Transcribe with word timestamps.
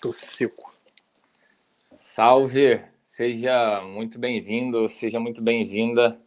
Tô 0.00 0.12
seco. 0.12 0.72
Salve! 1.96 2.80
Seja 3.04 3.82
muito 3.82 4.16
bem-vindo, 4.16 4.88
seja 4.88 5.18
muito 5.18 5.42
bem-vinda 5.42 6.20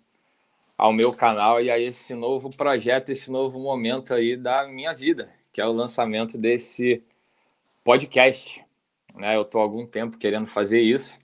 ao 0.78 0.92
meu 0.92 1.14
canal 1.14 1.62
e 1.62 1.72
a 1.72 1.80
esse 1.80 2.14
novo 2.14 2.50
projeto, 2.50 3.12
esse 3.12 3.32
novo 3.32 3.58
momento 3.60 4.14
aí 4.14 4.36
da 4.36 4.68
minha 4.68 4.94
vida, 4.94 5.32
que 5.54 5.62
é 5.62 5.66
o 5.66 5.72
lançamento 5.72 6.38
desse 6.38 7.02
podcast. 7.82 8.62
Né? 9.16 9.38
Eu 9.38 9.44
estou 9.44 9.62
há 9.62 9.64
algum 9.64 9.86
tempo 9.86 10.18
querendo 10.18 10.48
fazer 10.48 10.82
isso 10.82 11.22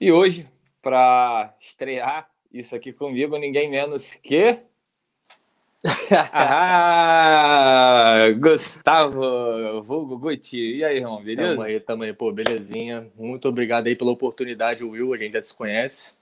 e 0.00 0.10
hoje, 0.10 0.48
para 0.82 1.54
estrear 1.60 2.28
isso 2.52 2.74
aqui 2.74 2.92
comigo, 2.92 3.38
ninguém 3.38 3.70
menos 3.70 4.16
que 4.16 4.64
ah, 6.32 8.26
Gustavo, 8.36 9.80
vulgo 9.82 10.18
Gucci. 10.18 10.78
E 10.78 10.84
aí, 10.84 10.96
irmão, 10.96 11.22
beleza? 11.22 11.50
Tamo 11.54 11.62
aí, 11.62 11.80
tamo 11.80 12.02
aí. 12.02 12.12
Pô, 12.12 12.32
belezinha. 12.32 13.06
Muito 13.16 13.48
obrigado 13.48 13.86
aí 13.86 13.94
pela 13.94 14.10
oportunidade, 14.10 14.82
Will. 14.82 15.14
A 15.14 15.18
gente 15.18 15.34
já 15.34 15.40
se 15.40 15.54
conhece. 15.54 16.16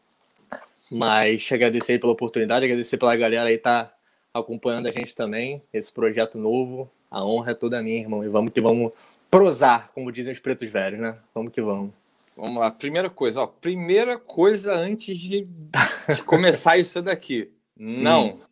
Mas 0.90 1.50
agradecer 1.50 1.92
aí 1.92 1.98
pela 1.98 2.12
oportunidade, 2.12 2.64
agradecer 2.66 2.98
pela 2.98 3.16
galera 3.16 3.48
aí 3.48 3.58
tá 3.58 3.92
acompanhando 4.32 4.86
a 4.86 4.90
gente 4.90 5.14
também, 5.14 5.62
esse 5.72 5.92
projeto 5.92 6.36
novo. 6.38 6.90
A 7.10 7.24
honra 7.24 7.52
é 7.52 7.54
toda 7.54 7.82
minha, 7.82 7.98
irmão. 7.98 8.22
E 8.22 8.28
vamos 8.28 8.52
que 8.52 8.60
vamos 8.60 8.92
prosar, 9.30 9.90
como 9.94 10.12
dizem 10.12 10.34
os 10.34 10.38
pretos 10.38 10.70
velhos, 10.70 11.00
né? 11.00 11.16
Vamos 11.34 11.50
que 11.50 11.62
vamos. 11.62 11.92
Vamos 12.36 12.56
lá. 12.58 12.70
Primeira 12.70 13.08
coisa, 13.08 13.40
ó. 13.40 13.46
Primeira 13.46 14.18
coisa 14.18 14.74
antes 14.74 15.18
de, 15.18 15.44
de 15.44 16.22
começar 16.26 16.76
isso 16.76 17.00
daqui. 17.00 17.50
Não. 17.74 18.26
Hum 18.28 18.46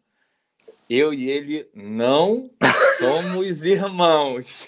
eu 0.89 1.13
e 1.15 1.31
ele 1.31 1.69
não 1.75 2.51
somos 2.99 3.65
irmãos. 3.65 4.67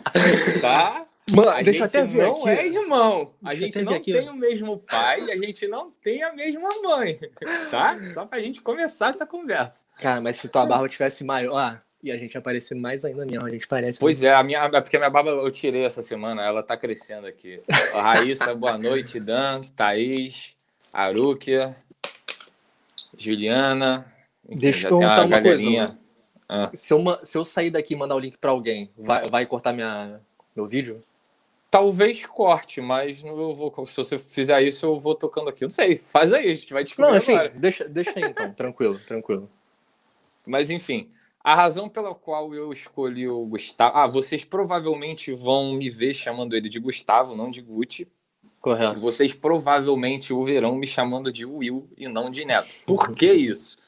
tá? 0.60 1.06
Mano, 1.30 1.50
a 1.50 1.62
deixa 1.62 1.72
gente 1.72 1.96
até 1.96 2.04
ver 2.04 2.22
não 2.22 2.36
aqui. 2.36 2.48
é 2.48 2.66
irmão. 2.66 3.34
A 3.44 3.48
deixa 3.50 3.64
gente 3.64 3.82
não 3.82 3.94
aqui. 3.94 4.12
tem 4.12 4.28
o 4.28 4.34
mesmo 4.34 4.78
pai, 4.78 5.30
a 5.30 5.36
gente 5.36 5.68
não 5.68 5.90
tem 6.02 6.22
a 6.22 6.32
mesma 6.32 6.68
mãe. 6.82 7.18
Tá? 7.70 8.02
Só 8.06 8.26
pra 8.26 8.40
gente 8.40 8.60
começar 8.60 9.10
essa 9.10 9.24
conversa. 9.24 9.84
Cara, 10.00 10.20
mas 10.20 10.36
se 10.36 10.48
tua 10.48 10.66
barba 10.66 10.88
tivesse 10.88 11.22
maior, 11.22 11.56
ah, 11.56 11.80
e 12.02 12.10
a 12.10 12.16
gente 12.16 12.36
aparecer 12.36 12.74
mais 12.74 13.04
ainda 13.04 13.24
mesmo, 13.24 13.46
a 13.46 13.50
gente 13.50 13.68
parece. 13.68 14.00
Pois 14.00 14.22
é, 14.22 14.34
a 14.34 14.42
minha, 14.42 14.68
porque 14.68 14.96
a 14.96 14.98
minha 14.98 15.10
barba 15.10 15.30
eu 15.30 15.50
tirei 15.52 15.84
essa 15.84 16.02
semana, 16.02 16.42
ela 16.42 16.62
tá 16.64 16.76
crescendo 16.76 17.26
aqui. 17.28 17.60
A 17.94 18.02
Raíssa, 18.02 18.54
boa 18.54 18.76
noite, 18.76 19.20
Dan, 19.20 19.60
Thaís, 19.76 20.56
Arúquia, 20.92 21.76
Juliana, 23.16 24.09
Deixa 24.56 24.88
eu 24.88 24.98
perguntar 24.98 25.24
uma 25.24 25.42
coisa. 25.42 25.98
Ah. 26.48 26.70
Se, 26.74 26.92
eu, 26.92 27.00
se 27.22 27.38
eu 27.38 27.44
sair 27.44 27.70
daqui 27.70 27.94
e 27.94 27.96
mandar 27.96 28.16
o 28.16 28.18
link 28.18 28.36
para 28.36 28.50
alguém, 28.50 28.90
vai, 28.98 29.28
vai 29.28 29.46
cortar 29.46 29.72
minha, 29.72 30.20
meu 30.54 30.66
vídeo? 30.66 31.02
Talvez 31.70 32.26
corte, 32.26 32.80
mas 32.80 33.22
não 33.22 33.54
vou, 33.54 33.86
se 33.86 33.96
você 33.96 34.18
fizer 34.18 34.60
isso, 34.62 34.84
eu 34.84 34.98
vou 34.98 35.14
tocando 35.14 35.48
aqui. 35.48 35.62
Não 35.62 35.70
sei, 35.70 36.02
faz 36.06 36.32
aí, 36.32 36.50
a 36.50 36.54
gente 36.56 36.72
vai 36.72 36.82
descobrir. 36.82 37.08
Não, 37.08 37.16
enfim, 37.16 37.34
agora. 37.34 37.52
deixa, 37.54 37.88
deixa 37.88 38.12
aí 38.16 38.24
então, 38.24 38.50
tranquilo, 38.54 38.98
tranquilo. 39.06 39.48
Mas 40.44 40.70
enfim, 40.70 41.08
a 41.42 41.54
razão 41.54 41.88
pela 41.88 42.12
qual 42.12 42.52
eu 42.52 42.72
escolhi 42.72 43.28
o 43.28 43.46
Gustavo. 43.46 43.96
Ah, 43.96 44.08
vocês 44.08 44.44
provavelmente 44.44 45.32
vão 45.32 45.74
me 45.74 45.88
ver 45.88 46.14
chamando 46.14 46.56
ele 46.56 46.68
de 46.68 46.80
Gustavo, 46.80 47.36
não 47.36 47.50
de 47.50 47.62
Gucci. 47.62 48.08
Correto. 48.60 49.00
Vocês 49.00 49.32
provavelmente 49.32 50.34
o 50.34 50.44
verão 50.44 50.74
me 50.74 50.86
chamando 50.86 51.32
de 51.32 51.46
Will 51.46 51.88
e 51.96 52.08
não 52.08 52.30
de 52.30 52.44
Neto. 52.44 52.68
Por 52.86 53.14
que 53.14 53.30
isso? 53.32 53.78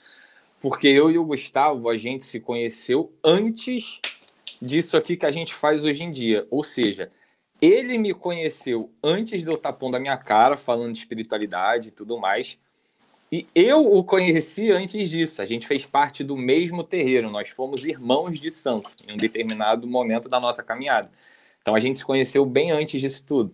Porque 0.63 0.87
eu 0.87 1.11
e 1.11 1.19
o 1.19 1.25
Gustavo, 1.25 1.91
a 1.91 1.97
gente 1.97 2.25
se 2.25 2.39
conheceu 2.39 3.13
antes 3.23 4.01
disso 4.61 4.97
aqui 4.97 5.17
que 5.17 5.27
a 5.27 5.31
gente 5.33 5.53
faz 5.53 5.85
hoje 5.85 6.05
em 6.05 6.13
dia. 6.13 6.47
Ou 6.53 6.63
seja, 6.63 7.11
ele 7.61 7.99
me 7.99 8.15
conheceu 8.15 8.89
antes 9.03 9.43
de 9.43 9.51
eu 9.51 9.57
estar 9.57 9.73
pondo 9.73 9.97
a 9.97 10.01
minha 10.01 10.17
cara, 10.17 10.57
falando 10.57 10.93
de 10.93 11.01
espiritualidade 11.01 11.89
e 11.89 11.91
tudo 11.91 12.17
mais. 12.17 12.57
E 13.31 13.45
eu 13.57 13.93
o 13.93 14.05
conheci 14.05 14.71
antes 14.71 15.11
disso. 15.11 15.43
A 15.43 15.45
gente 15.45 15.67
fez 15.67 15.85
parte 15.85 16.23
do 16.23 16.37
mesmo 16.37 16.85
terreiro. 16.85 17.29
Nós 17.29 17.49
fomos 17.49 17.85
irmãos 17.85 18.39
de 18.39 18.51
santo 18.51 18.95
em 19.05 19.13
um 19.13 19.17
determinado 19.17 19.85
momento 19.89 20.29
da 20.29 20.39
nossa 20.39 20.63
caminhada. 20.63 21.11
Então 21.61 21.75
a 21.75 21.81
gente 21.81 21.99
se 21.99 22.05
conheceu 22.05 22.47
bem 22.47 22.71
antes 22.71 23.01
disso 23.01 23.27
tudo, 23.27 23.53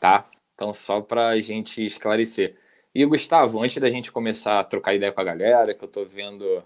tá? 0.00 0.28
Então 0.54 0.72
só 0.72 1.00
para 1.00 1.28
a 1.28 1.40
gente 1.40 1.86
esclarecer. 1.86 2.56
E 2.94 3.04
Gustavo, 3.04 3.62
antes 3.62 3.76
da 3.78 3.90
gente 3.90 4.10
começar 4.10 4.60
a 4.60 4.64
trocar 4.64 4.94
ideia 4.94 5.12
com 5.12 5.20
a 5.20 5.24
galera, 5.24 5.74
que 5.74 5.84
eu 5.84 5.88
tô 5.88 6.04
vendo 6.04 6.64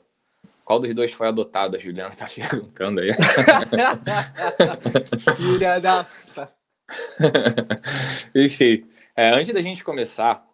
qual 0.65 0.79
dos 0.79 0.95
dois 0.95 1.13
foi 1.13 1.29
adotado, 1.29 1.77
a 1.77 1.79
Juliana 1.79 2.15
tá 2.15 2.27
perguntando 2.49 3.01
aí. 3.01 3.11
Filha 5.37 5.81
da. 5.81 6.07
Enfim, 8.35 8.87
é, 9.17 9.31
antes 9.31 9.53
da 9.53 9.61
gente 9.61 9.85
começar 9.85 10.47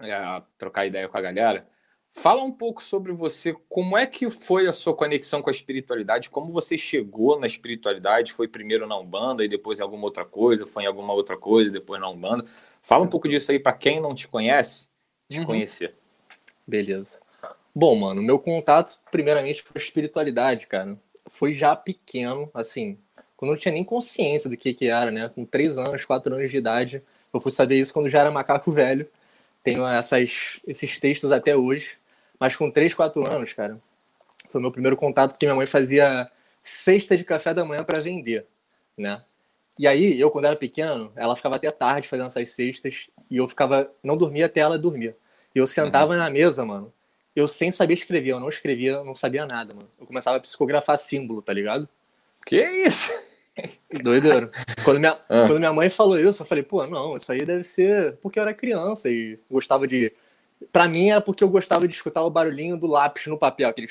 é, 0.00 0.12
a 0.12 0.42
trocar 0.56 0.86
ideia 0.86 1.08
com 1.08 1.18
a 1.18 1.20
galera, 1.20 1.66
fala 2.12 2.42
um 2.42 2.52
pouco 2.52 2.82
sobre 2.82 3.12
você, 3.12 3.54
como 3.68 3.98
é 3.98 4.06
que 4.06 4.30
foi 4.30 4.66
a 4.66 4.72
sua 4.72 4.94
conexão 4.94 5.42
com 5.42 5.50
a 5.50 5.52
espiritualidade, 5.52 6.30
como 6.30 6.52
você 6.52 6.78
chegou 6.78 7.38
na 7.38 7.46
espiritualidade, 7.46 8.32
foi 8.32 8.46
primeiro 8.46 8.86
na 8.86 8.96
Umbanda 8.96 9.44
e 9.44 9.48
depois 9.48 9.80
em 9.80 9.82
alguma 9.82 10.04
outra 10.04 10.24
coisa, 10.24 10.66
foi 10.66 10.84
em 10.84 10.86
alguma 10.86 11.12
outra 11.12 11.36
coisa, 11.36 11.72
depois 11.72 12.00
na 12.00 12.08
Umbanda. 12.08 12.44
Fala 12.84 13.02
um 13.02 13.08
pouco 13.08 13.26
disso 13.26 13.50
aí 13.50 13.58
para 13.58 13.72
quem 13.72 13.98
não 13.98 14.14
te 14.14 14.28
conhece, 14.28 14.88
te 15.26 15.40
uhum. 15.40 15.46
conhecer. 15.46 15.94
Beleza. 16.66 17.18
Bom, 17.74 17.96
mano, 17.96 18.22
meu 18.22 18.38
contato, 18.38 19.00
primeiramente, 19.10 19.64
com 19.64 19.70
a 19.74 19.78
espiritualidade, 19.78 20.66
cara, 20.66 20.96
foi 21.26 21.54
já 21.54 21.74
pequeno, 21.74 22.50
assim, 22.52 22.98
quando 23.38 23.52
eu 23.52 23.54
não 23.54 23.60
tinha 23.60 23.72
nem 23.72 23.82
consciência 23.82 24.50
do 24.50 24.56
que 24.56 24.74
que 24.74 24.88
era, 24.88 25.10
né? 25.10 25.30
Com 25.34 25.46
três 25.46 25.78
anos, 25.78 26.04
quatro 26.04 26.34
anos 26.34 26.50
de 26.50 26.58
idade, 26.58 27.02
eu 27.32 27.40
fui 27.40 27.50
saber 27.50 27.76
isso 27.76 27.92
quando 27.92 28.08
já 28.08 28.20
era 28.20 28.30
macaco 28.30 28.70
velho. 28.70 29.08
Tenho 29.62 29.88
essas, 29.88 30.60
esses 30.66 30.98
textos 30.98 31.32
até 31.32 31.56
hoje, 31.56 31.96
mas 32.38 32.54
com 32.54 32.70
três, 32.70 32.92
quatro 32.92 33.26
anos, 33.26 33.54
cara, 33.54 33.80
foi 34.50 34.60
meu 34.60 34.70
primeiro 34.70 34.96
contato 34.96 35.30
porque 35.30 35.46
minha 35.46 35.56
mãe 35.56 35.66
fazia 35.66 36.30
cesta 36.62 37.16
de 37.16 37.24
café 37.24 37.54
da 37.54 37.64
manhã 37.64 37.82
para 37.82 37.98
vender, 37.98 38.46
né? 38.96 39.22
E 39.78 39.86
aí, 39.86 40.18
eu, 40.20 40.30
quando 40.30 40.44
era 40.44 40.56
pequeno, 40.56 41.12
ela 41.16 41.34
ficava 41.34 41.56
até 41.56 41.70
tarde 41.70 42.06
fazendo 42.06 42.26
essas 42.26 42.50
cestas 42.50 43.08
e 43.30 43.36
eu 43.36 43.48
ficava, 43.48 43.90
não 44.02 44.16
dormia 44.16 44.46
até 44.46 44.60
ela 44.60 44.78
dormir. 44.78 45.16
E 45.54 45.58
eu 45.58 45.66
sentava 45.66 46.12
uhum. 46.12 46.18
na 46.18 46.30
mesa, 46.30 46.64
mano, 46.64 46.92
eu 47.34 47.48
sem 47.48 47.72
saber 47.72 47.94
escrever, 47.94 48.30
eu 48.30 48.40
não 48.40 48.48
escrevia, 48.48 49.02
não 49.02 49.14
sabia 49.14 49.46
nada, 49.46 49.74
mano. 49.74 49.88
Eu 49.98 50.06
começava 50.06 50.36
a 50.36 50.40
psicografar 50.40 50.96
símbolo, 50.96 51.42
tá 51.42 51.52
ligado? 51.52 51.88
Que 52.46 52.62
isso? 52.86 53.12
Doideiro. 54.02 54.50
Quando 54.84 55.00
minha, 55.00 55.12
ah. 55.28 55.46
quando 55.46 55.58
minha 55.58 55.72
mãe 55.72 55.88
falou 55.90 56.18
isso, 56.18 56.42
eu 56.42 56.46
falei, 56.46 56.62
pô, 56.62 56.86
não, 56.86 57.16
isso 57.16 57.30
aí 57.32 57.44
deve 57.44 57.64
ser 57.64 58.16
porque 58.18 58.38
eu 58.38 58.42
era 58.42 58.54
criança 58.54 59.10
e 59.10 59.38
gostava 59.50 59.86
de. 59.86 60.12
Pra 60.72 60.88
mim 60.88 61.10
era 61.10 61.20
porque 61.20 61.42
eu 61.42 61.48
gostava 61.48 61.86
de 61.88 61.94
escutar 61.94 62.22
o 62.22 62.30
barulhinho 62.30 62.76
do 62.76 62.86
lápis 62.86 63.26
no 63.26 63.38
papel, 63.38 63.68
aquele. 63.68 63.88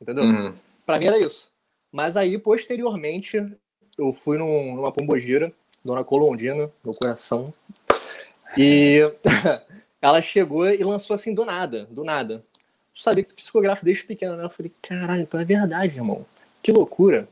Entendeu? 0.00 0.24
Uhum. 0.24 0.54
Pra 0.84 0.98
mim 0.98 1.06
era 1.06 1.18
isso. 1.18 1.52
Mas 1.90 2.16
aí, 2.16 2.36
posteriormente, 2.38 3.40
eu 3.98 4.12
fui 4.12 4.38
num, 4.38 4.74
numa 4.74 4.92
pombogira, 4.92 5.52
Dona 5.84 6.04
Colondina, 6.04 6.70
meu 6.84 6.94
coração. 6.94 7.52
E 8.56 9.00
ela 10.00 10.20
chegou 10.20 10.68
e 10.68 10.82
lançou 10.82 11.14
assim 11.14 11.34
do 11.34 11.44
nada, 11.44 11.86
do 11.90 12.04
nada. 12.04 12.44
Tu 12.92 13.00
sabia 13.00 13.24
que 13.24 13.30
tu 13.30 13.34
psicografa 13.34 13.84
desde 13.84 14.04
pequeno, 14.04 14.36
né? 14.36 14.44
Eu 14.44 14.50
falei, 14.50 14.72
caralho, 14.80 15.22
então 15.22 15.40
é 15.40 15.44
verdade, 15.44 15.96
irmão. 15.96 16.24
Que 16.62 16.70
loucura. 16.70 17.28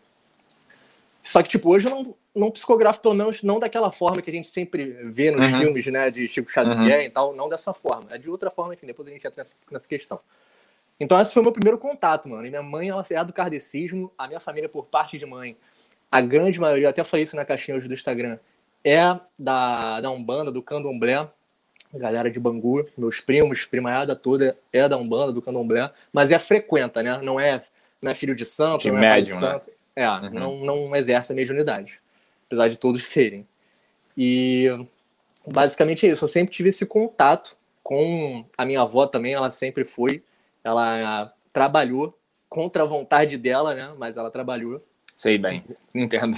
Só 1.23 1.41
que, 1.43 1.49
tipo, 1.49 1.71
hoje 1.71 1.87
eu 1.87 1.91
não, 1.91 2.15
não 2.35 2.51
psicografo, 2.51 3.01
pelo 3.01 3.15
menos 3.15 3.43
não 3.45 3.61
daquela 3.61 3.93
forma 3.93 4.21
que 4.21 4.29
a 4.29 4.33
gente 4.33 4.49
sempre 4.49 4.85
vê 5.05 5.31
nos 5.31 5.53
uhum. 5.53 5.59
filmes, 5.59 5.87
né? 5.87 6.11
De 6.11 6.27
Chico 6.27 6.51
Xavier 6.51 6.99
uhum. 6.99 7.05
e 7.05 7.11
tal. 7.11 7.35
Não 7.35 7.49
dessa 7.49 7.73
forma. 7.73 8.09
É 8.11 8.19
de 8.19 8.29
outra 8.29 8.51
forma, 8.51 8.75
enfim, 8.75 8.87
depois 8.87 9.07
a 9.07 9.13
gente 9.13 9.25
entra 9.25 9.41
nessa, 9.41 9.57
nessa 9.71 9.89
questão. 9.89 10.19
Então, 10.99 11.21
esse 11.21 11.33
foi 11.33 11.41
o 11.41 11.45
meu 11.45 11.53
primeiro 11.53 11.79
contato, 11.79 12.29
mano. 12.29 12.45
E 12.45 12.51
minha 12.51 12.63
mãe, 12.63 12.89
ela 12.89 13.05
é 13.09 13.25
do 13.25 13.33
kardecismo. 13.33 14.11
A 14.19 14.27
minha 14.27 14.41
família, 14.41 14.69
por 14.69 14.87
parte 14.87 15.17
de 15.17 15.25
mãe, 15.25 15.57
a 16.13 16.21
grande 16.21 16.61
maioria, 16.61 16.91
até 16.91 17.03
falei 17.03 17.25
isso 17.25 17.35
na 17.35 17.43
caixinha 17.43 17.75
hoje 17.75 17.89
do 17.89 17.95
Instagram, 17.95 18.39
é 18.85 19.19
da, 19.39 19.99
da 20.03 20.11
Umbanda, 20.11 20.53
do 20.53 20.63
Candomblé, 20.63 21.27
galera 21.95 22.31
de 22.31 22.39
Bangu, 22.39 22.87
meus 22.99 23.23
primos, 23.23 23.65
primaiada 23.65 24.15
toda 24.15 24.59
é 24.71 24.87
da 24.87 24.99
Umbanda, 24.99 25.33
do 25.33 25.41
Candomblé, 25.41 25.91
mas 26.13 26.31
é 26.31 26.39
frequenta, 26.39 27.03
né? 27.03 27.17
Não 27.23 27.41
é, 27.41 27.63
não 28.01 28.11
é 28.11 28.15
filho 28.15 28.35
de 28.35 28.45
santo, 28.45 28.83
de 28.83 28.91
não 28.91 28.99
é 28.99 29.01
médium, 29.01 29.41
né? 29.41 29.41
santo. 29.41 29.71
É, 29.97 30.07
uhum. 30.07 30.31
não, 30.31 30.65
não 30.65 30.97
exerce 30.97 31.33
a 31.33 31.35
mediunidade, 31.35 31.99
apesar 32.47 32.69
de 32.69 32.77
todos 32.77 33.05
serem. 33.05 33.47
E 34.15 34.67
basicamente 35.47 36.07
é 36.07 36.11
isso, 36.11 36.25
eu 36.25 36.29
sempre 36.29 36.53
tive 36.53 36.69
esse 36.69 36.85
contato 36.85 37.57
com 37.83 38.45
a 38.57 38.67
minha 38.67 38.83
avó 38.83 39.07
também, 39.07 39.33
ela 39.33 39.51
sempre 39.51 39.87
foi, 39.87 40.23
ela 40.63 41.33
trabalhou 41.55 42.15
contra 42.51 42.83
a 42.83 42.87
vontade 42.87 43.39
dela, 43.39 43.75
né? 43.75 43.95
Mas 43.97 44.19
ela 44.19 44.31
trabalhou 44.31 44.83
Sei 45.23 45.39
bem, 45.39 45.63
entendo. 45.95 46.37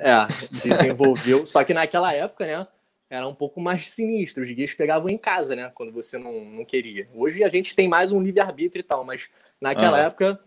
É, 0.00 0.26
desenvolveu. 0.50 1.46
Só 1.46 1.62
que 1.62 1.72
naquela 1.72 2.12
época, 2.12 2.44
né, 2.44 2.66
era 3.08 3.28
um 3.28 3.34
pouco 3.34 3.60
mais 3.60 3.88
sinistro. 3.88 4.42
Os 4.42 4.50
guias 4.50 4.74
pegavam 4.74 5.08
em 5.08 5.16
casa, 5.16 5.54
né, 5.54 5.70
quando 5.72 5.92
você 5.92 6.18
não, 6.18 6.44
não 6.44 6.64
queria. 6.64 7.06
Hoje 7.14 7.44
a 7.44 7.48
gente 7.48 7.76
tem 7.76 7.86
mais 7.86 8.10
um 8.10 8.20
livre-arbítrio 8.20 8.80
e 8.80 8.82
tal, 8.82 9.04
mas 9.04 9.30
naquela 9.60 10.00
época, 10.00 10.40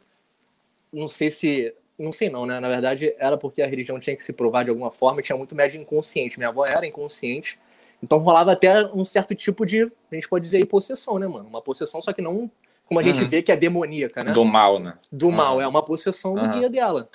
não 0.92 1.08
sei 1.08 1.32
se 1.32 1.74
não 1.98 2.12
sei 2.12 2.30
não, 2.30 2.46
né? 2.46 2.60
Na 2.60 2.68
verdade, 2.68 3.16
era 3.18 3.38
porque 3.38 3.62
a 3.62 3.68
religião 3.68 3.98
tinha 4.02 4.18
que 4.18 4.22
se 4.22 4.34
provar 4.34 4.66
de 4.66 4.70
alguma 4.70 4.92
forma 4.92 5.22
tinha 5.22 5.38
muito 5.38 5.56
médio 5.56 5.80
inconsciente. 5.80 6.38
Minha 6.38 6.50
avó 6.50 6.66
era 6.66 6.86
inconsciente, 6.86 7.58
então 8.04 8.18
rolava 8.18 8.52
até 8.52 8.86
um 8.88 9.06
certo 9.06 9.34
tipo 9.34 9.66
de, 9.66 9.84
a 9.84 10.16
gente 10.16 10.28
pode 10.28 10.44
dizer 10.44 10.58
aí, 10.58 10.66
possessão, 10.66 11.18
né, 11.18 11.26
mano? 11.26 11.48
Uma 11.48 11.62
possessão, 11.62 12.02
só 12.02 12.12
que 12.12 12.22
não 12.22 12.52
como 12.86 13.00
a 13.00 13.04
gente 13.04 13.22
uhum. 13.22 13.30
vê 13.30 13.42
que 13.42 13.52
é 13.52 13.56
demoníaca, 13.56 14.26
né? 14.26 14.32
Do 14.34 14.44
mal, 14.44 14.78
né? 14.78 14.98
Do 15.10 15.28
uhum. 15.28 15.32
mal, 15.32 15.62
é 15.62 15.68
uma 15.68 15.84
possessão 15.84 16.36
do 16.36 16.50
guia 16.50 16.70
dela. 16.70 17.10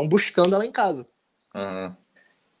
Estão 0.00 0.08
buscando 0.08 0.54
ela 0.54 0.64
em 0.64 0.72
casa. 0.72 1.06
Uhum. 1.54 1.94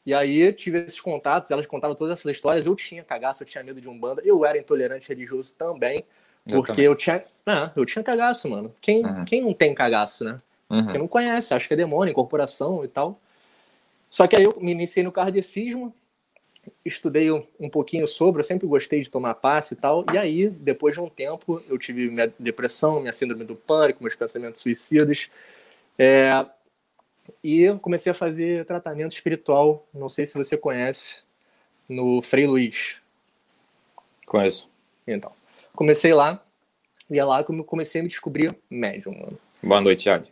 E 0.04 0.12
aí 0.12 0.52
tive 0.52 0.80
esses 0.80 1.00
contatos, 1.00 1.50
elas 1.50 1.66
contavam 1.66 1.96
todas 1.96 2.18
essas 2.18 2.30
histórias. 2.32 2.66
Eu 2.66 2.74
tinha 2.74 3.02
cagaço, 3.02 3.42
eu 3.42 3.46
tinha 3.46 3.64
medo 3.64 3.80
de 3.80 3.88
um 3.88 3.98
banda. 3.98 4.22
Eu 4.24 4.44
era 4.44 4.58
intolerante 4.58 5.08
religioso 5.08 5.54
também, 5.54 6.04
porque 6.44 6.56
eu, 6.56 6.64
também. 6.64 6.84
eu 6.84 6.94
tinha. 6.94 7.24
Ah, 7.46 7.70
eu 7.74 7.86
tinha 7.86 8.02
cagaço, 8.02 8.48
mano. 8.48 8.74
Quem, 8.80 9.04
uhum. 9.04 9.24
quem 9.24 9.40
não 9.40 9.54
tem 9.54 9.74
cagaço, 9.74 10.24
né? 10.24 10.36
Uhum. 10.68 10.86
Quem 10.86 10.98
não 10.98 11.08
conhece, 11.08 11.54
acho 11.54 11.66
que 11.66 11.74
é 11.74 11.76
demônio, 11.76 12.10
incorporação 12.10 12.84
e 12.84 12.88
tal. 12.88 13.20
Só 14.08 14.26
que 14.26 14.36
aí 14.36 14.44
eu 14.44 14.56
me 14.60 14.72
iniciei 14.72 15.04
no 15.04 15.12
kardecismo, 15.12 15.94
estudei 16.84 17.30
um, 17.30 17.44
um 17.58 17.68
pouquinho 17.70 18.06
sobre, 18.06 18.40
eu 18.40 18.44
sempre 18.44 18.66
gostei 18.66 19.00
de 19.00 19.10
tomar 19.10 19.34
passe 19.34 19.74
e 19.74 19.76
tal. 19.76 20.04
E 20.12 20.18
aí, 20.18 20.48
depois 20.48 20.94
de 20.94 21.00
um 21.00 21.08
tempo, 21.08 21.62
eu 21.68 21.78
tive 21.78 22.10
minha 22.10 22.32
depressão, 22.38 23.00
minha 23.00 23.12
síndrome 23.12 23.44
do 23.44 23.54
pânico, 23.54 24.02
meus 24.02 24.16
pensamentos 24.16 24.60
suicidas. 24.60 25.30
É, 25.98 26.46
e 27.42 27.74
comecei 27.80 28.12
a 28.12 28.14
fazer 28.14 28.64
tratamento 28.64 29.12
espiritual. 29.12 29.86
Não 29.92 30.08
sei 30.08 30.26
se 30.26 30.36
você 30.36 30.56
conhece, 30.56 31.24
no 31.88 32.22
Frei 32.22 32.46
Luiz. 32.46 33.00
Conheço. 34.26 34.70
Então, 35.06 35.32
comecei 35.74 36.14
lá. 36.14 36.42
E 37.10 37.18
é 37.18 37.24
lá 37.24 37.42
que 37.42 37.50
eu 37.50 37.64
comecei 37.64 38.00
a 38.00 38.04
me 38.04 38.08
descobrir 38.08 38.56
médium, 38.70 39.12
mano. 39.12 39.38
Boa 39.60 39.80
noite, 39.80 40.04
Thiago. 40.04 40.26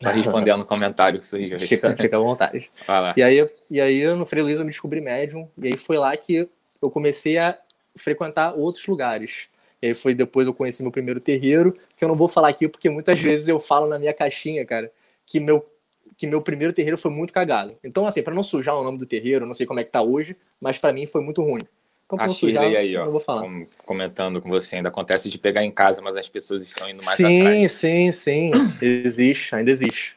Tá 0.00 0.10
respondendo 0.10 0.58
no 0.58 0.66
comentário 0.66 1.20
que 1.20 1.26
você 1.26 1.58
fica, 1.58 1.94
fica 1.96 2.16
à 2.16 2.20
vontade. 2.20 2.70
E 3.16 3.22
aí, 3.22 3.50
e 3.70 3.80
aí, 3.80 4.04
no 4.14 4.24
Frei 4.24 4.42
Luiz, 4.42 4.58
eu 4.58 4.64
me 4.64 4.70
descobri 4.70 5.00
médium. 5.00 5.48
E 5.58 5.68
aí 5.68 5.76
foi 5.76 5.98
lá 5.98 6.16
que 6.16 6.48
eu 6.80 6.90
comecei 6.90 7.36
a 7.38 7.58
frequentar 7.96 8.54
outros 8.54 8.86
lugares. 8.86 9.48
E 9.80 9.88
aí 9.88 9.94
foi 9.94 10.14
depois 10.14 10.46
eu 10.46 10.54
conheci 10.54 10.82
meu 10.82 10.92
primeiro 10.92 11.20
terreiro, 11.20 11.76
que 11.96 12.04
eu 12.04 12.08
não 12.08 12.16
vou 12.16 12.28
falar 12.28 12.48
aqui 12.48 12.68
porque 12.68 12.88
muitas 12.88 13.20
vezes 13.20 13.48
eu 13.48 13.60
falo 13.60 13.86
na 13.86 13.98
minha 13.98 14.12
caixinha, 14.14 14.64
cara, 14.64 14.90
que 15.24 15.38
meu 15.40 15.66
que 16.16 16.26
meu 16.26 16.40
primeiro 16.40 16.72
terreiro 16.72 16.96
foi 16.96 17.10
muito 17.10 17.32
cagado. 17.32 17.76
Então, 17.84 18.06
assim, 18.06 18.22
para 18.22 18.34
não 18.34 18.42
sujar 18.42 18.74
o 18.76 18.82
nome 18.82 18.98
do 18.98 19.06
terreiro, 19.06 19.46
não 19.46 19.54
sei 19.54 19.66
como 19.66 19.80
é 19.80 19.84
que 19.84 19.90
tá 19.90 20.02
hoje, 20.02 20.36
mas 20.60 20.78
para 20.78 20.92
mim 20.92 21.06
foi 21.06 21.20
muito 21.20 21.42
ruim. 21.42 21.62
Então, 22.06 22.20
a 22.20 22.28
Shirley 22.28 22.76
aí, 22.76 22.96
ó, 22.96 23.18
falar. 23.18 23.42
comentando 23.84 24.40
com 24.40 24.48
você, 24.48 24.76
ainda 24.76 24.88
acontece 24.88 25.28
de 25.28 25.38
pegar 25.38 25.64
em 25.64 25.72
casa, 25.72 26.00
mas 26.00 26.16
as 26.16 26.28
pessoas 26.28 26.62
estão 26.62 26.88
indo 26.88 27.04
mais 27.04 27.16
sim, 27.16 27.40
atrás. 27.40 27.72
Sim, 27.72 28.12
sim, 28.12 28.52
sim. 28.52 28.78
existe, 28.80 29.54
ainda 29.56 29.70
existe. 29.70 30.16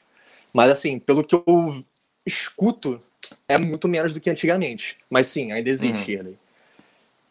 Mas, 0.54 0.72
assim, 0.72 1.00
pelo 1.00 1.24
que 1.24 1.36
eu 1.36 1.84
escuto, 2.26 3.02
é 3.48 3.58
muito 3.58 3.88
menos 3.88 4.14
do 4.14 4.22
que 4.22 4.30
antigamente. 4.30 4.98
Mas, 5.10 5.28
sim, 5.28 5.52
ainda 5.52 5.68
existe, 5.68 5.98
uhum. 5.98 6.06
Shirley. 6.06 6.38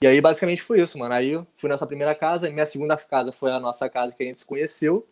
E 0.00 0.06
aí, 0.06 0.20
basicamente, 0.20 0.60
foi 0.60 0.80
isso, 0.80 0.98
mano. 0.98 1.14
Aí, 1.14 1.40
fui 1.54 1.70
nessa 1.70 1.86
primeira 1.86 2.14
casa, 2.14 2.48
e 2.48 2.52
minha 2.52 2.66
segunda 2.66 2.96
casa 2.96 3.30
foi 3.32 3.52
a 3.52 3.60
nossa 3.60 3.88
casa 3.88 4.14
que 4.14 4.22
a 4.22 4.26
gente 4.26 4.40
se 4.40 4.46
conheceu. 4.46 5.06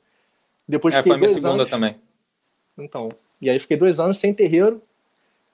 Depois 0.69 0.93
é, 0.93 1.03
foi 1.05 1.15
a 1.15 1.19
minha 1.19 1.29
segunda 1.29 1.55
anos... 1.55 1.71
também. 1.71 1.97
Então, 2.77 3.09
e 3.41 3.51
aí 3.51 3.59
fiquei 3.59 3.77
dois 3.77 4.01
anos 4.01 4.19
sem 4.19 4.33
terreiro. 4.33 4.83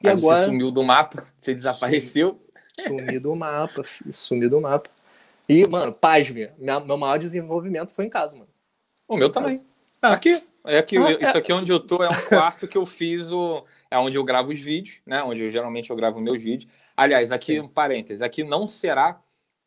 E 0.02 0.08
aí 0.08 0.14
agora... 0.14 0.38
você 0.38 0.44
sumiu 0.46 0.70
do 0.70 0.82
mapa, 0.82 1.25
você 1.38 1.55
desapareceu. 1.55 2.40
Sumi 2.81 3.19
do 3.19 3.37
mapa, 3.37 3.84
filho, 3.84 4.14
sumi 4.14 4.49
do 4.49 4.61
mapa. 4.61 4.88
E, 5.49 5.67
mano, 5.67 5.93
pasme, 5.93 6.50
minha, 6.58 6.81
meu 6.81 6.96
maior 6.96 7.19
desenvolvimento 7.19 7.90
foi 7.90 8.06
em 8.06 8.08
casa, 8.08 8.37
mano. 8.37 8.49
O 9.06 9.17
meu 9.17 9.31
também. 9.31 9.62
Ah. 10.00 10.12
Aqui. 10.12 10.43
É 10.64 10.79
aqui, 10.79 10.96
ah, 10.96 11.11
isso 11.11 11.37
é. 11.37 11.38
aqui 11.38 11.52
onde 11.52 11.73
eu 11.73 11.81
tô 11.81 12.05
é 12.05 12.08
um 12.08 12.29
quarto 12.29 12.69
que 12.69 12.79
eu 12.79 12.87
fiz 12.87 13.32
o. 13.32 13.64
É 13.90 13.99
onde 13.99 14.17
eu 14.17 14.23
gravo 14.23 14.52
os 14.52 14.61
vídeos, 14.61 15.00
né? 15.05 15.20
Onde 15.23 15.43
eu 15.43 15.50
geralmente 15.50 15.90
eu 15.90 15.96
gravo 15.96 16.20
meus 16.20 16.40
vídeos. 16.40 16.70
Aliás, 16.96 17.32
aqui, 17.32 17.55
Sim. 17.55 17.61
um 17.61 17.69
parênteses, 17.69 18.23
aqui 18.23 18.44
não 18.44 18.69
será 18.69 19.20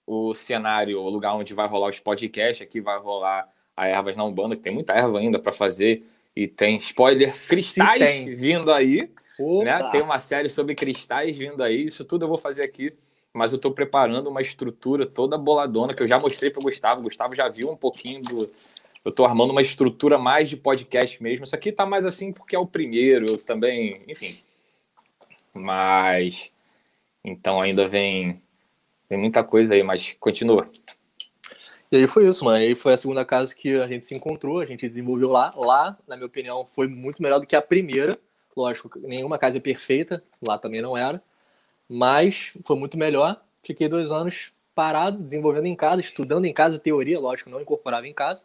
o 0.08 0.34
cenário, 0.34 1.00
o 1.02 1.10
lugar 1.10 1.36
onde 1.36 1.54
vai 1.54 1.68
rolar 1.68 1.90
os 1.90 2.00
podcasts, 2.00 2.66
aqui 2.66 2.80
vai 2.80 2.98
rolar 2.98 3.50
a 3.76 3.88
Ervas 3.88 4.16
na 4.16 4.24
Umbanda, 4.24 4.56
que 4.56 4.62
tem 4.62 4.74
muita 4.74 4.94
erva 4.94 5.20
ainda 5.20 5.38
para 5.38 5.52
fazer. 5.52 6.06
E 6.36 6.48
tem 6.48 6.78
spoiler 6.78 7.28
cristais 7.28 8.00
tem. 8.00 8.36
vindo 8.36 8.72
aí. 8.72 9.10
Né? 9.64 9.90
Tem 9.92 10.02
uma 10.02 10.20
série 10.20 10.50
sobre 10.50 10.76
cristais 10.76 11.38
vindo 11.38 11.64
aí. 11.64 11.86
Isso 11.86 12.04
tudo 12.04 12.26
eu 12.26 12.30
vou 12.30 12.38
fazer 12.38 12.64
aqui. 12.64 12.94
Mas 13.34 13.52
eu 13.52 13.58
estou 13.58 13.72
preparando 13.72 14.30
uma 14.30 14.42
estrutura 14.42 15.06
toda 15.06 15.38
boladona 15.38 15.94
que 15.94 16.02
eu 16.02 16.08
já 16.08 16.18
mostrei 16.18 16.50
para 16.50 16.60
o 16.60 16.64
Gustavo. 16.64 17.02
O 17.02 17.04
Gustavo 17.04 17.36
já 17.36 17.50
viu 17.50 17.70
um 17.70 17.76
pouquinho 17.76 18.22
do. 18.22 18.50
Eu 19.04 19.10
estou 19.10 19.26
armando 19.26 19.52
uma 19.52 19.62
estrutura 19.62 20.18
mais 20.18 20.50
de 20.50 20.58
podcast 20.58 21.22
mesmo. 21.22 21.44
Isso 21.46 21.56
aqui 21.56 21.72
tá 21.72 21.86
mais 21.86 22.06
assim 22.06 22.32
porque 22.32 22.56
é 22.56 22.60
o 22.60 22.66
primeiro. 22.66 23.26
Eu 23.32 23.38
também, 23.38 24.02
enfim. 24.08 24.38
Mas. 25.54 26.50
Então 27.24 27.62
ainda 27.62 27.88
vem, 27.88 28.42
vem 29.10 29.20
muita 29.20 29.44
coisa 29.44 29.74
aí, 29.74 29.84
mas 29.84 30.16
continua. 30.20 30.70
E 31.92 31.98
aí 31.98 32.08
foi 32.08 32.28
isso, 32.28 32.44
mano. 32.44 32.58
E 32.58 32.68
aí 32.68 32.76
foi 32.76 32.94
a 32.94 32.98
segunda 32.98 33.24
casa 33.24 33.56
que 33.56 33.80
a 33.80 33.88
gente 33.88 34.06
se 34.06 34.16
encontrou, 34.16 34.60
a 34.60 34.66
gente 34.66 34.88
desenvolveu 34.88 35.30
lá. 35.30 35.54
Lá, 35.56 35.98
na 36.08 36.16
minha 36.16 36.28
opinião, 36.28 36.66
foi 36.66 36.88
muito 36.88 37.22
melhor 37.22 37.40
do 37.40 37.48
que 37.48 37.56
a 37.56 37.62
primeira. 37.62 38.18
Lógico, 38.56 39.00
nenhuma 39.00 39.38
casa 39.38 39.58
é 39.58 39.60
perfeita, 39.60 40.24
lá 40.42 40.58
também 40.58 40.82
não 40.82 40.98
era. 40.98 41.22
Mas 41.90 42.54
foi 42.64 42.76
muito 42.78 42.98
melhor. 42.98 43.42
Fiquei 43.64 43.88
dois 43.88 44.12
anos 44.12 44.52
parado, 44.74 45.24
desenvolvendo 45.24 45.68
em 45.68 45.76
casa, 45.76 46.02
estudando 46.02 46.46
em 46.46 46.54
casa 46.54 46.78
teoria, 46.78 47.20
lógico, 47.20 47.50
não 47.50 47.62
incorporava 47.62 48.08
em 48.08 48.14
casa. 48.14 48.44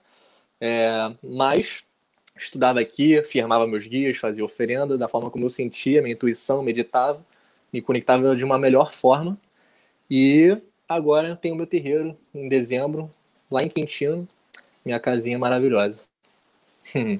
É, 0.60 1.12
mas 1.22 1.84
estudava 2.37 2.81
aqui, 2.81 3.22
firmava 3.25 3.66
meus 3.66 3.87
guias, 3.87 4.16
fazia 4.16 4.44
oferenda 4.44 4.96
da 4.96 5.08
forma 5.08 5.31
como 5.31 5.44
eu 5.44 5.50
sentia, 5.50 6.00
minha 6.02 6.14
intuição, 6.14 6.62
meditava, 6.62 7.25
me 7.72 7.82
conectava 7.82 8.37
de 8.37 8.44
uma 8.44 8.58
melhor 8.58 8.92
forma. 8.92 9.37
E 10.10 10.56
agora 10.88 11.37
tenho 11.37 11.56
meu 11.56 11.66
terreiro 11.66 12.16
em 12.34 12.48
dezembro, 12.48 13.10
lá 13.50 13.62
em 13.62 13.69
Quintino, 13.69 14.26
minha 14.85 15.00
casinha 15.00 15.38
maravilhosa. 15.38 16.05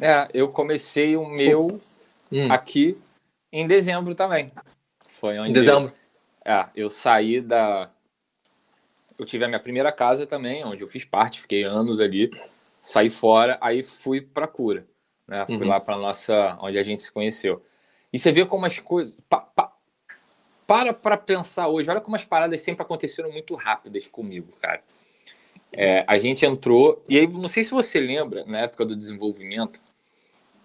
É, 0.01 0.29
eu 0.33 0.49
comecei 0.49 1.17
o 1.17 1.27
meu 1.27 1.81
hum. 2.33 2.51
aqui 2.51 2.97
em 3.53 3.67
dezembro 3.67 4.15
também. 4.15 4.53
Foi 5.07 5.35
onde. 5.39 5.51
Em 5.51 5.53
dezembro? 5.53 5.93
Eu, 6.45 6.53
é, 6.53 6.69
eu 6.75 6.89
saí 6.89 7.41
da. 7.41 7.91
Eu 9.19 9.27
tive 9.27 9.45
a 9.45 9.49
minha 9.49 9.61
primeira 9.61 9.93
casa 9.93 10.27
também, 10.27 10.65
onde 10.65 10.83
eu 10.83 10.89
fiz 10.89 11.05
parte, 11.05 11.43
fiquei 11.43 11.63
anos 11.63 12.01
ali. 12.01 12.31
Saí 12.81 13.11
fora, 13.11 13.59
aí 13.61 13.83
fui 13.83 14.23
pra 14.23 14.47
cura. 14.47 14.87
Né? 15.29 15.45
Fui 15.45 15.57
uhum. 15.57 15.69
lá 15.69 15.79
pra 15.79 15.97
nossa. 15.97 16.57
onde 16.63 16.79
a 16.79 16.83
gente 16.83 17.03
se 17.03 17.13
conheceu. 17.13 17.63
E 18.13 18.19
você 18.19 18.33
vê 18.33 18.47
como 18.47 18.65
as 18.65 18.79
coisas. 18.79 19.19
Pa, 19.29 19.41
pa, 19.41 19.73
para 20.67 20.95
pra 20.95 21.17
pensar 21.17 21.69
hoje, 21.69 21.91
olha 21.91 22.01
como 22.01 22.17
as 22.17 22.25
paradas 22.25 22.63
sempre 22.63 22.83
aconteceram 22.83 23.31
muito 23.31 23.55
rápidas 23.57 24.07
comigo, 24.07 24.53
cara. 24.61 24.83
É, 25.73 26.05
a 26.07 26.19
gente 26.19 26.45
entrou, 26.45 27.05
e 27.09 27.19
aí 27.19 27.27
não 27.27 27.49
sei 27.49 27.63
se 27.63 27.71
você 27.71 28.01
lembra, 28.01 28.45
na 28.45 28.61
época 28.61 28.85
do 28.85 28.97
desenvolvimento, 28.97 29.81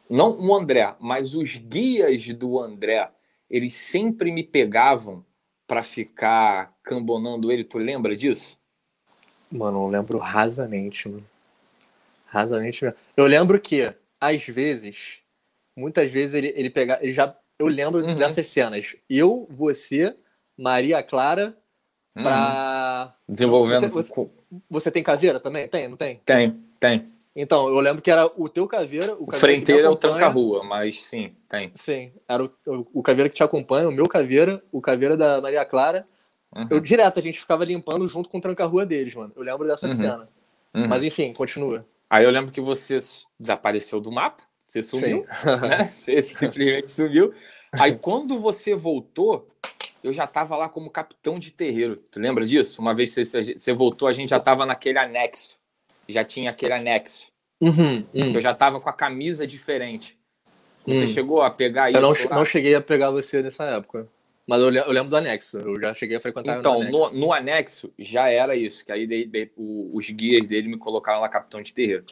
não 0.09 0.39
o 0.39 0.55
André, 0.55 0.95
mas 0.99 1.35
os 1.35 1.55
guias 1.55 2.27
do 2.29 2.59
André, 2.59 3.09
eles 3.49 3.73
sempre 3.73 4.31
me 4.31 4.43
pegavam 4.43 5.23
para 5.67 5.81
ficar 5.81 6.73
cambonando 6.83 7.51
ele. 7.51 7.63
Tu 7.63 7.77
lembra 7.77 8.15
disso? 8.15 8.57
Mano, 9.51 9.85
eu 9.85 9.87
lembro 9.87 10.17
rasamente, 10.17 11.09
mano. 11.09 11.25
Rasamente 12.27 12.83
mesmo. 12.83 12.97
Eu 13.15 13.25
lembro 13.25 13.59
que, 13.59 13.93
às 14.19 14.45
vezes, 14.45 15.21
muitas 15.75 16.11
vezes 16.11 16.35
ele, 16.35 16.53
ele 16.55 16.69
pega. 16.69 16.99
Ele 17.01 17.13
já, 17.13 17.35
eu 17.57 17.67
lembro 17.67 18.03
uhum. 18.03 18.15
dessas 18.15 18.47
cenas. 18.47 18.95
Eu, 19.09 19.47
você, 19.49 20.15
Maria 20.57 21.01
Clara, 21.01 21.57
pra. 22.13 23.14
Desenvolvendo. 23.27 23.89
Você, 23.91 24.13
você, 24.13 24.29
você, 24.69 24.91
tem 24.91 25.03
caveira 25.03 25.39
também? 25.39 25.67
Tem, 25.67 25.87
não 25.87 25.97
tem? 25.97 26.21
Tem, 26.23 26.59
tem. 26.79 27.07
Então, 27.35 27.67
eu 27.67 27.79
lembro 27.79 28.01
que 28.01 28.09
era 28.09 28.25
o 28.37 28.47
teu 28.47 28.67
caveira. 28.67 29.13
O, 29.13 29.25
caveira 29.25 29.39
frenteiro 29.39 29.87
é 29.87 29.89
o 29.89 29.95
tranca-rua, 29.95 30.63
mas 30.63 31.01
sim, 31.01 31.33
tem. 31.49 31.71
Sim, 31.73 32.11
era 32.29 32.43
o, 32.43 32.51
o, 32.67 32.87
o, 32.93 33.03
caveira 33.03 33.29
que 33.29 33.35
te 33.35 33.43
acompanha, 33.43 33.89
o 33.89 33.91
meu 33.91 34.07
caveira, 34.07 34.63
o 34.71 34.79
caveira 34.79 35.17
da 35.17 35.41
Maria 35.41 35.65
Clara. 35.65 36.07
Uhum. 36.55 36.67
Eu 36.69 36.79
direto, 36.79 37.19
a 37.19 37.21
gente 37.21 37.39
ficava 37.39 37.65
limpando 37.65 38.07
junto 38.07 38.29
com 38.29 38.37
o 38.37 38.41
tranca-rua 38.41 38.85
deles, 38.85 39.13
mano. 39.15 39.33
Eu 39.35 39.43
lembro 39.43 39.67
dessa 39.67 39.87
uhum. 39.87 39.93
cena. 39.95 40.29
Uhum. 40.73 40.87
Mas 40.87 41.03
enfim, 41.03 41.33
continua. 41.33 41.85
Aí 42.09 42.23
eu 42.23 42.31
lembro 42.31 42.51
que 42.51 42.61
você 42.61 42.97
desapareceu 43.39 43.99
do 43.99 44.11
mapa, 44.11 44.43
você 44.67 44.83
sumiu, 44.83 45.25
né? 45.67 45.83
Você 45.91 46.21
simplesmente 46.21 46.91
sumiu. 46.91 47.33
Aí 47.73 47.95
quando 47.95 48.39
você 48.39 48.75
voltou, 48.75 49.47
eu 50.05 50.13
já 50.13 50.25
estava 50.25 50.55
lá 50.55 50.69
como 50.69 50.89
capitão 50.89 51.39
de 51.39 51.51
terreiro. 51.51 51.97
Tu 52.11 52.19
lembra 52.19 52.45
disso? 52.45 52.79
Uma 52.79 52.93
vez 52.93 53.11
você, 53.11 53.25
você 53.25 53.73
voltou, 53.73 54.07
a 54.07 54.13
gente 54.13 54.29
já 54.29 54.37
estava 54.37 54.63
naquele 54.63 54.99
anexo. 54.99 55.57
Já 56.07 56.23
tinha 56.23 56.51
aquele 56.51 56.73
anexo. 56.73 57.27
Uhum, 57.59 58.05
uhum. 58.13 58.33
Eu 58.33 58.39
já 58.41 58.51
estava 58.51 58.79
com 58.79 58.87
a 58.87 58.93
camisa 58.93 59.47
diferente. 59.47 60.15
Você 60.85 61.01
uhum. 61.01 61.07
chegou 61.07 61.41
a 61.41 61.49
pegar 61.49 61.89
isso? 61.89 61.97
Eu 61.97 62.01
não, 62.03 62.37
não 62.37 62.45
cheguei 62.45 62.75
a 62.75 62.81
pegar 62.81 63.09
você 63.09 63.41
nessa 63.41 63.65
época. 63.65 64.07
Mas 64.45 64.61
eu, 64.61 64.71
eu, 64.71 64.91
lembro 64.91 65.09
do 65.09 65.17
anexo, 65.17 65.57
eu 65.57 65.79
já 65.79 65.91
cheguei 65.95 66.17
a 66.17 66.21
frequentar 66.21 66.59
então, 66.59 66.75
no 66.75 66.81
anexo. 66.81 67.13
No, 67.15 67.19
no 67.19 67.33
anexo 67.33 67.93
já 67.97 68.29
era 68.29 68.55
isso, 68.55 68.85
que 68.85 68.91
aí 68.91 69.07
de, 69.07 69.25
de, 69.25 69.51
o, 69.57 69.89
os 69.91 70.07
guias 70.11 70.45
dele 70.45 70.67
me 70.67 70.77
colocaram 70.77 71.19
lá 71.19 71.27
capitão 71.27 71.63
de 71.63 71.73
terreiro. 71.73 72.05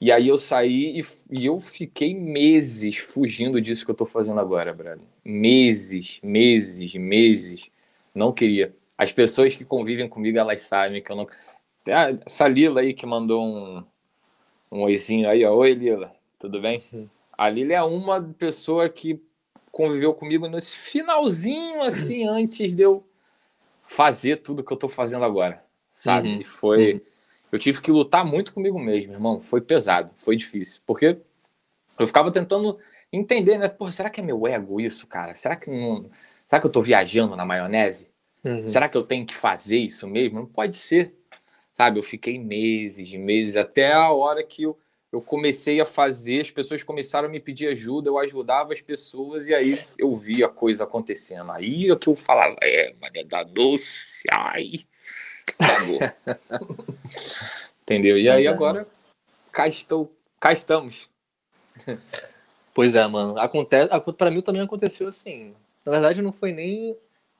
E 0.00 0.10
aí 0.10 0.28
eu 0.28 0.38
saí 0.38 0.98
e, 0.98 1.04
e, 1.30 1.46
eu 1.46 1.60
fiquei 1.60 2.14
meses 2.14 2.96
fugindo 2.96 3.60
disso 3.60 3.84
que 3.84 3.90
eu 3.90 3.94
tô 3.94 4.06
fazendo 4.06 4.40
agora, 4.40 4.72
brother. 4.72 5.04
Meses, 5.22 6.18
meses, 6.22 6.94
meses. 6.94 7.66
Não 8.14 8.32
queria. 8.32 8.74
As 8.96 9.12
pessoas 9.12 9.54
que 9.54 9.64
convivem 9.64 10.08
comigo, 10.08 10.38
elas 10.38 10.62
sabem 10.62 11.02
que 11.02 11.12
eu 11.12 11.16
não. 11.16 11.28
Ah, 11.88 12.16
essa 12.24 12.48
Lila 12.48 12.80
aí 12.80 12.94
que 12.94 13.04
mandou 13.04 13.44
um, 13.44 13.84
um 14.72 14.80
oizinho 14.82 15.28
aí, 15.28 15.44
ó. 15.44 15.54
Oi, 15.54 15.74
Lila, 15.74 16.14
tudo 16.38 16.62
bem? 16.62 16.78
Sim. 16.78 17.10
A 17.36 17.50
Lila 17.50 17.74
é 17.74 17.82
uma 17.82 18.22
pessoa 18.38 18.88
que 18.88 19.20
conviveu 19.70 20.14
comigo 20.14 20.48
nesse 20.48 20.76
finalzinho, 20.76 21.82
assim, 21.82 22.26
antes 22.26 22.74
de 22.74 22.82
eu 22.82 23.04
fazer 23.82 24.36
tudo 24.36 24.64
que 24.64 24.72
eu 24.72 24.76
tô 24.76 24.88
fazendo 24.88 25.24
agora, 25.24 25.62
sabe? 25.92 26.28
Uhum. 26.28 26.40
E 26.40 26.44
foi. 26.44 26.92
Uhum. 26.94 27.00
Eu 27.50 27.58
tive 27.58 27.80
que 27.80 27.90
lutar 27.90 28.24
muito 28.24 28.54
comigo 28.54 28.78
mesmo, 28.78 29.12
irmão. 29.12 29.42
Foi 29.42 29.60
pesado, 29.60 30.10
foi 30.16 30.36
difícil. 30.36 30.80
Porque 30.86 31.18
eu 31.98 32.06
ficava 32.06 32.30
tentando 32.30 32.78
entender, 33.12 33.58
né? 33.58 33.68
Pô, 33.68 33.90
será 33.90 34.08
que 34.08 34.20
é 34.20 34.24
meu 34.24 34.46
ego 34.46 34.80
isso, 34.80 35.06
cara? 35.06 35.34
Será 35.34 35.56
que 35.56 35.70
não. 35.70 36.08
Será 36.48 36.60
que 36.60 36.66
eu 36.66 36.70
tô 36.70 36.82
viajando 36.82 37.36
na 37.36 37.44
maionese? 37.44 38.10
Uhum. 38.44 38.66
Será 38.66 38.88
que 38.88 38.96
eu 38.96 39.02
tenho 39.02 39.26
que 39.26 39.34
fazer 39.34 39.78
isso 39.78 40.06
mesmo? 40.06 40.40
Não 40.40 40.46
pode 40.46 40.74
ser. 40.74 41.14
Sabe? 41.76 41.98
Eu 41.98 42.02
fiquei 42.02 42.38
meses, 42.38 43.12
meses, 43.12 43.56
até 43.56 43.92
a 43.92 44.10
hora 44.10 44.42
que 44.44 44.64
eu 44.64 44.78
eu 45.12 45.20
comecei 45.20 45.80
a 45.80 45.84
fazer, 45.84 46.40
as 46.40 46.50
pessoas 46.50 46.84
começaram 46.84 47.28
a 47.28 47.30
me 47.30 47.40
pedir 47.40 47.66
ajuda, 47.66 48.08
eu 48.08 48.18
ajudava 48.18 48.72
as 48.72 48.80
pessoas 48.80 49.46
e 49.46 49.52
aí 49.52 49.80
eu 49.98 50.14
vi 50.14 50.44
a 50.44 50.48
coisa 50.48 50.84
acontecendo. 50.84 51.50
Aí 51.50 51.90
é 51.90 51.96
que 51.96 52.08
eu 52.08 52.14
falava, 52.14 52.56
é, 52.62 52.94
Maria 53.00 53.24
da 53.24 53.42
Doce, 53.42 54.22
ai, 54.32 54.74
acabou. 55.46 56.00
Entendeu? 57.82 58.18
E 58.18 58.28
aí 58.28 58.46
é, 58.46 58.48
agora, 58.48 58.86
cá, 59.52 59.66
estou, 59.66 60.12
cá 60.40 60.52
estamos. 60.52 61.08
Pois 62.72 62.94
é, 62.94 63.06
mano. 63.06 63.38
Acontece, 63.38 63.90
para 64.16 64.30
mim 64.30 64.40
também 64.40 64.62
aconteceu 64.62 65.08
assim. 65.08 65.52
Na 65.84 65.92
verdade, 65.92 66.22
não 66.22 66.32
foi 66.32 66.52
nem 66.52 66.96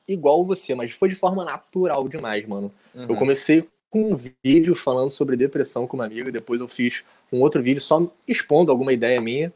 igual 0.06 0.44
você, 0.44 0.74
mas 0.74 0.92
foi 0.92 1.08
de 1.08 1.14
forma 1.14 1.44
natural 1.44 2.08
demais, 2.08 2.46
mano. 2.46 2.70
Uhum. 2.94 3.06
Eu 3.08 3.16
comecei 3.16 3.68
com 3.88 4.12
um 4.12 4.16
vídeo 4.44 4.74
falando 4.74 5.10
sobre 5.10 5.36
depressão 5.36 5.86
com 5.86 5.96
uma 5.96 6.04
amiga, 6.04 6.30
depois 6.30 6.60
eu 6.60 6.68
fiz 6.68 7.04
um 7.32 7.40
outro 7.40 7.62
vídeo 7.62 7.80
só 7.80 8.06
expondo 8.26 8.70
alguma 8.70 8.92
ideia 8.92 9.20
minha. 9.20 9.52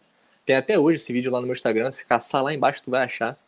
Tem 0.46 0.56
até 0.56 0.78
hoje 0.78 0.96
esse 0.96 1.12
vídeo 1.12 1.32
lá 1.32 1.40
no 1.40 1.46
meu 1.46 1.54
Instagram, 1.54 1.90
se 1.90 2.06
caçar 2.06 2.42
lá 2.42 2.54
embaixo 2.54 2.82
tu 2.84 2.90
vai 2.90 3.04
achar. 3.04 3.38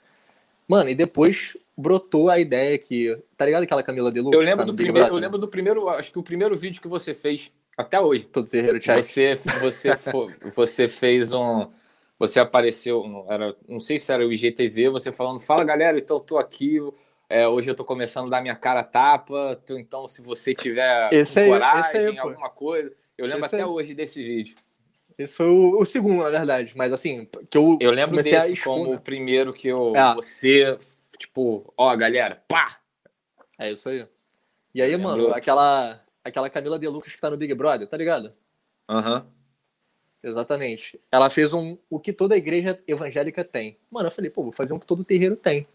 Mano, 0.67 0.91
e 0.91 0.95
depois 0.95 1.57
brotou 1.77 2.31
a 2.31 2.39
ideia 2.39 2.79
que, 2.79 3.17
tá 3.37 3.45
ligado 3.45 3.65
aquela 3.65 3.83
Camila 3.83 4.11
de 4.11 4.19
Eu 4.19 4.41
lembro 4.41 4.59
tá 4.59 4.65
do 4.65 4.75
primeiro, 4.75 5.09
eu 5.09 5.15
lembro 5.17 5.39
do 5.39 5.49
primeiro, 5.49 5.89
acho 5.89 6.11
que 6.11 6.19
o 6.19 6.23
primeiro 6.23 6.57
vídeo 6.57 6.81
que 6.81 6.89
você 6.89 7.15
fez 7.15 7.53
até 7.77 8.01
hoje. 8.01 8.25
Todo 8.25 8.49
terreiro 8.49 8.81
chat. 8.81 9.03
Você 9.03 9.35
você 9.35 9.91
você 10.55 10.89
fez 10.89 11.33
um 11.35 11.69
você 12.19 12.41
apareceu, 12.41 13.27
era, 13.29 13.55
não 13.69 13.79
sei 13.79 13.99
se 13.99 14.11
era 14.11 14.27
o 14.27 14.33
IGTV, 14.33 14.89
você 14.89 15.13
falando, 15.13 15.39
fala 15.41 15.63
galera, 15.65 15.99
então 15.99 16.17
eu 16.17 16.21
tô 16.21 16.39
aqui, 16.39 16.81
é, 17.29 17.47
hoje 17.47 17.71
eu 17.71 17.75
tô 17.75 17.85
começando 17.85 18.29
a 18.29 18.31
dar 18.31 18.41
minha 18.41 18.57
cara 18.57 18.83
tapa, 18.83 19.61
então 19.71 20.07
se 20.07 20.23
você 20.23 20.55
tiver 20.55 21.13
esse 21.13 21.41
aí, 21.41 21.49
coragem, 21.49 22.01
aí, 22.01 22.19
alguma 22.19 22.49
coisa. 22.49 22.91
Eu 23.19 23.27
lembro 23.27 23.45
esse 23.45 23.55
até 23.55 23.65
aí. 23.65 23.69
hoje 23.69 23.95
desse 23.95 24.23
vídeo. 24.23 24.55
Esse 25.19 25.37
foi 25.37 25.47
o, 25.47 25.81
o, 25.81 25.85
segundo, 25.85 26.23
na 26.23 26.31
verdade, 26.31 26.73
mas 26.75 26.93
assim, 26.93 27.29
que 27.51 27.57
eu 27.57 27.79
Eu 27.81 27.91
lembro 27.91 28.17
desse 28.17 28.63
como 28.63 28.95
o 28.95 29.01
primeiro 29.01 29.53
que 29.53 29.69
eu, 29.69 29.95
é. 29.95 30.15
você, 30.15 30.79
tipo, 31.19 31.73
ó, 31.77 31.95
galera, 31.97 32.43
pá! 32.49 32.79
É 33.59 33.71
isso 33.71 33.89
aí. 33.89 34.07
E 34.75 34.83
aí, 34.83 34.97
mano, 34.97 35.33
aquela, 35.33 36.03
aquela 36.23 36.51
Camila 36.51 36.79
De 36.79 36.87
Lucas 36.87 37.15
que 37.15 37.21
tá 37.21 37.31
no 37.31 37.37
Big 37.37 37.55
Brother, 37.55 37.89
tá 37.89 37.97
ligado? 37.97 38.33
Aham. 38.89 39.21
Uhum. 39.21 39.37
Exatamente. 40.23 41.01
Ela 41.13 41.31
fez 41.31 41.53
um 41.53 41.79
o 41.89 42.01
que 42.01 42.13
toda 42.13 42.37
igreja 42.37 42.83
evangélica 42.87 43.45
tem. 43.45 43.79
Mano, 43.91 44.09
eu 44.09 44.13
falei, 44.13 44.29
pô, 44.29 44.43
vou 44.43 44.53
fazer 44.53 44.73
um 44.73 44.79
que 44.79 44.87
todo 44.87 45.05
terreiro 45.05 45.37
tem. 45.37 45.67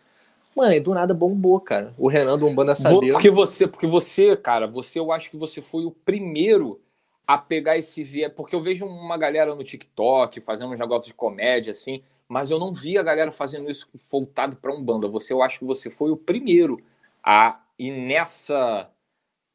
Mano, 0.56 0.74
e 0.74 0.80
do 0.80 0.94
nada 0.94 1.14
bombou, 1.14 1.60
cara. 1.62 1.94
O 1.98 2.10
Renan 2.10 2.38
do 2.38 2.46
Umbanda 2.46 2.76
sabia. 2.76 3.14
Porque 3.14 3.30
você, 3.30 3.66
porque 3.66 3.88
você, 3.88 4.36
cara, 4.36 4.68
você, 4.68 5.00
eu 5.00 5.12
acho 5.12 5.32
que 5.32 5.38
você 5.38 5.62
foi 5.62 5.86
o 5.86 5.92
primeiro 5.92 6.82
a 7.26 7.38
pegar 7.38 7.78
esse 7.78 8.04
via. 8.04 8.30
Porque 8.30 8.54
eu 8.54 8.60
vejo 8.60 8.86
uma 8.86 9.18
galera 9.18 9.56
no 9.56 9.64
TikTok 9.64 10.42
fazendo 10.42 10.74
uns 10.74 10.80
negócios 10.80 11.08
de 11.08 11.14
comédia, 11.14 11.72
assim, 11.72 12.04
mas 12.32 12.50
eu 12.50 12.58
não 12.58 12.74
vi 12.74 12.98
a 12.98 13.04
galera 13.04 13.30
fazendo 13.30 13.70
isso 13.70 13.90
voltado 14.10 14.56
para 14.56 14.74
Umbanda. 14.74 15.06
Você, 15.10 15.34
eu 15.34 15.44
acho 15.44 15.60
que 15.60 15.66
você 15.66 15.92
foi 15.92 16.12
o 16.12 16.16
primeiro 16.16 16.82
a 17.22 17.60
ir 17.78 17.92
nessa 17.92 18.90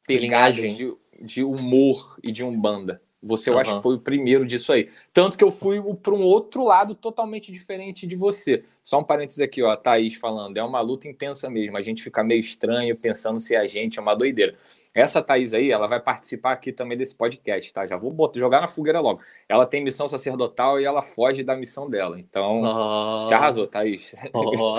pegagem 0.05 0.75
de, 0.75 0.95
de 1.19 1.43
humor 1.43 2.19
e 2.21 2.31
de 2.31 2.43
Umbanda. 2.43 3.01
Você, 3.19 3.49
eu 3.49 3.55
uhum. 3.55 3.59
acho 3.61 3.75
que 3.77 3.81
foi 3.81 3.95
o 3.95 3.99
primeiro 3.99 4.45
disso 4.45 4.71
aí. 4.71 4.91
Tanto 5.11 5.39
que 5.39 5.43
eu 5.43 5.49
fui 5.49 5.81
para 5.95 6.13
um 6.13 6.21
outro 6.21 6.63
lado 6.63 6.93
totalmente 6.93 7.51
diferente 7.51 8.05
de 8.05 8.15
você. 8.15 8.63
Só 8.83 8.99
um 8.99 9.03
parênteses 9.03 9.41
aqui, 9.41 9.63
ó, 9.63 9.71
a 9.71 9.75
Thaís 9.75 10.13
falando. 10.13 10.57
É 10.57 10.63
uma 10.63 10.79
luta 10.79 11.07
intensa 11.07 11.49
mesmo. 11.49 11.77
A 11.77 11.81
gente 11.81 12.03
fica 12.03 12.23
meio 12.23 12.41
estranho 12.41 12.95
pensando 12.95 13.39
se 13.39 13.55
a 13.55 13.65
gente 13.65 13.97
é 13.97 14.01
uma 14.03 14.13
doideira. 14.13 14.55
Essa 14.97 15.21
Thaís 15.21 15.53
aí, 15.53 15.69
ela 15.69 15.85
vai 15.85 15.99
participar 15.99 16.53
aqui 16.53 16.71
também 16.71 16.97
desse 16.97 17.15
podcast, 17.15 17.71
tá? 17.71 17.85
Já 17.85 17.95
vou 17.95 18.11
botar, 18.11 18.39
jogar 18.39 18.61
na 18.61 18.67
fogueira 18.67 18.99
logo. 18.99 19.21
Ela 19.47 19.63
tem 19.67 19.83
missão 19.83 20.07
sacerdotal 20.07 20.81
e 20.81 20.85
ela 20.85 21.03
foge 21.03 21.43
da 21.43 21.55
missão 21.55 21.87
dela. 21.87 22.19
Então, 22.19 22.63
oh. 22.63 23.21
se 23.21 23.31
arrasou, 23.31 23.67
Thaís. 23.67 24.15
Oh. 24.33 24.73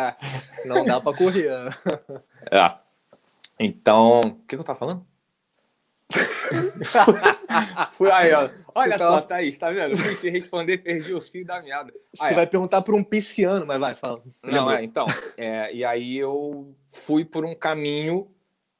Não 0.64 0.86
dá 0.86 0.98
para 0.98 1.14
correr. 1.14 1.50
É. 2.50 2.68
Então, 3.60 4.20
o 4.20 4.32
que, 4.46 4.56
que 4.56 4.56
eu 4.56 4.64
tava 4.64 4.78
falando? 4.78 5.06
Fui 7.92 8.10
aí, 8.10 8.32
ó. 8.32 8.48
Olha 8.74 8.94
então, 8.94 9.12
só, 9.12 9.20
Thaís, 9.20 9.58
tá 9.58 9.70
vendo? 9.70 9.94
Fui 9.94 10.16
te 10.16 10.30
responder, 10.30 10.78
perdi 10.78 11.12
os 11.12 11.28
fios 11.28 11.46
da 11.46 11.60
meada. 11.60 11.92
Você 12.14 12.32
vai 12.32 12.46
perguntar 12.46 12.80
por 12.80 12.94
um 12.94 13.04
pisciano, 13.04 13.66
mas 13.66 13.78
vai, 13.78 13.94
fala. 13.94 14.22
Não, 14.44 14.70
é, 14.70 14.82
então. 14.82 15.04
É, 15.36 15.70
e 15.70 15.84
aí 15.84 16.16
eu 16.16 16.74
fui 16.88 17.26
por 17.26 17.44
um 17.44 17.54
caminho 17.54 18.30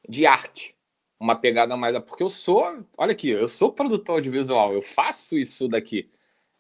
de 0.09 0.27
arte. 0.27 0.75
Uma 1.19 1.37
pegada 1.37 1.77
mais. 1.77 1.97
Porque 2.05 2.23
eu 2.23 2.31
sou. 2.31 2.85
Olha 2.99 3.13
aqui, 3.13 3.31
eu 3.31 3.49
sou 3.49 3.73
produtor 3.73 4.21
de 4.21 4.31
visual, 4.31 4.73
eu 4.73 4.83
faço 4.83 5.39
isso 5.39 5.69
daqui, 5.69 6.11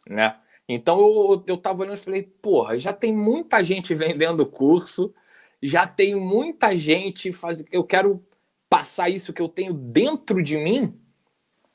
né? 0.08 0.36
Então 0.68 0.98
eu, 0.98 1.44
eu 1.46 1.56
tava 1.58 1.82
olhando 1.82 1.98
e 1.98 2.00
falei, 2.00 2.22
porra, 2.22 2.78
já 2.78 2.92
tem 2.92 3.14
muita 3.14 3.62
gente 3.62 3.94
vendendo 3.94 4.46
curso, 4.46 5.14
já 5.62 5.86
tem 5.86 6.14
muita 6.14 6.76
gente 6.78 7.32
fazendo. 7.32 7.68
Eu 7.70 7.84
quero 7.84 8.24
passar 8.68 9.10
isso 9.10 9.32
que 9.32 9.42
eu 9.42 9.48
tenho 9.48 9.74
dentro 9.74 10.42
de 10.42 10.56
mim 10.56 10.98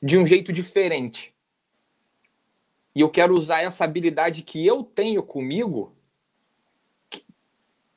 de 0.02 0.18
um 0.18 0.26
jeito 0.26 0.52
diferente. 0.52 1.34
E 2.94 3.00
eu 3.00 3.08
quero 3.08 3.34
usar 3.34 3.62
essa 3.62 3.84
habilidade 3.84 4.42
que 4.42 4.66
eu 4.66 4.82
tenho 4.82 5.22
comigo 5.22 5.94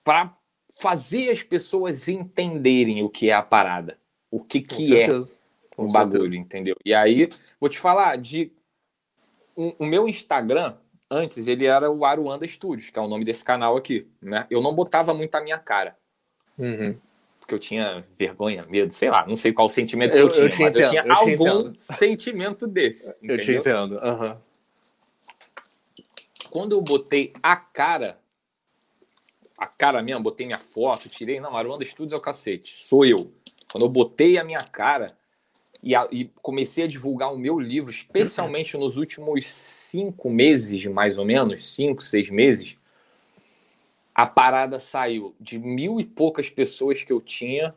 para 0.04 0.38
fazer 0.74 1.30
as 1.30 1.42
pessoas 1.42 2.10
entenderem 2.10 3.04
o 3.04 3.10
que 3.10 3.30
é 3.30 3.34
a 3.34 3.42
parada, 3.42 3.98
o 4.30 4.44
que, 4.44 4.60
que 4.60 5.00
é 5.00 5.10
o 5.78 5.92
bagulho, 5.92 6.36
entendeu? 6.36 6.76
E 6.84 6.94
aí, 6.94 7.30
vou 7.60 7.70
te 7.70 7.80
falar 7.80 8.18
de 8.18 8.52
um, 9.56 9.74
o 9.80 9.86
meu 9.86 10.08
Instagram 10.10 10.76
antes 11.10 11.48
ele 11.48 11.68
era 11.68 11.90
o 11.90 12.04
Aruanda 12.04 12.48
Studios, 12.48 12.90
que 12.90 12.98
é 12.98 13.02
o 13.02 13.08
nome 13.08 13.24
desse 13.24 13.46
canal 13.46 13.78
aqui, 13.78 14.08
né? 14.22 14.48
Eu 14.50 14.62
não 14.62 14.74
botava 14.74 15.14
muito 15.14 15.34
a 15.36 15.42
minha 15.42 15.60
cara. 15.60 15.96
Uhum 16.58 16.98
porque 17.44 17.54
eu 17.54 17.60
tinha 17.60 18.02
vergonha, 18.18 18.66
medo, 18.68 18.92
sei 18.92 19.10
lá, 19.10 19.28
não 19.28 19.36
sei 19.36 19.52
qual 19.52 19.70
sentimento 19.70 20.16
eu, 20.16 20.28
eu 20.28 20.32
tinha, 20.32 20.46
eu 20.46 20.50
mas 20.66 20.76
entendo, 20.76 20.84
eu 20.84 20.90
tinha 20.90 21.04
eu 21.04 21.14
algum 21.14 21.74
sentimento 21.76 22.68
desse. 22.68 23.10
Entendeu? 23.18 23.36
Eu 23.36 23.42
te 23.42 23.52
entendo. 23.54 24.00
Uhum. 24.00 24.38
Quando 26.50 26.72
eu 26.74 26.82
botei 26.82 27.34
a 27.42 27.56
cara, 27.56 28.18
a 29.58 29.68
cara 29.68 30.02
mesmo, 30.02 30.24
botei 30.24 30.46
minha 30.46 30.60
foto, 30.60 31.10
tirei, 31.10 31.40
não, 31.40 31.56
Aruanda 31.56 31.86
Studios 31.86 32.14
é 32.14 32.18
o 32.18 32.22
cacete, 32.22 32.84
sou 32.84 33.06
eu. 33.06 33.32
Quando 33.72 33.86
eu 33.86 33.90
botei 33.90 34.38
a 34.38 34.44
minha 34.44 34.64
cara 34.64 35.16
e, 35.82 35.96
a, 35.96 36.08
e 36.12 36.30
comecei 36.42 36.84
a 36.84 36.88
divulgar 36.88 37.34
o 37.34 37.38
meu 37.38 37.60
livro, 37.60 37.92
especialmente 37.92 38.78
nos 38.78 38.98
últimos 38.98 39.46
cinco 39.46 40.30
meses, 40.30 40.86
mais 40.86 41.18
ou 41.18 41.26
menos, 41.26 41.74
cinco, 41.74 42.02
seis 42.02 42.30
meses, 42.30 42.78
a 44.14 44.28
parada 44.28 44.80
saiu 44.80 45.36
de 45.40 45.58
mil 45.58 46.00
e 46.00 46.06
poucas 46.06 46.50
pessoas 46.50 47.04
que 47.04 47.12
eu 47.12 47.20
tinha. 47.20 47.74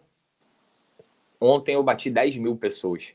Ontem 1.40 1.74
eu 1.74 1.82
bati 1.82 2.10
10 2.10 2.36
mil 2.36 2.56
pessoas. 2.56 3.14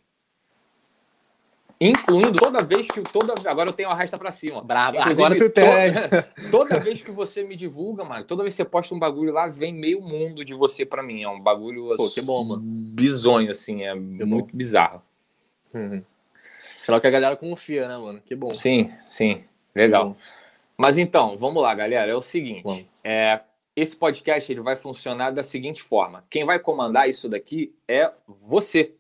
Incluindo 1.84 2.34
toda 2.34 2.62
vez 2.62 2.88
que. 2.88 3.02
Toda, 3.02 3.34
agora 3.50 3.70
eu 3.72 3.74
tenho 3.74 3.90
arrasta 3.90 4.16
pra 4.16 4.32
cima. 4.32 4.62
Bravo, 4.62 5.00
agora 5.00 5.36
tu 5.36 5.50
tem. 5.50 5.66
Toda, 5.92 6.30
toda 6.52 6.80
vez 6.80 7.02
que 7.02 7.12
você 7.12 7.42
me 7.42 7.56
divulga, 7.56 8.04
mano, 8.04 8.24
toda 8.24 8.44
vez 8.44 8.54
que 8.54 8.58
você 8.58 8.70
posta 8.70 8.94
um 8.94 9.00
bagulho 9.00 9.34
lá, 9.34 9.48
vem 9.48 9.74
meio 9.74 10.00
mundo 10.00 10.46
de 10.46 10.54
você 10.54 10.86
pra 10.86 11.02
mim. 11.02 11.24
É 11.24 11.28
um 11.28 11.40
bagulho 11.40 11.96
Pô, 11.98 12.08
que 12.08 12.22
bom, 12.22 12.44
mano. 12.44 12.62
bizonho, 12.64 13.50
assim, 13.50 13.82
é 13.82 13.94
que 13.94 14.00
muito 14.00 14.52
bom. 14.52 14.58
bizarro. 14.58 15.02
Uhum. 15.74 16.04
Será 16.78 17.02
que 17.02 17.08
a 17.08 17.12
galera 17.12 17.36
confia, 17.36 17.88
né, 17.88 17.98
mano? 17.98 18.22
Que 18.24 18.36
bom. 18.36 18.54
Sim, 18.54 18.92
sim. 19.10 19.44
Legal. 19.74 20.16
Mas 20.78 21.00
então, 21.00 21.36
vamos 21.36 21.64
lá, 21.64 21.74
galera. 21.74 22.12
É 22.12 22.16
o 22.16 22.22
seguinte: 22.22 22.88
é, 23.04 23.42
esse 23.76 23.96
podcast 23.96 24.52
ele 24.52 24.62
vai 24.62 24.76
funcionar 24.76 25.32
da 25.32 25.42
seguinte 25.42 25.82
forma: 25.82 26.24
quem 26.30 26.46
vai 26.46 26.60
comandar 26.60 27.10
isso 27.10 27.28
daqui 27.28 27.74
é 27.88 28.12
você. 28.28 28.94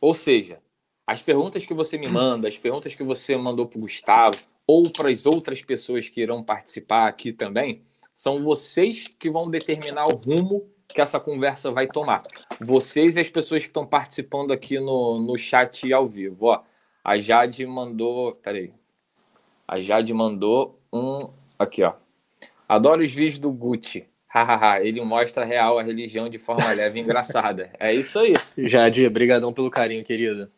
Ou 0.00 0.14
seja, 0.14 0.58
As 1.06 1.22
perguntas 1.22 1.64
que 1.64 1.72
você 1.72 1.96
me 1.96 2.08
manda, 2.08 2.48
as 2.48 2.58
perguntas 2.58 2.94
que 2.94 3.02
você 3.04 3.36
mandou 3.36 3.66
para 3.66 3.78
o 3.78 3.82
Gustavo, 3.82 4.38
ou 4.66 4.90
para 4.90 5.08
as 5.08 5.24
outras 5.24 5.62
pessoas 5.62 6.08
que 6.08 6.20
irão 6.20 6.42
participar 6.42 7.06
aqui 7.06 7.32
também, 7.32 7.82
são 8.14 8.42
vocês 8.42 9.06
que 9.06 9.30
vão 9.30 9.48
determinar 9.48 10.06
o 10.06 10.16
rumo 10.16 10.68
que 10.88 11.00
essa 11.00 11.20
conversa 11.20 11.70
vai 11.70 11.86
tomar. 11.86 12.22
Vocês 12.60 13.16
e 13.16 13.20
as 13.20 13.30
pessoas 13.30 13.62
que 13.62 13.68
estão 13.68 13.86
participando 13.86 14.52
aqui 14.52 14.80
no, 14.80 15.20
no 15.20 15.36
chat 15.38 15.92
ao 15.92 16.08
vivo. 16.08 16.46
Ó, 16.46 16.62
a 17.04 17.18
Jade 17.18 17.64
mandou. 17.66 18.34
Peraí. 18.36 18.72
A 19.68 19.80
Jade 19.80 20.12
mandou 20.12 20.80
um. 20.92 21.28
Aqui, 21.58 21.82
ó. 21.82 21.94
Adoro 22.68 23.02
os 23.02 23.12
vídeos 23.12 23.38
do 23.38 23.52
Gucci. 23.52 24.08
Hahaha, 24.26 24.80
ele 24.80 25.00
mostra 25.02 25.44
real 25.44 25.78
a 25.78 25.82
religião 25.82 26.28
de 26.28 26.38
forma 26.38 26.72
leve 26.72 26.98
e 26.98 27.02
engraçada. 27.02 27.70
É 27.78 27.94
isso 27.94 28.18
aí. 28.18 28.32
Jade, 28.58 29.08
brigadão 29.08 29.52
pelo 29.52 29.70
carinho, 29.70 30.04
querida. 30.04 30.50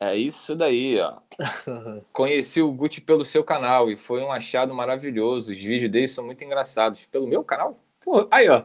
É 0.00 0.16
isso 0.16 0.54
daí, 0.54 0.98
ó. 1.00 1.18
Conheci 2.12 2.62
o 2.62 2.70
Gucci 2.70 3.00
pelo 3.00 3.24
seu 3.24 3.42
canal 3.42 3.90
e 3.90 3.96
foi 3.96 4.22
um 4.22 4.30
achado 4.30 4.72
maravilhoso. 4.72 5.52
Os 5.52 5.58
vídeos 5.58 5.90
dele 5.90 6.06
são 6.06 6.24
muito 6.24 6.44
engraçados. 6.44 7.04
Pelo 7.06 7.26
meu 7.26 7.42
canal? 7.42 7.78
Pô, 8.04 8.26
aí, 8.30 8.48
ó. 8.48 8.62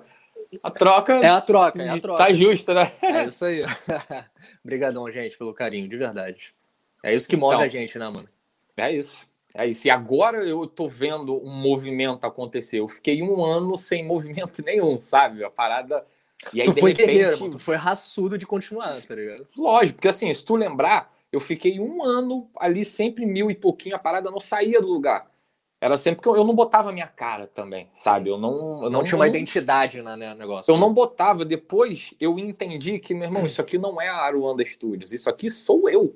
A 0.62 0.70
troca. 0.70 1.14
É 1.14 1.30
a 1.30 1.42
troca, 1.42 1.82
é 1.82 1.90
a 1.90 2.00
troca. 2.00 2.24
Tá 2.24 2.32
justa, 2.32 2.76
né? 2.76 2.92
É 3.02 3.26
isso 3.26 3.44
aí. 3.46 3.64
Obrigadão, 4.64 5.12
gente, 5.12 5.36
pelo 5.36 5.54
carinho, 5.54 5.90
de 5.90 5.98
verdade. 5.98 6.54
É 7.02 7.14
isso 7.14 7.28
que 7.28 7.36
move 7.36 7.56
então, 7.56 7.66
a 7.66 7.68
gente, 7.68 7.98
né, 7.98 8.08
mano? 8.08 8.30
É 8.78 8.92
isso. 8.92 9.28
É 9.56 9.68
isso. 9.68 9.88
E 9.88 9.92
agora 9.92 10.44
eu 10.44 10.68
tô 10.68 10.88
vendo 10.88 11.36
um 11.44 11.52
movimento 11.52 12.26
acontecer. 12.26 12.80
Eu 12.80 12.88
fiquei 12.88 13.22
um 13.22 13.44
ano 13.44 13.78
sem 13.78 14.06
movimento 14.06 14.64
nenhum, 14.64 15.00
sabe? 15.02 15.44
A 15.44 15.50
parada. 15.50 16.06
E 16.54 16.62
aí, 16.62 16.68
tu 16.68 16.74
foi 16.74 16.92
repente... 16.92 17.08
guerreiro, 17.08 17.40
mano. 17.40 17.52
Tu 17.52 17.60
foi 17.60 17.76
raçudo 17.76 18.38
de 18.38 18.46
continuar, 18.46 18.90
tá 19.08 19.16
ligado? 19.16 19.48
Lógico, 19.58 19.98
porque 19.98 20.08
assim, 20.08 20.34
se 20.34 20.44
tu 20.44 20.56
lembrar, 20.56 21.13
eu 21.34 21.40
fiquei 21.40 21.80
um 21.80 22.06
ano 22.06 22.48
ali, 22.56 22.86
sempre 22.86 23.26
mil 23.26 23.50
e 23.50 23.56
pouquinho, 23.56 23.96
a 23.96 24.00
parada 24.00 24.30
não 24.30 24.40
saía 24.40 24.80
do 24.80 24.88
lugar. 24.88 25.32
Era 25.82 25.98
sempre 25.98 26.22
que 26.22 26.28
eu, 26.30 26.36
eu 26.38 26.44
não 26.44 26.54
botava 26.54 26.94
minha 26.94 27.08
cara 27.08 27.48
também, 27.48 27.90
sabe? 27.92 28.30
Eu 28.30 28.38
não. 28.38 28.84
Eu 28.84 28.90
não, 28.90 29.00
não 29.00 29.04
tinha 29.04 29.18
uma 29.18 29.28
identidade 29.28 30.02
no 30.02 30.16
negócio. 30.16 30.72
Eu 30.72 30.78
não 30.78 30.94
botava. 30.94 31.44
Depois 31.44 32.14
eu 32.20 32.38
entendi 32.38 33.00
que, 33.00 33.16
meu 33.16 33.26
irmão, 33.26 33.46
isso 33.46 33.60
aqui 33.60 33.80
não 33.80 34.00
é 34.00 34.08
a 34.08 34.18
Aruanda 34.18 34.64
Studios, 34.64 35.12
isso 35.12 35.28
aqui 35.28 35.50
sou 35.50 35.90
eu. 35.90 36.16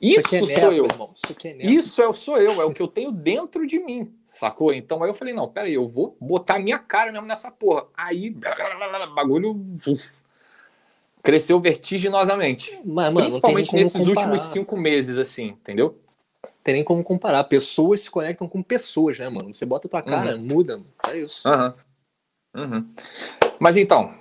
Isso, 0.00 0.18
isso 0.18 0.52
é 0.52 0.60
sou 0.60 0.72
eu. 0.72 0.84
Irmão. 0.84 1.10
Isso, 1.14 1.32
é 1.42 1.66
isso 1.66 2.02
é, 2.02 2.12
sou 2.12 2.36
eu, 2.36 2.60
é 2.60 2.64
o 2.66 2.72
que 2.72 2.82
eu 2.82 2.86
tenho 2.86 3.10
dentro 3.10 3.66
de 3.66 3.78
mim, 3.78 4.12
sacou? 4.26 4.72
Então 4.72 5.02
aí 5.02 5.08
eu 5.08 5.14
falei, 5.14 5.32
não, 5.32 5.48
peraí, 5.48 5.72
eu 5.72 5.88
vou 5.88 6.14
botar 6.20 6.58
minha 6.58 6.78
cara 6.78 7.10
mesmo 7.10 7.26
nessa 7.26 7.50
porra. 7.50 7.86
Aí, 7.96 8.36
bagulho 9.14 9.58
uf, 9.74 10.22
cresceu 11.26 11.58
vertiginosamente. 11.58 12.70
Mas, 12.84 13.12
mano, 13.12 13.26
Principalmente 13.26 13.74
nesses 13.74 14.06
comparar. 14.06 14.10
últimos 14.10 14.42
cinco 14.42 14.76
meses, 14.76 15.18
assim, 15.18 15.48
entendeu? 15.48 15.98
Tem 16.62 16.74
nem 16.74 16.84
como 16.84 17.02
comparar. 17.02 17.42
Pessoas 17.44 18.02
se 18.02 18.10
conectam 18.10 18.48
com 18.48 18.62
pessoas, 18.62 19.18
né, 19.18 19.28
mano? 19.28 19.52
Você 19.52 19.66
bota 19.66 19.88
tua 19.88 20.02
cara, 20.02 20.36
uhum. 20.36 20.42
muda, 20.42 20.80
é 21.08 21.18
isso. 21.18 21.48
Uhum. 21.48 21.72
Uhum. 22.54 22.94
Mas 23.58 23.76
então, 23.76 24.14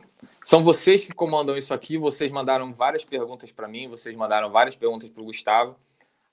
são 0.43 0.63
vocês 0.63 1.05
que 1.05 1.13
comandam 1.13 1.55
isso 1.55 1.75
aqui. 1.75 1.95
Vocês 1.95 2.31
mandaram 2.31 2.73
várias 2.73 3.05
perguntas 3.05 3.51
para 3.51 3.67
mim, 3.67 3.87
vocês 3.87 4.15
mandaram 4.15 4.49
várias 4.49 4.75
perguntas 4.75 5.07
para 5.07 5.21
o 5.21 5.25
Gustavo. 5.25 5.75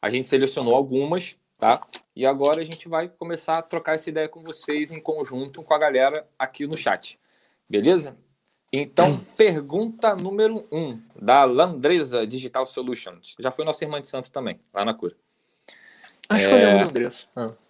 A 0.01 0.09
gente 0.09 0.27
selecionou 0.27 0.75
algumas, 0.75 1.37
tá? 1.59 1.87
E 2.17 2.25
agora 2.25 2.63
a 2.63 2.65
gente 2.65 2.89
vai 2.89 3.11
começar 3.11 3.59
a 3.59 3.63
trocar 3.63 3.95
essa 3.95 4.09
ideia 4.09 4.29
com 4.29 4.43
vocês 4.43 4.91
em 4.91 5.01
conjunto 5.01 5.63
com 5.63 5.75
a 5.75 5.79
galera 5.79 6.27
aqui 6.39 6.67
no 6.67 6.79
chat. 6.79 7.21
Beleza? 7.69 8.17
Então, 8.73 9.19
pergunta 9.37 10.15
número 10.17 10.67
um, 10.73 10.99
da 11.15 11.45
Landresa 11.45 12.27
Digital 12.27 12.65
Solutions. 12.65 13.35
Já 13.39 13.51
foi 13.51 13.65
nossa 13.65 13.85
irmã 13.85 14.01
de 14.01 14.09
Santos 14.09 14.31
também, 14.31 14.59
lá 14.73 14.85
na 14.85 14.95
cura. 14.95 15.15
Acho 16.29 16.47
é... 16.47 16.49
que 16.49 16.55
eu 16.55 16.59
lembro 16.59 16.79
da 16.79 16.85
Landresa. 16.87 17.27
Ah. 17.37 17.53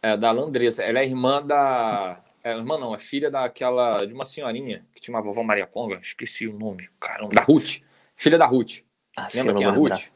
É, 0.00 0.16
da 0.16 0.30
Landresa. 0.30 0.84
Ela 0.84 1.00
é 1.00 1.04
irmã 1.04 1.44
da 1.44 2.22
é, 2.42 2.52
irmã 2.52 2.78
não, 2.78 2.94
é 2.94 2.98
filha 2.98 3.30
daquela. 3.30 3.98
de 3.98 4.12
uma 4.12 4.24
senhorinha 4.24 4.86
que 4.94 5.00
tinha 5.00 5.14
uma 5.14 5.22
vovó 5.22 5.42
Maria 5.42 5.66
Conga, 5.66 5.98
esqueci 6.00 6.46
o 6.46 6.56
nome, 6.56 6.88
caramba. 7.00 7.34
Da 7.34 7.42
Ruth. 7.42 7.82
Filha 8.16 8.38
da 8.38 8.46
Ruth. 8.46 8.78
Ah, 9.16 9.26
Lembra 9.34 9.54
quem 9.54 9.66
é 9.66 9.68
a 9.68 9.72
Ruth? 9.72 10.06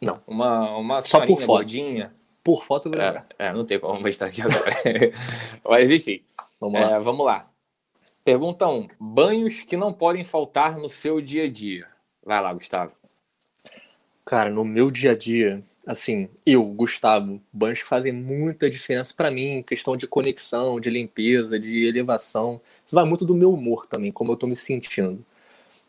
Não. 0.00 0.22
Uma, 0.26 0.76
uma 0.76 1.02
Só 1.02 1.26
por 1.26 1.40
foto. 1.40 1.46
gordinha. 1.46 2.14
Por 2.42 2.64
foto 2.64 2.88
do 2.88 3.00
é, 3.00 3.24
é, 3.38 3.52
não 3.52 3.64
tem 3.64 3.78
como 3.78 4.00
mostrar 4.00 4.28
aqui 4.28 4.40
agora. 4.40 5.12
Mas 5.68 5.90
enfim. 5.90 6.22
Vamos 6.60 6.80
lá. 6.80 6.90
É, 6.90 7.00
vamos 7.00 7.26
lá. 7.26 7.50
Pergunta 8.24 8.66
1. 8.66 8.72
Um, 8.72 8.88
banhos 8.98 9.60
que 9.60 9.76
não 9.76 9.92
podem 9.92 10.24
faltar 10.24 10.78
no 10.78 10.88
seu 10.88 11.20
dia 11.20 11.44
a 11.44 11.50
dia. 11.50 11.86
Vai 12.24 12.40
lá, 12.40 12.54
Gustavo. 12.54 12.94
Cara, 14.24 14.48
no 14.48 14.64
meu 14.64 14.90
dia 14.90 15.10
a 15.10 15.14
dia, 15.14 15.62
assim, 15.86 16.30
eu, 16.46 16.64
Gustavo, 16.64 17.38
banhos 17.52 17.82
que 17.82 17.86
fazem 17.86 18.14
muita 18.14 18.70
diferença 18.70 19.12
para 19.14 19.30
mim, 19.30 19.62
questão 19.62 19.94
de 19.94 20.06
conexão, 20.06 20.80
de 20.80 20.88
limpeza, 20.88 21.60
de 21.60 21.86
elevação. 21.86 22.62
Isso 22.86 22.94
vai 22.94 23.04
muito 23.04 23.26
do 23.26 23.34
meu 23.34 23.52
humor 23.52 23.84
também, 23.84 24.10
como 24.10 24.32
eu 24.32 24.36
tô 24.38 24.46
me 24.46 24.56
sentindo. 24.56 25.22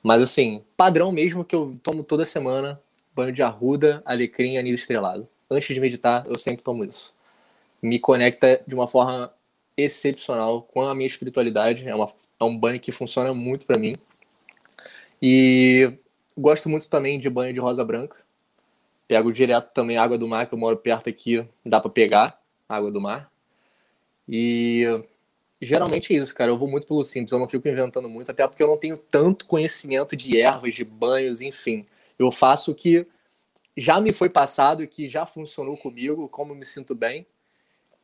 Mas 0.04 0.22
assim, 0.22 0.62
padrão 0.76 1.14
mesmo 1.14 1.46
que 1.46 1.56
eu 1.56 1.80
tomo 1.82 2.04
toda 2.04 2.26
semana, 2.26 2.82
banho 3.16 3.32
de 3.32 3.42
arruda, 3.44 4.04
alecrim, 4.06 4.58
anis 4.58 4.82
estrelado. 4.82 5.26
Antes 5.50 5.74
de 5.74 5.80
meditar, 5.80 6.26
eu 6.28 6.38
sempre 6.38 6.64
tomo 6.64 6.84
isso. 6.84 7.16
Me 7.82 7.98
conecta 7.98 8.62
de 8.68 8.76
uma 8.76 8.90
forma 8.90 9.34
excepcional 9.78 10.64
com 10.64 10.82
a 10.82 10.94
minha 10.94 11.08
espiritualidade. 11.08 11.88
É, 11.88 11.96
uma, 11.96 12.12
é 12.40 12.44
um 12.44 12.58
banho 12.58 12.80
que 12.80 12.92
funciona 12.92 13.34
muito 13.34 13.66
para 13.66 13.80
mim. 13.80 13.96
E 15.22 15.98
gosto 16.38 16.70
muito 16.70 16.90
também 16.90 17.20
de 17.20 17.30
banho 17.30 17.54
de 17.54 17.60
rosa 17.60 17.84
branca 17.84 18.26
Pego 19.08 19.32
direto 19.32 19.72
também 19.72 19.98
água 19.98 20.18
do 20.18 20.28
mar, 20.28 20.48
que 20.48 20.54
eu 20.54 20.58
moro 20.58 20.78
perto 20.78 21.10
aqui, 21.10 21.48
dá 21.64 21.80
para 21.80 21.92
pegar 21.92 22.42
água 22.68 22.92
do 22.92 23.00
mar. 23.00 23.32
E 24.28 24.84
geralmente 25.62 26.14
é 26.14 26.18
isso, 26.18 26.34
cara. 26.34 26.50
Eu 26.50 26.58
vou 26.58 26.68
muito 26.68 26.88
pelo 26.88 27.04
simples, 27.04 27.32
eu 27.32 27.38
não 27.38 27.48
fico 27.48 27.68
inventando 27.68 28.10
muito, 28.10 28.32
até 28.32 28.48
porque 28.48 28.64
eu 28.64 28.68
não 28.68 28.78
tenho 28.78 28.98
tanto 28.98 29.46
conhecimento 29.46 30.16
de 30.16 30.40
ervas, 30.40 30.74
de 30.74 30.84
banhos, 30.84 31.42
enfim. 31.42 31.86
Eu 32.18 32.32
faço 32.32 32.72
o 32.72 32.76
que 32.76 33.06
já 33.78 34.02
me 34.02 34.12
foi 34.12 34.30
passado 34.30 34.82
e 34.82 34.88
que 34.88 35.08
já 35.08 35.26
funcionou 35.26 35.78
comigo, 35.78 36.28
como 36.30 36.56
me 36.56 36.66
sinto 36.66 36.96
bem. 36.96 37.28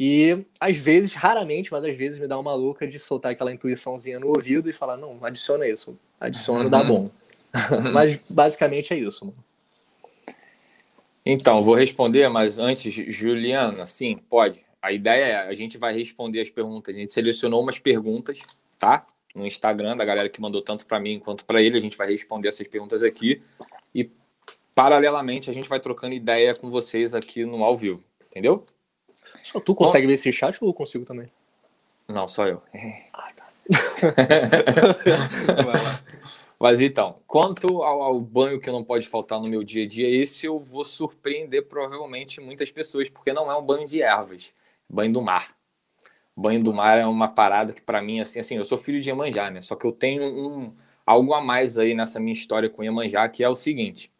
E 0.03 0.47
às 0.59 0.77
vezes, 0.77 1.13
raramente, 1.13 1.71
mas 1.71 1.85
às 1.85 1.95
vezes 1.95 2.17
me 2.17 2.27
dá 2.27 2.39
uma 2.39 2.55
louca 2.55 2.87
de 2.87 2.97
soltar 2.97 3.33
aquela 3.33 3.51
intuiçãozinha 3.51 4.19
no 4.19 4.29
ouvido 4.29 4.67
e 4.67 4.73
falar: 4.73 4.97
não, 4.97 5.23
adiciona 5.23 5.67
isso, 5.67 5.95
adiciona, 6.19 6.63
uhum. 6.63 6.69
dá 6.71 6.83
bom. 6.83 7.11
mas 7.93 8.19
basicamente 8.27 8.95
é 8.95 8.97
isso, 8.97 9.27
mano. 9.27 9.37
Então, 11.23 11.61
vou 11.61 11.75
responder, 11.75 12.27
mas 12.29 12.57
antes, 12.57 12.91
Juliana, 12.91 13.85
sim, 13.85 14.15
pode. 14.27 14.65
A 14.81 14.91
ideia 14.91 15.23
é, 15.23 15.35
a 15.47 15.53
gente 15.53 15.77
vai 15.77 15.93
responder 15.93 16.41
as 16.41 16.49
perguntas. 16.49 16.95
A 16.95 16.97
gente 16.97 17.13
selecionou 17.13 17.61
umas 17.61 17.77
perguntas, 17.77 18.41
tá? 18.79 19.05
No 19.35 19.45
Instagram 19.45 19.95
da 19.95 20.03
galera 20.03 20.29
que 20.29 20.41
mandou 20.41 20.63
tanto 20.63 20.87
para 20.87 20.99
mim 20.99 21.19
quanto 21.19 21.45
para 21.45 21.61
ele. 21.61 21.77
A 21.77 21.79
gente 21.79 21.95
vai 21.95 22.09
responder 22.09 22.47
essas 22.47 22.67
perguntas 22.67 23.03
aqui. 23.03 23.39
E, 23.93 24.09
paralelamente, 24.73 25.47
a 25.51 25.53
gente 25.53 25.69
vai 25.69 25.79
trocando 25.79 26.15
ideia 26.15 26.55
com 26.55 26.71
vocês 26.71 27.13
aqui 27.13 27.45
no 27.45 27.63
ao 27.63 27.77
vivo. 27.77 28.03
Entendeu? 28.25 28.65
Só 29.43 29.59
tu 29.59 29.75
consegue 29.75 30.05
Bom, 30.05 30.09
ver 30.09 30.15
esse 30.15 30.31
chat 30.31 30.57
ou 30.61 30.69
eu 30.69 30.73
consigo 30.73 31.05
também? 31.05 31.29
Não, 32.07 32.27
só 32.27 32.47
eu. 32.47 32.61
Ah, 33.13 33.27
tá. 33.33 33.49
Mas 36.59 36.79
então, 36.79 37.17
quanto 37.25 37.81
ao, 37.81 38.03
ao, 38.03 38.21
banho 38.21 38.59
que 38.59 38.69
não 38.69 38.83
pode 38.83 39.07
faltar 39.07 39.39
no 39.39 39.47
meu 39.47 39.63
dia 39.63 39.83
a 39.83 39.87
dia, 39.87 40.07
esse 40.07 40.45
eu 40.45 40.59
vou 40.59 40.85
surpreender 40.85 41.67
provavelmente 41.67 42.39
muitas 42.39 42.71
pessoas, 42.71 43.09
porque 43.09 43.33
não 43.33 43.51
é 43.51 43.57
um 43.57 43.63
banho 43.63 43.87
de 43.87 44.01
ervas, 44.01 44.53
é 44.87 44.93
banho 44.93 45.11
do 45.11 45.21
mar. 45.21 45.55
Banho 46.35 46.63
do 46.63 46.71
mar 46.71 46.99
é 46.99 47.05
uma 47.05 47.27
parada 47.27 47.73
que 47.73 47.81
para 47.81 47.99
mim 47.99 48.19
assim, 48.19 48.39
assim, 48.39 48.57
eu 48.57 48.65
sou 48.65 48.77
filho 48.77 49.01
de 49.01 49.09
Iemanjá, 49.09 49.49
né? 49.49 49.59
Só 49.61 49.75
que 49.75 49.85
eu 49.85 49.91
tenho 49.91 50.23
um 50.23 50.71
algo 51.03 51.33
a 51.33 51.41
mais 51.41 51.79
aí 51.79 51.95
nessa 51.95 52.19
minha 52.19 52.33
história 52.33 52.69
com 52.69 52.83
Iemanjá, 52.83 53.27
que 53.27 53.43
é 53.43 53.49
o 53.49 53.55
seguinte: 53.55 54.11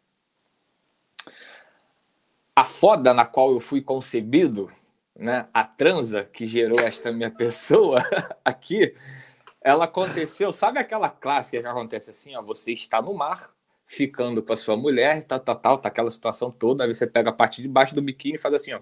a 2.56 2.64
foda 2.64 3.14
na 3.14 3.24
qual 3.24 3.52
eu 3.52 3.60
fui 3.60 3.80
concebido, 3.80 4.68
né? 5.16 5.48
A 5.52 5.64
transa 5.64 6.24
que 6.24 6.46
gerou 6.46 6.80
esta 6.80 7.12
minha 7.12 7.30
pessoa 7.30 8.02
aqui, 8.44 8.94
ela 9.60 9.84
aconteceu, 9.84 10.52
sabe 10.52 10.78
aquela 10.78 11.08
clássica 11.08 11.60
que 11.60 11.66
acontece 11.66 12.10
assim, 12.10 12.34
ó, 12.34 12.42
você 12.42 12.72
está 12.72 13.00
no 13.00 13.14
mar, 13.14 13.50
ficando 13.86 14.42
com 14.42 14.52
a 14.52 14.56
sua 14.56 14.76
mulher, 14.76 15.22
tal, 15.24 15.38
tal, 15.38 15.56
tal, 15.56 15.78
tá 15.78 15.88
aquela 15.88 16.10
situação 16.10 16.50
toda, 16.50 16.84
aí 16.84 16.94
você 16.94 17.06
pega 17.06 17.30
a 17.30 17.32
parte 17.32 17.60
de 17.60 17.68
baixo 17.68 17.94
do 17.94 18.02
biquíni 18.02 18.36
e 18.36 18.40
faz 18.40 18.54
assim, 18.54 18.72
ó. 18.72 18.80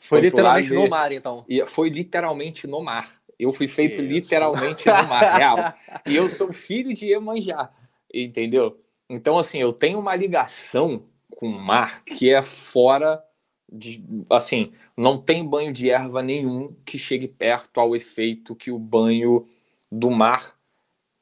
Foi 0.00 0.20
literalmente 0.20 0.72
no 0.72 0.88
mar, 0.88 1.10
então. 1.12 1.44
E 1.48 1.64
foi 1.66 1.88
literalmente 1.88 2.66
no 2.66 2.80
mar. 2.80 3.20
Eu 3.38 3.52
fui 3.52 3.68
feito 3.68 3.94
Isso. 3.94 4.02
literalmente 4.02 4.86
no 4.86 5.08
mar, 5.08 5.36
real. 5.36 5.74
E 6.06 6.14
eu 6.14 6.28
sou 6.30 6.52
filho 6.52 6.94
de 6.94 7.06
Iemanjá, 7.06 7.70
entendeu? 8.12 8.80
Então, 9.08 9.38
assim, 9.38 9.60
eu 9.60 9.72
tenho 9.72 9.98
uma 9.98 10.14
ligação 10.14 11.04
com 11.36 11.48
o 11.48 11.60
mar 11.60 12.02
que 12.04 12.32
é 12.32 12.42
fora 12.42 13.22
de. 13.70 14.02
Assim, 14.30 14.72
não 14.96 15.20
tem 15.20 15.46
banho 15.46 15.72
de 15.72 15.90
erva 15.90 16.22
nenhum 16.22 16.74
que 16.84 16.98
chegue 16.98 17.28
perto 17.28 17.80
ao 17.80 17.94
efeito 17.94 18.56
que 18.56 18.70
o 18.70 18.78
banho 18.78 19.46
do 19.90 20.10
mar 20.10 20.58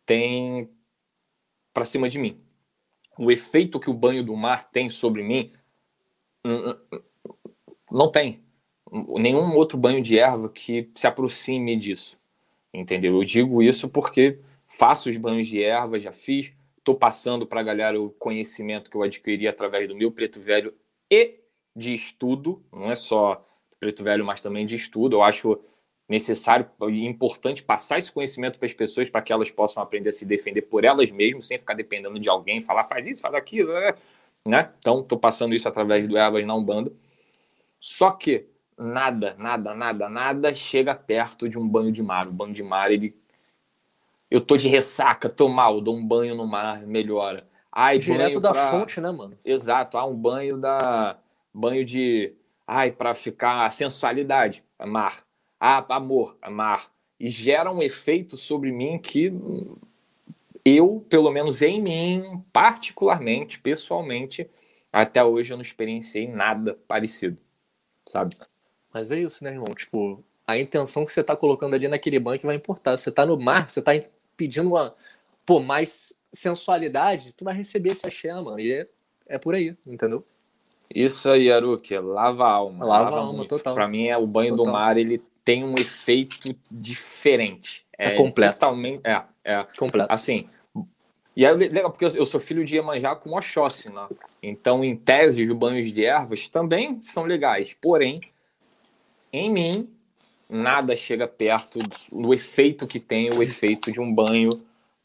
tem 0.05 0.69
para 1.73 1.85
cima 1.85 2.09
de 2.09 2.19
mim. 2.19 2.41
o 3.19 3.31
efeito 3.31 3.81
que 3.81 3.91
o 3.91 3.95
banho 3.95 4.23
do 4.23 4.37
mar 4.37 4.65
tem 4.71 4.89
sobre 4.89 5.23
mim, 5.23 5.53
não 7.91 8.11
tem 8.11 8.43
nenhum 9.19 9.55
outro 9.57 9.79
banho 9.79 10.03
de 10.03 10.19
erva 10.19 10.49
que 10.49 10.91
se 10.95 11.07
aproxime 11.07 11.77
disso. 11.77 12.17
Entendeu? 12.73 13.17
Eu 13.17 13.25
digo 13.25 13.63
isso 13.63 13.89
porque 13.89 14.39
faço 14.67 15.09
os 15.09 15.17
banhos 15.17 15.47
de 15.47 15.63
erva, 15.63 15.99
já 15.99 16.13
fiz, 16.13 16.53
estou 16.79 16.95
passando 16.95 17.47
para 17.47 17.61
a 17.61 17.65
galera 17.65 18.01
o 18.01 18.11
conhecimento 18.11 18.91
que 18.91 18.97
eu 18.97 19.03
adquiri 19.03 19.49
através 19.49 19.89
do 19.89 19.97
meu 19.97 20.13
preto 20.13 20.41
velho 20.41 20.75
e 21.11 21.41
de 21.77 21.93
estudo, 21.93 22.65
não 22.73 22.91
é 22.91 22.95
só 22.95 23.45
preto 23.79 24.03
velho, 24.03 24.25
mas 24.25 24.41
também 24.41 24.65
de 24.65 24.75
estudo. 24.75 25.17
Eu 25.17 25.23
acho 25.23 25.61
necessário 26.09 26.67
e 26.89 27.05
importante 27.05 27.63
passar 27.63 27.99
esse 27.99 28.11
conhecimento 28.11 28.59
para 28.59 28.67
as 28.67 28.73
pessoas 28.73 29.11
para 29.11 29.21
que 29.21 29.33
elas 29.33 29.51
possam 29.51 29.83
aprender 29.83 30.09
a 30.09 30.13
se 30.13 30.25
defender 30.25 30.63
por 30.63 30.85
elas 30.85 31.11
mesmas, 31.11 31.47
sem 31.47 31.59
ficar 31.59 31.75
dependendo 31.75 32.19
de 32.19 32.29
alguém, 32.29 32.63
falar 32.63 32.85
faz 32.85 33.07
isso, 33.07 33.21
faz 33.21 33.35
aquilo, 33.35 33.73
né? 34.47 34.71
Então, 34.79 35.01
estou 35.01 35.19
passando 35.19 35.55
isso 35.55 35.69
através 35.69 36.07
do 36.09 36.17
Ervas 36.17 36.47
na 36.47 36.55
Umbanda. 36.55 36.93
Só 37.79 38.13
que 38.13 38.47
nada, 38.79 39.35
nada, 39.39 39.75
nada, 39.75 40.09
nada 40.09 40.55
chega 40.55 40.95
perto 40.95 41.49
de 41.49 41.59
um 41.59 41.69
banho 41.69 41.93
de 41.93 42.03
mar. 42.03 42.27
O 42.29 42.33
banho 42.33 42.53
de 42.53 42.63
mar, 42.63 42.91
ele. 42.91 43.15
Eu 44.31 44.41
tô 44.41 44.57
de 44.57 44.69
ressaca, 44.69 45.29
tô 45.29 45.49
mal, 45.49 45.81
dou 45.81 45.95
um 45.95 46.07
banho 46.07 46.35
no 46.35 46.47
mar, 46.47 46.87
melhora. 46.87 47.47
Ai, 47.71 47.99
Direto 47.99 48.41
da 48.41 48.53
pra... 48.53 48.71
fonte, 48.71 49.01
né, 49.01 49.11
mano? 49.11 49.39
Exato, 49.45 49.99
ah, 49.99 50.07
um 50.07 50.15
banho 50.15 50.57
da. 50.57 51.19
Banho 51.57 51.87
de. 51.87 52.35
Ai, 52.67 52.93
para 52.93 53.15
ficar 53.15 53.71
sensualidade, 53.73 54.63
mar. 54.85 55.25
Ah, 55.59 55.85
amor, 55.97 56.37
mar. 56.51 56.93
E 57.19 57.31
gera 57.31 57.73
um 57.73 57.83
efeito 57.83 58.37
sobre 58.37 58.71
mim 58.71 58.99
que 58.99 59.33
eu, 60.63 61.07
pelo 61.09 61.31
menos 61.31 61.63
em 61.63 61.81
mim, 61.81 62.45
particularmente, 62.53 63.59
pessoalmente, 63.59 64.51
até 64.93 65.25
hoje 65.25 65.55
eu 65.55 65.57
não 65.57 65.63
experienciei 65.63 66.29
nada 66.29 66.79
parecido, 66.87 67.39
sabe? 68.05 68.37
Mas 68.93 69.11
é 69.11 69.21
isso, 69.21 69.43
né, 69.43 69.53
irmão? 69.53 69.75
Tipo, 69.75 70.23
a 70.47 70.59
intenção 70.59 71.07
que 71.07 71.13
você 71.13 71.25
tá 71.25 71.35
colocando 71.35 71.73
ali 71.73 71.89
naquele 71.89 72.19
banco 72.19 72.47
vai 72.47 72.57
importar. 72.57 72.99
Você 72.99 73.11
tá 73.11 73.25
no 73.25 73.39
mar, 73.39 73.71
você 73.71 73.81
tá 73.81 73.93
pedindo 74.37 74.69
uma, 74.69 74.95
pô, 75.47 75.59
mais 75.61 76.13
sensualidade, 76.31 77.33
tu 77.33 77.47
vai 77.47 77.55
receber 77.55 77.93
esse 77.93 78.07
axé, 78.07 78.35
mano. 78.35 78.61
E 78.61 78.73
é, 78.73 78.89
é 79.27 79.39
por 79.39 79.55
aí, 79.55 79.75
entendeu? 79.87 80.23
Isso 80.95 81.29
aí, 81.31 81.51
Aruki, 81.51 81.97
lava 81.99 82.45
a 82.45 82.51
alma. 82.51 82.85
Lava, 82.85 83.05
lava 83.05 83.17
a 83.17 83.21
alma, 83.21 83.33
muito. 83.33 83.49
total. 83.49 83.75
Pra 83.75 83.89
mim, 83.89 84.07
é, 84.07 84.17
o 84.17 84.27
banho 84.27 84.57
total. 84.57 84.67
do 84.67 84.73
mar, 84.73 84.97
ele 84.97 85.23
tem 85.45 85.65
um 85.65 85.75
efeito 85.79 86.55
diferente. 86.71 87.85
É, 87.99 88.15
é 88.15 88.17
completo. 88.17 88.55
Totalmente, 88.55 89.01
é, 89.05 89.23
é. 89.45 89.67
Completo. 89.79 90.13
Assim, 90.13 90.49
e 91.37 91.45
é 91.45 91.53
legal, 91.53 91.91
porque 91.91 92.05
eu 92.05 92.25
sou 92.25 92.41
filho 92.41 92.65
de 92.65 92.77
Iemanjá 92.77 93.15
com 93.15 93.37
Oxóssi, 93.37 93.93
né? 93.93 94.09
Então, 94.43 94.83
em 94.83 94.97
tese, 94.97 95.43
os 95.43 95.53
banhos 95.53 95.93
de 95.93 96.03
ervas 96.03 96.49
também 96.49 96.99
são 97.03 97.25
legais. 97.25 97.77
Porém, 97.79 98.23
em 99.31 99.51
mim, 99.51 99.91
nada 100.49 100.97
chega 100.97 101.29
perto 101.29 101.79
do, 102.11 102.33
efeito 102.33 102.87
que 102.87 102.99
tem 102.99 103.29
o 103.35 103.43
efeito 103.43 103.93
de 103.93 104.01
um 104.01 104.11
banho 104.13 104.49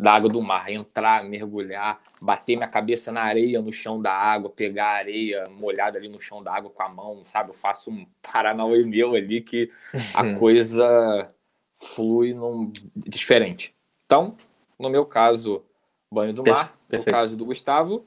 da 0.02 0.14
água 0.14 0.28
do 0.28 0.42
mar. 0.42 0.70
Entrar, 0.72 1.24
mergulhar, 1.24 2.02
bater 2.20 2.56
minha 2.56 2.68
cabeça 2.68 3.12
na 3.12 3.22
areia, 3.22 3.62
no 3.62 3.72
chão 3.72 4.02
da 4.02 4.12
água, 4.12 4.50
pegar 4.50 4.88
a 4.88 4.98
areia 4.98 5.44
molhada 5.52 6.00
ali 6.00 6.10
no 6.10 6.20
chão 6.20 6.42
da 6.42 6.52
água 6.52 6.72
com 6.72 6.82
a 6.82 6.90
mão, 6.90 7.24
sabe? 7.24 7.52
Eu 7.52 7.54
faço 7.54 7.92
um 7.92 8.08
paranauê 8.20 8.84
meu 8.84 9.14
ali 9.14 9.42
que 9.42 9.72
a 10.16 10.34
coisa 10.34 11.28
flui 11.76 12.34
num... 12.34 12.72
diferente. 12.96 13.76
Então, 14.04 14.36
no 14.80 14.90
meu 14.90 15.06
caso, 15.06 15.64
banho 16.12 16.34
do 16.34 16.44
mar. 16.44 16.76
Perfeito. 16.88 17.08
No 17.08 17.12
caso 17.12 17.38
do 17.38 17.46
Gustavo, 17.46 18.04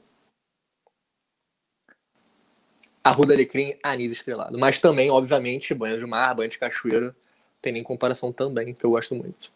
Arruda 3.05 3.35
Alecrim, 3.35 3.79
Anis 3.83 4.13
Estrelado. 4.13 4.59
Mas 4.59 4.81
também, 4.81 5.11
obviamente, 5.11 5.73
banho 5.75 5.99
de 5.99 6.07
mar, 6.07 6.35
banho 6.35 6.51
de 6.51 6.59
cachoeira, 6.59 7.15
tem 7.63 7.73
nem 7.73 7.85
comparação 7.85 8.33
também, 8.33 8.75
que 8.75 8.85
eu 8.85 8.91
gosto 8.91 9.15
muito. 9.15 9.53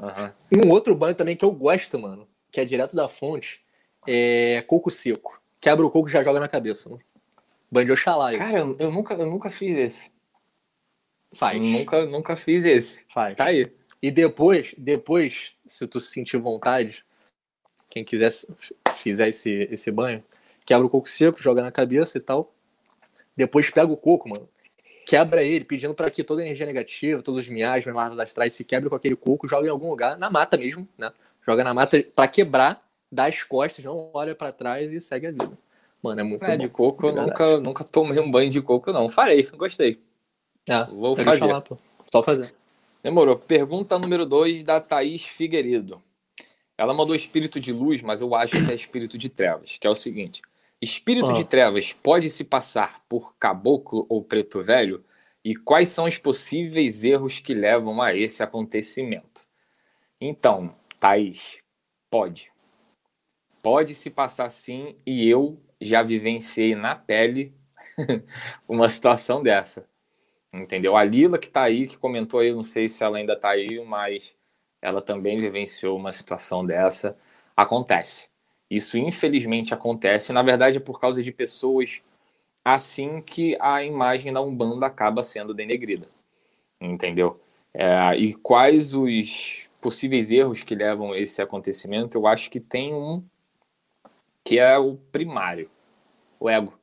Uhum. 0.00 0.32
E 0.50 0.66
um 0.66 0.70
outro 0.70 0.94
banho 0.94 1.14
também 1.14 1.36
que 1.36 1.44
eu 1.44 1.52
gosto, 1.52 1.98
mano, 1.98 2.26
que 2.50 2.60
é 2.60 2.64
direto 2.64 2.96
da 2.96 3.08
fonte, 3.08 3.62
é 4.06 4.62
coco 4.66 4.90
seco. 4.90 5.40
Quebra 5.60 5.84
o 5.84 5.90
coco 5.90 6.08
e 6.08 6.12
já 6.12 6.22
joga 6.22 6.40
na 6.40 6.48
cabeça, 6.48 6.88
mano. 6.88 7.02
Banho 7.70 7.86
de 7.86 7.92
Oxalá, 7.92 8.32
isso. 8.32 8.42
Cara, 8.42 8.58
eu, 8.58 8.76
eu, 8.78 8.90
nunca, 8.90 9.14
eu 9.14 9.26
nunca 9.26 9.50
fiz 9.50 9.76
esse. 9.76 10.10
Faz. 11.32 11.60
Nunca, 11.60 12.06
nunca 12.06 12.34
fiz 12.34 12.64
esse. 12.64 13.04
Faz. 13.12 13.36
Tá 13.36 13.44
aí. 13.44 13.70
E 14.02 14.10
depois, 14.10 14.74
depois, 14.76 15.52
se 15.66 15.86
tu 15.86 16.00
sentir 16.00 16.38
vontade, 16.38 17.04
quem 17.90 18.02
quiser 18.02 18.30
fizer 18.96 19.28
esse, 19.28 19.68
esse 19.70 19.90
banho, 19.90 20.24
quebra 20.64 20.86
o 20.86 20.90
coco 20.90 21.08
seco, 21.08 21.40
joga 21.40 21.62
na 21.62 21.70
cabeça 21.70 22.18
e 22.18 22.20
tal. 22.20 22.52
Depois 23.36 23.70
pega 23.70 23.92
o 23.92 23.96
coco, 23.96 24.28
mano. 24.28 24.48
Quebra 25.10 25.42
ele, 25.42 25.64
pedindo 25.64 25.92
para 25.92 26.08
que 26.08 26.22
toda 26.22 26.40
a 26.40 26.44
energia 26.44 26.64
negativa, 26.64 27.20
todos 27.20 27.40
os 27.40 27.48
miasmas, 27.48 27.92
larvas 27.92 28.20
astrais 28.20 28.54
se 28.54 28.62
quebrem 28.62 28.88
com 28.88 28.94
aquele 28.94 29.16
coco, 29.16 29.48
joga 29.48 29.66
em 29.66 29.70
algum 29.70 29.90
lugar, 29.90 30.16
na 30.16 30.30
mata 30.30 30.56
mesmo, 30.56 30.88
né? 30.96 31.10
Joga 31.44 31.64
na 31.64 31.74
mata 31.74 32.00
para 32.14 32.28
quebrar, 32.28 32.80
dá 33.10 33.26
as 33.26 33.42
costas, 33.42 33.84
não 33.84 34.08
olha 34.14 34.36
para 34.36 34.52
trás 34.52 34.92
e 34.92 35.00
segue 35.00 35.26
a 35.26 35.32
vida. 35.32 35.50
Mano, 36.00 36.20
é 36.20 36.22
muito 36.22 36.44
é, 36.44 36.56
bom. 36.56 36.62
de 36.62 36.68
coco 36.68 37.08
eu 37.08 37.12
nunca, 37.12 37.58
nunca 37.58 37.82
tomei 37.82 38.20
um 38.20 38.30
banho 38.30 38.48
de 38.48 38.62
coco, 38.62 38.92
não. 38.92 39.08
Farei, 39.08 39.42
gostei. 39.56 40.00
É, 40.68 40.84
Vou 40.84 41.16
fazer. 41.16 41.40
Falar, 41.40 41.60
pô. 41.62 41.76
Só 42.12 42.22
fazer. 42.22 42.54
Demorou. 43.02 43.36
Pergunta 43.36 43.98
número 43.98 44.24
2 44.24 44.62
da 44.62 44.80
Thaís 44.80 45.24
Figueiredo. 45.24 46.00
Ela 46.78 46.94
mandou 46.94 47.16
espírito 47.16 47.58
de 47.58 47.72
luz, 47.72 48.00
mas 48.00 48.20
eu 48.20 48.32
acho 48.32 48.64
que 48.64 48.70
é 48.70 48.76
espírito 48.76 49.18
de 49.18 49.28
trevas, 49.28 49.76
que 49.76 49.88
é 49.88 49.90
o 49.90 49.94
seguinte. 49.96 50.40
Espírito 50.80 51.30
ah. 51.30 51.32
de 51.34 51.44
trevas 51.44 51.92
pode 51.92 52.30
se 52.30 52.42
passar 52.42 53.04
por 53.08 53.36
caboclo 53.36 54.06
ou 54.08 54.24
preto 54.24 54.62
velho? 54.62 55.04
E 55.44 55.54
quais 55.54 55.88
são 55.88 56.06
os 56.06 56.18
possíveis 56.18 57.04
erros 57.04 57.38
que 57.38 57.54
levam 57.54 58.00
a 58.00 58.14
esse 58.14 58.42
acontecimento? 58.42 59.46
Então, 60.20 60.74
Thaís, 60.98 61.62
pode. 62.10 62.50
Pode 63.62 63.94
se 63.94 64.10
passar 64.10 64.50
sim, 64.50 64.96
e 65.06 65.28
eu 65.28 65.60
já 65.80 66.02
vivenciei 66.02 66.74
na 66.74 66.94
pele 66.94 67.54
uma 68.68 68.88
situação 68.88 69.42
dessa. 69.42 69.86
Entendeu? 70.52 70.96
A 70.96 71.04
Lila 71.04 71.38
que 71.38 71.48
tá 71.48 71.62
aí, 71.62 71.86
que 71.86 71.98
comentou 71.98 72.40
aí, 72.40 72.52
não 72.52 72.62
sei 72.62 72.88
se 72.88 73.04
ela 73.04 73.18
ainda 73.18 73.36
tá 73.38 73.50
aí, 73.50 73.84
mas 73.86 74.34
ela 74.80 75.02
também 75.02 75.38
vivenciou 75.40 75.96
uma 75.96 76.12
situação 76.12 76.64
dessa. 76.64 77.16
Acontece. 77.56 78.29
Isso 78.70 78.96
infelizmente 78.96 79.74
acontece. 79.74 80.32
Na 80.32 80.42
verdade, 80.42 80.78
é 80.78 80.80
por 80.80 81.00
causa 81.00 81.22
de 81.22 81.32
pessoas 81.32 82.00
assim 82.64 83.20
que 83.20 83.56
a 83.60 83.82
imagem 83.82 84.32
da 84.32 84.40
Umbanda 84.40 84.86
acaba 84.86 85.22
sendo 85.22 85.52
denegrida. 85.52 86.08
Entendeu? 86.80 87.40
É, 87.74 88.16
e 88.16 88.34
quais 88.34 88.94
os 88.94 89.68
possíveis 89.80 90.30
erros 90.30 90.62
que 90.62 90.74
levam 90.74 91.12
a 91.12 91.18
esse 91.18 91.42
acontecimento? 91.42 92.16
Eu 92.16 92.26
acho 92.26 92.50
que 92.50 92.60
tem 92.60 92.94
um 92.94 93.24
que 94.44 94.58
é 94.58 94.78
o 94.78 94.96
primário, 94.96 95.70
o 96.38 96.48
ego. 96.48 96.78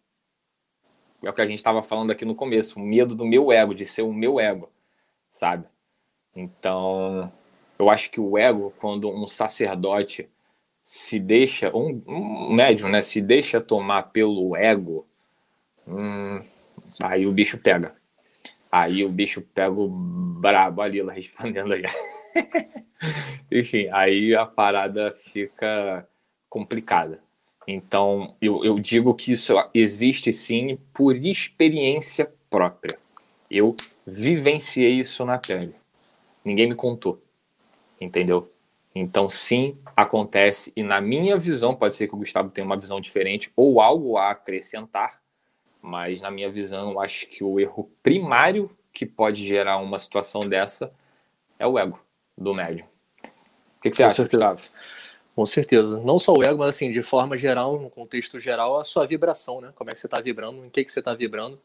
É 1.23 1.29
o 1.29 1.33
que 1.33 1.41
a 1.41 1.47
gente 1.47 1.57
estava 1.57 1.81
falando 1.81 2.11
aqui 2.11 2.25
no 2.25 2.35
começo, 2.35 2.79
o 2.79 2.83
medo 2.83 3.15
do 3.15 3.25
meu 3.25 3.51
ego, 3.51 3.73
de 3.73 3.85
ser 3.85 4.03
o 4.03 4.13
meu 4.13 4.39
ego, 4.39 4.69
sabe? 5.31 5.65
Então, 6.35 7.31
eu 7.79 7.89
acho 7.89 8.11
que 8.11 8.19
o 8.19 8.37
ego, 8.37 8.71
quando 8.77 9.09
um 9.09 9.25
sacerdote 9.25 10.29
se 10.89 11.19
deixa, 11.19 11.69
um, 11.75 12.01
um 12.07 12.53
médium, 12.53 12.87
né, 12.87 13.01
se 13.01 13.21
deixa 13.21 13.59
tomar 13.59 14.03
pelo 14.03 14.55
ego, 14.55 15.05
hum, 15.85 16.41
aí 17.03 17.27
o 17.27 17.31
bicho 17.33 17.57
pega. 17.57 17.93
Aí 18.71 19.03
o 19.03 19.09
bicho 19.09 19.41
pega 19.41 19.73
o 19.73 19.89
brabo 19.89 20.81
ali, 20.81 21.01
lá 21.01 21.11
respondendo 21.11 21.73
aí. 21.73 21.83
Enfim, 23.51 23.89
aí 23.91 24.33
a 24.33 24.45
parada 24.45 25.11
fica 25.11 26.07
complicada. 26.49 27.19
Então, 27.67 28.33
eu, 28.41 28.63
eu 28.63 28.79
digo 28.79 29.13
que 29.13 29.33
isso 29.33 29.55
existe 29.73 30.31
sim 30.31 30.79
por 30.93 31.17
experiência 31.17 32.31
própria. 32.49 32.97
Eu 33.51 33.75
vivenciei 34.05 34.93
isso 34.93 35.25
na 35.25 35.37
pele. 35.37 35.75
Ninguém 36.45 36.69
me 36.69 36.75
contou. 36.75 37.21
Entendeu? 37.99 38.49
Então, 38.99 39.29
sim, 39.29 39.77
acontece, 39.95 40.73
e 40.75 40.81
na 40.81 40.99
minha 40.99 41.37
visão, 41.37 41.75
pode 41.75 41.93
ser 41.93 42.07
que 42.07 42.15
o 42.15 42.17
Gustavo 42.17 42.49
tenha 42.49 42.65
uma 42.65 42.77
visão 42.77 42.99
diferente 42.99 43.51
ou 43.55 43.79
algo 43.79 44.17
a 44.17 44.31
acrescentar, 44.31 45.21
mas 45.81 46.21
na 46.21 46.31
minha 46.31 46.49
visão, 46.49 46.91
eu 46.91 46.99
acho 46.99 47.27
que 47.27 47.43
o 47.43 47.59
erro 47.59 47.91
primário 48.01 48.75
que 48.91 49.05
pode 49.05 49.45
gerar 49.45 49.77
uma 49.77 49.99
situação 49.99 50.41
dessa 50.41 50.91
é 51.59 51.67
o 51.67 51.77
ego 51.77 51.99
do 52.35 52.53
médium. 52.53 52.85
O 53.23 53.81
que, 53.81 53.89
que 53.89 53.91
você 53.91 54.03
Com 54.03 54.07
acha, 54.07 54.15
certeza. 54.15 54.43
Gustavo? 54.43 54.69
Com 55.35 55.45
certeza. 55.45 55.99
Não 55.99 56.17
só 56.17 56.33
o 56.33 56.43
ego, 56.43 56.57
mas 56.57 56.69
assim, 56.69 56.91
de 56.91 57.03
forma 57.03 57.37
geral, 57.37 57.79
no 57.79 57.91
contexto 57.91 58.39
geral, 58.39 58.79
a 58.79 58.83
sua 58.83 59.05
vibração, 59.05 59.61
né? 59.61 59.71
Como 59.75 59.91
é 59.91 59.93
que 59.93 59.99
você 59.99 60.07
está 60.07 60.19
vibrando, 60.19 60.65
em 60.65 60.69
que, 60.69 60.83
que 60.83 60.91
você 60.91 60.99
está 60.99 61.13
vibrando. 61.13 61.61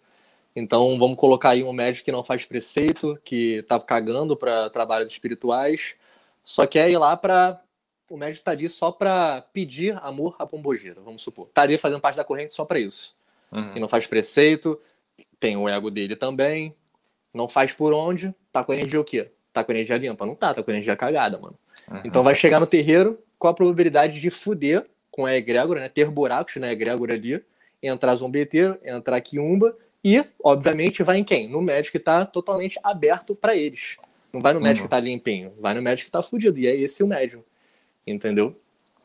Então, 0.55 0.99
vamos 0.99 1.17
colocar 1.17 1.51
aí 1.51 1.65
um 1.65 1.73
médico 1.73 2.05
que 2.05 2.13
não 2.13 2.23
faz 2.23 2.45
preceito, 2.45 3.19
que 3.25 3.61
está 3.61 3.81
cagando 3.81 4.37
para 4.37 4.69
trabalhos 4.69 5.11
espirituais, 5.11 5.97
só 6.45 6.67
quer 6.67 6.91
ir 6.91 6.99
lá 6.99 7.17
para 7.17 7.63
o 8.11 8.17
médico 8.17 8.39
estaria 8.39 8.69
só 8.69 8.93
para 8.93 9.43
pedir 9.53 9.97
amor 10.03 10.37
à 10.39 10.47
pombogira, 10.47 11.01
vamos 11.01 11.23
supor. 11.23 11.47
Estaria 11.49 11.79
fazendo 11.79 12.01
parte 12.01 12.17
da 12.17 12.25
corrente 12.25 12.53
só 12.53 12.65
para 12.65 12.79
isso. 12.79 13.17
Uhum. 13.51 13.77
E 13.77 13.81
não 13.81 13.89
faz 13.89 14.07
preceito, 14.07 14.79
tem 15.41 15.57
o 15.57 15.69
ego 15.69 15.91
dele 15.91 16.15
também, 16.15 16.75
não 17.33 17.49
faz 17.49 17.73
por 17.73 17.93
onde, 17.95 18.35
tá 18.53 18.63
com 18.63 18.73
energia 18.73 19.01
o 19.01 19.05
quê? 19.05 19.31
Tá 19.53 19.65
com 19.65 19.73
energia 19.73 19.97
limpa? 19.97 20.27
Não 20.27 20.35
tá, 20.35 20.53
tá 20.53 20.63
com 20.63 20.71
energia 20.71 20.97
cagada, 20.97 21.39
mano. 21.39 21.59
Uhum. 21.91 22.03
Então 22.05 22.23
vai 22.23 22.35
chegar 22.35 22.61
no 22.61 22.67
terreiro 22.67 23.19
com 23.39 23.49
a 23.49 23.55
probabilidade 23.55 24.21
de 24.21 24.31
fuder 24.31 24.87
com 25.11 25.27
a 25.27 25.35
egrégora, 25.35 25.81
né? 25.81 25.89
Ter 25.89 26.11
buracos 26.11 26.57
na 26.57 26.73
egrégora 26.73 27.15
ali, 27.15 27.43
entrar 27.83 28.15
zombeteiro, 28.15 28.79
entrar 28.85 29.21
quiumba 29.21 29.77
e, 30.03 30.25
obviamente, 30.43 31.03
vai 31.03 31.19
em 31.19 31.25
quem? 31.25 31.49
No 31.49 31.61
médico 31.61 31.99
que 31.99 32.03
tá 32.03 32.25
totalmente 32.25 32.79
aberto 32.83 33.35
para 33.35 33.55
eles. 33.55 33.97
Não 34.33 34.41
vai 34.41 34.53
no 34.53 34.59
uhum. 34.59 34.65
médico 34.65 34.87
que 34.87 34.91
tá 34.91 34.99
limpinho, 34.99 35.53
vai 35.59 35.75
no 35.75 35.83
médico 35.83 36.07
que 36.07 36.13
tá 36.13 36.23
fudido. 36.23 36.59
E 36.59 36.67
é 36.67 36.75
esse 36.75 37.03
o 37.03 37.07
médium. 37.07 37.43
Entendeu? 38.07 38.57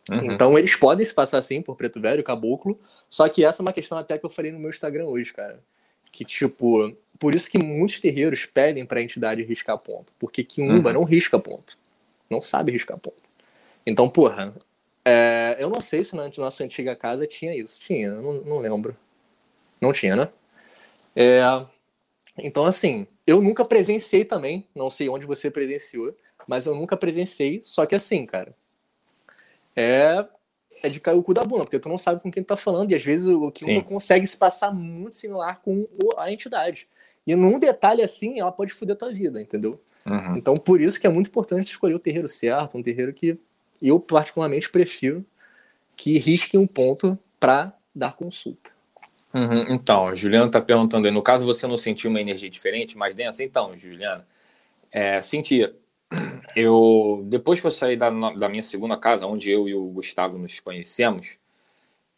Uhum. 0.09 0.31
Então 0.31 0.57
eles 0.57 0.75
podem 0.75 1.05
se 1.05 1.13
passar 1.13 1.39
assim 1.39 1.61
por 1.61 1.75
preto 1.75 1.99
velho, 1.99 2.23
caboclo. 2.23 2.79
Só 3.09 3.27
que 3.27 3.43
essa 3.43 3.61
é 3.61 3.63
uma 3.63 3.73
questão 3.73 3.97
até 3.97 4.17
que 4.17 4.25
eu 4.25 4.29
falei 4.29 4.51
no 4.51 4.59
meu 4.59 4.69
Instagram 4.69 5.05
hoje, 5.05 5.33
cara. 5.33 5.59
Que, 6.11 6.23
tipo, 6.23 6.95
por 7.19 7.35
isso 7.35 7.49
que 7.49 7.57
muitos 7.57 7.99
terreiros 7.99 8.45
pedem 8.45 8.85
pra 8.85 9.01
entidade 9.01 9.43
riscar 9.43 9.77
ponto. 9.77 10.13
Porque 10.17 10.43
Kiumba 10.43 10.89
uhum. 10.89 10.95
não 10.95 11.03
risca 11.03 11.37
ponto. 11.37 11.77
Não 12.29 12.41
sabe 12.41 12.71
riscar 12.71 12.97
ponto. 12.97 13.27
Então, 13.85 14.09
porra, 14.09 14.53
é, 15.05 15.55
eu 15.59 15.69
não 15.69 15.79
sei 15.79 16.03
se 16.03 16.15
na 16.15 16.29
nossa 16.37 16.63
antiga 16.63 16.95
casa 16.95 17.25
tinha 17.25 17.55
isso. 17.55 17.79
Tinha, 17.79 18.11
não, 18.11 18.33
não 18.33 18.59
lembro. 18.59 18.95
Não 19.79 19.93
tinha, 19.93 20.15
né? 20.15 20.29
É, 21.15 21.41
então, 22.37 22.65
assim, 22.65 23.07
eu 23.25 23.41
nunca 23.41 23.65
presenciei 23.65 24.23
também. 24.23 24.67
Não 24.75 24.89
sei 24.89 25.09
onde 25.09 25.25
você 25.25 25.49
presenciou, 25.49 26.15
mas 26.47 26.65
eu 26.65 26.75
nunca 26.75 26.95
presenciei. 26.95 27.59
Só 27.63 27.85
que 27.85 27.95
assim, 27.95 28.25
cara, 28.25 28.55
é, 29.75 30.25
é 30.83 30.89
de 30.89 30.99
cair 30.99 31.17
o 31.17 31.23
cu 31.23 31.33
da 31.33 31.43
bunda, 31.43 31.63
porque 31.63 31.79
tu 31.79 31.89
não 31.89 31.97
sabe 31.97 32.21
com 32.21 32.31
quem 32.31 32.43
tu 32.43 32.47
tá 32.47 32.57
falando. 32.57 32.91
E 32.91 32.95
às 32.95 33.03
vezes 33.03 33.27
o 33.27 33.51
que 33.51 33.71
não 33.73 33.81
consegue 33.81 34.25
se 34.27 34.37
passar 34.37 34.73
muito 34.73 35.15
similar 35.15 35.61
com 35.61 35.87
a 36.17 36.31
entidade. 36.31 36.87
E 37.25 37.35
num 37.35 37.59
detalhe 37.59 38.01
assim, 38.01 38.39
ela 38.39 38.51
pode 38.51 38.71
foder 38.71 38.95
tua 38.95 39.11
vida, 39.11 39.41
entendeu? 39.41 39.81
Uhum. 40.05 40.37
Então, 40.37 40.55
por 40.55 40.79
isso 40.79 40.99
que 40.99 41.05
é 41.05 41.09
muito 41.09 41.27
importante 41.27 41.65
escolher 41.65 41.95
o 41.95 41.99
terreiro 41.99 42.27
certo, 42.27 42.77
um 42.77 42.83
terreiro 42.83 43.13
que 43.13 43.37
eu 43.81 43.99
particularmente 43.99 44.69
prefiro 44.69 45.25
que 45.95 46.17
risque 46.17 46.57
um 46.57 46.65
ponto 46.65 47.19
para 47.39 47.73
dar 47.93 48.15
consulta. 48.15 48.76
Uhum. 49.37 49.75
Então, 49.75 50.15
Juliana 50.15 50.47
está 50.47 50.59
perguntando 50.59 51.07
aí, 51.07 51.13
no 51.13 51.21
caso 51.21 51.45
você 51.45 51.67
não 51.67 51.77
sentiu 51.77 52.09
uma 52.09 52.19
energia 52.19 52.49
diferente, 52.49 52.97
mais 52.97 53.13
densa? 53.15 53.43
Então, 53.43 53.77
Juliana, 53.77 54.27
é, 54.91 55.21
sentia. 55.21 55.75
Eu, 56.55 57.23
depois 57.27 57.61
que 57.61 57.67
eu 57.67 57.71
saí 57.71 57.95
da, 57.95 58.09
da 58.09 58.49
minha 58.49 58.63
segunda 58.63 58.97
casa, 58.97 59.27
onde 59.27 59.51
eu 59.51 59.69
e 59.69 59.75
o 59.75 59.85
Gustavo 59.89 60.37
nos 60.39 60.59
conhecemos, 60.59 61.37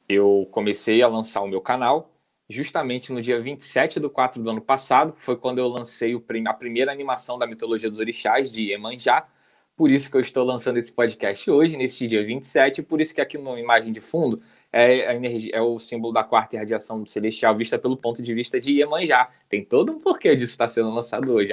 eu 0.07 0.47
comecei 0.51 1.01
a 1.01 1.07
lançar 1.07 1.41
o 1.41 1.47
meu 1.47 1.59
canal 1.59 2.11
justamente 2.49 3.13
no 3.13 3.21
dia 3.21 3.39
27 3.39 3.99
do 3.99 4.09
4 4.09 4.41
do 4.41 4.49
ano 4.49 4.61
passado, 4.61 5.13
foi 5.19 5.37
quando 5.37 5.59
eu 5.59 5.67
lancei 5.67 6.15
o, 6.15 6.23
a 6.47 6.53
primeira 6.53 6.91
animação 6.91 7.37
da 7.37 7.45
mitologia 7.45 7.89
dos 7.89 7.99
orixás, 7.99 8.51
de 8.51 8.71
Iemanjá. 8.71 9.27
Por 9.75 9.89
isso 9.91 10.09
que 10.09 10.17
eu 10.17 10.21
estou 10.21 10.43
lançando 10.43 10.77
esse 10.77 10.91
podcast 10.91 11.49
hoje, 11.49 11.77
nesse 11.77 12.07
dia 12.07 12.25
27, 12.25 12.81
por 12.81 12.99
isso 12.99 13.13
que 13.13 13.21
aqui 13.21 13.37
na 13.37 13.59
imagem 13.59 13.93
de 13.93 14.01
fundo 14.01 14.41
é, 14.71 15.07
a 15.07 15.15
energia, 15.15 15.51
é 15.55 15.61
o 15.61 15.79
símbolo 15.79 16.13
da 16.13 16.23
quarta 16.23 16.55
irradiação 16.55 17.05
celestial 17.05 17.55
vista 17.55 17.77
pelo 17.77 17.97
ponto 17.97 18.21
de 18.21 18.33
vista 18.33 18.59
de 18.59 18.73
Iemanjá. 18.73 19.29
Tem 19.47 19.63
todo 19.63 19.91
um 19.91 19.99
porquê 19.99 20.35
disso 20.35 20.51
estar 20.51 20.67
sendo 20.67 20.91
lançado 20.91 21.31
hoje. 21.31 21.51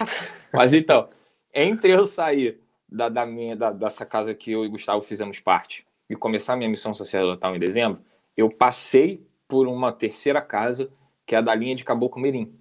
Mas 0.52 0.74
então, 0.74 1.08
entre 1.54 1.92
eu 1.92 2.04
sair 2.04 2.60
da, 2.88 3.08
da 3.08 3.24
minha, 3.24 3.56
da, 3.56 3.70
dessa 3.70 4.04
casa 4.04 4.34
que 4.34 4.52
eu 4.52 4.64
e 4.64 4.68
Gustavo 4.68 5.00
fizemos 5.00 5.40
parte 5.40 5.86
e 6.08 6.16
começar 6.16 6.56
minha 6.56 6.68
missão 6.68 6.92
sacerdotal 6.92 7.54
em 7.56 7.58
dezembro, 7.58 8.00
eu 8.36 8.50
passei 8.50 9.24
por 9.48 9.66
uma 9.66 9.92
terceira 9.92 10.40
casa, 10.42 10.90
que 11.26 11.34
é 11.34 11.38
a 11.38 11.40
da 11.40 11.54
linha 11.54 11.74
de 11.74 11.84
Caboclo 11.84 12.20
Mirim. 12.20 12.52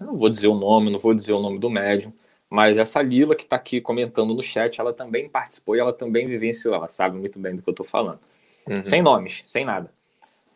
Eu 0.00 0.06
não 0.06 0.16
vou 0.16 0.28
dizer 0.28 0.48
o 0.48 0.54
nome, 0.54 0.90
não 0.90 0.98
vou 0.98 1.14
dizer 1.14 1.32
o 1.32 1.40
nome 1.40 1.58
do 1.58 1.70
médium, 1.70 2.12
mas 2.50 2.78
essa 2.78 3.00
Lila 3.02 3.34
que 3.34 3.42
está 3.42 3.56
aqui 3.56 3.80
comentando 3.80 4.34
no 4.34 4.42
chat, 4.42 4.80
ela 4.80 4.92
também 4.92 5.28
participou 5.28 5.74
e 5.74 5.80
ela 5.80 5.92
também 5.92 6.26
vivenciou, 6.26 6.74
ela 6.74 6.88
sabe 6.88 7.16
muito 7.16 7.38
bem 7.38 7.56
do 7.56 7.62
que 7.62 7.68
eu 7.68 7.72
estou 7.72 7.86
falando. 7.86 8.20
Uhum. 8.68 8.84
Sem 8.84 9.02
nomes, 9.02 9.42
sem 9.44 9.64
nada. 9.64 9.92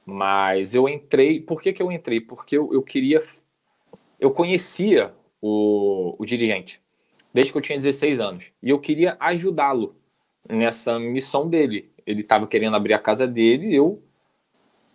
Mas 0.05 0.75
eu 0.75 0.89
entrei, 0.89 1.41
por 1.41 1.61
que, 1.61 1.73
que 1.73 1.83
eu 1.83 1.93
entrei? 1.93 2.21
Porque 2.21 2.57
eu, 2.57 2.73
eu 2.73 2.83
queria, 2.83 3.21
eu 4.19 4.31
conhecia 4.31 5.13
o, 5.41 6.17
o 6.19 6.25
dirigente, 6.25 6.81
desde 7.33 7.53
que 7.53 7.59
eu 7.59 7.63
tinha 7.63 7.79
16 7.79 8.21
anos, 8.21 8.47
e 8.63 8.71
eu 8.71 8.79
queria 8.79 9.17
ajudá-lo 9.21 9.97
nessa 10.49 10.99
missão 10.99 11.49
dele. 11.49 11.93
Ele 12.07 12.23
estava 12.23 12.47
querendo 12.47 12.75
abrir 12.75 12.95
a 12.95 12.99
casa 12.99 13.27
dele, 13.27 13.75
eu 13.75 14.03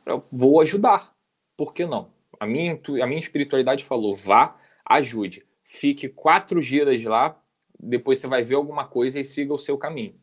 eu 0.06 0.24
vou 0.32 0.60
ajudar. 0.62 1.14
Por 1.56 1.74
que 1.74 1.86
não? 1.86 2.10
A 2.40 2.46
minha, 2.46 2.80
a 3.02 3.08
minha 3.08 3.20
espiritualidade 3.20 3.84
falou: 3.84 4.14
vá, 4.14 4.58
ajude. 4.86 5.46
Fique 5.64 6.10
quatro 6.10 6.62
dias 6.62 7.04
lá, 7.04 7.40
depois 7.80 8.20
você 8.20 8.28
vai 8.28 8.44
ver 8.44 8.56
alguma 8.56 8.86
coisa 8.86 9.20
e 9.20 9.26
siga 9.26 9.54
o 9.54 9.60
seu 9.60 9.78
caminho. 9.78 10.16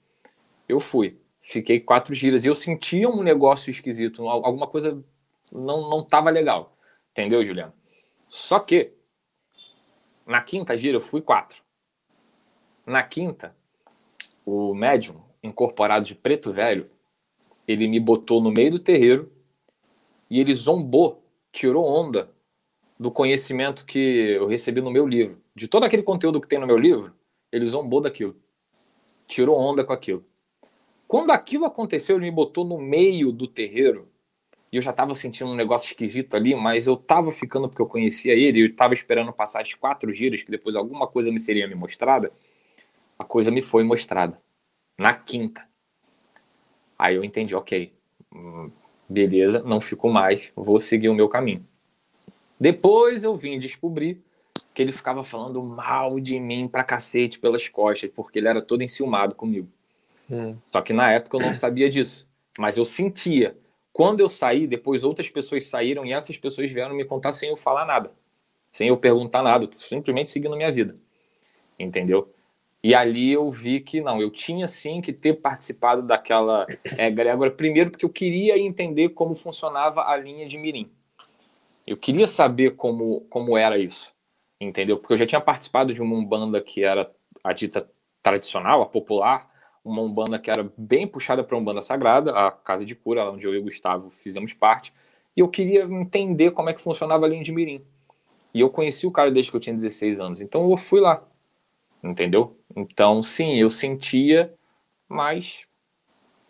Eu 0.69 0.79
fui. 0.79 1.20
Fiquei 1.41 1.81
quatro 1.81 2.15
dias 2.15 2.45
e 2.45 2.49
eu 2.49 2.55
sentia 2.55 3.09
um 3.09 3.23
negócio 3.23 3.71
esquisito, 3.71 4.29
alguma 4.29 4.67
coisa 4.67 5.03
não 5.51 5.89
não 5.89 6.01
estava 6.01 6.31
legal. 6.31 6.77
Entendeu, 7.13 7.45
Juliano? 7.45 7.73
Só 8.29 8.61
que 8.61 8.93
na 10.27 10.41
quinta 10.43 10.79
gira 10.79 10.97
eu 10.97 11.01
fui 11.01 11.21
quatro. 11.21 11.63
Na 12.87 13.03
quinta, 13.03 13.55
o 14.45 14.75
médium 14.75 15.21
incorporado 15.43 16.05
de 16.05 16.15
preto 16.15 16.53
velho, 16.53 16.91
ele 17.67 17.89
me 17.89 17.99
botou 17.99 18.41
no 18.41 18.51
meio 18.51 18.73
do 18.73 18.79
terreiro 18.79 19.33
e 20.29 20.39
ele 20.39 20.55
zombou, 20.55 21.25
tirou 21.53 21.85
onda 21.85 22.31
do 22.99 23.11
conhecimento 23.11 23.85
que 23.85 23.99
eu 23.99 24.47
recebi 24.47 24.81
no 24.81 24.91
meu 24.91 25.07
livro. 25.07 25.43
De 25.55 25.67
todo 25.67 25.85
aquele 25.85 26.03
conteúdo 26.03 26.41
que 26.41 26.47
tem 26.47 26.59
no 26.59 26.67
meu 26.67 26.77
livro, 26.77 27.15
ele 27.51 27.65
zombou 27.65 28.01
daquilo. 28.01 28.37
Tirou 29.27 29.57
onda 29.57 29.85
com 29.85 29.93
aquilo. 29.93 30.25
Quando 31.11 31.33
aquilo 31.33 31.65
aconteceu, 31.65 32.15
ele 32.15 32.27
me 32.27 32.31
botou 32.31 32.65
no 32.65 32.79
meio 32.79 33.33
do 33.33 33.49
terreiro. 33.49 34.09
E 34.71 34.77
eu 34.77 34.81
já 34.81 34.91
estava 34.91 35.13
sentindo 35.13 35.51
um 35.51 35.57
negócio 35.57 35.89
esquisito 35.89 36.37
ali, 36.37 36.55
mas 36.55 36.87
eu 36.87 36.95
estava 36.95 37.33
ficando 37.33 37.69
porque 37.69 37.83
eu 37.83 37.87
conhecia 37.89 38.33
ele, 38.33 38.63
eu 38.63 38.67
estava 38.67 38.95
esperando 38.95 39.33
passar 39.33 39.63
as 39.63 39.75
quatro 39.75 40.13
giras, 40.13 40.45
que 40.45 40.53
depois 40.53 40.77
alguma 40.77 41.09
coisa 41.09 41.33
me 41.33 41.41
seria 41.41 41.67
me 41.67 41.75
mostrada. 41.75 42.31
A 43.19 43.25
coisa 43.25 43.51
me 43.51 43.61
foi 43.61 43.83
mostrada. 43.83 44.41
Na 44.97 45.13
quinta. 45.13 45.67
Aí 46.97 47.17
eu 47.17 47.25
entendi, 47.25 47.57
ok, 47.57 47.93
hum, 48.33 48.71
beleza, 49.09 49.65
não 49.65 49.81
fico 49.81 50.09
mais, 50.09 50.53
vou 50.55 50.79
seguir 50.79 51.09
o 51.09 51.15
meu 51.15 51.29
caminho. 51.29 51.67
Depois 52.61 53.25
eu 53.25 53.37
vim 53.37 53.59
descobrir 53.59 54.23
que 54.73 54.81
ele 54.81 54.93
ficava 54.93 55.25
falando 55.25 55.61
mal 55.61 56.21
de 56.21 56.39
mim 56.39 56.69
pra 56.69 56.85
cacete 56.85 57.41
pelas 57.41 57.69
costas, 57.69 58.09
porque 58.15 58.39
ele 58.39 58.47
era 58.47 58.63
todo 58.63 58.83
enciumado 58.83 59.35
comigo. 59.35 59.67
Hum. 60.31 60.57
Só 60.71 60.81
que 60.81 60.93
na 60.93 61.13
época 61.13 61.37
eu 61.37 61.41
não 61.41 61.53
sabia 61.53 61.89
disso, 61.89 62.29
mas 62.59 62.77
eu 62.77 62.85
sentia. 62.85 63.57
Quando 63.93 64.21
eu 64.21 64.29
saí, 64.29 64.67
depois 64.67 65.03
outras 65.03 65.29
pessoas 65.29 65.67
saíram 65.67 66.07
e 66.07 66.13
essas 66.13 66.37
pessoas 66.37 66.71
vieram 66.71 66.95
me 66.95 67.05
contar 67.05 67.33
sem 67.33 67.49
eu 67.49 67.57
falar 67.57 67.85
nada, 67.85 68.13
sem 68.73 68.89
eu 68.89 68.97
perguntar 68.97 69.43
nada, 69.43 69.69
simplesmente 69.73 70.31
seguindo 70.31 70.57
minha 70.57 70.71
vida. 70.71 70.97
Entendeu? 71.79 72.33
E 72.83 72.95
ali 72.95 73.33
eu 73.33 73.51
vi 73.51 73.81
que 73.81 74.01
não, 74.01 74.23
eu 74.23 74.31
tinha 74.31 74.67
sim 74.67 75.01
que 75.03 75.13
ter 75.13 75.35
participado 75.35 76.03
daquela 76.03 76.67
é, 76.97 77.11
Gregora, 77.11 77.51
primeiro 77.51 77.91
porque 77.91 78.05
eu 78.05 78.11
queria 78.11 78.59
entender 78.59 79.11
como 79.11 79.35
funcionava 79.35 80.03
a 80.03 80.17
linha 80.17 80.47
de 80.47 80.57
Mirim. 80.57 80.91
Eu 81.87 81.97
queria 81.97 82.27
saber 82.27 82.77
como, 82.77 83.23
como 83.23 83.57
era 83.59 83.77
isso, 83.77 84.13
entendeu? 84.59 84.97
Porque 84.97 85.13
eu 85.13 85.17
já 85.17 85.27
tinha 85.27 85.41
participado 85.41 85.93
de 85.93 86.01
uma 86.01 86.17
Umbanda 86.17 86.61
que 86.61 86.83
era 86.83 87.11
a 87.45 87.53
dita 87.53 87.91
tradicional, 88.23 88.81
a 88.81 88.87
popular, 88.87 89.50
uma 89.85 90.03
Umbanda 90.03 90.39
que 90.39 90.51
era 90.51 90.71
bem 90.77 91.07
puxada 91.07 91.43
para 91.43 91.57
a 91.57 91.61
Umbanda 91.61 91.83
Sagrada, 91.83 92.33
a 92.33 92.51
Casa 92.51 92.85
de 92.85 92.95
Cura, 92.95 93.31
onde 93.31 93.47
eu 93.47 93.55
e 93.55 93.59
o 93.59 93.63
Gustavo 93.63 94.11
fizemos 94.11 94.53
parte, 94.53 94.93
e 95.37 95.41
eu 95.41 95.49
queria 95.49 95.85
entender 95.85 96.51
como 96.51 96.69
é 96.69 96.75
que 96.75 96.81
funcionava 96.81 97.27
a 97.27 97.29
linha 97.29 97.43
de 97.43 97.53
Mirim. 97.53 97.83
E 98.53 98.61
eu 98.61 98.69
conheci 98.69 99.07
o 99.07 99.13
cara 99.13 99.31
desde 99.31 99.51
que 99.51 99.57
eu 99.57 99.61
tinha 99.61 99.75
16 99.75 100.21
anos, 100.21 100.41
então 100.41 100.71
eu 100.71 100.77
fui 100.77 101.01
lá 101.01 101.25
entendeu? 102.03 102.57
Então, 102.75 103.23
sim, 103.23 103.57
eu 103.57 103.69
sentia, 103.69 104.55
mas 105.09 105.63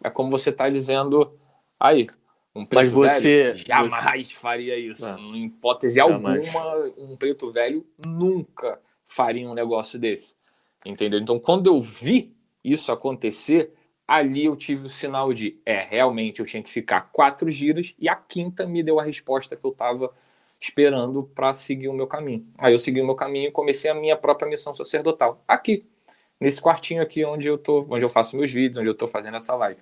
é 0.03 0.11
como 0.11 0.31
você 0.31 0.51
está 0.51 0.69
dizendo 0.69 1.39
aí. 1.79 2.07
Um 2.55 2.67
preto 2.67 2.81
mas 2.81 2.93
você 2.93 3.45
velho 3.45 3.57
jamais 3.59 4.29
você... 4.29 4.35
faria 4.35 4.77
isso. 4.77 5.03
Não, 5.03 5.37
em 5.37 5.47
hipótese 5.47 5.97
jamais. 5.97 6.55
alguma, 6.55 6.93
um 6.99 7.17
preto 7.17 7.51
velho 7.53 7.87
nunca 8.05 8.81
faria 9.07 9.49
um 9.49 9.55
negócio 9.55 9.99
desse. 9.99 10.37
Entendeu? 10.85 11.21
Então, 11.21 11.39
quando 11.39 11.69
eu 11.69 11.81
vi 11.81 12.35
isso 12.65 12.93
acontecer, 12.93 13.73
ali 14.07 14.47
eu 14.47 14.57
tive 14.57 14.87
o 14.87 14.91
sinal 14.91 15.33
de 15.33 15.61
é, 15.65 15.83
realmente 15.83 16.41
eu 16.41 16.47
tinha 16.47 16.63
que 16.63 16.71
ficar 16.71 17.11
quatro 17.13 17.51
giras 17.51 17.95
e 17.99 18.09
a 18.09 18.17
quinta 18.17 18.67
me 18.67 18.83
deu 18.83 18.99
a 18.99 19.05
resposta 19.05 19.57
que 19.57 19.65
eu 19.65 19.71
estava 19.71 20.13
esperando 20.61 21.23
para 21.35 21.55
seguir 21.55 21.89
o 21.89 21.93
meu 21.93 22.07
caminho. 22.07 22.47
Aí 22.59 22.73
eu 22.75 22.79
segui 22.79 23.01
o 23.01 23.07
meu 23.07 23.15
caminho 23.15 23.49
e 23.49 23.53
comecei 23.53 23.91
a 23.91 23.95
minha 23.95 24.17
própria 24.17 24.49
missão 24.49 24.75
sacerdotal 24.75 25.43
aqui. 25.49 25.87
nesse 26.39 26.61
quartinho 26.61 27.03
aqui 27.03 27.25
onde 27.25 27.47
eu 27.47 27.57
tô, 27.57 27.87
onde 27.89 28.05
eu 28.05 28.09
faço 28.09 28.37
meus 28.37 28.51
vídeos, 28.53 28.79
onde 28.79 28.89
eu 28.89 28.95
tô 28.95 29.07
fazendo 29.07 29.37
essa 29.37 29.55
live. 29.55 29.81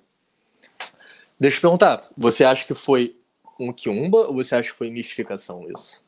Deixa 1.39 1.57
eu 1.57 1.61
perguntar, 1.61 2.07
você 2.17 2.43
acha 2.43 2.65
que 2.65 2.73
foi 2.73 3.17
um 3.59 3.73
quiumba 3.73 4.27
ou 4.27 4.35
você 4.35 4.55
acha 4.55 4.71
que 4.71 4.77
foi 4.77 4.89
mistificação 4.89 5.69
isso? 5.71 6.03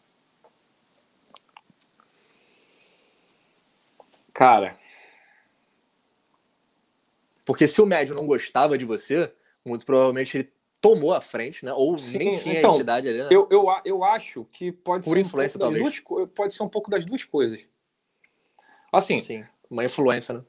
Cara, 4.34 4.78
porque 7.52 7.68
se 7.68 7.82
o 7.82 7.86
médium 7.86 8.16
não 8.16 8.26
gostava 8.26 8.78
de 8.78 8.86
você, 8.86 9.30
muito 9.66 9.86
provavelmente 9.86 10.38
ele 10.38 10.54
tomou 10.80 11.14
a 11.14 11.20
frente, 11.20 11.66
né? 11.66 11.74
Ou 11.74 11.98
Sim, 11.98 12.18
nem 12.18 12.36
tinha 12.36 12.60
então, 12.60 12.76
entidade 12.76 13.10
ali, 13.10 13.18
né? 13.18 13.28
Eu, 13.30 13.46
eu, 13.52 13.66
eu 13.84 14.04
acho 14.06 14.48
que 14.54 14.72
pode 14.72 15.04
Por 15.04 15.16
ser 15.16 15.20
influência, 15.20 15.58
um 15.58 15.60
talvez. 15.60 15.84
Duas, 15.84 16.30
pode 16.34 16.54
ser 16.54 16.64
um 16.64 16.70
pouco 16.70 16.90
das 16.90 17.04
duas 17.04 17.26
coisas. 17.26 17.60
Assim. 18.90 19.20
Sim, 19.20 19.44
uma 19.70 19.84
influência, 19.84 20.36
né? 20.36 20.44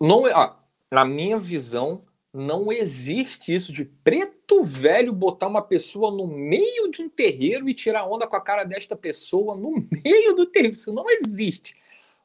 Não, 0.00 0.26
ah, 0.26 0.56
na 0.92 1.04
minha 1.04 1.36
visão, 1.36 2.04
não 2.32 2.70
existe 2.70 3.52
isso 3.52 3.72
de 3.72 3.84
preto 3.84 4.62
velho 4.62 5.12
botar 5.12 5.48
uma 5.48 5.60
pessoa 5.60 6.12
no 6.12 6.24
meio 6.24 6.88
de 6.88 7.02
um 7.02 7.08
terreiro 7.08 7.68
e 7.68 7.74
tirar 7.74 8.06
onda 8.06 8.28
com 8.28 8.36
a 8.36 8.40
cara 8.40 8.62
desta 8.62 8.94
pessoa 8.94 9.56
no 9.56 9.84
meio 10.04 10.34
do 10.36 10.46
terreiro. 10.46 10.74
Isso 10.74 10.92
não 10.92 11.06
existe. 11.10 11.74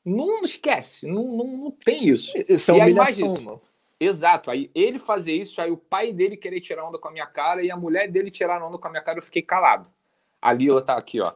Não 0.05 0.43
esquece, 0.43 1.07
não, 1.07 1.23
não, 1.35 1.47
não 1.57 1.71
tem 1.71 2.07
isso. 2.07 2.31
Isso 2.47 2.69
é 2.69 2.75
humilhação, 2.75 3.41
mano. 3.41 3.61
Exato. 3.99 4.49
Aí 4.49 4.71
ele 4.73 4.97
fazer 4.97 5.33
isso, 5.33 5.61
aí 5.61 5.69
o 5.69 5.77
pai 5.77 6.13
dele 6.13 6.37
querer 6.37 6.61
tirar 6.61 6.87
onda 6.87 6.97
com 6.97 7.09
a 7.09 7.11
minha 7.11 7.27
cara 7.27 7.61
e 7.61 7.69
a 7.69 7.75
mulher 7.75 8.09
dele 8.09 8.31
tirar 8.31 8.63
onda 8.63 8.77
com 8.77 8.87
a 8.87 8.91
minha 8.91 9.03
cara, 9.03 9.17
eu 9.17 9.23
fiquei 9.23 9.41
calado. 9.41 9.89
A 10.41 10.53
Lila 10.53 10.81
tá 10.81 10.95
aqui, 10.95 11.19
ó. 11.19 11.33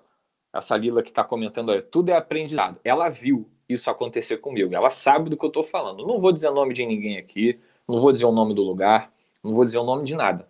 Essa 0.54 0.78
Lila 0.78 1.04
que 1.04 1.12
tá 1.12 1.24
comentando 1.24 1.72
aí, 1.72 1.82
tudo 1.82 2.10
é 2.10 2.16
aprendizado. 2.16 2.80
Ela 2.84 3.10
viu 3.10 3.50
isso 3.68 3.90
acontecer 3.90 4.38
comigo. 4.38 4.74
Ela 4.74 4.90
sabe 4.90 5.30
do 5.30 5.36
que 5.36 5.46
eu 5.46 5.50
tô 5.50 5.64
falando. 5.64 6.06
Não 6.06 6.20
vou 6.20 6.32
dizer 6.32 6.50
o 6.50 6.54
nome 6.54 6.74
de 6.74 6.86
ninguém 6.86 7.18
aqui, 7.18 7.60
não 7.88 8.00
vou 8.00 8.12
dizer 8.14 8.26
o 8.26 8.32
nome 8.32 8.54
do 8.54 8.62
lugar, 8.62 9.12
não 9.44 9.54
vou 9.54 9.66
dizer 9.66 9.80
o 9.80 9.84
nome 9.84 10.06
de 10.06 10.16
nada. 10.16 10.48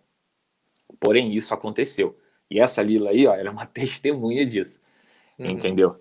Porém, 1.00 1.34
isso 1.34 1.54
aconteceu. 1.54 2.18
E 2.50 2.60
essa 2.60 2.84
Lila 2.84 3.10
aí, 3.10 3.26
ó, 3.26 3.34
ela 3.34 3.50
é 3.50 3.52
uma 3.52 3.66
testemunha 3.68 4.46
disso. 4.46 4.80
Uhum. 5.40 5.48
Entendeu? 5.48 5.96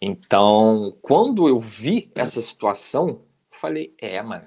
Então, 0.00 0.96
quando 1.02 1.46
eu 1.46 1.58
vi 1.58 2.10
essa 2.14 2.40
situação, 2.40 3.08
eu 3.08 3.26
falei, 3.50 3.94
é, 3.98 4.22
mano, 4.22 4.46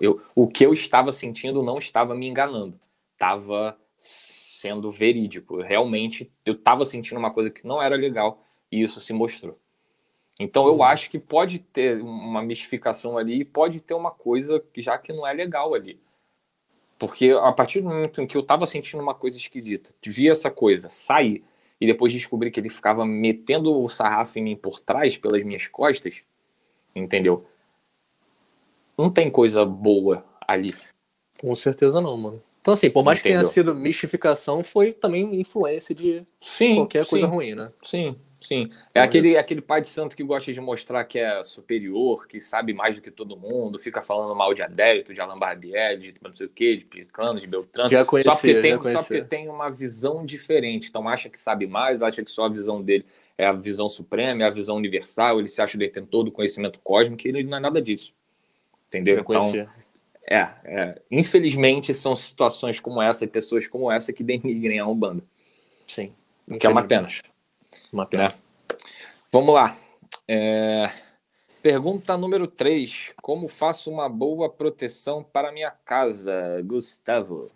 eu, 0.00 0.20
o 0.34 0.46
que 0.46 0.64
eu 0.64 0.72
estava 0.72 1.12
sentindo 1.12 1.62
não 1.62 1.78
estava 1.78 2.14
me 2.14 2.26
enganando, 2.26 2.78
estava 3.12 3.76
sendo 3.98 4.90
verídico. 4.90 5.60
Realmente, 5.60 6.30
eu 6.44 6.54
estava 6.54 6.84
sentindo 6.84 7.18
uma 7.18 7.32
coisa 7.32 7.50
que 7.50 7.66
não 7.66 7.82
era 7.82 7.96
legal 7.96 8.42
e 8.70 8.82
isso 8.82 9.00
se 9.00 9.12
mostrou. 9.12 9.58
Então, 10.38 10.66
eu 10.66 10.76
uhum. 10.76 10.82
acho 10.82 11.10
que 11.10 11.18
pode 11.18 11.58
ter 11.58 12.00
uma 12.00 12.42
mistificação 12.42 13.18
ali 13.18 13.40
e 13.40 13.44
pode 13.44 13.80
ter 13.80 13.94
uma 13.94 14.10
coisa 14.10 14.62
já 14.76 14.96
que 14.96 15.12
não 15.12 15.26
é 15.26 15.32
legal 15.32 15.74
ali. 15.74 16.00
Porque 16.98 17.30
a 17.30 17.52
partir 17.52 17.80
do 17.80 17.88
momento 17.88 18.20
em 18.20 18.26
que 18.26 18.36
eu 18.36 18.42
estava 18.42 18.66
sentindo 18.66 19.02
uma 19.02 19.14
coisa 19.14 19.36
esquisita, 19.36 19.90
vi 20.04 20.28
essa 20.28 20.50
coisa 20.50 20.88
sair 20.88 21.44
e 21.80 21.86
depois 21.86 22.12
descobri 22.12 22.50
que 22.50 22.60
ele 22.60 22.68
ficava 22.68 23.06
metendo 23.06 23.82
o 23.82 23.88
sarrafo 23.88 24.38
em 24.38 24.42
mim 24.42 24.56
por 24.56 24.80
trás, 24.80 25.16
pelas 25.16 25.42
minhas 25.42 25.66
costas, 25.66 26.22
entendeu? 26.94 27.46
Não 29.00 29.10
tem 29.10 29.30
coisa 29.30 29.64
boa 29.64 30.24
ali. 30.46 30.74
Com 31.40 31.54
certeza 31.54 32.00
não, 32.00 32.16
mano. 32.16 32.42
Então, 32.60 32.74
assim, 32.74 32.90
por 32.90 33.02
mais 33.02 33.18
Entendeu? 33.20 33.38
que 33.38 33.42
tenha 33.42 33.52
sido 33.52 33.74
mistificação, 33.74 34.62
foi 34.62 34.92
também 34.92 35.40
influência 35.40 35.94
de 35.94 36.22
sim, 36.38 36.76
qualquer 36.76 37.04
sim, 37.04 37.10
coisa 37.10 37.26
ruim, 37.26 37.54
né? 37.54 37.72
Sim, 37.82 38.14
sim. 38.38 38.68
É 38.94 39.00
aquele, 39.00 39.38
aquele 39.38 39.62
pai 39.62 39.80
de 39.80 39.88
santo 39.88 40.14
que 40.14 40.22
gosta 40.22 40.52
de 40.52 40.60
mostrar 40.60 41.02
que 41.04 41.18
é 41.18 41.42
superior, 41.42 42.26
que 42.26 42.38
sabe 42.38 42.74
mais 42.74 42.96
do 42.96 43.02
que 43.02 43.10
todo 43.10 43.34
mundo, 43.34 43.78
fica 43.78 44.02
falando 44.02 44.36
mal 44.36 44.52
de 44.52 44.62
Adélito, 44.62 45.14
de 45.14 45.20
Alain 45.22 45.38
Barbieri, 45.38 46.12
de 46.12 46.14
não 46.22 46.34
sei 46.34 46.46
o 46.46 46.50
quê, 46.50 46.76
de 46.76 46.84
Picano, 46.84 47.40
de 47.40 47.46
Beltrano. 47.46 47.88
Já 47.88 48.04
conheci, 48.04 48.28
só, 48.28 48.36
porque 48.36 48.60
tem, 48.60 48.82
só 48.82 48.98
porque 48.98 49.22
tem 49.22 49.48
uma 49.48 49.70
visão 49.70 50.22
diferente. 50.22 50.90
Então, 50.90 51.08
acha 51.08 51.30
que 51.30 51.40
sabe 51.40 51.66
mais, 51.66 52.02
acha 52.02 52.22
que 52.22 52.30
só 52.30 52.44
a 52.44 52.48
visão 52.50 52.82
dele 52.82 53.06
é 53.38 53.46
a 53.46 53.52
visão 53.52 53.88
suprema, 53.88 54.42
é 54.42 54.46
a 54.46 54.50
visão 54.50 54.76
universal, 54.76 55.38
ele 55.38 55.48
se 55.48 55.62
acha 55.62 55.78
detentor 55.78 56.24
do 56.24 56.30
conhecimento 56.30 56.78
cósmico, 56.84 57.26
e 57.26 57.30
ele 57.30 57.42
não 57.44 57.56
é 57.56 57.60
nada 57.60 57.80
disso. 57.80 58.12
Entendeu? 58.90 59.20
Então, 59.20 59.68
é, 60.28 60.48
é, 60.64 61.02
infelizmente 61.10 61.94
são 61.94 62.16
situações 62.16 62.80
como 62.80 63.00
essa 63.00 63.24
e 63.24 63.28
pessoas 63.28 63.68
como 63.68 63.90
essa 63.90 64.12
que 64.12 64.24
denigrem 64.24 64.80
a 64.80 64.86
Umbanda. 64.86 65.22
Sim. 65.86 66.12
Que 66.58 66.66
é 66.66 66.70
uma 66.70 66.82
pena. 66.82 67.06
Uma 67.92 68.04
pena. 68.04 68.24
Né? 68.24 68.28
Vamos 69.30 69.54
lá. 69.54 69.78
É... 70.26 70.90
Pergunta 71.62 72.16
número 72.16 72.48
3. 72.48 73.12
Como 73.22 73.46
faço 73.46 73.90
uma 73.90 74.08
boa 74.08 74.48
proteção 74.48 75.22
para 75.22 75.52
minha 75.52 75.70
casa, 75.70 76.60
Gustavo? 76.64 77.48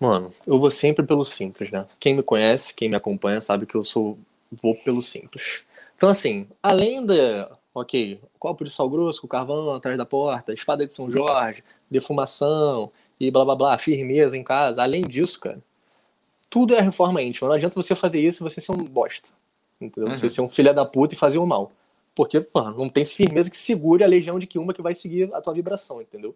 Mano, 0.00 0.30
eu 0.46 0.58
vou 0.58 0.70
sempre 0.70 1.04
pelo 1.04 1.24
simples, 1.24 1.70
né? 1.70 1.86
Quem 2.00 2.14
me 2.14 2.22
conhece, 2.22 2.74
quem 2.74 2.88
me 2.88 2.96
acompanha, 2.96 3.40
sabe 3.40 3.66
que 3.66 3.74
eu 3.74 3.82
sou 3.82 4.18
vou 4.50 4.74
pelo 4.82 5.02
simples. 5.02 5.64
Então, 5.96 6.08
assim, 6.08 6.46
além 6.62 7.04
da 7.04 7.50
ok, 7.74 8.20
copo 8.38 8.64
de 8.64 8.70
sal 8.70 8.88
grosso 8.88 9.20
com 9.20 9.26
carvão 9.26 9.74
atrás 9.74 9.98
da 9.98 10.06
porta, 10.06 10.52
espada 10.52 10.86
de 10.86 10.94
São 10.94 11.10
Jorge, 11.10 11.64
defumação 11.90 12.92
e 13.18 13.30
blá 13.30 13.44
blá 13.44 13.56
blá, 13.56 13.78
firmeza 13.78 14.36
em 14.36 14.44
casa. 14.44 14.82
Além 14.82 15.02
disso, 15.02 15.40
cara, 15.40 15.58
tudo 16.48 16.74
é 16.74 16.80
reforma 16.80 17.20
íntima. 17.20 17.48
Não 17.48 17.56
adianta 17.56 17.74
você 17.74 17.94
fazer 17.94 18.20
isso 18.20 18.42
e 18.42 18.48
você 18.48 18.60
ser 18.60 18.72
um 18.72 18.76
bosta. 18.76 19.28
Entendeu? 19.80 20.08
Uhum. 20.08 20.14
Você 20.14 20.28
ser 20.28 20.40
um 20.40 20.48
filho 20.48 20.72
da 20.72 20.84
puta 20.84 21.14
e 21.14 21.18
fazer 21.18 21.38
o 21.38 21.46
mal. 21.46 21.72
Porque, 22.14 22.46
mano, 22.54 22.78
não 22.78 22.88
tem 22.88 23.04
firmeza 23.04 23.50
que 23.50 23.58
segure 23.58 24.04
a 24.04 24.06
legião 24.06 24.38
de 24.38 24.46
Kiumba 24.46 24.72
que 24.72 24.80
vai 24.80 24.94
seguir 24.94 25.34
a 25.34 25.40
tua 25.40 25.52
vibração, 25.52 26.00
entendeu? 26.00 26.34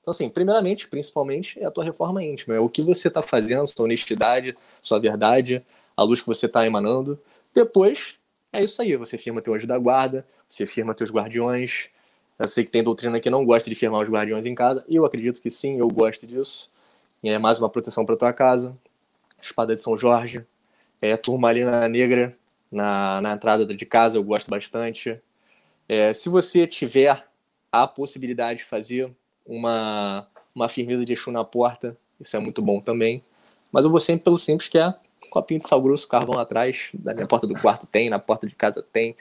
Então, 0.00 0.12
assim, 0.12 0.28
primeiramente, 0.28 0.86
principalmente, 0.86 1.58
é 1.60 1.64
a 1.64 1.70
tua 1.70 1.82
reforma 1.82 2.22
íntima. 2.22 2.54
É 2.54 2.60
o 2.60 2.68
que 2.68 2.80
você 2.80 3.08
está 3.08 3.20
fazendo, 3.22 3.66
sua 3.66 3.86
honestidade, 3.86 4.56
sua 4.80 5.00
verdade, 5.00 5.60
a 5.96 6.02
luz 6.04 6.20
que 6.20 6.28
você 6.28 6.46
está 6.46 6.64
emanando. 6.64 7.18
Depois, 7.52 8.14
é 8.56 8.64
isso 8.64 8.80
aí. 8.80 8.96
Você 8.96 9.18
firma 9.18 9.40
teu 9.40 9.54
anjo 9.54 9.66
da 9.66 9.78
guarda, 9.78 10.26
você 10.48 10.66
firma 10.66 10.94
teus 10.94 11.10
guardiões. 11.10 11.88
Eu 12.38 12.48
sei 12.48 12.64
que 12.64 12.70
tem 12.70 12.82
doutrina 12.82 13.18
que 13.20 13.30
não 13.30 13.44
gosta 13.44 13.70
de 13.70 13.76
firmar 13.76 14.02
os 14.02 14.08
guardiões 14.08 14.44
em 14.44 14.54
casa. 14.54 14.84
Eu 14.88 15.04
acredito 15.04 15.40
que 15.40 15.50
sim, 15.50 15.78
eu 15.78 15.88
gosto 15.88 16.26
disso. 16.26 16.70
E 17.22 17.28
é 17.28 17.38
mais 17.38 17.58
uma 17.58 17.68
proteção 17.68 18.04
para 18.04 18.16
tua 18.16 18.32
casa. 18.32 18.76
Espada 19.40 19.74
de 19.74 19.82
São 19.82 19.96
Jorge. 19.96 20.44
É, 21.00 21.16
turmalina 21.16 21.88
negra 21.88 22.36
na, 22.70 23.20
na 23.20 23.32
entrada 23.32 23.64
de 23.64 23.86
casa, 23.86 24.18
eu 24.18 24.24
gosto 24.24 24.50
bastante. 24.50 25.20
É, 25.88 26.12
se 26.12 26.28
você 26.28 26.66
tiver 26.66 27.26
a 27.70 27.86
possibilidade 27.86 28.60
de 28.60 28.64
fazer 28.64 29.10
uma, 29.44 30.26
uma 30.54 30.68
firmeza 30.68 31.04
de 31.04 31.12
Exu 31.12 31.30
na 31.30 31.44
porta, 31.44 31.96
isso 32.18 32.36
é 32.36 32.40
muito 32.40 32.60
bom 32.62 32.80
também. 32.80 33.22
Mas 33.70 33.84
eu 33.84 33.90
vou 33.90 34.00
sempre 34.00 34.24
pelo 34.24 34.38
simples, 34.38 34.68
que 34.68 34.78
é 34.78 34.94
copinho 35.30 35.60
de 35.60 35.66
sal 35.66 35.80
grosso, 35.82 36.08
carvão 36.08 36.38
atrás, 36.38 36.90
da 36.94 37.14
minha 37.14 37.26
porta 37.26 37.46
do 37.46 37.54
quarto 37.60 37.86
tem, 37.86 38.08
na 38.08 38.18
porta 38.18 38.46
de 38.46 38.54
casa 38.54 38.82
tem. 38.82 39.16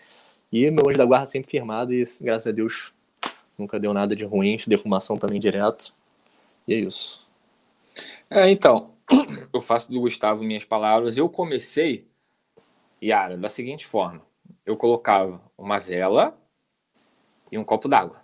E 0.51 0.69
meu 0.71 0.88
anjo 0.88 0.97
da 0.97 1.05
guarda 1.05 1.27
sempre 1.27 1.49
firmado 1.49 1.93
e, 1.93 2.03
graças 2.21 2.47
a 2.47 2.51
Deus, 2.51 2.93
nunca 3.58 3.79
deu 3.79 3.93
nada 3.93 4.15
de 4.15 4.23
ruim, 4.23 4.58
defumação 4.67 5.17
também 5.17 5.39
direto. 5.39 5.93
E 6.67 6.73
é 6.73 6.77
isso. 6.77 7.25
É, 8.29 8.49
então, 8.49 8.91
eu 9.53 9.60
faço 9.60 9.91
do 9.91 9.99
Gustavo 9.99 10.43
minhas 10.43 10.65
palavras. 10.65 11.17
Eu 11.17 11.29
comecei, 11.29 12.08
Yara, 13.01 13.38
da 13.38 13.49
seguinte 13.49 13.86
forma: 13.86 14.21
eu 14.65 14.75
colocava 14.77 15.41
uma 15.58 15.79
vela 15.79 16.38
e 17.51 17.58
um 17.58 17.63
copo 17.63 17.88
d'água. 17.88 18.21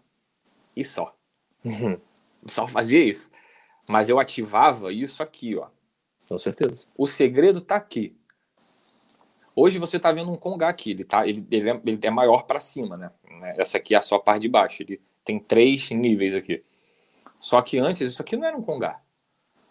E 0.76 0.84
só. 0.84 1.16
Só 2.48 2.66
fazia 2.66 3.04
isso. 3.04 3.30
Mas 3.88 4.10
eu 4.10 4.20
ativava 4.20 4.92
isso 4.92 5.22
aqui, 5.22 5.56
ó. 5.56 5.68
Com 6.32 6.38
certeza. 6.38 6.86
O 6.98 7.06
segredo 7.06 7.60
tá 7.60 7.76
aqui. 7.76 8.16
Hoje 9.54 9.78
você 9.78 9.98
está 9.98 10.14
vendo 10.14 10.32
um 10.32 10.38
Congá 10.38 10.70
aqui, 10.70 10.92
ele, 10.92 11.04
tá, 11.04 11.28
ele, 11.28 11.46
ele, 11.52 11.70
é, 11.70 11.82
ele 11.86 12.00
é 12.02 12.10
maior 12.10 12.44
para 12.44 12.58
cima, 12.58 12.96
né? 12.96 13.12
Essa 13.58 13.78
aqui 13.78 13.94
é 13.94 13.98
a 13.98 14.02
sua 14.02 14.18
parte 14.18 14.44
de 14.44 14.48
baixo, 14.48 14.82
ele 14.82 15.02
tem 15.26 15.38
três 15.38 15.90
níveis 15.92 16.34
aqui. 16.34 16.64
Só 17.38 17.62
que 17.62 17.78
antes 17.80 18.14
isso 18.14 18.22
aqui 18.22 18.38
não 18.38 18.46
era 18.46 18.56
um 18.56 18.62
Congá. 18.62 19.02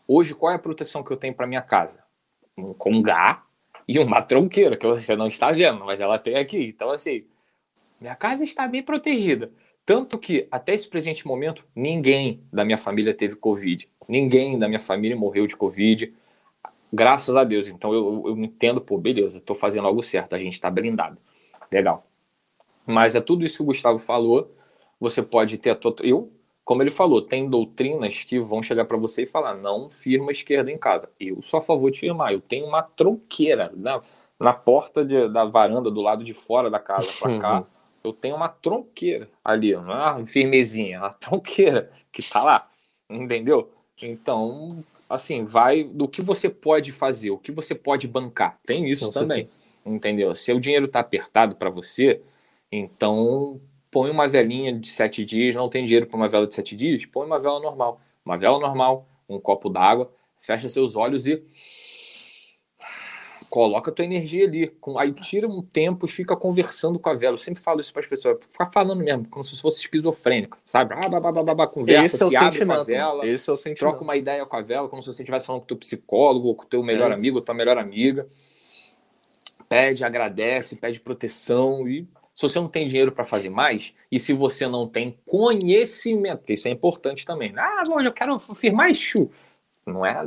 Hoje 0.07 0.35
qual 0.35 0.53
é 0.53 0.57
a 0.57 0.59
proteção 0.59 1.03
que 1.03 1.11
eu 1.11 1.17
tenho 1.17 1.33
para 1.33 1.47
minha 1.47 1.63
casa? 1.63 2.05
Um 2.59 2.75
Congá 2.75 3.43
e 3.89 3.99
uma 3.99 4.21
tronqueira, 4.21 4.77
que 4.77 4.87
você 4.87 5.17
não 5.17 5.29
está 5.29 5.51
vendo, 5.53 5.83
mas 5.87 5.99
ela 5.99 6.19
tem 6.19 6.35
aqui. 6.35 6.63
Então 6.67 6.91
assim, 6.91 7.25
minha 7.99 8.15
casa 8.15 8.45
está 8.45 8.69
bem 8.69 8.83
protegida. 8.83 9.51
Tanto 9.87 10.19
que, 10.19 10.47
até 10.51 10.75
esse 10.75 10.87
presente 10.87 11.27
momento, 11.27 11.65
ninguém 11.75 12.45
da 12.53 12.67
minha 12.67 12.77
família 12.77 13.15
teve 13.15 13.35
Covid. 13.35 13.89
Ninguém 14.07 14.59
da 14.59 14.69
minha 14.69 14.79
família 14.79 15.17
morreu 15.17 15.47
de 15.47 15.57
Covid. 15.57 16.15
Graças 16.93 17.37
a 17.37 17.45
Deus. 17.45 17.69
Então 17.69 17.93
eu, 17.93 18.25
eu 18.27 18.39
entendo, 18.39 18.81
pô, 18.81 18.99
beleza, 18.99 19.39
estou 19.39 19.55
fazendo 19.55 19.87
algo 19.87 20.03
certo, 20.03 20.35
a 20.35 20.39
gente 20.39 20.55
está 20.55 20.71
blindado. 20.71 21.19
Legal. 21.71 22.07
Mas 22.87 23.15
é 23.15 23.21
tudo 23.21 23.45
isso 23.45 23.59
que 23.59 23.63
o 23.63 23.67
Gustavo 23.67 23.99
falou. 23.99 24.55
Você 24.99 25.23
pode 25.23 25.57
ter 25.59 25.71
a 25.71 25.75
tua. 25.75 25.95
Eu, 26.01 26.33
como 26.65 26.83
ele 26.83 26.91
falou, 26.91 27.23
tem 27.23 27.49
doutrinas 27.49 28.25
que 28.25 28.39
vão 28.41 28.63
chegar 28.63 28.85
para 28.85 28.97
você 28.97 29.23
e 29.23 29.27
falar: 29.27 29.55
não 29.55 29.89
firma 29.89 30.33
esquerda 30.33 30.71
em 30.71 30.79
casa. 30.79 31.09
Eu 31.19 31.41
sou 31.43 31.59
a 31.59 31.63
favor 31.63 31.91
de 31.91 32.01
firmar. 32.01 32.33
Eu 32.33 32.41
tenho 32.41 32.67
uma 32.67 32.83
tronqueira 32.83 33.73
na, 33.75 34.03
na 34.39 34.53
porta 34.53 35.05
de, 35.05 35.29
da 35.29 35.45
varanda, 35.45 35.91
do 35.91 36.01
lado 36.01 36.25
de 36.25 36.33
fora 36.33 36.71
da 36.71 36.79
casa, 36.79 37.09
para 37.21 37.39
cá, 37.39 37.65
Eu 38.03 38.13
tenho 38.13 38.35
uma 38.35 38.49
tronqueira 38.49 39.29
ali, 39.45 39.75
não 39.75 39.93
é 39.93 40.13
uma 40.13 40.27
firmezinha, 40.27 40.97
é 40.97 41.01
uma 41.01 41.13
tronqueira 41.13 41.91
que 42.11 42.23
tá 42.23 42.43
lá, 42.43 42.71
entendeu? 43.09 43.71
Então, 44.03 44.83
assim, 45.11 45.45
vai 45.45 45.83
do 45.83 46.07
que 46.07 46.23
você 46.23 46.49
pode 46.49 46.93
fazer, 46.93 47.31
o 47.33 47.39
que 47.39 47.51
você 47.51 47.75
pode 47.75 48.07
bancar. 48.07 48.59
Tem 48.65 48.89
isso 48.89 49.07
Com 49.07 49.13
também, 49.13 49.39
certeza. 49.39 49.59
entendeu? 49.85 50.35
Se 50.35 50.53
o 50.53 50.61
dinheiro 50.61 50.87
tá 50.87 51.01
apertado 51.01 51.57
para 51.57 51.69
você, 51.69 52.23
então 52.71 53.61
põe 53.91 54.09
uma 54.09 54.29
velinha 54.29 54.73
de 54.73 54.89
sete 54.89 55.25
dias, 55.25 55.57
não 55.57 55.69
tem 55.69 55.85
dinheiro 55.85 56.07
para 56.07 56.17
uma 56.17 56.29
vela 56.29 56.47
de 56.47 56.55
sete 56.55 56.77
dias, 56.77 57.05
põe 57.05 57.27
uma 57.27 57.41
vela 57.41 57.59
normal. 57.59 58.01
Uma 58.25 58.39
vela 58.39 58.61
normal, 58.61 59.09
um 59.29 59.41
copo 59.41 59.69
d'água, 59.69 60.13
fecha 60.41 60.69
seus 60.69 60.95
olhos 60.95 61.27
e 61.27 61.43
coloca 63.51 63.91
a 63.91 63.95
tua 63.95 64.05
energia 64.05 64.47
ali. 64.47 64.69
Com, 64.81 64.97
aí 64.99 65.13
tira 65.13 65.49
um 65.49 65.61
tempo 65.61 66.07
e 66.07 66.09
fica 66.09 66.37
conversando 66.37 66.99
com 66.99 67.11
a 67.11 67.15
vela. 67.15 67.35
Eu 67.35 67.39
sempre 67.39 67.61
falo 67.61 67.81
isso 67.81 67.93
para 67.93 68.01
as 68.01 68.07
pessoas, 68.07 68.39
ficar 68.51 68.67
falando 68.67 69.03
mesmo, 69.03 69.29
como 69.29 69.45
se 69.45 69.61
fosse 69.61 69.81
esquizofrênico, 69.81 70.57
sabe? 70.65 70.95
Ah, 70.95 71.09
babá, 71.09 71.43
babá, 71.43 71.67
conversa, 71.67 72.05
Esse 72.05 72.23
é 72.23 72.27
o 72.27 72.31
sentimento, 72.31 72.77
com 72.77 72.81
a 72.81 72.85
vela, 72.85 73.27
Esse 73.27 73.51
é 73.51 73.53
o 73.53 73.57
sentimento. 73.57 73.79
troca 73.81 74.05
uma 74.05 74.17
ideia 74.17 74.47
com 74.47 74.57
a 74.57 74.63
vela, 74.63 74.89
como 74.89 75.03
se 75.03 75.13
você 75.13 75.23
estivesse 75.23 75.47
falando 75.47 75.63
com 75.63 75.65
o 75.65 75.69
teu 75.69 75.77
psicólogo, 75.77 76.49
ou 76.49 76.55
com 76.55 76.63
o 76.63 76.69
teu 76.69 76.83
melhor 76.83 77.11
É 77.11 77.15
amigo, 77.15 77.39
ou 77.39 77.43
tua 77.43 77.55
melhor 77.55 77.77
amiga. 77.77 78.27
Pede, 79.69 80.05
agradece, 80.05 80.77
pede 80.77 81.01
proteção 81.01 81.87
e 81.89 82.09
se 82.35 82.43
você 82.43 82.59
não 82.59 82.69
tem 82.69 82.87
dinheiro 82.87 83.13
para 83.13 83.25
fazer 83.25 83.51
mais 83.51 83.93
e 84.11 84.19
se 84.19 84.33
você 84.33 84.67
não 84.67 84.89
tem 84.89 85.19
conhecimento, 85.27 86.39
porque 86.39 86.55
isso 86.55 86.69
é 86.69 86.71
importante 86.71 87.27
também. 87.27 87.53
Ah, 87.57 87.83
hoje 87.89 88.09
eu 88.09 88.13
quero 88.13 88.39
firmar 88.39 88.89
Exu. 88.89 89.31
Não 89.87 90.07
é. 90.07 90.27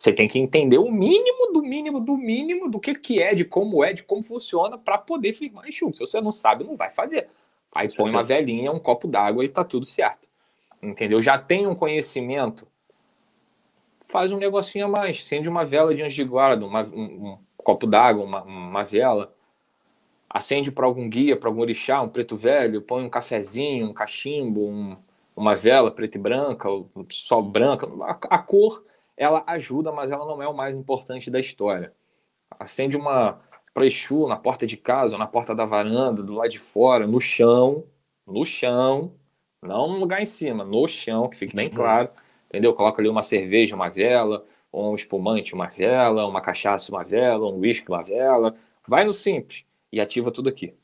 Você 0.00 0.14
tem 0.14 0.26
que 0.26 0.38
entender 0.38 0.78
o 0.78 0.90
mínimo 0.90 1.52
do 1.52 1.60
mínimo 1.62 2.00
do 2.00 2.16
mínimo 2.16 2.70
do 2.70 2.80
que, 2.80 2.94
que 2.94 3.22
é, 3.22 3.34
de 3.34 3.44
como 3.44 3.84
é, 3.84 3.92
de 3.92 4.02
como 4.02 4.22
funciona 4.22 4.78
para 4.78 4.96
poder 4.96 5.34
firmar 5.34 5.68
Exu. 5.68 5.92
Se 5.92 6.00
você 6.00 6.22
não 6.22 6.32
sabe, 6.32 6.64
não 6.64 6.74
vai 6.74 6.90
fazer. 6.90 7.28
Aí 7.74 7.86
Com 7.86 7.96
põe 7.96 8.10
uma 8.10 8.20
certeza. 8.20 8.40
velhinha, 8.40 8.72
um 8.72 8.78
copo 8.78 9.06
d'água 9.06 9.44
e 9.44 9.48
tá 9.50 9.62
tudo 9.62 9.84
certo. 9.84 10.26
Entendeu? 10.82 11.20
Já 11.20 11.36
tem 11.36 11.66
um 11.66 11.74
conhecimento, 11.74 12.66
faz 14.00 14.32
um 14.32 14.38
negocinho 14.38 14.86
a 14.86 14.88
mais. 14.88 15.20
Acende 15.22 15.50
uma 15.50 15.66
vela 15.66 15.94
de 15.94 16.00
anjo 16.02 16.16
de 16.16 16.24
guarda, 16.24 16.64
uma- 16.64 16.82
um, 16.82 17.32
um 17.32 17.38
copo 17.58 17.86
d'água, 17.86 18.24
uma, 18.24 18.42
uma 18.42 18.82
vela. 18.82 19.34
Acende 20.30 20.72
para 20.72 20.86
algum 20.86 21.10
guia, 21.10 21.36
para 21.36 21.50
algum 21.50 21.60
orixá, 21.60 22.00
um 22.00 22.08
preto 22.08 22.36
velho, 22.36 22.80
põe 22.80 23.04
um 23.04 23.10
cafezinho, 23.10 23.90
um 23.90 23.92
cachimbo, 23.92 24.66
um- 24.66 24.96
uma 25.36 25.54
vela 25.54 25.90
preta 25.90 26.16
e 26.16 26.20
branca, 26.20 26.70
ou 26.70 26.88
só 27.10 27.42
branca. 27.42 27.86
A, 28.02 28.36
a 28.36 28.38
cor, 28.38 28.82
ela 29.20 29.44
ajuda, 29.46 29.92
mas 29.92 30.10
ela 30.10 30.24
não 30.24 30.42
é 30.42 30.48
o 30.48 30.56
mais 30.56 30.74
importante 30.74 31.30
da 31.30 31.38
história. 31.38 31.92
Acende 32.58 32.96
uma 32.96 33.38
para 33.74 33.86
Exu 33.86 34.26
na 34.26 34.36
porta 34.36 34.66
de 34.66 34.78
casa, 34.78 35.14
ou 35.14 35.18
na 35.18 35.26
porta 35.26 35.54
da 35.54 35.66
varanda, 35.66 36.22
do 36.22 36.32
lado 36.32 36.48
de 36.48 36.58
fora, 36.58 37.06
no 37.06 37.20
chão, 37.20 37.84
no 38.26 38.46
chão, 38.46 39.12
não 39.62 39.88
no 39.88 39.98
lugar 39.98 40.22
em 40.22 40.24
cima, 40.24 40.64
no 40.64 40.88
chão, 40.88 41.28
que 41.28 41.36
fique 41.36 41.54
bem 41.54 41.68
claro, 41.68 42.08
entendeu? 42.48 42.72
Coloca 42.72 43.02
ali 43.02 43.10
uma 43.10 43.20
cerveja, 43.20 43.76
uma 43.76 43.90
vela, 43.90 44.42
ou 44.72 44.92
um 44.92 44.94
espumante, 44.94 45.52
uma 45.52 45.66
vela, 45.66 46.26
uma 46.26 46.40
cachaça, 46.40 46.90
uma 46.90 47.04
vela, 47.04 47.46
um 47.46 47.58
uísque, 47.58 47.90
uma 47.90 48.02
vela. 48.02 48.54
Vai 48.88 49.04
no 49.04 49.12
simples 49.12 49.64
e 49.92 50.00
ativa 50.00 50.30
tudo 50.30 50.48
aqui. 50.48 50.74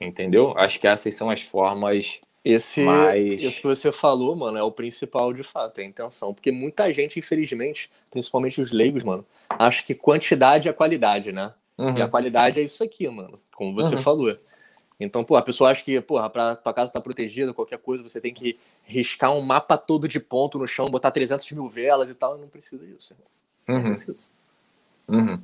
Entendeu? 0.00 0.58
Acho 0.58 0.80
que 0.80 0.88
essas 0.88 1.14
são 1.14 1.30
as 1.30 1.42
formas 1.42 2.20
Esse, 2.44 2.82
Mas- 2.82 3.42
Isso 3.42 3.60
que 3.60 3.66
você 3.66 3.92
falou, 3.92 4.34
mano, 4.34 4.56
é 4.56 4.62
o 4.62 4.72
principal 4.72 5.32
de 5.32 5.42
fato, 5.42 5.78
é 5.78 5.82
a 5.82 5.86
intenção. 5.86 6.32
Porque 6.32 6.50
muita 6.50 6.92
gente, 6.92 7.18
infelizmente, 7.18 7.90
principalmente 8.10 8.60
os 8.60 8.72
leigos, 8.72 9.04
mano, 9.04 9.26
acha 9.48 9.82
que 9.84 9.94
quantidade 9.94 10.68
é 10.68 10.72
qualidade, 10.72 11.32
né? 11.32 11.52
Uhum. 11.76 11.98
E 11.98 12.02
a 12.02 12.08
qualidade 12.08 12.58
é 12.58 12.62
isso 12.62 12.82
aqui, 12.82 13.06
mano, 13.08 13.32
como 13.54 13.74
você 13.74 13.96
Uhum. 13.96 14.02
falou. 14.02 14.36
Então, 14.98 15.24
pô, 15.24 15.36
a 15.36 15.42
pessoa 15.42 15.70
acha 15.70 15.82
que, 15.82 15.98
porra, 16.00 16.28
pra 16.28 16.54
tua 16.56 16.74
casa 16.74 16.90
estar 16.90 17.00
protegida, 17.00 17.54
qualquer 17.54 17.78
coisa, 17.78 18.02
você 18.02 18.20
tem 18.20 18.32
que 18.34 18.58
riscar 18.84 19.32
um 19.32 19.40
mapa 19.40 19.76
todo 19.78 20.06
de 20.08 20.20
ponto 20.20 20.58
no 20.58 20.66
chão, 20.66 20.90
botar 20.90 21.10
300 21.10 21.50
mil 21.52 21.68
velas 21.68 22.10
e 22.10 22.14
tal. 22.14 22.36
Não 22.38 22.48
precisa 22.48 22.86
disso. 22.86 23.14
Não 23.66 23.76
Uhum. 23.76 23.82
precisa. 23.84 24.30
Uhum. 25.08 25.40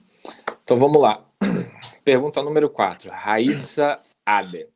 Então 0.63 0.79
vamos 0.79 1.01
lá. 1.01 1.23
Pergunta 2.05 2.43
número 2.43 2.69
4. 2.69 3.11
Raíssa 3.11 3.99
Ade. 4.25 4.67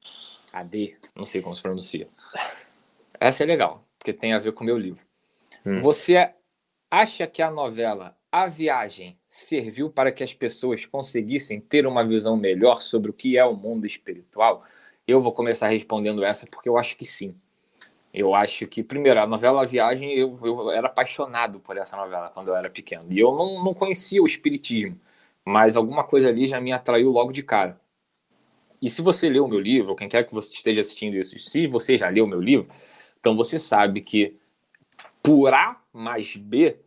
Ade, 0.53 0.97
não 1.15 1.25
sei 1.25 1.43
como 1.43 1.55
se 1.55 1.63
pronuncia. 1.63 2.09
Essa 3.19 3.43
é 3.43 3.47
legal, 3.47 3.85
porque 3.99 4.13
tem 4.13 4.33
a 4.33 4.39
ver 4.39 4.53
com 4.53 4.63
o 4.63 4.67
meu 4.67 4.79
livro. 4.79 5.05
Hum. 5.65 5.81
Você 5.81 6.33
acha 6.91 7.27
que 7.27 7.43
a 7.43 7.51
novela 7.51 8.17
A 8.33 8.47
Viagem 8.47 9.19
serviu 9.29 9.91
para 9.91 10.11
que 10.11 10.25
as 10.25 10.35
pessoas 10.35 10.87
conseguissem 10.87 11.61
ter 11.61 11.87
uma 11.87 12.05
visão 12.05 12.37
melhor 12.37 12.83
sobre 12.83 13.11
o 13.11 13.15
que 13.15 13.37
é 13.37 13.45
o 13.45 13.55
mundo 13.55 13.87
espiritual? 13.87 14.65
Eu 15.07 15.21
vou 15.21 15.33
começar 15.33 15.69
respondendo 15.69 16.25
essa 16.25 16.47
porque 16.47 16.69
eu 16.69 16.79
acho 16.79 16.97
que 16.97 17.05
sim. 17.05 17.35
Eu 18.13 18.35
acho 18.35 18.67
que, 18.67 18.83
primeiro, 18.83 19.21
a 19.21 19.27
novela 19.27 19.63
A 19.63 19.65
Viagem, 19.65 20.13
eu, 20.15 20.37
eu 20.43 20.71
era 20.73 20.89
apaixonado 20.89 21.61
por 21.61 21.77
essa 21.77 21.97
novela 21.97 22.29
quando 22.31 22.49
eu 22.49 22.57
era 22.57 22.69
pequeno. 22.69 23.07
E 23.09 23.19
eu 23.21 23.33
não, 23.33 23.63
não 23.63 23.73
conhecia 23.73 24.21
o 24.21 24.27
espiritismo, 24.27 24.99
mas 25.45 25.77
alguma 25.77 26.03
coisa 26.03 26.29
ali 26.29 26.49
já 26.49 26.61
me 26.61 26.73
atraiu 26.73 27.11
logo 27.11 27.31
de 27.31 27.43
cara. 27.43 27.81
E 28.81 28.89
se 28.89 29.03
você 29.03 29.29
leu 29.29 29.45
o 29.45 29.49
meu 29.49 29.61
livro, 29.61 29.95
quem 29.95 30.09
quer 30.09 30.25
que 30.25 30.35
você 30.35 30.53
esteja 30.55 30.81
assistindo 30.81 31.17
isso, 31.17 31.39
se 31.39 31.67
você 31.67 31.99
já 31.99 32.09
leu 32.09 32.25
o 32.25 32.29
meu 32.29 32.41
livro, 32.41 32.71
então 33.19 33.37
você 33.37 33.59
sabe 33.59 34.01
que 34.01 34.37
por 35.23 35.53
A 35.53 35.81
mais 35.93 36.35
B, 36.35 36.79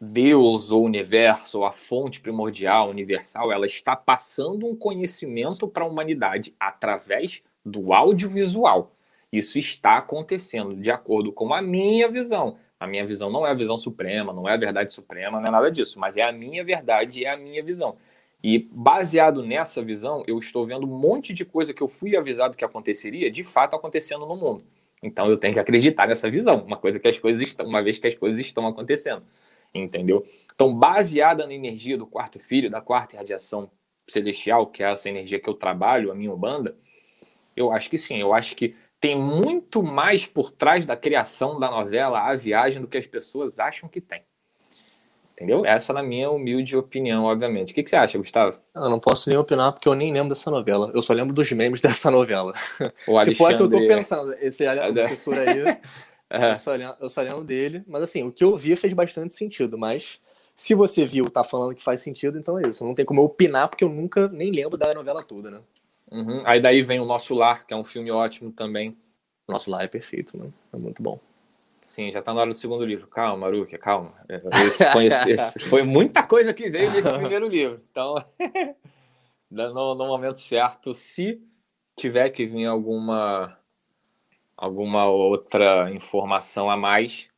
Deus 0.00 0.70
ou 0.70 0.84
universo, 0.84 1.58
ou 1.58 1.64
a 1.64 1.72
fonte 1.72 2.20
primordial, 2.20 2.88
universal, 2.88 3.52
ela 3.52 3.66
está 3.66 3.94
passando 3.94 4.66
um 4.66 4.74
conhecimento 4.74 5.68
para 5.68 5.84
a 5.84 5.86
humanidade 5.86 6.54
através 6.58 7.42
do 7.64 7.92
audiovisual. 7.92 8.94
Isso 9.32 9.58
está 9.58 9.98
acontecendo 9.98 10.74
de 10.76 10.90
acordo 10.90 11.32
com 11.32 11.52
a 11.52 11.60
minha 11.60 12.08
visão. 12.08 12.56
A 12.78 12.86
minha 12.86 13.04
visão 13.04 13.30
não 13.30 13.46
é 13.46 13.50
a 13.50 13.54
visão 13.54 13.78
suprema, 13.78 14.32
não 14.32 14.48
é 14.48 14.52
a 14.52 14.56
verdade 14.56 14.92
suprema, 14.92 15.40
não 15.40 15.48
é 15.48 15.50
nada 15.50 15.70
disso, 15.70 15.98
mas 15.98 16.16
é 16.16 16.22
a 16.22 16.32
minha 16.32 16.62
verdade 16.62 17.24
é 17.24 17.34
a 17.34 17.36
minha 17.36 17.62
visão. 17.62 17.96
E 18.44 18.58
baseado 18.70 19.42
nessa 19.42 19.82
visão, 19.82 20.22
eu 20.26 20.38
estou 20.38 20.66
vendo 20.66 20.84
um 20.84 20.98
monte 20.98 21.32
de 21.32 21.46
coisa 21.46 21.72
que 21.72 21.82
eu 21.82 21.88
fui 21.88 22.14
avisado 22.14 22.58
que 22.58 22.64
aconteceria, 22.64 23.30
de 23.30 23.42
fato 23.42 23.74
acontecendo 23.74 24.26
no 24.26 24.36
mundo. 24.36 24.62
Então 25.02 25.30
eu 25.30 25.38
tenho 25.38 25.54
que 25.54 25.58
acreditar 25.58 26.06
nessa 26.06 26.30
visão, 26.30 26.62
uma 26.62 26.76
coisa 26.76 27.00
que 27.00 27.08
as 27.08 27.18
coisas 27.18 27.40
estão, 27.40 27.64
uma 27.64 27.82
vez 27.82 27.98
que 27.98 28.06
as 28.06 28.14
coisas 28.14 28.38
estão 28.38 28.66
acontecendo, 28.66 29.22
entendeu? 29.74 30.26
Então, 30.54 30.74
baseada 30.74 31.46
na 31.46 31.54
energia 31.54 31.96
do 31.96 32.06
quarto 32.06 32.38
filho, 32.38 32.70
da 32.70 32.82
quarta 32.82 33.16
irradiação 33.16 33.70
celestial, 34.06 34.66
que 34.66 34.82
é 34.82 34.92
essa 34.92 35.08
energia 35.08 35.40
que 35.40 35.48
eu 35.48 35.54
trabalho, 35.54 36.12
a 36.12 36.14
minha 36.14 36.30
Umbanda, 36.30 36.76
eu 37.56 37.72
acho 37.72 37.88
que 37.88 37.96
sim, 37.96 38.20
eu 38.20 38.34
acho 38.34 38.54
que 38.54 38.76
tem 39.00 39.18
muito 39.18 39.82
mais 39.82 40.26
por 40.26 40.52
trás 40.52 40.84
da 40.84 40.98
criação 40.98 41.58
da 41.58 41.70
novela 41.70 42.20
A 42.20 42.36
Viagem 42.36 42.82
do 42.82 42.88
que 42.88 42.98
as 42.98 43.06
pessoas 43.06 43.58
acham 43.58 43.88
que 43.88 44.02
tem. 44.02 44.22
Entendeu? 45.34 45.66
Essa 45.66 45.92
na 45.92 46.02
minha 46.02 46.30
humilde 46.30 46.76
opinião, 46.76 47.24
obviamente. 47.24 47.72
O 47.72 47.74
que, 47.74 47.82
que 47.82 47.90
você 47.90 47.96
acha, 47.96 48.16
Gustavo? 48.16 48.56
Eu 48.72 48.88
não 48.88 49.00
posso 49.00 49.28
nem 49.28 49.36
opinar 49.36 49.72
porque 49.72 49.88
eu 49.88 49.94
nem 49.94 50.12
lembro 50.12 50.28
dessa 50.28 50.48
novela. 50.48 50.92
Eu 50.94 51.02
só 51.02 51.12
lembro 51.12 51.34
dos 51.34 51.50
memes 51.50 51.80
dessa 51.82 52.08
novela. 52.08 52.52
O 53.08 53.18
Se 53.20 53.34
for 53.34 53.52
a 53.52 53.56
que 53.56 53.62
eu 53.62 53.68
tô 53.68 53.76
Alexandre- 53.76 53.86
pensando, 53.96 54.34
esse 54.40 54.64
assessor 54.66 55.36
aí, 55.36 55.76
É, 56.30 56.50
eu, 56.50 56.56
só 56.56 56.72
lembro, 56.74 56.96
eu 57.00 57.08
só 57.08 57.20
lembro 57.20 57.44
dele. 57.44 57.82
Mas 57.86 58.02
assim, 58.02 58.22
o 58.22 58.32
que 58.32 58.42
eu 58.42 58.56
vi 58.56 58.74
fez 58.76 58.92
bastante 58.92 59.34
sentido. 59.34 59.76
Mas 59.76 60.20
se 60.54 60.74
você 60.74 61.04
viu, 61.04 61.28
tá 61.30 61.44
falando 61.44 61.74
que 61.74 61.82
faz 61.82 62.00
sentido, 62.00 62.38
então 62.38 62.58
é 62.58 62.68
isso. 62.68 62.84
Não 62.84 62.94
tem 62.94 63.04
como 63.04 63.20
eu 63.20 63.24
opinar 63.24 63.68
porque 63.68 63.84
eu 63.84 63.88
nunca 63.88 64.28
nem 64.28 64.50
lembro 64.50 64.76
da 64.78 64.92
novela 64.94 65.22
toda, 65.22 65.50
né? 65.50 65.60
uhum. 66.10 66.42
Aí 66.44 66.60
daí 66.60 66.80
vem 66.82 67.00
o 67.00 67.04
Nosso 67.04 67.34
Lar, 67.34 67.66
que 67.66 67.74
é 67.74 67.76
um 67.76 67.84
filme 67.84 68.10
ótimo 68.10 68.52
também. 68.52 68.96
Nosso 69.48 69.70
lá 69.70 69.82
é 69.82 69.88
perfeito, 69.88 70.38
né? 70.38 70.48
É 70.72 70.76
muito 70.76 71.02
bom. 71.02 71.18
Sim, 71.84 72.10
já 72.10 72.22
tá 72.22 72.32
na 72.32 72.40
hora 72.40 72.50
do 72.50 72.56
segundo 72.56 72.82
livro. 72.82 73.06
Calma, 73.08 73.36
Maruca, 73.36 73.76
calma. 73.76 74.14
Esse, 74.64 74.90
conhece- 74.90 75.30
esse- 75.32 75.60
foi 75.60 75.82
muita 75.82 76.22
coisa 76.22 76.54
que 76.54 76.70
veio 76.70 76.90
nesse 76.90 77.12
primeiro 77.12 77.46
livro. 77.46 77.78
Então, 77.90 78.14
no, 79.50 79.94
no 79.94 80.06
momento 80.06 80.40
certo, 80.40 80.94
se 80.94 81.38
tiver 81.94 82.30
que 82.30 82.46
vir 82.46 82.64
alguma 82.64 83.54
alguma 84.56 85.04
outra 85.04 85.90
informação 85.90 86.70
a 86.70 86.76
mais, 86.76 87.28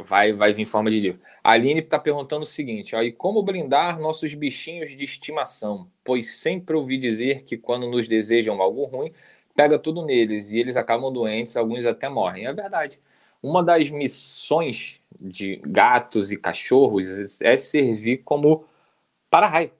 vai, 0.00 0.32
vai 0.32 0.52
vir 0.52 0.62
em 0.62 0.66
forma 0.66 0.88
de 0.88 1.00
livro. 1.00 1.20
A 1.42 1.50
Aline 1.54 1.80
está 1.80 1.98
perguntando 1.98 2.42
o 2.44 2.46
seguinte: 2.46 2.94
e 2.94 3.10
como 3.10 3.42
brindar 3.42 3.98
nossos 3.98 4.32
bichinhos 4.32 4.90
de 4.96 5.04
estimação? 5.04 5.90
Pois 6.04 6.36
sempre 6.36 6.76
ouvi 6.76 6.96
dizer 6.96 7.42
que 7.42 7.56
quando 7.58 7.88
nos 7.90 8.06
desejam 8.06 8.62
algo 8.62 8.84
ruim, 8.84 9.12
pega 9.56 9.76
tudo 9.76 10.04
neles 10.06 10.52
e 10.52 10.58
eles 10.60 10.76
acabam 10.76 11.12
doentes, 11.12 11.56
alguns 11.56 11.84
até 11.84 12.08
morrem. 12.08 12.46
É 12.46 12.52
verdade. 12.52 13.00
Uma 13.42 13.62
das 13.62 13.90
missões 13.90 15.00
de 15.20 15.56
gatos 15.64 16.32
e 16.32 16.36
cachorros 16.36 17.40
é 17.40 17.56
servir 17.56 18.18
como 18.18 18.64
para-raio. 19.30 19.70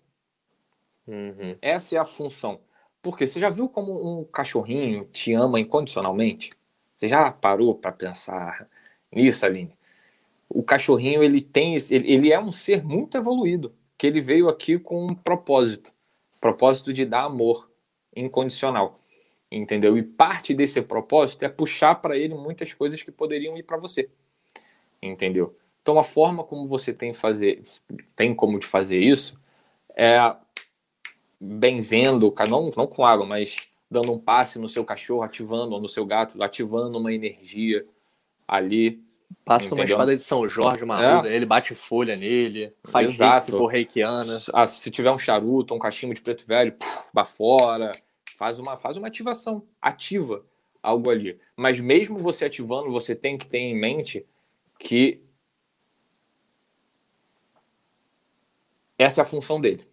Uhum. 1.07 1.57
Essa 1.61 1.97
é 1.97 1.99
a 1.99 2.05
função. 2.05 2.61
Porque 3.01 3.27
você 3.27 3.41
já 3.41 3.49
viu 3.51 3.69
como 3.69 4.21
um 4.21 4.25
cachorrinho 4.25 5.05
te 5.07 5.33
ama 5.33 5.59
incondicionalmente? 5.59 6.51
Você 6.97 7.09
já 7.09 7.31
parou 7.31 7.75
para 7.75 7.93
pensar 7.93 8.69
nisso, 9.11 9.47
Aline? 9.47 9.77
O 10.49 10.63
cachorrinho 10.63 11.23
ele 11.23 11.41
tem, 11.41 11.77
ele 11.91 12.33
é 12.33 12.41
um 12.41 12.51
ser 12.51 12.85
muito 12.85 13.17
evoluído, 13.17 13.75
que 13.97 14.07
ele 14.07 14.21
veio 14.21 14.49
aqui 14.49 14.79
com 14.79 15.07
um 15.07 15.15
propósito, 15.15 15.93
propósito 16.41 16.93
de 16.93 17.05
dar 17.05 17.25
amor. 17.25 17.71
incondicional. 18.15 19.01
Entendeu? 19.51 19.97
E 19.97 20.03
parte 20.03 20.53
desse 20.55 20.83
propósito 20.83 21.45
é 21.45 21.49
puxar 21.49 21.95
para 21.97 22.17
ele 22.17 22.35
muitas 22.35 22.75
coisas 22.75 23.03
que 23.03 23.11
poderiam 23.11 23.57
ir 23.57 23.63
para 23.63 23.79
você. 23.79 24.11
Entendeu? 25.03 25.57
Então 25.81 25.99
a 25.99 26.05
forma 26.05 26.45
como 26.45 26.67
você 26.67 26.93
tem 26.93 27.15
fazer 27.15 27.63
tem 28.15 28.35
como 28.35 28.59
de 28.59 28.67
fazer 28.67 28.99
isso 28.99 29.39
é 29.97 30.19
benzendo, 31.41 32.35
não, 32.49 32.71
não 32.77 32.87
com 32.87 33.07
água, 33.07 33.25
mas 33.25 33.57
dando 33.91 34.13
um 34.13 34.19
passe 34.19 34.59
no 34.59 34.69
seu 34.69 34.85
cachorro, 34.85 35.23
ativando, 35.23 35.75
ou 35.75 35.81
no 35.81 35.89
seu 35.89 36.05
gato, 36.05 36.43
ativando 36.43 36.99
uma 36.99 37.13
energia 37.13 37.87
ali. 38.47 39.03
Passa 39.45 39.67
entendeu? 39.67 39.83
uma 39.83 39.85
espada 39.85 40.17
de 40.17 40.23
São 40.23 40.49
Jorge, 40.49 40.85
uma 40.85 41.27
é. 41.27 41.35
ele 41.35 41.47
bate 41.47 41.75
folha 41.75 42.17
nele, 42.17 42.73
faz 42.85 43.13
Exato. 43.13 43.47
se 43.47 43.51
for 43.51 43.67
reikiana. 43.67 44.39
Ah, 44.53 44.67
se 44.67 44.91
tiver 44.91 45.11
um 45.11 45.19
charuto, 45.19 45.75
um 45.75 45.79
cachimbo 45.79 46.15
de 46.15 46.21
preto 46.21 46.47
velho, 46.47 46.75
para 47.13 47.25
fora, 47.25 47.93
faz 48.39 48.61
uma, 48.61 48.77
faz 48.77 48.97
uma 48.97 49.09
ativação, 49.09 49.67
ativa 49.83 50.47
algo 50.81 51.11
ali. 51.11 51.41
Mas 51.57 51.81
mesmo 51.81 52.21
você 52.21 52.45
ativando, 52.45 52.89
você 52.89 53.13
tem 53.13 53.37
que 53.37 53.49
ter 53.49 53.59
em 53.59 53.77
mente 53.77 54.25
que 54.79 55.21
essa 58.97 59.21
é 59.21 59.23
a 59.23 59.27
função 59.27 59.61
dele. 59.61 59.89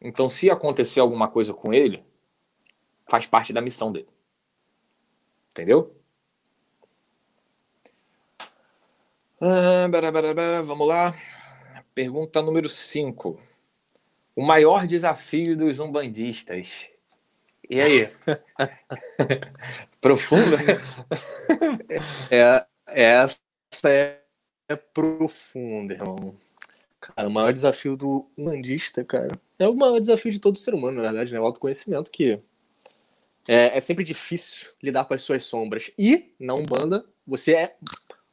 Então, 0.00 0.28
se 0.28 0.50
acontecer 0.50 0.98
alguma 0.98 1.28
coisa 1.28 1.54
com 1.54 1.72
ele, 1.72 2.04
faz 3.08 3.24
parte 3.24 3.52
da 3.52 3.60
missão 3.60 3.92
dele. 3.92 4.08
Entendeu? 5.52 5.94
Ah, 9.40 9.88
vamos 10.64 10.88
lá. 10.88 11.14
Pergunta 11.94 12.42
número 12.42 12.68
5. 12.68 13.40
O 14.34 14.42
maior 14.42 14.88
desafio 14.88 15.56
dos 15.56 15.78
umbandistas. 15.78 16.95
E 17.68 17.80
aí? 17.80 18.08
Profunda? 20.00 20.56
É, 22.30 22.66
essa 22.86 23.40
é, 23.86 24.20
é 24.68 24.76
profunda, 24.76 25.94
irmão. 25.94 26.34
Cara, 27.00 27.28
o 27.28 27.30
maior 27.30 27.52
desafio 27.52 27.96
do 27.96 28.28
umbandista, 28.36 29.04
cara, 29.04 29.38
é 29.58 29.68
o 29.68 29.74
maior 29.74 30.00
desafio 30.00 30.30
de 30.30 30.40
todo 30.40 30.58
ser 30.58 30.74
humano, 30.74 30.96
na 30.96 31.02
verdade, 31.02 31.32
né? 31.32 31.40
O 31.40 31.44
autoconhecimento 31.44 32.10
que 32.10 32.40
é, 33.46 33.76
é 33.76 33.80
sempre 33.80 34.04
difícil 34.04 34.68
lidar 34.82 35.04
com 35.04 35.14
as 35.14 35.22
suas 35.22 35.44
sombras. 35.44 35.90
E, 35.98 36.34
na 36.38 36.54
Umbanda, 36.54 37.04
você 37.26 37.54
é, 37.54 37.76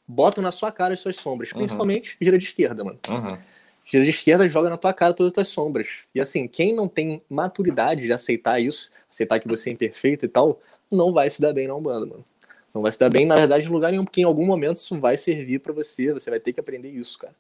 bota 0.07 0.41
na 0.41 0.51
sua 0.51 0.71
cara 0.71 0.93
as 0.93 0.99
suas 0.99 1.17
sombras, 1.17 1.51
uhum. 1.51 1.59
principalmente 1.59 2.17
gira 2.19 2.37
de 2.37 2.45
esquerda, 2.45 2.83
mano. 2.83 2.99
Uhum. 3.07 3.37
Gira 3.85 4.03
de 4.03 4.09
esquerda 4.09 4.47
joga 4.47 4.69
na 4.69 4.77
tua 4.77 4.93
cara 4.93 5.13
todas 5.13 5.31
as 5.31 5.33
tuas 5.33 5.47
sombras. 5.49 6.05
E 6.15 6.21
assim, 6.21 6.47
quem 6.47 6.73
não 6.73 6.87
tem 6.87 7.21
maturidade 7.29 8.01
de 8.01 8.13
aceitar 8.13 8.59
isso, 8.59 8.91
aceitar 9.09 9.39
que 9.39 9.47
você 9.47 9.69
é 9.69 9.73
imperfeito 9.73 10.25
e 10.25 10.29
tal, 10.29 10.59
não 10.89 11.11
vai 11.11 11.29
se 11.29 11.41
dar 11.41 11.53
bem 11.53 11.67
na 11.67 11.75
Umbanda, 11.75 12.05
mano. 12.05 12.25
Não 12.73 12.81
vai 12.81 12.91
se 12.91 12.99
dar 12.99 13.09
bem, 13.09 13.25
na 13.25 13.35
verdade, 13.35 13.67
em 13.67 13.71
lugar 13.71 13.91
nenhum, 13.91 14.03
porque 14.03 14.21
em 14.21 14.25
algum 14.25 14.45
momento 14.45 14.77
isso 14.77 14.99
vai 14.99 15.15
servir 15.17 15.59
para 15.59 15.73
você, 15.73 16.11
você 16.11 16.29
vai 16.29 16.39
ter 16.39 16.53
que 16.53 16.59
aprender 16.59 16.89
isso, 16.89 17.19
cara. 17.19 17.35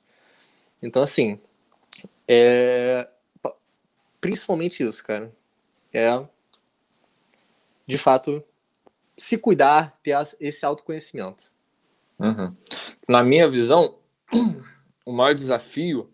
Então, 0.81 1.01
assim, 1.01 1.39
é... 2.27 3.07
principalmente 4.21 4.83
isso, 4.83 5.03
cara. 5.03 5.31
É 5.91 6.23
de 7.85 7.97
fato, 7.97 8.43
se 9.15 9.37
cuidar, 9.37 9.97
ter 10.01 10.15
esse 10.39 10.65
autoconhecimento. 10.65 11.51
Uhum. 12.17 12.53
Na 13.07 13.23
minha 13.23 13.47
visão, 13.47 13.95
o 15.05 15.11
maior 15.11 15.33
desafio 15.33 16.09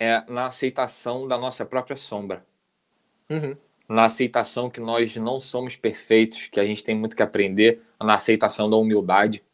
é 0.00 0.24
na 0.26 0.46
aceitação 0.46 1.28
da 1.28 1.36
nossa 1.36 1.64
própria 1.66 1.96
sombra. 1.96 2.44
Uhum. 3.28 3.54
Na 3.86 4.04
aceitação 4.04 4.70
que 4.70 4.80
nós 4.80 5.14
não 5.16 5.38
somos 5.38 5.76
perfeitos, 5.76 6.46
que 6.46 6.58
a 6.58 6.64
gente 6.64 6.82
tem 6.82 6.96
muito 6.96 7.14
que 7.14 7.22
aprender, 7.22 7.82
na 8.00 8.14
aceitação 8.14 8.70
da 8.70 8.76
humildade. 8.76 9.44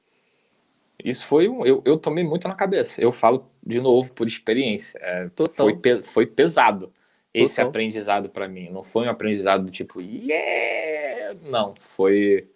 Isso 1.05 1.27
foi 1.27 1.49
um. 1.49 1.67
Eu, 1.67 1.83
eu 1.85 1.99
tomei 1.99 2.23
muito 2.23 2.47
na 2.47 2.55
cabeça. 2.55 3.03
Eu 3.03 3.11
falo 3.11 3.51
de 3.67 3.81
novo 3.81 4.13
por 4.13 4.29
experiência. 4.29 4.99
É, 5.03 5.29
foi, 5.55 6.03
foi 6.05 6.27
pesado 6.27 6.93
esse 7.35 7.57
Total. 7.57 7.69
aprendizado 7.69 8.29
para 8.29 8.49
mim. 8.49 8.71
Não 8.71 8.83
foi 8.83 9.07
um 9.07 9.11
aprendizado 9.11 9.65
do 9.65 9.71
tipo, 9.71 10.01
yeah! 10.01 11.35
Não, 11.43 11.75
foi. 11.81 12.49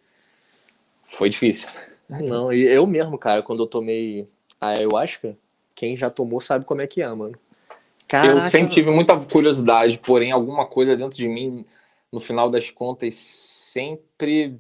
Foi 1.05 1.29
difícil. 1.29 1.69
Não, 2.09 2.53
e 2.53 2.63
eu 2.63 2.87
mesmo, 2.87 3.17
cara, 3.17 3.43
quando 3.43 3.63
eu 3.63 3.69
tomei 3.69 4.29
a 4.61 4.71
ayahuasca, 4.71 5.37
quem 5.75 5.97
já 5.97 6.11
tomou 6.11 6.41
sabe 6.41 6.65
como 6.65 6.81
é 6.81 6.87
que 6.87 7.03
é, 7.03 7.09
mano. 7.09 7.39
Caraca. 8.11 8.41
Eu 8.41 8.49
sempre 8.49 8.73
tive 8.73 8.91
muita 8.91 9.17
curiosidade, 9.21 9.97
porém, 9.99 10.33
alguma 10.33 10.67
coisa 10.67 10.97
dentro 10.97 11.17
de 11.17 11.29
mim, 11.29 11.65
no 12.11 12.19
final 12.19 12.51
das 12.51 12.69
contas, 12.69 13.15
sempre 13.15 14.59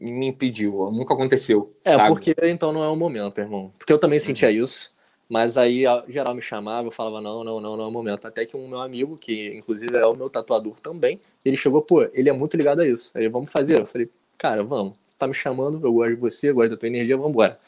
me 0.00 0.26
impediu. 0.26 0.90
Nunca 0.90 1.14
aconteceu. 1.14 1.72
É, 1.84 1.94
sabe? 1.94 2.08
porque 2.08 2.34
então 2.42 2.72
não 2.72 2.82
é 2.82 2.88
o 2.88 2.96
momento, 2.96 3.38
irmão. 3.38 3.72
Porque 3.78 3.92
eu 3.92 4.00
também 4.00 4.18
sentia 4.18 4.48
uhum. 4.48 4.64
isso. 4.64 4.98
Mas 5.28 5.56
aí, 5.56 5.84
geral 6.08 6.34
me 6.34 6.42
chamava, 6.42 6.88
eu 6.88 6.90
falava, 6.90 7.20
não, 7.20 7.44
não, 7.44 7.60
não, 7.60 7.76
não 7.76 7.84
é 7.84 7.86
o 7.86 7.90
momento. 7.92 8.26
Até 8.26 8.44
que 8.44 8.56
um 8.56 8.66
meu 8.66 8.80
amigo, 8.80 9.16
que 9.16 9.56
inclusive 9.56 9.96
é 9.96 10.04
o 10.04 10.16
meu 10.16 10.28
tatuador 10.28 10.74
também, 10.80 11.20
ele 11.44 11.56
chegou, 11.56 11.80
pô, 11.80 12.02
ele 12.12 12.28
é 12.28 12.32
muito 12.32 12.56
ligado 12.56 12.80
a 12.80 12.88
isso. 12.88 13.16
Aí, 13.16 13.28
vamos 13.28 13.52
fazer? 13.52 13.78
Eu 13.78 13.86
falei, 13.86 14.10
cara, 14.36 14.64
vamos. 14.64 14.94
Tá 15.16 15.28
me 15.28 15.34
chamando, 15.34 15.86
eu 15.86 15.92
gosto 15.92 16.14
de 16.14 16.20
você, 16.20 16.50
eu 16.50 16.54
gosto 16.56 16.70
da 16.70 16.76
tua 16.76 16.88
energia, 16.88 17.16
vamos 17.16 17.30
embora. 17.30 17.60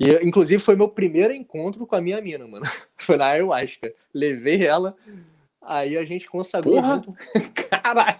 E, 0.00 0.26
inclusive, 0.26 0.62
foi 0.62 0.74
meu 0.74 0.88
primeiro 0.88 1.34
encontro 1.34 1.86
com 1.86 1.94
a 1.94 2.00
minha 2.00 2.18
mina, 2.22 2.48
mano. 2.48 2.64
Foi 2.96 3.18
na 3.18 3.26
ayahuasca. 3.26 3.92
Levei 4.14 4.66
ela, 4.66 4.96
aí 5.60 5.98
a 5.98 6.04
gente 6.06 6.26
consagrou 6.26 6.76
Porra. 6.76 6.94
junto. 6.94 7.14
Caralho! 7.52 8.18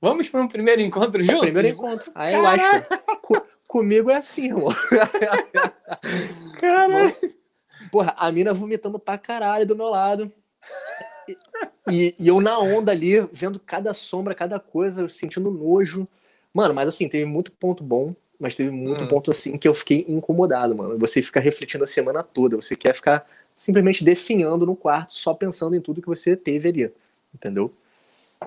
Vamos 0.00 0.28
para 0.28 0.42
um 0.42 0.48
primeiro 0.48 0.80
encontro 0.80 1.22
junto? 1.22 1.42
Primeiro 1.42 1.68
encontro. 1.68 2.10
A 2.16 2.24
ayahuasca. 2.24 2.98
Co 3.22 3.46
comigo 3.68 4.10
é 4.10 4.16
assim, 4.16 4.46
irmão. 4.46 4.70
Caralho! 6.58 7.14
Porra, 7.92 8.12
a 8.18 8.32
mina 8.32 8.52
vomitando 8.52 8.98
pra 8.98 9.16
caralho 9.16 9.64
do 9.64 9.76
meu 9.76 9.88
lado. 9.88 10.32
E, 11.88 12.12
e, 12.18 12.26
eu 12.26 12.40
na 12.40 12.58
onda 12.58 12.90
ali, 12.90 13.20
vendo 13.32 13.60
cada 13.60 13.94
sombra, 13.94 14.34
cada 14.34 14.58
coisa, 14.58 15.08
sentindo 15.08 15.48
nojo. 15.52 16.08
Mano, 16.52 16.74
mas 16.74 16.88
assim, 16.88 17.08
teve 17.08 17.24
muito 17.24 17.52
ponto 17.52 17.84
bom, 17.84 18.16
mas 18.40 18.54
teve 18.54 18.70
muito 18.70 19.04
hum. 19.04 19.08
ponto 19.08 19.30
assim 19.30 19.58
que 19.58 19.68
eu 19.68 19.74
fiquei 19.74 20.06
incomodado, 20.08 20.74
mano. 20.74 20.98
Você 20.98 21.20
fica 21.20 21.38
refletindo 21.38 21.84
a 21.84 21.86
semana 21.86 22.22
toda, 22.22 22.56
você 22.56 22.74
quer 22.74 22.94
ficar 22.94 23.26
simplesmente 23.54 24.02
definhando 24.02 24.64
no 24.64 24.74
quarto, 24.74 25.12
só 25.12 25.34
pensando 25.34 25.76
em 25.76 25.80
tudo 25.80 26.00
que 26.00 26.08
você 26.08 26.34
teve 26.34 26.70
ali, 26.70 26.92
entendeu? 27.34 27.70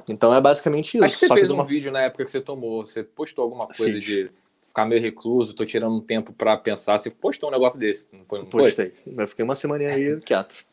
Então 0.07 0.33
é 0.33 0.41
basicamente 0.41 0.97
isso. 0.97 1.05
Acho 1.05 1.19
que 1.19 1.27
você 1.27 1.33
fez 1.35 1.51
um 1.51 1.55
uma... 1.55 1.63
vídeo 1.63 1.91
na 1.91 2.01
época 2.01 2.25
que 2.25 2.31
você 2.31 2.41
tomou, 2.41 2.83
você 2.83 3.03
postou 3.03 3.43
alguma 3.43 3.67
coisa 3.67 3.93
Fiz. 3.93 4.03
de 4.03 4.31
ficar 4.65 4.85
meio 4.85 4.99
recluso, 4.99 5.53
tô 5.53 5.63
tirando 5.63 5.95
um 5.95 6.01
tempo 6.01 6.33
para 6.33 6.57
pensar. 6.57 6.97
Você 6.97 7.11
postou 7.11 7.49
um 7.49 7.51
negócio 7.51 7.79
desse, 7.79 8.07
não 8.11 8.25
foi? 8.27 8.39
Não 8.39 8.47
Postei. 8.47 8.93
Eu 9.05 9.27
fiquei 9.27 9.45
uma 9.45 9.53
semana 9.53 9.85
aí 9.85 10.19
quieto. 10.25 10.65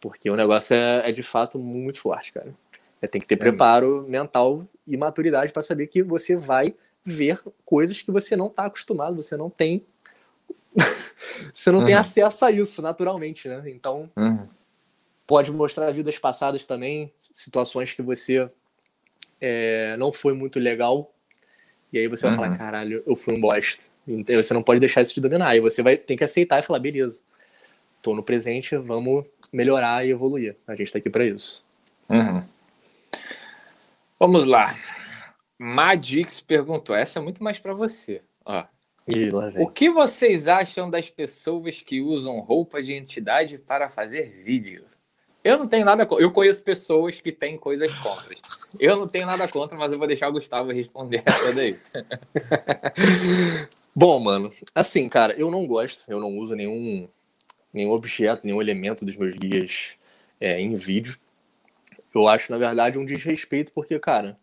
Porque 0.00 0.28
o 0.28 0.34
negócio 0.34 0.74
é, 0.74 1.08
é 1.08 1.12
de 1.12 1.22
fato 1.22 1.56
muito 1.56 2.00
forte, 2.00 2.32
cara. 2.32 2.52
É, 3.00 3.06
tem 3.06 3.20
que 3.20 3.26
ter 3.26 3.34
é. 3.34 3.38
preparo 3.38 4.04
mental 4.08 4.66
e 4.86 4.96
maturidade 4.96 5.52
para 5.52 5.62
saber 5.62 5.86
que 5.86 6.02
você 6.02 6.36
vai 6.36 6.74
ver 7.04 7.40
coisas 7.64 8.00
que 8.00 8.10
você 8.10 8.36
não 8.36 8.46
está 8.46 8.66
acostumado, 8.66 9.22
você 9.22 9.36
não 9.36 9.50
tem. 9.50 9.84
você 11.52 11.70
não 11.70 11.80
uhum. 11.80 11.84
tem 11.84 11.94
acesso 11.94 12.44
a 12.44 12.50
isso 12.50 12.80
naturalmente, 12.80 13.48
né? 13.48 13.62
Então, 13.66 14.10
uhum. 14.16 14.46
pode 15.26 15.52
mostrar 15.52 15.90
vidas 15.92 16.18
passadas 16.18 16.64
também, 16.64 17.12
situações 17.34 17.92
que 17.92 18.02
você 18.02 18.48
é, 19.40 19.96
não 19.98 20.12
foi 20.12 20.32
muito 20.32 20.58
legal 20.58 21.14
e 21.94 21.98
aí 21.98 22.08
você 22.08 22.26
vai 22.26 22.34
falar, 22.34 22.50
uhum. 22.50 22.56
caralho, 22.56 23.04
eu 23.06 23.14
fui 23.14 23.34
um 23.34 23.40
bosta. 23.40 23.84
Então, 24.06 24.42
você 24.42 24.52
não 24.52 24.64
pode 24.64 24.80
deixar 24.80 25.00
isso 25.00 25.14
te 25.14 25.20
dominar. 25.20 25.50
Aí 25.50 25.60
você 25.60 25.80
vai 25.80 25.96
ter 25.96 26.16
que 26.16 26.24
aceitar 26.24 26.58
e 26.58 26.62
falar, 26.62 26.80
beleza, 26.80 27.20
tô 28.02 28.16
no 28.16 28.22
presente, 28.22 28.76
vamos 28.76 29.24
melhorar 29.52 30.04
e 30.04 30.10
evoluir. 30.10 30.56
A 30.66 30.74
gente 30.74 30.90
tá 30.90 30.98
aqui 30.98 31.08
para 31.08 31.24
isso. 31.24 31.64
Uhum. 32.08 32.42
Vamos 34.18 34.44
lá. 34.44 34.76
Madix 35.64 36.42
perguntou, 36.42 36.94
essa 36.94 37.18
é 37.18 37.22
muito 37.22 37.42
mais 37.42 37.58
para 37.58 37.72
você. 37.72 38.20
Ó. 38.44 38.64
o 39.58 39.66
que 39.70 39.88
vocês 39.88 40.46
acham 40.46 40.90
das 40.90 41.08
pessoas 41.08 41.80
que 41.80 42.02
usam 42.02 42.38
roupa 42.40 42.82
de 42.82 42.92
entidade 42.92 43.56
para 43.56 43.88
fazer 43.88 44.42
vídeo? 44.44 44.84
Eu 45.42 45.56
não 45.56 45.66
tenho 45.66 45.86
nada 45.86 46.06
Eu 46.18 46.30
conheço 46.32 46.62
pessoas 46.62 47.18
que 47.18 47.32
têm 47.32 47.56
coisas 47.56 47.90
contra. 47.98 48.34
Eu 48.78 48.96
não 48.96 49.08
tenho 49.08 49.24
nada 49.24 49.48
contra, 49.48 49.76
mas 49.76 49.90
eu 49.90 49.98
vou 49.98 50.06
deixar 50.06 50.28
o 50.28 50.32
Gustavo 50.32 50.70
responder 50.70 51.22
essa 51.24 51.54
daí. 51.54 51.78
Bom, 53.96 54.20
mano, 54.20 54.50
assim, 54.74 55.08
cara, 55.08 55.32
eu 55.32 55.50
não 55.50 55.66
gosto, 55.66 56.04
eu 56.10 56.20
não 56.20 56.36
uso 56.38 56.54
nenhum, 56.54 57.08
nenhum 57.72 57.92
objeto, 57.92 58.44
nenhum 58.44 58.60
elemento 58.60 59.06
dos 59.06 59.16
meus 59.16 59.34
guias 59.34 59.92
é, 60.38 60.60
em 60.60 60.74
vídeo. 60.74 61.16
Eu 62.14 62.28
acho, 62.28 62.52
na 62.52 62.58
verdade, 62.58 62.98
um 62.98 63.06
desrespeito, 63.06 63.72
porque, 63.72 63.98
cara, 63.98 64.38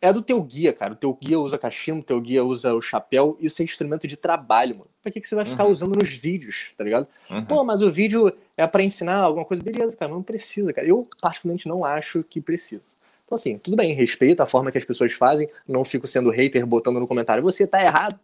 é 0.00 0.12
do 0.12 0.22
teu 0.22 0.42
guia, 0.42 0.72
cara. 0.72 0.92
O 0.92 0.96
teu 0.96 1.12
guia 1.14 1.38
usa 1.38 1.58
cachimbo, 1.58 2.00
o 2.00 2.04
teu 2.04 2.20
guia 2.20 2.44
usa 2.44 2.74
o 2.74 2.80
chapéu. 2.80 3.36
Isso 3.40 3.62
é 3.62 3.64
instrumento 3.64 4.06
de 4.06 4.16
trabalho, 4.16 4.76
mano. 4.76 4.90
Pra 5.02 5.10
que, 5.10 5.20
que 5.20 5.28
você 5.28 5.34
vai 5.34 5.44
ficar 5.44 5.64
uhum. 5.64 5.70
usando 5.70 5.96
nos 5.96 6.08
vídeos, 6.08 6.70
tá 6.76 6.84
ligado? 6.84 7.06
Uhum. 7.30 7.44
Pô, 7.44 7.64
mas 7.64 7.82
o 7.82 7.90
vídeo 7.90 8.32
é 8.56 8.66
para 8.66 8.82
ensinar 8.82 9.18
alguma 9.18 9.44
coisa. 9.44 9.62
Beleza, 9.62 9.96
cara, 9.96 10.10
não 10.10 10.22
precisa, 10.22 10.72
cara. 10.72 10.86
Eu, 10.86 11.08
particularmente, 11.20 11.68
não 11.68 11.84
acho 11.84 12.22
que 12.24 12.40
precisa. 12.40 12.84
Então, 13.24 13.34
assim, 13.34 13.58
tudo 13.58 13.76
bem, 13.76 13.92
respeito 13.92 14.40
a 14.40 14.46
forma 14.46 14.70
que 14.70 14.78
as 14.78 14.84
pessoas 14.84 15.12
fazem, 15.12 15.48
não 15.66 15.84
fico 15.84 16.06
sendo 16.06 16.30
hater 16.30 16.64
botando 16.64 17.00
no 17.00 17.08
comentário, 17.08 17.42
você 17.42 17.66
tá 17.66 17.82
errado. 17.82 18.18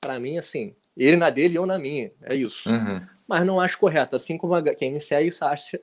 Para 0.00 0.18
mim, 0.18 0.38
assim, 0.38 0.74
ele 0.96 1.16
na 1.16 1.30
dele 1.30 1.54
e 1.54 1.56
eu 1.56 1.66
na 1.66 1.78
minha. 1.78 2.10
É 2.22 2.34
isso. 2.34 2.70
Uhum. 2.70 3.02
Mas 3.26 3.44
não 3.44 3.60
acho 3.60 3.78
correto. 3.78 4.16
Assim 4.16 4.38
como 4.38 4.62
quem 4.74 4.92
me 4.92 5.00
segue 5.00 5.30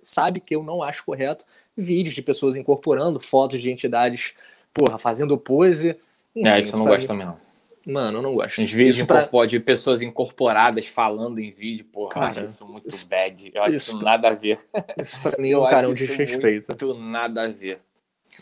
sabe 0.01 0.39
que 0.39 0.55
eu 0.55 0.63
não 0.63 0.81
acho 0.81 1.05
correto 1.05 1.45
vídeos 1.75 2.13
de 2.13 2.21
pessoas 2.21 2.55
incorporando 2.55 3.19
fotos 3.19 3.61
de 3.61 3.71
entidades, 3.71 4.33
porra, 4.73 4.97
fazendo 4.97 5.37
pose. 5.37 5.97
Enfim, 6.35 6.49
é, 6.49 6.59
isso 6.59 6.73
eu 6.73 6.79
não 6.79 6.85
gosto 6.85 7.01
mim... 7.01 7.07
também, 7.07 7.25
não. 7.25 7.51
Mano, 7.85 8.19
eu 8.19 8.21
não 8.21 8.35
gosto. 8.35 8.61
Os 8.61 8.71
vídeos 8.71 9.01
pra... 9.07 9.27
de 9.47 9.59
pessoas 9.59 10.01
incorporadas 10.01 10.85
falando 10.85 11.39
em 11.39 11.51
vídeo, 11.51 11.85
porra, 11.85 12.13
cara, 12.13 12.25
eu 12.25 12.29
acho 12.29 12.45
isso 12.45 12.65
muito 12.67 12.87
isso, 12.87 13.07
bad. 13.07 13.51
Eu 13.53 13.63
acho 13.63 13.75
isso, 13.75 13.95
isso 13.95 14.03
nada 14.03 14.29
a 14.29 14.35
ver. 14.35 14.59
Isso 14.97 15.21
pra 15.21 15.41
mim 15.41 15.51
é 15.51 15.57
um 15.57 15.67
cara 15.67 15.89
um 15.89 15.93
desrespeito. 15.93 16.67
Muito 16.69 16.99
nada 16.99 17.43
a 17.43 17.47
ver. 17.47 17.79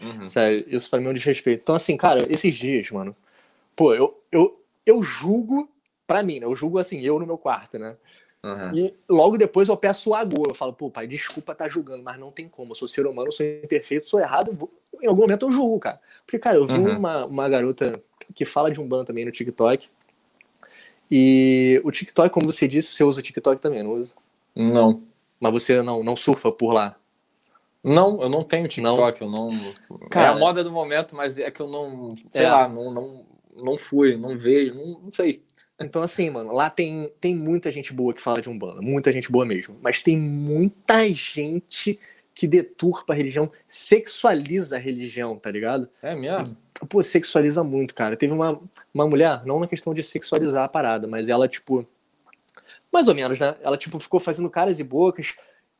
Uhum. 0.01 0.27
Sério, 0.27 0.65
isso 0.67 0.89
pra 0.89 0.99
mim 0.99 1.07
é 1.07 1.09
um 1.09 1.13
desrespeito. 1.13 1.61
Então, 1.63 1.75
assim, 1.75 1.95
cara, 1.95 2.25
esses 2.29 2.53
dias, 2.55 2.91
mano, 2.91 3.15
pô, 3.75 3.93
eu, 3.93 4.21
eu, 4.29 4.61
eu 4.85 5.01
julgo, 5.01 5.69
pra 6.05 6.21
mim, 6.21 6.39
né? 6.39 6.45
Eu 6.45 6.55
julgo 6.55 6.77
assim, 6.77 6.99
eu 7.01 7.17
no 7.19 7.25
meu 7.25 7.37
quarto, 7.37 7.79
né? 7.79 7.95
Uhum. 8.43 8.77
E 8.77 8.93
logo 9.07 9.37
depois 9.37 9.69
eu 9.69 9.77
peço 9.77 10.13
a 10.13 10.23
Go. 10.23 10.45
Eu 10.47 10.55
falo, 10.55 10.73
pô, 10.73 10.89
pai, 10.89 11.07
desculpa 11.07 11.51
estar 11.51 11.65
tá 11.65 11.69
julgando, 11.69 12.03
mas 12.03 12.17
não 12.17 12.31
tem 12.31 12.47
como. 12.47 12.71
Eu 12.71 12.75
sou 12.75 12.87
ser 12.87 13.05
humano, 13.05 13.31
sou 13.31 13.45
imperfeito, 13.45 14.09
sou 14.09 14.19
errado. 14.19 14.51
Vou... 14.53 14.71
Em 15.01 15.07
algum 15.07 15.21
momento 15.21 15.45
eu 15.45 15.51
julgo, 15.51 15.79
cara. 15.79 15.99
Porque, 16.25 16.39
cara, 16.39 16.57
eu 16.57 16.67
vi 16.67 16.79
uhum. 16.79 16.97
uma, 16.97 17.25
uma 17.25 17.49
garota 17.49 18.01
que 18.35 18.45
fala 18.45 18.71
de 18.71 18.79
um 18.79 18.87
ban 18.87 19.03
também 19.03 19.25
no 19.25 19.31
TikTok. 19.31 19.89
E 21.11 21.81
o 21.83 21.91
TikTok, 21.91 22.31
como 22.31 22.45
você 22.45 22.67
disse, 22.67 22.95
você 22.95 23.03
usa 23.03 23.19
o 23.19 23.23
TikTok 23.23 23.59
também, 23.59 23.81
não 23.81 23.93
usa? 23.93 24.13
Não. 24.55 25.01
Mas 25.39 25.51
você 25.51 25.81
não, 25.81 26.03
não 26.03 26.15
surfa 26.15 26.51
por 26.51 26.73
lá? 26.73 26.95
Não, 27.83 28.21
eu 28.21 28.29
não 28.29 28.43
tenho 28.43 28.67
TikTok, 28.67 29.21
não. 29.21 29.49
eu 29.49 29.89
não. 29.89 30.09
Cara, 30.09 30.27
é 30.27 30.31
a 30.31 30.37
moda 30.37 30.63
do 30.63 30.71
momento, 30.71 31.15
mas 31.15 31.39
é 31.39 31.49
que 31.49 31.61
eu 31.61 31.67
não, 31.67 32.13
sei 32.31 32.45
é. 32.45 32.51
lá, 32.51 32.67
não, 32.67 32.91
não, 32.91 33.25
não 33.55 33.77
fui, 33.77 34.17
não 34.17 34.37
vejo, 34.37 34.75
não, 34.75 34.99
não 34.99 35.11
sei. 35.13 35.41
Então, 35.79 36.03
assim, 36.03 36.29
mano, 36.29 36.51
lá 36.53 36.69
tem, 36.69 37.09
tem 37.21 37.33
muita 37.33 37.71
gente 37.71 37.93
boa 37.93 38.13
que 38.13 38.21
fala 38.21 38.41
de 38.41 38.49
Umbanda, 38.49 38.81
muita 38.81 39.13
gente 39.13 39.31
boa 39.31 39.45
mesmo. 39.45 39.77
Mas 39.81 40.01
tem 40.01 40.17
muita 40.17 41.07
gente 41.13 41.97
que 42.39 42.47
deturpa 42.47 43.11
a 43.11 43.15
religião, 43.17 43.51
sexualiza 43.67 44.77
a 44.77 44.79
religião, 44.79 45.37
tá 45.37 45.51
ligado? 45.51 45.89
É 46.01 46.15
mesmo? 46.15 46.55
Pô, 46.87 47.03
sexualiza 47.03 47.65
muito, 47.65 47.93
cara. 47.93 48.15
Teve 48.15 48.31
uma, 48.31 48.61
uma 48.93 49.05
mulher, 49.05 49.45
não 49.45 49.59
na 49.59 49.67
questão 49.67 49.93
de 49.93 50.01
sexualizar 50.01 50.63
a 50.63 50.69
parada, 50.69 51.05
mas 51.05 51.27
ela, 51.27 51.49
tipo. 51.49 51.85
Mais 52.89 53.09
ou 53.09 53.13
menos, 53.13 53.37
né? 53.39 53.57
Ela, 53.61 53.75
tipo, 53.75 53.99
ficou 53.99 54.21
fazendo 54.21 54.49
caras 54.49 54.79
e 54.79 54.85
bocas, 54.85 55.35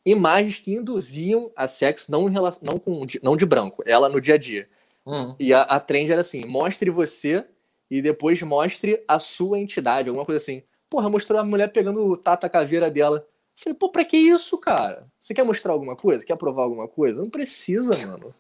imagens 0.05 0.59
que 0.59 0.73
induziam 0.73 1.49
a 1.55 1.65
sexo, 1.65 2.11
não, 2.11 2.27
em 2.27 2.31
relação, 2.33 2.61
não, 2.65 2.77
com, 2.77 3.05
não 3.23 3.37
de 3.37 3.45
branco, 3.45 3.81
ela 3.85 4.09
no 4.09 4.19
dia 4.19 4.33
a 4.35 4.37
dia. 4.37 4.67
Hum. 5.07 5.35
E 5.39 5.53
a, 5.53 5.61
a 5.61 5.79
trend 5.79 6.11
era 6.11 6.19
assim: 6.19 6.43
mostre 6.43 6.89
você 6.89 7.45
e 7.89 8.01
depois 8.01 8.41
mostre 8.41 9.01
a 9.07 9.17
sua 9.17 9.57
entidade, 9.59 10.09
alguma 10.09 10.25
coisa 10.25 10.43
assim. 10.43 10.61
Porra, 10.89 11.09
mostrou 11.09 11.39
a 11.39 11.43
mulher 11.45 11.71
pegando 11.71 12.05
o 12.05 12.17
tata 12.17 12.49
caveira 12.49 12.91
dela. 12.91 13.25
Falei, 13.63 13.77
pô, 13.77 13.89
pra 13.89 14.05
que 14.05 14.17
isso, 14.17 14.57
cara? 14.57 15.07
Você 15.19 15.33
quer 15.33 15.43
mostrar 15.43 15.73
alguma 15.73 15.95
coisa? 15.95 16.25
Quer 16.25 16.37
provar 16.37 16.63
alguma 16.63 16.87
coisa? 16.87 17.21
Não 17.21 17.29
precisa, 17.29 17.95
mano. 18.07 18.33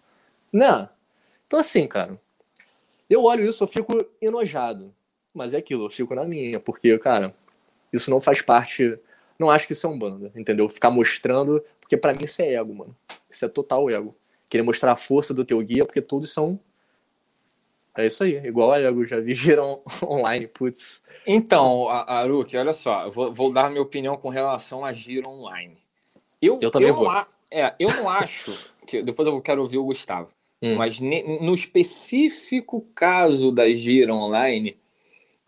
Né? 0.51 0.89
Então, 1.45 1.59
assim, 1.59 1.87
cara, 1.87 2.19
eu 3.09 3.23
olho 3.23 3.43
isso, 3.43 3.63
eu 3.63 3.67
fico 3.67 4.05
enojado. 4.21 4.93
Mas 5.33 5.53
é 5.53 5.57
aquilo, 5.57 5.85
eu 5.85 5.89
fico 5.89 6.15
na 6.15 6.25
minha, 6.25 6.59
porque, 6.59 6.97
cara, 6.97 7.33
isso 7.91 8.09
não 8.09 8.21
faz 8.21 8.41
parte. 8.41 8.97
Não 9.37 9.49
acho 9.49 9.67
que 9.67 9.73
isso 9.73 9.85
é 9.85 9.89
um 9.89 9.97
bando, 9.97 10.31
entendeu? 10.35 10.69
Ficar 10.69 10.89
mostrando, 10.89 11.63
porque 11.79 11.95
para 11.95 12.13
mim 12.13 12.23
isso 12.23 12.41
é 12.41 12.53
ego, 12.53 12.73
mano. 12.73 12.95
Isso 13.29 13.45
é 13.45 13.47
total 13.47 13.89
ego. 13.89 14.15
Querer 14.49 14.63
mostrar 14.63 14.91
a 14.91 14.97
força 14.97 15.33
do 15.33 15.45
teu 15.45 15.61
guia, 15.61 15.85
porque 15.85 16.01
todos 16.01 16.31
são 16.33 16.59
é 17.97 18.05
isso 18.05 18.23
aí, 18.23 18.37
igual 18.45 18.71
a 18.71 18.79
Ego, 18.79 19.05
já 19.05 19.19
vi 19.19 19.33
giram 19.35 19.81
online, 20.03 20.47
putz. 20.47 21.03
Então, 21.25 21.87
Aruki, 21.89 22.57
olha 22.57 22.73
só, 22.73 23.01
eu 23.01 23.11
vou, 23.11 23.33
vou, 23.33 23.53
dar 23.53 23.69
minha 23.69 23.81
opinião 23.81 24.17
com 24.17 24.29
relação 24.29 24.85
a 24.85 24.93
giro 24.93 25.29
online. 25.29 25.77
Eu, 26.41 26.57
eu 26.61 26.71
também 26.71 26.89
eu 26.89 26.95
vou. 26.95 27.11
Não, 27.11 27.25
é, 27.51 27.73
eu 27.79 27.89
não 27.89 28.09
acho, 28.09 28.51
que 28.87 29.01
depois 29.01 29.27
eu 29.27 29.41
quero 29.41 29.61
ouvir 29.61 29.77
o 29.77 29.85
Gustavo, 29.85 30.29
hum. 30.61 30.75
mas 30.75 30.99
ne, 30.99 31.23
no 31.39 31.53
específico 31.53 32.81
caso 32.95 33.51
da 33.51 33.69
gira 33.73 34.13
online, 34.13 34.77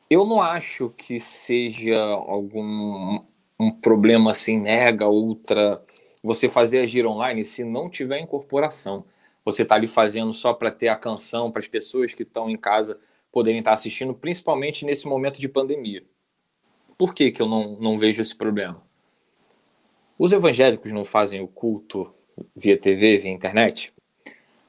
eu 0.09 0.25
não 0.25 0.41
acho 0.41 0.93
que 0.97 1.19
seja 1.19 1.97
algum 1.97 3.21
um 3.59 3.71
problema 3.71 4.31
assim, 4.31 4.59
mega, 4.59 5.07
ultra, 5.07 5.81
você 6.23 6.49
fazer 6.49 6.79
a 6.79 6.85
gira 6.85 7.07
online 7.07 7.45
se 7.45 7.63
não 7.63 7.89
tiver 7.89 8.19
incorporação 8.19 9.05
você 9.43 9.63
está 9.63 9.75
ali 9.75 9.87
fazendo 9.87 10.31
só 10.33 10.53
para 10.53 10.71
ter 10.71 10.87
a 10.87 10.95
canção 10.95 11.51
para 11.51 11.59
as 11.59 11.67
pessoas 11.67 12.13
que 12.13 12.23
estão 12.23 12.49
em 12.49 12.57
casa 12.57 12.99
poderem 13.31 13.59
estar 13.59 13.71
tá 13.71 13.73
assistindo, 13.73 14.13
principalmente 14.13 14.85
nesse 14.85 15.07
momento 15.07 15.39
de 15.39 15.47
pandemia. 15.47 16.03
Por 16.97 17.13
que, 17.13 17.31
que 17.31 17.41
eu 17.41 17.47
não, 17.47 17.79
não 17.79 17.97
vejo 17.97 18.21
esse 18.21 18.35
problema? 18.35 18.83
Os 20.19 20.31
evangélicos 20.31 20.91
não 20.91 21.03
fazem 21.03 21.41
o 21.41 21.47
culto 21.47 22.13
via 22.55 22.77
TV, 22.77 23.17
via 23.17 23.31
internet? 23.31 23.91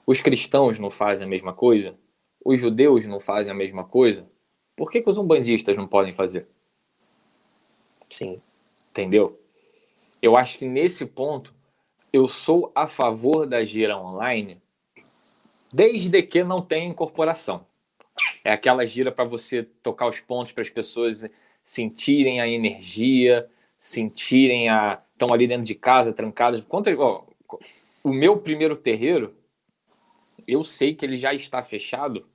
Os 0.06 0.20
cristãos 0.20 0.78
não 0.78 0.88
fazem 0.88 1.26
a 1.26 1.28
mesma 1.28 1.52
coisa? 1.52 1.94
Os 2.42 2.58
judeus 2.58 3.04
não 3.06 3.20
fazem 3.20 3.52
a 3.52 3.54
mesma 3.54 3.84
coisa? 3.84 4.26
Por 4.74 4.90
que, 4.90 5.02
que 5.02 5.10
os 5.10 5.18
umbandistas 5.18 5.76
não 5.76 5.86
podem 5.86 6.14
fazer? 6.14 6.48
Sim. 8.08 8.40
Entendeu? 8.90 9.38
Eu 10.22 10.36
acho 10.36 10.56
que 10.56 10.64
nesse 10.64 11.04
ponto 11.04 11.54
eu 12.12 12.26
sou 12.28 12.72
a 12.74 12.86
favor 12.86 13.46
da 13.46 13.64
gira 13.64 13.98
online 13.98 14.61
desde 15.72 16.22
que 16.22 16.44
não 16.44 16.60
tenha 16.60 16.86
incorporação. 16.86 17.66
É 18.44 18.52
aquela 18.52 18.84
gira 18.84 19.10
para 19.10 19.24
você 19.24 19.62
tocar 19.62 20.06
os 20.06 20.20
pontos 20.20 20.52
para 20.52 20.62
as 20.62 20.70
pessoas 20.70 21.24
sentirem 21.64 22.40
a 22.40 22.48
energia, 22.48 23.48
sentirem 23.78 24.68
a. 24.68 25.02
estão 25.12 25.32
ali 25.32 25.46
dentro 25.46 25.64
de 25.64 25.74
casa, 25.74 26.12
trancadas. 26.12 26.64
O 28.04 28.10
meu 28.10 28.36
primeiro 28.38 28.76
terreiro, 28.76 29.34
eu 30.46 30.64
sei 30.64 30.94
que 30.94 31.06
ele 31.06 31.16
já 31.16 31.32
está 31.32 31.62
fechado 31.62 32.26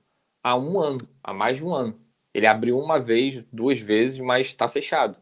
há 0.42 0.56
um 0.56 0.80
ano, 0.80 1.00
há 1.22 1.32
mais 1.32 1.58
de 1.58 1.64
um 1.64 1.74
ano. 1.74 1.98
Ele 2.32 2.46
abriu 2.46 2.78
uma 2.78 2.98
vez, 2.98 3.44
duas 3.52 3.80
vezes, 3.80 4.20
mas 4.20 4.46
está 4.46 4.68
fechado. 4.68 5.18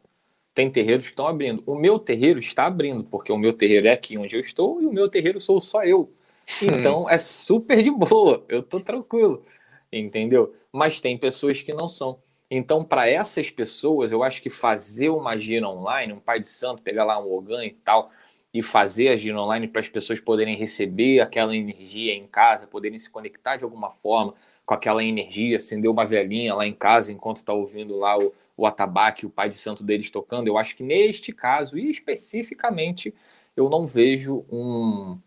Tem 0.54 0.70
terreiros 0.70 1.06
que 1.06 1.12
estão 1.12 1.26
abrindo. 1.26 1.62
O 1.66 1.74
meu 1.74 1.98
terreiro 1.98 2.38
está 2.38 2.66
abrindo, 2.66 3.04
porque 3.04 3.32
o 3.32 3.38
meu 3.38 3.52
terreiro 3.52 3.86
é 3.86 3.92
aqui 3.92 4.16
onde 4.16 4.36
eu 4.36 4.40
estou 4.40 4.80
e 4.80 4.86
o 4.86 4.92
meu 4.92 5.08
terreiro 5.08 5.40
sou 5.40 5.60
só 5.60 5.84
eu. 5.84 6.15
Então 6.62 7.08
é 7.10 7.18
super 7.18 7.82
de 7.82 7.90
boa, 7.90 8.44
eu 8.48 8.62
tô 8.62 8.78
tranquilo, 8.78 9.44
entendeu? 9.92 10.54
Mas 10.72 11.00
tem 11.00 11.18
pessoas 11.18 11.60
que 11.60 11.72
não 11.72 11.88
são. 11.88 12.18
Então, 12.50 12.84
para 12.84 13.08
essas 13.08 13.50
pessoas, 13.50 14.12
eu 14.12 14.22
acho 14.22 14.40
que 14.40 14.48
fazer 14.48 15.08
uma 15.08 15.36
gira 15.36 15.68
online, 15.68 16.12
um 16.12 16.20
pai 16.20 16.38
de 16.38 16.46
santo, 16.46 16.80
pegar 16.80 17.04
lá 17.04 17.18
um 17.18 17.32
Ogan 17.32 17.64
e 17.64 17.72
tal, 17.72 18.10
e 18.54 18.62
fazer 18.62 19.08
a 19.08 19.16
gira 19.16 19.40
online 19.40 19.66
para 19.66 19.80
as 19.80 19.88
pessoas 19.88 20.20
poderem 20.20 20.56
receber 20.56 21.20
aquela 21.20 21.56
energia 21.56 22.14
em 22.14 22.26
casa, 22.26 22.66
poderem 22.66 22.98
se 22.98 23.10
conectar 23.10 23.56
de 23.56 23.64
alguma 23.64 23.90
forma 23.90 24.34
com 24.64 24.74
aquela 24.74 25.02
energia, 25.04 25.56
acender 25.56 25.90
uma 25.90 26.06
velhinha 26.06 26.54
lá 26.54 26.66
em 26.66 26.72
casa 26.72 27.12
enquanto 27.12 27.38
está 27.38 27.52
ouvindo 27.52 27.96
lá 27.96 28.16
o, 28.16 28.32
o 28.56 28.66
atabaque, 28.66 29.26
o 29.26 29.30
pai 29.30 29.48
de 29.48 29.56
santo 29.56 29.82
deles 29.82 30.10
tocando. 30.10 30.48
Eu 30.48 30.56
acho 30.56 30.76
que 30.76 30.82
neste 30.84 31.32
caso, 31.32 31.76
e 31.76 31.90
especificamente, 31.90 33.12
eu 33.56 33.68
não 33.68 33.86
vejo 33.86 34.44
um, 34.50 35.18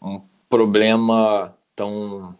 um 0.00 0.20
problema 0.52 1.56
tão, 1.74 2.38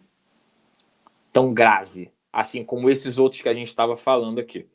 tão 1.32 1.54
grave, 1.54 2.12
assim 2.30 2.62
como 2.62 2.90
esses 2.90 3.16
outros 3.16 3.40
que 3.40 3.48
a 3.48 3.54
gente 3.54 3.68
estava 3.68 3.96
falando 3.96 4.38
aqui. 4.38 4.66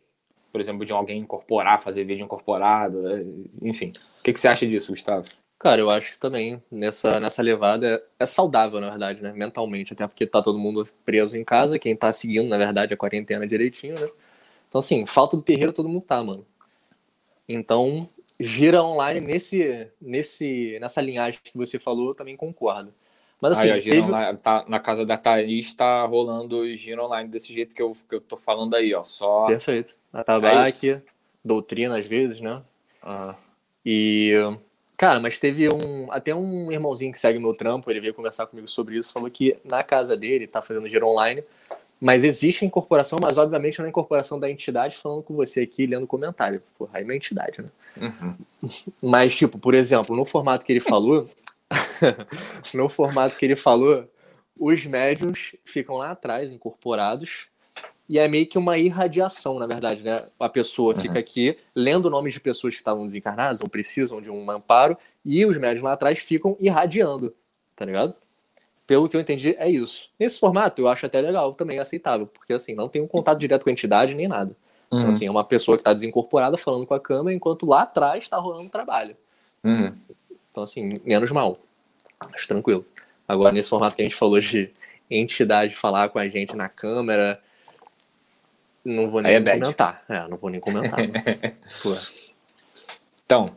Por 0.51 0.59
exemplo, 0.59 0.83
de 0.83 0.91
alguém 0.91 1.19
incorporar, 1.19 1.79
fazer 1.79 2.03
vídeo 2.03 2.25
incorporado, 2.25 3.07
é, 3.07 3.23
enfim. 3.61 3.93
O 4.19 4.23
que, 4.23 4.33
que 4.33 4.39
você 4.39 4.47
acha 4.47 4.65
disso, 4.65 4.91
Gustavo? 4.91 5.27
Cara, 5.59 5.79
eu 5.79 5.87
acho 5.91 6.13
que 6.13 6.19
também 6.19 6.63
nessa, 6.71 7.19
nessa 7.19 7.43
levada 7.43 8.03
é, 8.19 8.25
saudável, 8.25 8.81
na 8.81 8.89
verdade, 8.89 9.21
né? 9.21 9.31
Mentalmente, 9.31 9.93
até 9.93 10.07
porque 10.07 10.25
tá 10.25 10.41
todo 10.41 10.57
mundo 10.57 10.87
preso 11.05 11.37
em 11.37 11.43
casa, 11.43 11.77
quem 11.77 11.95
tá 11.95 12.11
seguindo, 12.11 12.49
na 12.49 12.57
verdade, 12.57 12.91
a 12.95 12.97
quarentena 12.97 13.45
direitinho, 13.45 13.99
né? 13.99 14.09
Então, 14.67 14.79
assim, 14.79 15.05
falta 15.05 15.37
do 15.37 15.43
terreiro 15.43 15.71
todo 15.71 15.87
mundo 15.87 16.01
tá, 16.01 16.23
mano. 16.23 16.43
Então, 17.47 18.09
gira 18.39 18.83
online 18.83 19.21
nesse, 19.21 19.91
nesse, 20.01 20.79
nessa 20.81 21.01
linhagem 21.01 21.39
que 21.43 21.55
você 21.55 21.77
falou, 21.77 22.09
eu 22.09 22.15
também 22.15 22.35
concordo. 22.35 22.91
Mas 23.41 23.57
assim, 23.57 23.69
Aí, 23.69 23.81
teve... 23.81 24.01
online, 24.01 24.37
tá, 24.37 24.65
na 24.67 24.79
casa 24.79 25.05
da 25.05 25.17
Thaís 25.17 25.73
tá 25.73 26.03
rolando 26.05 26.57
o 26.57 26.75
giro 26.75 27.03
online 27.03 27.29
desse 27.29 27.53
jeito 27.53 27.75
que 27.75 27.81
eu, 27.81 27.91
que 27.91 28.15
eu 28.15 28.21
tô 28.21 28.35
falando 28.35 28.75
aí, 28.75 28.93
ó. 28.93 29.03
Só... 29.03 29.45
Perfeito. 29.45 29.95
A 30.11 30.23
tabaque, 30.23 30.91
é 30.91 31.01
doutrina 31.43 31.97
às 31.99 32.05
vezes, 32.05 32.41
né? 32.41 32.61
Uhum. 33.05 33.33
E, 33.85 34.33
cara, 34.97 35.19
mas 35.19 35.39
teve 35.39 35.69
um. 35.69 36.11
Até 36.11 36.35
um 36.35 36.71
irmãozinho 36.71 37.11
que 37.11 37.19
segue 37.19 37.39
meu 37.39 37.53
trampo, 37.53 37.89
ele 37.89 38.01
veio 38.01 38.13
conversar 38.13 38.45
comigo 38.47 38.67
sobre 38.67 38.97
isso, 38.97 39.13
falou 39.13 39.29
que 39.29 39.55
na 39.63 39.81
casa 39.81 40.17
dele 40.17 40.45
tá 40.45 40.61
fazendo 40.61 40.89
giro 40.89 41.07
online, 41.07 41.43
mas 42.01 42.23
existe 42.23 42.65
a 42.65 42.67
incorporação, 42.67 43.17
mas 43.21 43.37
obviamente 43.37 43.79
não 43.79 43.85
é 43.85 43.87
a 43.87 43.89
incorporação 43.89 44.39
da 44.39 44.51
entidade 44.51 44.97
falando 44.97 45.23
com 45.23 45.35
você 45.35 45.61
aqui, 45.61 45.85
lendo 45.85 46.05
comentário. 46.05 46.61
Porra, 46.77 46.91
aí 46.95 47.09
é 47.09 47.15
entidade, 47.15 47.61
né? 47.61 47.69
Uhum. 48.01 48.69
Mas, 49.01 49.33
tipo, 49.33 49.57
por 49.57 49.73
exemplo, 49.73 50.15
no 50.15 50.25
formato 50.25 50.65
que 50.65 50.71
ele 50.73 50.81
falou, 50.81 51.27
no 52.73 52.89
formato 52.89 53.35
que 53.37 53.45
ele 53.45 53.55
falou, 53.55 54.09
os 54.57 54.85
médiums 54.85 55.55
ficam 55.65 55.97
lá 55.97 56.11
atrás, 56.11 56.51
incorporados, 56.51 57.47
e 58.09 58.17
é 58.17 58.27
meio 58.27 58.47
que 58.47 58.57
uma 58.57 58.77
irradiação, 58.77 59.59
na 59.59 59.67
verdade, 59.67 60.03
né? 60.03 60.17
A 60.39 60.49
pessoa 60.49 60.95
uhum. 60.95 61.01
fica 61.01 61.19
aqui 61.19 61.57
lendo 61.75 62.05
o 62.05 62.09
nome 62.09 62.31
de 62.31 62.39
pessoas 62.39 62.73
que 62.73 62.79
estavam 62.79 63.05
desencarnadas 63.05 63.61
ou 63.61 63.69
precisam 63.69 64.21
de 64.21 64.29
um 64.29 64.49
amparo, 64.49 64.97
e 65.23 65.45
os 65.45 65.57
médiums 65.57 65.83
lá 65.83 65.93
atrás 65.93 66.19
ficam 66.19 66.55
irradiando, 66.59 67.35
tá 67.75 67.85
ligado? 67.85 68.15
Pelo 68.85 69.09
que 69.09 69.17
eu 69.17 69.21
entendi, 69.21 69.53
é 69.59 69.69
isso. 69.69 70.09
Nesse 70.17 70.39
formato, 70.39 70.81
eu 70.81 70.87
acho 70.87 71.05
até 71.05 71.19
legal, 71.19 71.53
também 71.53 71.77
aceitável, 71.77 72.25
porque 72.25 72.53
assim, 72.53 72.73
não 72.73 72.87
tem 72.87 73.01
um 73.01 73.07
contato 73.07 73.37
direto 73.37 73.63
com 73.63 73.69
a 73.69 73.73
entidade 73.73 74.15
nem 74.15 74.27
nada. 74.27 74.55
Então, 74.87 74.99
uhum. 74.99 75.03
Então, 75.03 75.09
assim, 75.09 75.25
é 75.25 75.31
uma 75.31 75.43
pessoa 75.43 75.77
que 75.77 75.81
está 75.81 75.93
desincorporada 75.93 76.57
falando 76.57 76.87
com 76.87 76.93
a 76.93 76.99
câmera, 76.99 77.35
enquanto 77.35 77.65
lá 77.65 77.81
atrás 77.81 78.23
está 78.23 78.37
rolando 78.37 78.69
trabalho. 78.69 79.17
Uhum. 79.63 79.93
Então, 80.57 80.63
assim, 80.63 80.89
menos 81.05 81.29
mal. 81.29 81.59
Mas 82.31 82.47
tranquilo. 82.47 82.83
Agora, 83.27 83.51
nesse 83.51 83.69
formato 83.69 83.95
que 83.95 84.01
a 84.01 84.05
gente 84.05 84.15
falou 84.15 84.39
de 84.39 84.73
entidade 85.07 85.75
falar 85.75 86.09
com 86.09 86.17
a 86.17 86.27
gente 86.27 86.55
na 86.55 86.67
câmera, 86.67 87.39
não 88.83 89.07
vou 89.07 89.21
nem 89.21 89.35
é 89.35 89.39
comentar. 89.39 90.03
É, 90.09 90.27
não 90.27 90.35
vou 90.35 90.49
nem 90.49 90.59
comentar. 90.59 90.97
então, 93.23 93.55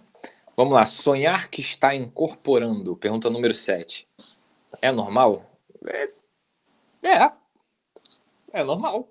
vamos 0.55 0.75
lá. 0.75 0.85
Sonhar 0.85 1.49
que 1.49 1.63
está 1.63 1.95
incorporando. 1.95 2.95
Pergunta 2.97 3.31
número 3.31 3.55
7. 3.55 4.07
É 4.83 4.93
normal? 4.93 5.51
É. 5.87 6.11
É, 7.03 7.33
é 8.53 8.63
normal. 8.63 9.09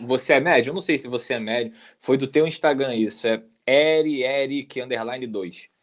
Você 0.00 0.32
é 0.32 0.40
médio? 0.40 0.70
Eu 0.70 0.74
não 0.74 0.80
sei 0.80 0.98
se 0.98 1.06
você 1.06 1.34
é 1.34 1.38
médio. 1.38 1.72
Foi 2.00 2.16
do 2.16 2.26
teu 2.26 2.48
Instagram 2.48 2.96
isso. 2.96 3.28
É 3.28 3.40
Eri, 3.64 4.24
Eric, 4.24 4.82
underline 4.82 5.24
2. 5.24 5.75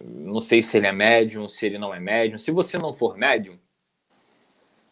Não 0.00 0.38
sei 0.38 0.62
se 0.62 0.76
ele 0.76 0.86
é 0.86 0.92
médium, 0.92 1.48
se 1.48 1.66
ele 1.66 1.78
não 1.78 1.94
é 1.94 2.00
médium. 2.00 2.38
Se 2.38 2.50
você 2.50 2.78
não 2.78 2.92
for 2.92 3.16
médium, 3.16 3.58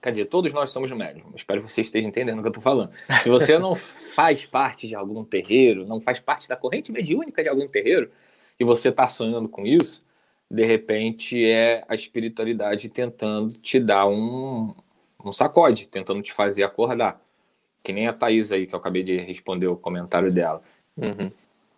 quer 0.02 0.10
dizer, 0.10 0.26
todos 0.26 0.52
nós 0.52 0.70
somos 0.70 0.90
médium. 0.90 1.32
Espero 1.34 1.62
que 1.62 1.70
você 1.70 1.82
esteja 1.82 2.06
entendendo 2.06 2.38
o 2.38 2.42
que 2.42 2.48
eu 2.48 2.50
estou 2.50 2.62
falando. 2.62 2.92
Se 3.22 3.28
você 3.28 3.58
não 3.58 3.74
faz 4.14 4.46
parte 4.46 4.88
de 4.88 4.94
algum 4.94 5.24
terreiro, 5.24 5.86
não 5.86 6.00
faz 6.00 6.20
parte 6.20 6.48
da 6.48 6.56
corrente 6.56 6.92
mediúnica 6.92 7.42
de 7.42 7.48
algum 7.48 7.66
terreiro, 7.68 8.10
e 8.58 8.64
você 8.64 8.88
está 8.88 9.08
sonhando 9.08 9.48
com 9.48 9.66
isso, 9.66 10.04
de 10.50 10.64
repente 10.64 11.44
é 11.44 11.84
a 11.86 11.94
espiritualidade 11.94 12.88
tentando 12.88 13.52
te 13.52 13.78
dar 13.78 14.06
um, 14.08 14.74
um 15.24 15.32
sacode, 15.32 15.86
tentando 15.86 16.22
te 16.22 16.32
fazer 16.32 16.62
acordar. 16.62 17.22
Que 17.82 17.92
nem 17.92 18.08
a 18.08 18.12
Thaís 18.12 18.50
aí, 18.50 18.66
que 18.66 18.74
eu 18.74 18.78
acabei 18.78 19.02
de 19.02 19.16
responder 19.18 19.68
o 19.68 19.76
comentário 19.76 20.32
dela. 20.32 20.60
Uhum. 20.96 21.30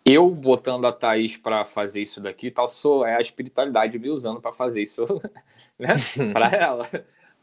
Eu 0.03 0.29
botando 0.31 0.85
a 0.85 0.91
Thaís 0.91 1.37
para 1.37 1.63
fazer 1.63 2.01
isso 2.01 2.19
daqui 2.19 2.49
tal, 2.49 2.67
sou, 2.67 3.05
é 3.05 3.15
a 3.15 3.21
espiritualidade 3.21 3.99
me 3.99 4.09
usando 4.09 4.41
para 4.41 4.51
fazer 4.51 4.81
isso 4.81 5.05
né? 5.77 5.93
para 6.33 6.47
ela. 6.49 6.89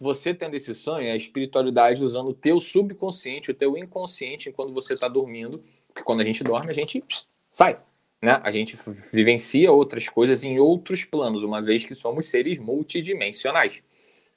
Você 0.00 0.32
tendo 0.32 0.54
esse 0.54 0.74
sonho, 0.74 1.06
é 1.06 1.12
a 1.12 1.16
espiritualidade 1.16 2.02
usando 2.02 2.28
o 2.28 2.34
teu 2.34 2.60
subconsciente, 2.60 3.50
o 3.50 3.54
teu 3.54 3.76
inconsciente 3.76 4.48
enquanto 4.48 4.72
você 4.72 4.94
está 4.94 5.08
dormindo. 5.08 5.62
Porque 5.88 6.02
quando 6.02 6.20
a 6.20 6.24
gente 6.24 6.44
dorme, 6.44 6.70
a 6.70 6.74
gente 6.74 7.02
sai. 7.50 7.80
Né? 8.22 8.40
A 8.42 8.50
gente 8.50 8.76
vivencia 9.12 9.72
outras 9.72 10.08
coisas 10.08 10.44
em 10.44 10.58
outros 10.58 11.04
planos, 11.04 11.42
uma 11.42 11.60
vez 11.62 11.84
que 11.84 11.94
somos 11.94 12.26
seres 12.26 12.58
multidimensionais. 12.58 13.82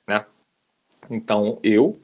Né? 0.08 0.26
Então, 1.10 1.60
eu 1.64 2.00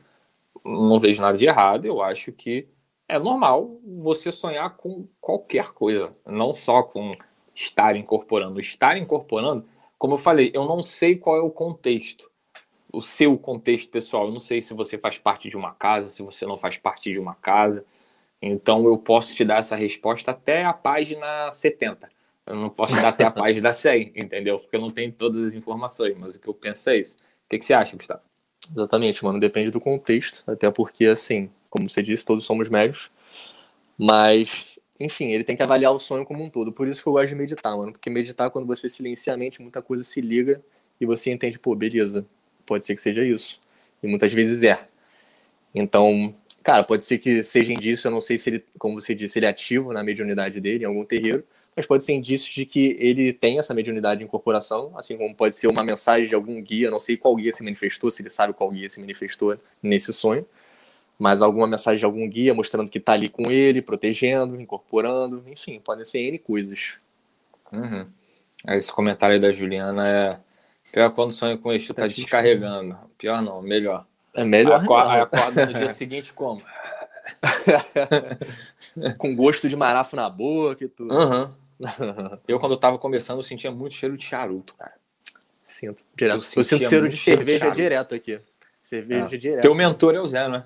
não 0.64 1.00
vejo 1.00 1.22
nada 1.22 1.38
de 1.38 1.46
errado, 1.46 1.86
eu 1.86 2.02
acho 2.02 2.32
que 2.32 2.68
é 3.08 3.18
normal 3.18 3.80
você 3.84 4.32
sonhar 4.32 4.76
com 4.76 5.08
qualquer 5.22 5.72
coisa, 5.72 6.12
não 6.26 6.52
só 6.52 6.84
com 6.84 7.16
estar 7.56 7.96
incorporando. 7.96 8.60
Estar 8.60 8.98
incorporando, 8.98 9.66
como 9.98 10.14
eu 10.14 10.18
falei, 10.18 10.52
eu 10.54 10.66
não 10.66 10.84
sei 10.84 11.16
qual 11.16 11.38
é 11.38 11.42
o 11.42 11.50
contexto, 11.50 12.30
o 12.92 13.02
seu 13.02 13.38
contexto 13.38 13.90
pessoal. 13.90 14.26
Eu 14.26 14.32
não 14.32 14.40
sei 14.40 14.62
se 14.62 14.74
você 14.74 14.98
faz 14.98 15.18
parte 15.18 15.50
de 15.50 15.58
uma 15.58 15.74
casa, 15.74 16.10
se 16.10 16.22
você 16.22 16.46
não 16.46 16.58
faz 16.58 16.78
parte 16.78 17.12
de 17.12 17.20
uma 17.20 17.36
casa. 17.36 17.86
Então 18.42 18.86
eu 18.86 18.98
posso 18.98 19.36
te 19.36 19.44
dar 19.44 19.60
essa 19.60 19.76
resposta 19.76 20.32
até 20.32 20.64
a 20.66 20.74
página 20.74 21.52
70. 21.54 22.10
Eu 22.46 22.56
não 22.56 22.70
posso 22.70 22.96
dar 22.96 23.10
até 23.10 23.24
a 23.24 23.32
página 23.32 23.74
100, 23.74 24.14
entendeu? 24.16 24.60
Porque 24.60 24.76
eu 24.76 24.82
não 24.82 24.92
tenho 24.92 25.12
todas 25.12 25.42
as 25.42 25.54
informações, 25.54 26.16
mas 26.18 26.36
o 26.36 26.42
que 26.42 26.48
eu 26.48 26.54
penso 26.54 26.90
é 26.90 26.98
isso. 26.98 27.16
O 27.18 27.50
que, 27.50 27.58
que 27.58 27.66
você 27.66 27.74
acha, 27.74 27.96
Gustavo? 27.96 28.22
Exatamente, 28.70 29.24
mano. 29.24 29.40
Depende 29.40 29.72
do 29.72 29.82
contexto. 29.82 30.44
Até 30.50 30.70
porque, 30.70 31.06
assim, 31.06 31.50
como 31.70 31.90
você 31.90 32.02
disse, 32.04 32.26
todos 32.26 32.46
somos 32.46 32.70
médios. 32.70 33.10
Mas, 33.98 34.80
enfim, 35.00 35.32
ele 35.32 35.44
tem 35.44 35.56
que 35.56 35.64
avaliar 35.64 35.94
o 35.94 36.00
sonho 36.00 36.26
como 36.26 36.44
um 36.44 36.50
todo. 36.50 36.72
Por 36.72 36.88
isso 36.88 37.02
que 37.02 37.10
eu 37.10 37.14
gosto 37.14 37.30
de 37.30 37.36
meditar, 37.36 37.76
mano. 37.76 37.92
Porque 37.92 38.10
meditar, 38.10 38.50
quando 38.50 38.68
você 38.68 38.90
silencia 38.90 39.34
a 39.34 39.38
mente, 39.38 39.62
muita 39.62 39.82
coisa 39.82 40.04
se 40.04 40.22
liga 40.22 40.62
e 41.00 41.06
você 41.06 41.32
entende, 41.32 41.60
pô, 41.60 41.76
beleza, 41.76 42.26
pode 42.66 42.86
ser 42.86 42.96
que 42.96 43.02
seja 43.02 43.24
isso. 43.24 43.60
E 44.02 44.08
muitas 44.08 44.32
vezes 44.34 44.64
é. 44.64 44.88
Então, 45.74 46.34
cara, 46.64 46.84
pode 46.84 47.06
ser 47.06 47.18
que 47.18 47.44
seja 47.44 47.72
indício, 47.72 48.08
eu 48.08 48.12
não 48.12 48.22
sei 48.22 48.38
se 48.38 48.50
ele, 48.50 48.66
como 48.78 49.00
você 49.00 49.14
disse, 49.16 49.40
ele 49.40 49.46
é 49.46 49.50
ativo 49.50 49.94
na 49.94 50.04
mediunidade 50.04 50.60
dele, 50.60 50.84
em 50.84 50.88
algum 50.88 51.06
terreiro, 51.06 51.44
mas 51.76 51.86
pode 51.86 52.04
ser 52.04 52.14
indício 52.14 52.54
de 52.54 52.66
que 52.66 52.98
ele 53.00 53.32
tem 53.32 53.60
essa 53.60 53.74
mediunidade 53.74 54.20
de 54.20 54.26
incorporação, 54.26 54.92
assim 54.98 55.16
como 55.16 55.34
pode 55.36 55.56
ser 55.56 55.68
uma 55.68 55.84
mensagem 55.84 56.28
de 56.28 56.34
algum 56.34 56.62
guia, 56.62 56.90
não 56.90 57.00
sei 57.00 57.16
qual 57.16 57.36
guia 57.36 57.52
se 57.52 57.64
manifestou, 57.64 58.10
se 58.10 58.22
ele 58.22 58.30
sabe 58.30 58.54
qual 58.54 58.72
guia 58.72 58.90
se 58.90 59.00
manifestou 59.00 59.58
nesse 59.82 60.12
sonho, 60.12 60.46
mas 61.18 61.42
alguma 61.42 61.68
mensagem 61.68 62.00
de 62.00 62.06
algum 62.06 62.28
guia 62.30 62.54
mostrando 62.54 62.92
que 62.92 62.98
está 62.98 63.14
ali 63.14 63.30
com 63.30 63.50
ele, 63.50 63.82
protegendo, 63.82 64.60
incorporando, 64.60 65.44
enfim, 65.48 65.80
podem 65.80 66.06
ser 66.06 66.20
N 66.20 66.38
coisas. 66.38 67.00
Uhum. 67.72 68.08
Esse 68.70 68.92
comentário 68.92 69.36
aí 69.36 69.40
da 69.40 69.52
Juliana 69.52 70.08
é 70.08 70.40
pior 70.92 71.10
quando 71.12 71.32
sonho 71.32 71.58
com 71.58 71.74
isso, 71.74 71.94
tá 71.94 72.08
descarregando. 72.08 72.98
Pior 73.18 73.42
não, 73.42 73.62
melhor. 73.62 74.06
É 74.34 74.44
melhor. 74.44 74.80
Aí 75.10 75.22
acorda 75.22 75.66
no 75.66 75.74
dia 75.74 75.90
seguinte 75.90 76.32
como? 76.34 76.62
com 79.18 79.36
gosto 79.36 79.68
de 79.68 79.76
marafo 79.76 80.16
na 80.16 80.30
boca 80.30 80.84
e 80.84 80.88
tudo. 80.88 81.14
Uhum. 81.14 81.52
eu, 82.48 82.60
quando 82.60 82.74
eu 82.74 82.78
tava 82.78 82.98
começando, 82.98 83.38
eu 83.38 83.44
sentia 83.44 83.72
muito 83.72 83.96
cheiro 83.96 84.16
de 84.18 84.24
charuto, 84.24 84.76
cara. 84.76 84.94
Sinto. 85.64 86.04
Direto. 86.16 86.42
Eu, 86.42 86.44
eu 86.56 86.64
sinto 86.64 86.88
cheiro 86.88 87.10
de 87.10 87.18
cerveja 87.18 87.70
direto 87.70 88.16
aqui. 88.16 88.40
Cerveja 88.82 89.36
é. 89.36 89.38
direto. 89.38 89.62
Teu 89.62 89.76
mentor 89.76 90.16
é 90.16 90.22
o 90.22 90.26
Zé, 90.26 90.48
né? 90.48 90.64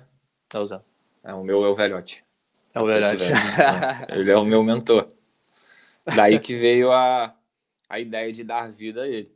É 0.54 0.58
o 0.58 0.66
Zé. 0.66 0.80
É, 1.24 1.34
o 1.34 1.42
meu 1.42 1.64
é 1.64 1.68
o 1.68 1.74
velhote. 1.74 2.24
É 2.74 2.80
o 2.80 2.86
velhote. 2.86 3.24
ele 4.10 4.32
é 4.32 4.36
o 4.36 4.44
meu 4.44 4.62
mentor. 4.62 5.08
Daí 6.16 6.38
que 6.38 6.54
veio 6.54 6.90
a, 6.90 7.34
a 7.88 8.00
ideia 8.00 8.32
de 8.32 8.42
dar 8.42 8.70
vida 8.70 9.02
a 9.02 9.08
ele. 9.08 9.30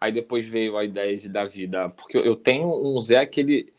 Aí 0.00 0.10
depois 0.10 0.46
veio 0.46 0.76
a 0.76 0.84
ideia 0.84 1.16
de 1.16 1.28
dar 1.28 1.46
vida. 1.46 1.90
Porque 1.90 2.16
eu 2.16 2.34
tenho 2.34 2.68
um 2.68 2.98
Zé 3.00 3.26
que 3.26 3.40
ele. 3.40 3.72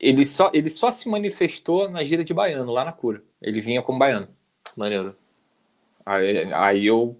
Ele 0.00 0.24
só, 0.24 0.50
ele 0.54 0.68
só 0.68 0.92
se 0.92 1.08
manifestou 1.08 1.90
na 1.90 2.04
gira 2.04 2.22
de 2.22 2.32
baiano, 2.32 2.70
lá 2.70 2.84
na 2.84 2.92
cura. 2.92 3.20
Ele 3.42 3.60
vinha 3.60 3.82
como 3.82 3.98
baiano. 3.98 4.28
Maneiro. 4.76 5.16
Aí, 6.06 6.52
aí 6.54 6.86
eu. 6.86 7.16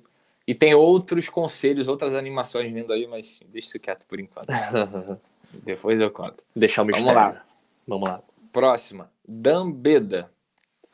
E 0.46 0.54
tem 0.54 0.74
outros 0.74 1.28
conselhos, 1.28 1.88
outras 1.88 2.14
animações 2.14 2.72
vindo 2.72 2.92
aí, 2.92 3.06
mas 3.06 3.40
deixa 3.48 3.68
isso 3.68 3.80
quieto 3.80 4.06
por 4.06 4.20
enquanto. 4.20 4.46
Depois 5.52 6.00
eu 6.00 6.10
conto. 6.10 6.44
Deixar 6.54 6.82
o 6.82 6.84
mistério. 6.86 7.12
Vamos 7.12 7.34
lá. 7.34 7.42
Vamos 7.86 8.08
lá. 8.08 8.22
Próxima. 8.58 9.08
Dambeda. 9.26 10.32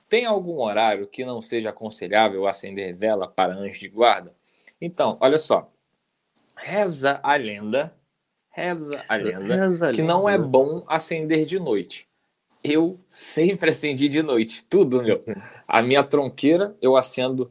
Tem 0.07 0.27
algum 0.27 0.61
horário 0.61 1.07
que 1.07 1.25
não 1.25 1.41
seja 1.41 1.71
aconselhável 1.71 2.47
acender 2.47 2.95
vela 2.95 3.27
para 3.27 3.55
anjo 3.55 3.81
de 3.81 3.89
guarda? 3.89 4.35
Então, 4.79 5.17
olha 5.19 5.39
só. 5.39 5.73
Reza 6.55 7.19
a 7.23 7.35
lenda, 7.37 7.95
reza 8.51 9.03
a 9.09 9.17
lenda, 9.17 9.57
reza 9.57 9.93
que 9.93 10.03
não 10.03 10.29
é 10.29 10.37
bom 10.37 10.85
acender 10.87 11.47
de 11.47 11.59
noite. 11.59 12.07
Eu 12.63 13.01
sempre 13.09 13.71
acendi 13.71 14.11
de 14.11 14.23
noite, 14.23 14.63
tudo, 14.65 15.03
meu. 15.03 15.25
A 15.67 15.81
minha 15.81 16.05
tronqueira 16.05 16.77
eu 16.83 16.99
acendo 16.99 17.51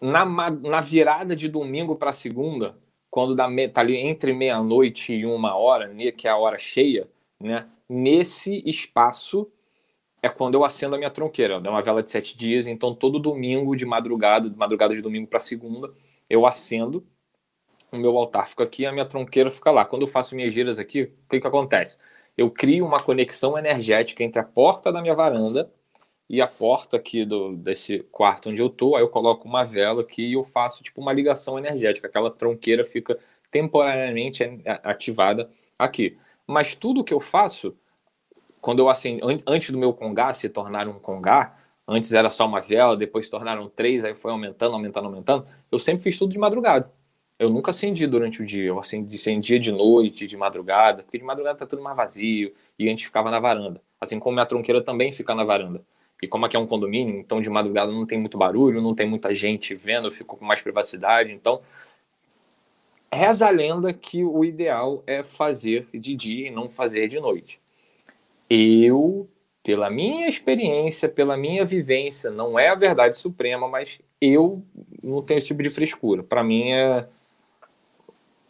na, 0.00 0.24
na 0.24 0.80
virada 0.80 1.36
de 1.36 1.46
domingo 1.46 1.94
para 1.94 2.10
segunda, 2.10 2.74
quando 3.10 3.34
dá, 3.34 3.46
tá 3.70 3.82
ali 3.82 3.98
entre 3.98 4.32
meia-noite 4.32 5.12
e 5.12 5.26
uma 5.26 5.54
hora, 5.56 5.94
que 6.16 6.26
é 6.26 6.30
a 6.30 6.38
hora 6.38 6.56
cheia, 6.56 7.06
né? 7.40 7.66
Nesse 7.88 8.62
espaço 8.66 9.50
é 10.22 10.28
quando 10.28 10.54
eu 10.54 10.64
acendo 10.64 10.94
a 10.94 10.98
minha 10.98 11.10
tronqueira. 11.10 11.54
É 11.54 11.68
uma 11.68 11.82
vela 11.82 12.02
de 12.02 12.10
sete 12.10 12.36
dias, 12.36 12.66
então 12.66 12.94
todo 12.94 13.18
domingo 13.18 13.74
de 13.74 13.86
madrugada, 13.86 14.50
de 14.50 14.56
madrugada 14.56 14.94
de 14.94 15.00
domingo 15.00 15.26
para 15.26 15.40
segunda, 15.40 15.92
eu 16.28 16.46
acendo. 16.46 17.04
O 17.92 17.96
meu 17.96 18.16
altar 18.16 18.46
fica 18.46 18.62
aqui, 18.62 18.86
a 18.86 18.92
minha 18.92 19.06
tronqueira 19.06 19.50
fica 19.50 19.70
lá. 19.70 19.84
Quando 19.84 20.02
eu 20.02 20.08
faço 20.08 20.36
minhas 20.36 20.54
giras 20.54 20.78
aqui, 20.78 21.02
o 21.02 21.28
que, 21.28 21.40
que 21.40 21.46
acontece? 21.46 21.98
Eu 22.36 22.50
crio 22.50 22.86
uma 22.86 23.00
conexão 23.00 23.58
energética 23.58 24.22
entre 24.22 24.40
a 24.40 24.44
porta 24.44 24.92
da 24.92 25.02
minha 25.02 25.14
varanda 25.14 25.70
e 26.28 26.40
a 26.40 26.46
porta 26.46 26.96
aqui 26.96 27.24
do, 27.24 27.56
desse 27.56 27.98
quarto 28.12 28.50
onde 28.50 28.62
eu 28.62 28.70
tô, 28.70 28.94
aí 28.94 29.02
eu 29.02 29.08
coloco 29.08 29.48
uma 29.48 29.64
vela 29.64 30.02
aqui 30.02 30.22
e 30.22 30.34
eu 30.34 30.44
faço 30.44 30.82
tipo 30.82 31.00
uma 31.00 31.12
ligação 31.12 31.58
energética. 31.58 32.06
Aquela 32.06 32.30
tronqueira 32.30 32.84
fica 32.84 33.18
temporariamente 33.50 34.44
ativada 34.84 35.50
aqui. 35.76 36.16
Mas 36.50 36.74
tudo 36.74 37.04
que 37.04 37.14
eu 37.14 37.20
faço, 37.20 37.76
quando 38.60 38.80
eu 38.80 38.88
acendo, 38.88 39.24
antes 39.46 39.70
do 39.70 39.78
meu 39.78 39.92
congá 39.92 40.32
se 40.32 40.48
tornar 40.48 40.88
um 40.88 40.98
congá, 40.98 41.56
antes 41.86 42.12
era 42.12 42.28
só 42.28 42.44
uma 42.44 42.60
vela, 42.60 42.96
depois 42.96 43.26
se 43.26 43.30
tornaram 43.30 43.68
três, 43.68 44.04
aí 44.04 44.16
foi 44.16 44.32
aumentando, 44.32 44.74
aumentando, 44.74 45.06
aumentando, 45.06 45.46
eu 45.70 45.78
sempre 45.78 46.02
fiz 46.02 46.18
tudo 46.18 46.32
de 46.32 46.38
madrugada. 46.38 46.92
Eu 47.38 47.50
nunca 47.50 47.70
acendi 47.70 48.04
durante 48.04 48.42
o 48.42 48.46
dia. 48.46 48.64
Eu 48.64 48.80
acendi, 48.80 49.14
acendia 49.14 49.60
de 49.60 49.70
noite, 49.70 50.26
de 50.26 50.36
madrugada, 50.36 51.04
porque 51.04 51.18
de 51.18 51.24
madrugada 51.24 51.56
tá 51.56 51.66
tudo 51.66 51.82
mais 51.82 51.96
vazio 51.96 52.52
e 52.76 52.84
a 52.84 52.88
gente 52.88 53.06
ficava 53.06 53.30
na 53.30 53.38
varanda. 53.38 53.80
Assim 54.00 54.18
como 54.18 54.40
a 54.40 54.44
tronqueira 54.44 54.82
também 54.82 55.12
fica 55.12 55.32
na 55.36 55.44
varanda. 55.44 55.82
E 56.20 56.26
como 56.26 56.44
aqui 56.46 56.56
é 56.56 56.60
um 56.60 56.66
condomínio, 56.66 57.16
então 57.16 57.40
de 57.40 57.48
madrugada 57.48 57.92
não 57.92 58.04
tem 58.04 58.18
muito 58.18 58.36
barulho, 58.36 58.82
não 58.82 58.94
tem 58.94 59.08
muita 59.08 59.34
gente 59.34 59.74
vendo, 59.74 60.08
eu 60.08 60.10
fico 60.10 60.36
com 60.36 60.44
mais 60.44 60.60
privacidade. 60.60 61.32
Então, 61.32 61.62
reza 63.12 63.46
a 63.46 63.50
lenda 63.50 63.92
que 63.92 64.24
o 64.24 64.44
ideal 64.44 65.02
é 65.06 65.22
fazer 65.22 65.88
de 65.92 66.14
dia 66.14 66.48
e 66.48 66.50
não 66.50 66.68
fazer 66.68 67.08
de 67.08 67.18
noite. 67.18 67.60
Eu, 68.48 69.28
pela 69.62 69.90
minha 69.90 70.28
experiência, 70.28 71.08
pela 71.08 71.36
minha 71.36 71.64
vivência, 71.64 72.30
não 72.30 72.58
é 72.58 72.68
a 72.68 72.74
verdade 72.74 73.16
suprema, 73.16 73.68
mas 73.68 74.00
eu 74.20 74.62
não 75.02 75.22
tenho 75.22 75.38
esse 75.38 75.48
tipo 75.48 75.62
de 75.62 75.70
frescura. 75.70 76.22
Para 76.22 76.44
mim 76.44 76.70
é. 76.70 77.06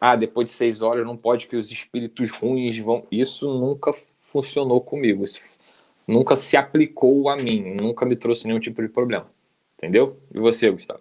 Ah, 0.00 0.16
depois 0.16 0.46
de 0.48 0.52
seis 0.52 0.80
horas 0.80 1.04
não 1.04 1.16
pode 1.16 1.46
que 1.46 1.56
os 1.56 1.70
espíritos 1.70 2.30
ruins 2.30 2.78
vão. 2.78 3.06
Isso 3.10 3.46
nunca 3.52 3.92
funcionou 4.16 4.80
comigo. 4.80 5.24
Isso 5.24 5.58
nunca 6.06 6.36
se 6.36 6.56
aplicou 6.56 7.28
a 7.28 7.36
mim. 7.36 7.76
Nunca 7.78 8.06
me 8.06 8.16
trouxe 8.16 8.46
nenhum 8.46 8.60
tipo 8.60 8.80
de 8.80 8.88
problema. 8.88 9.30
Entendeu? 9.76 10.16
E 10.34 10.38
você, 10.38 10.70
Gustavo? 10.70 11.00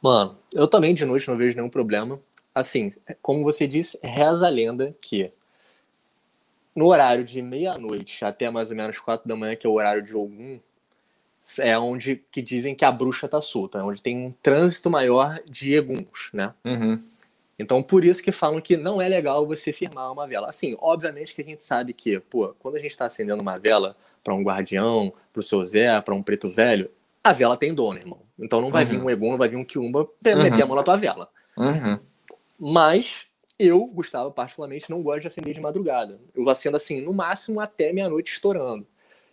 Mano, 0.00 0.36
eu 0.54 0.66
também 0.66 0.94
de 0.94 1.04
noite 1.04 1.28
não 1.28 1.36
vejo 1.36 1.56
nenhum 1.56 1.68
problema. 1.68 2.18
Assim, 2.56 2.90
como 3.20 3.44
você 3.44 3.68
disse, 3.68 3.98
reza 4.02 4.46
a 4.46 4.48
lenda 4.48 4.96
que 4.98 5.30
no 6.74 6.86
horário 6.86 7.22
de 7.22 7.42
meia-noite 7.42 8.24
até 8.24 8.48
mais 8.48 8.70
ou 8.70 8.76
menos 8.76 8.98
quatro 8.98 9.28
da 9.28 9.36
manhã, 9.36 9.54
que 9.54 9.66
é 9.66 9.68
o 9.68 9.74
horário 9.74 10.02
de 10.02 10.14
algum, 10.14 10.58
é 11.60 11.78
onde 11.78 12.24
que 12.30 12.40
dizem 12.40 12.74
que 12.74 12.82
a 12.82 12.90
bruxa 12.90 13.28
tá 13.28 13.42
solta, 13.42 13.80
é 13.80 13.82
onde 13.82 14.02
tem 14.02 14.16
um 14.16 14.32
trânsito 14.42 14.88
maior 14.88 15.38
de 15.44 15.74
eguns, 15.74 16.30
né? 16.32 16.54
Uhum. 16.64 16.98
Então, 17.58 17.82
por 17.82 18.02
isso 18.06 18.22
que 18.22 18.32
falam 18.32 18.58
que 18.58 18.74
não 18.74 19.02
é 19.02 19.08
legal 19.08 19.46
você 19.46 19.70
firmar 19.70 20.10
uma 20.10 20.26
vela. 20.26 20.48
Assim, 20.48 20.78
obviamente 20.80 21.34
que 21.34 21.42
a 21.42 21.44
gente 21.44 21.62
sabe 21.62 21.92
que, 21.92 22.18
pô, 22.20 22.54
quando 22.58 22.76
a 22.76 22.80
gente 22.80 22.92
está 22.92 23.04
acendendo 23.04 23.42
uma 23.42 23.58
vela 23.58 23.94
para 24.24 24.32
um 24.32 24.42
guardião, 24.42 25.12
para 25.30 25.40
o 25.40 25.42
seu 25.42 25.62
Zé, 25.62 26.00
para 26.00 26.14
um 26.14 26.22
preto 26.22 26.48
velho, 26.48 26.90
a 27.22 27.34
vela 27.34 27.54
tem 27.54 27.74
dono, 27.74 27.98
irmão. 27.98 28.20
Então 28.38 28.62
não 28.62 28.70
vai 28.70 28.84
uhum. 28.84 28.90
vir 28.90 29.02
um 29.02 29.10
Egun, 29.10 29.30
não 29.32 29.38
vai 29.38 29.48
vir 29.50 29.56
um 29.56 29.64
Kiumba 29.64 30.08
pra 30.22 30.36
uhum. 30.36 30.42
meter 30.42 30.62
a 30.62 30.66
mão 30.66 30.74
na 30.74 30.82
tua 30.82 30.96
vela. 30.96 31.28
Uhum. 31.54 31.98
Mas 32.58 33.26
eu, 33.58 33.86
Gustavo, 33.86 34.30
particularmente, 34.30 34.90
não 34.90 35.02
gosto 35.02 35.22
de 35.22 35.26
acender 35.28 35.54
de 35.54 35.60
madrugada. 35.60 36.20
Eu 36.34 36.48
acendo 36.48 36.76
assim, 36.76 37.00
no 37.00 37.12
máximo 37.12 37.60
até 37.60 37.92
meia-noite 37.92 38.32
estourando. 38.32 38.86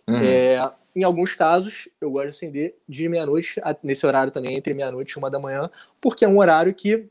Uhum. 0.08 0.16
É, 0.22 0.60
em 0.94 1.02
alguns 1.02 1.34
casos, 1.34 1.88
eu 2.00 2.10
gosto 2.10 2.24
de 2.24 2.36
acender 2.36 2.74
de 2.88 3.08
meia-noite, 3.08 3.60
nesse 3.82 4.06
horário 4.06 4.32
também, 4.32 4.56
entre 4.56 4.72
meia-noite 4.74 5.12
e 5.12 5.18
uma 5.18 5.30
da 5.30 5.38
manhã, 5.38 5.70
porque 6.00 6.24
é 6.24 6.28
um 6.28 6.38
horário 6.38 6.72
que. 6.74 7.06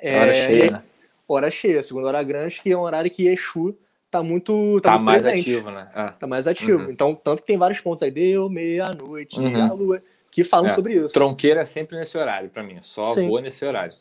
É, 0.00 0.18
hora 0.20 0.34
cheia, 0.34 0.70
né? 0.72 0.82
Hora 1.28 1.50
cheia, 1.50 1.82
segunda 1.82 2.08
hora 2.08 2.22
grande, 2.22 2.60
que 2.60 2.70
é 2.72 2.76
um 2.76 2.80
horário 2.80 3.10
que 3.10 3.26
Exu 3.28 3.76
tá 4.10 4.22
muito, 4.22 4.78
tá, 4.82 4.90
tá 4.90 4.94
muito 4.96 5.04
mais 5.06 5.22
presente. 5.22 5.50
ativo, 5.50 5.70
né? 5.70 5.90
Ah. 5.94 6.10
Tá 6.12 6.26
mais 6.26 6.46
ativo. 6.46 6.84
Uhum. 6.84 6.90
Então, 6.90 7.14
tanto 7.14 7.40
que 7.40 7.46
tem 7.46 7.56
vários 7.56 7.80
pontos 7.80 8.02
aí, 8.02 8.10
deu 8.10 8.48
meia-noite, 8.50 9.40
Uhum. 9.40 9.62
a 9.62 9.72
lua, 9.72 10.02
que 10.30 10.44
falam 10.44 10.66
É. 10.66 10.74
sobre 10.74 10.94
isso. 10.94 11.14
Tronqueira 11.14 11.60
é 11.60 11.64
sempre 11.64 11.96
nesse 11.96 12.18
horário, 12.18 12.50
pra 12.50 12.62
mim. 12.62 12.76
Só 12.82 13.06
Sim. 13.06 13.28
vou 13.28 13.40
nesse 13.40 13.64
horário. 13.64 13.94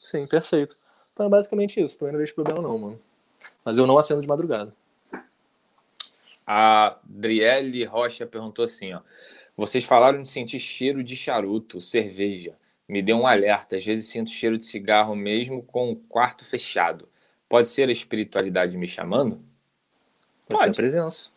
Sim, 0.00 0.26
perfeito. 0.26 0.74
Então 1.12 1.26
é 1.26 1.28
basicamente 1.28 1.80
isso. 1.80 1.98
Também 1.98 2.12
não 2.12 2.20
vejo 2.20 2.34
problema 2.34 2.60
não, 2.62 2.78
mano. 2.78 3.00
Mas 3.64 3.78
eu 3.78 3.86
não 3.86 3.98
acendo 3.98 4.20
de 4.20 4.26
madrugada. 4.28 4.74
A 6.46 6.96
Adriele 7.08 7.84
Rocha 7.84 8.26
perguntou 8.26 8.64
assim, 8.64 8.92
ó. 8.92 9.00
Vocês 9.56 9.84
falaram 9.84 10.20
de 10.20 10.28
sentir 10.28 10.58
cheiro 10.58 11.04
de 11.04 11.14
charuto, 11.14 11.80
cerveja. 11.80 12.56
Me 12.88 13.02
deu 13.02 13.18
um 13.18 13.26
alerta. 13.26 13.76
Às 13.76 13.84
vezes 13.84 14.08
sinto 14.08 14.30
cheiro 14.30 14.56
de 14.58 14.64
cigarro 14.64 15.14
mesmo 15.14 15.62
com 15.62 15.92
o 15.92 15.96
quarto 15.96 16.44
fechado. 16.44 17.08
Pode 17.48 17.68
ser 17.68 17.88
a 17.88 17.92
espiritualidade 17.92 18.76
me 18.76 18.88
chamando? 18.88 19.36
Pode, 20.48 20.48
Pode. 20.48 20.62
ser 20.64 20.70
a 20.70 20.74
presença. 20.74 21.30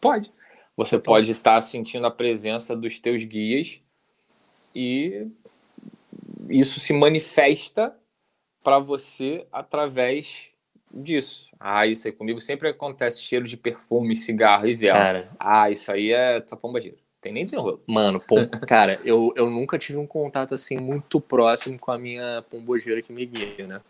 Pode. 0.00 0.32
Você 0.76 0.96
Total. 0.96 1.14
pode 1.14 1.30
estar 1.30 1.60
sentindo 1.60 2.06
a 2.06 2.10
presença 2.10 2.74
dos 2.74 2.98
teus 2.98 3.24
guias 3.24 3.80
e 4.74 5.26
isso 6.48 6.80
se 6.80 6.92
manifesta 6.92 7.94
para 8.68 8.78
você 8.78 9.46
através 9.50 10.42
disso. 10.92 11.48
Ah, 11.58 11.86
isso 11.86 12.06
aí 12.06 12.12
comigo 12.12 12.38
sempre 12.38 12.68
acontece 12.68 13.22
cheiro 13.22 13.46
de 13.46 13.56
perfume, 13.56 14.14
cigarro 14.14 14.66
e 14.66 14.74
vela. 14.74 14.98
Cara, 14.98 15.30
Ah, 15.40 15.70
isso 15.70 15.90
aí 15.90 16.12
é 16.12 16.38
tapomba 16.40 16.78
gira. 16.78 16.96
Tem 17.18 17.32
nem 17.32 17.44
desenrolo. 17.44 17.80
mano, 17.86 18.20
pom... 18.20 18.46
cara, 18.68 19.00
eu, 19.06 19.32
eu 19.36 19.48
nunca 19.48 19.78
tive 19.78 19.96
um 19.96 20.06
contato 20.06 20.54
assim 20.54 20.76
muito 20.76 21.18
próximo 21.18 21.78
com 21.78 21.90
a 21.90 21.96
minha 21.96 22.44
pombogeira 22.50 23.00
que 23.00 23.10
me 23.10 23.24
guia, 23.24 23.66
né? 23.66 23.80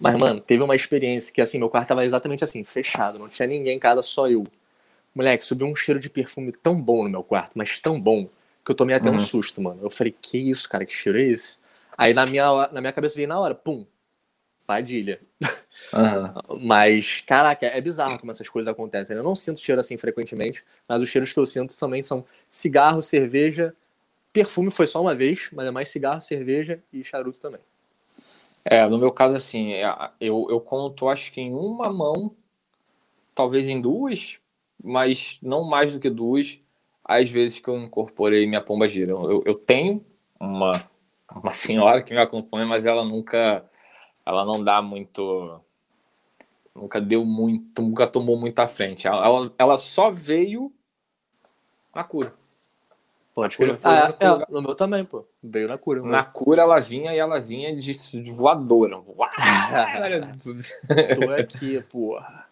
Mas, 0.00 0.16
mano, 0.16 0.40
teve 0.40 0.60
uma 0.62 0.74
experiência 0.74 1.32
que, 1.32 1.40
assim, 1.40 1.58
meu 1.58 1.70
quarto 1.70 1.88
tava 1.88 2.04
exatamente 2.04 2.42
assim, 2.42 2.64
fechado, 2.64 3.20
não 3.20 3.28
tinha 3.28 3.46
ninguém 3.46 3.76
em 3.76 3.78
casa, 3.78 4.02
só 4.02 4.28
eu. 4.28 4.44
Moleque, 5.14 5.44
subiu 5.44 5.68
um 5.68 5.76
cheiro 5.76 6.00
de 6.00 6.10
perfume 6.10 6.50
tão 6.50 6.74
bom 6.74 7.04
no 7.04 7.08
meu 7.10 7.22
quarto, 7.22 7.52
mas 7.54 7.78
tão 7.78 7.98
bom, 8.00 8.28
que 8.64 8.72
eu 8.72 8.74
tomei 8.74 8.96
até 8.96 9.08
Uhum. 9.08 9.14
um 9.14 9.18
susto, 9.20 9.62
mano. 9.62 9.78
Eu 9.82 9.88
falei, 9.90 10.12
que 10.20 10.36
isso, 10.36 10.68
cara, 10.68 10.84
que 10.84 10.92
cheiro 10.92 11.16
é 11.16 11.22
esse? 11.22 11.58
Aí 11.96 12.12
na 12.12 12.26
minha, 12.26 12.68
na 12.72 12.80
minha 12.80 12.92
cabeça 12.92 13.14
veio 13.14 13.28
na 13.28 13.38
hora, 13.40 13.54
pum, 13.54 13.86
padilha. 14.66 15.20
Mas, 16.60 17.20
caraca, 17.20 17.66
é 17.66 17.80
bizarro 17.80 18.18
como 18.18 18.32
essas 18.32 18.48
coisas 18.48 18.70
acontecem. 18.70 19.14
né? 19.14 19.20
Eu 19.20 19.24
não 19.24 19.34
sinto 19.34 19.60
cheiro 19.60 19.80
assim 19.80 19.96
frequentemente, 19.96 20.64
mas 20.88 21.00
os 21.00 21.08
cheiros 21.08 21.32
que 21.32 21.38
eu 21.38 21.46
sinto 21.46 21.78
também 21.78 22.02
são 22.02 22.24
cigarro, 22.48 23.00
cerveja, 23.00 23.74
perfume 24.32 24.70
foi 24.70 24.86
só 24.86 25.00
uma 25.00 25.14
vez, 25.14 25.48
mas 25.52 25.66
é 25.66 25.70
mais 25.70 25.88
cigarro, 25.88 26.20
cerveja 26.20 26.82
e 26.92 27.04
charuto 27.04 27.40
também. 27.40 27.60
É, 28.64 28.86
no 28.88 28.98
meu 28.98 29.12
caso, 29.12 29.36
assim, 29.36 29.74
é, 29.74 29.86
eu, 30.20 30.48
eu 30.50 30.60
conto, 30.60 31.08
acho 31.08 31.30
que 31.30 31.40
em 31.40 31.54
uma 31.54 31.88
mão, 31.88 32.34
talvez 33.34 33.68
em 33.68 33.80
duas, 33.80 34.38
mas 34.82 35.38
não 35.40 35.62
mais 35.62 35.94
do 35.94 36.00
que 36.00 36.10
duas, 36.10 36.58
as 37.04 37.30
vezes 37.30 37.60
que 37.60 37.68
eu 37.68 37.78
incorporei 37.78 38.46
minha 38.46 38.60
pomba 38.60 38.88
gira. 38.88 39.12
Eu, 39.12 39.42
eu 39.46 39.54
tenho 39.54 40.04
uma, 40.40 40.72
uma 41.32 41.52
senhora 41.52 42.02
que 42.02 42.12
me 42.12 42.20
acompanha, 42.20 42.66
mas 42.66 42.84
ela 42.84 43.04
nunca, 43.04 43.64
ela 44.26 44.44
não 44.44 44.62
dá 44.62 44.82
muito, 44.82 45.60
nunca 46.74 47.00
deu 47.00 47.24
muito, 47.24 47.80
nunca 47.80 48.06
tomou 48.08 48.36
muito 48.36 48.58
à 48.58 48.66
frente. 48.66 49.06
Ela, 49.06 49.24
ela, 49.24 49.54
ela 49.56 49.76
só 49.76 50.10
veio 50.10 50.72
na 51.94 52.02
cura. 52.02 52.34
Pode 53.32 53.56
cura 53.56 53.70
crer. 53.70 53.80
foi 53.80 53.90
Ah, 53.90 54.08
no 54.08 54.42
é, 54.42 54.46
no 54.48 54.62
meu 54.62 54.74
também, 54.74 55.04
pô. 55.04 55.24
Veio 55.42 55.68
na 55.68 55.78
cura. 55.78 56.02
Na 56.02 56.24
cura 56.24 56.62
ela 56.62 56.80
vinha 56.80 57.14
e 57.14 57.18
ela 57.18 57.38
vinha 57.38 57.76
de, 57.76 57.92
de 57.92 58.30
voadora. 58.32 58.96
Tô 61.14 61.30
aqui, 61.30 61.80
porra. 61.82 62.46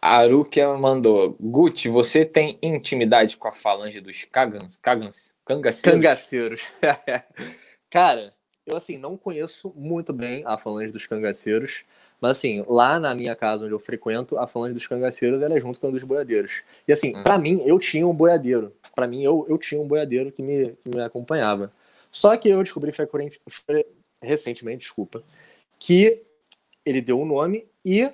Arukia 0.00 0.72
mandou. 0.74 1.36
Gucci, 1.38 1.88
você 1.88 2.24
tem 2.24 2.58
intimidade 2.62 3.36
com 3.36 3.46
a 3.46 3.52
falange 3.52 4.00
dos 4.00 4.24
cagans, 4.24 4.78
cagans, 4.78 5.34
cangaceiros? 5.44 5.82
Cangaceiros. 5.82 6.68
Cara, 7.90 8.32
eu 8.70 8.76
assim, 8.76 8.96
não 8.96 9.16
conheço 9.16 9.72
muito 9.76 10.12
bem 10.12 10.42
a 10.46 10.56
falange 10.56 10.92
dos 10.92 11.06
cangaceiros, 11.06 11.84
mas 12.20 12.32
assim, 12.32 12.64
lá 12.68 12.98
na 13.00 13.14
minha 13.14 13.34
casa 13.34 13.64
onde 13.64 13.74
eu 13.74 13.78
frequento, 13.78 14.38
a 14.38 14.46
falange 14.46 14.74
dos 14.74 14.86
cangaceiros 14.86 15.42
ela 15.42 15.56
é 15.56 15.60
junto 15.60 15.80
com 15.80 15.88
a 15.88 15.90
dos 15.90 16.02
boiadeiros. 16.04 16.62
E 16.86 16.92
assim, 16.92 17.16
Hum. 17.16 17.22
pra 17.22 17.38
mim, 17.38 17.62
eu 17.64 17.78
tinha 17.78 18.06
um 18.06 18.14
boiadeiro. 18.14 18.72
Pra 18.94 19.06
mim, 19.06 19.22
eu, 19.22 19.46
eu 19.48 19.58
tinha 19.58 19.80
um 19.80 19.86
boiadeiro 19.86 20.30
que 20.30 20.42
me, 20.42 20.72
que 20.82 20.88
me 20.88 21.00
acompanhava. 21.02 21.72
Só 22.10 22.36
que 22.36 22.48
eu 22.48 22.62
descobri 22.62 22.92
frequente, 22.92 23.40
recentemente, 24.20 24.80
desculpa, 24.80 25.22
que 25.78 26.22
ele 26.84 27.00
deu 27.00 27.20
um 27.20 27.24
nome 27.24 27.66
e 27.84 28.10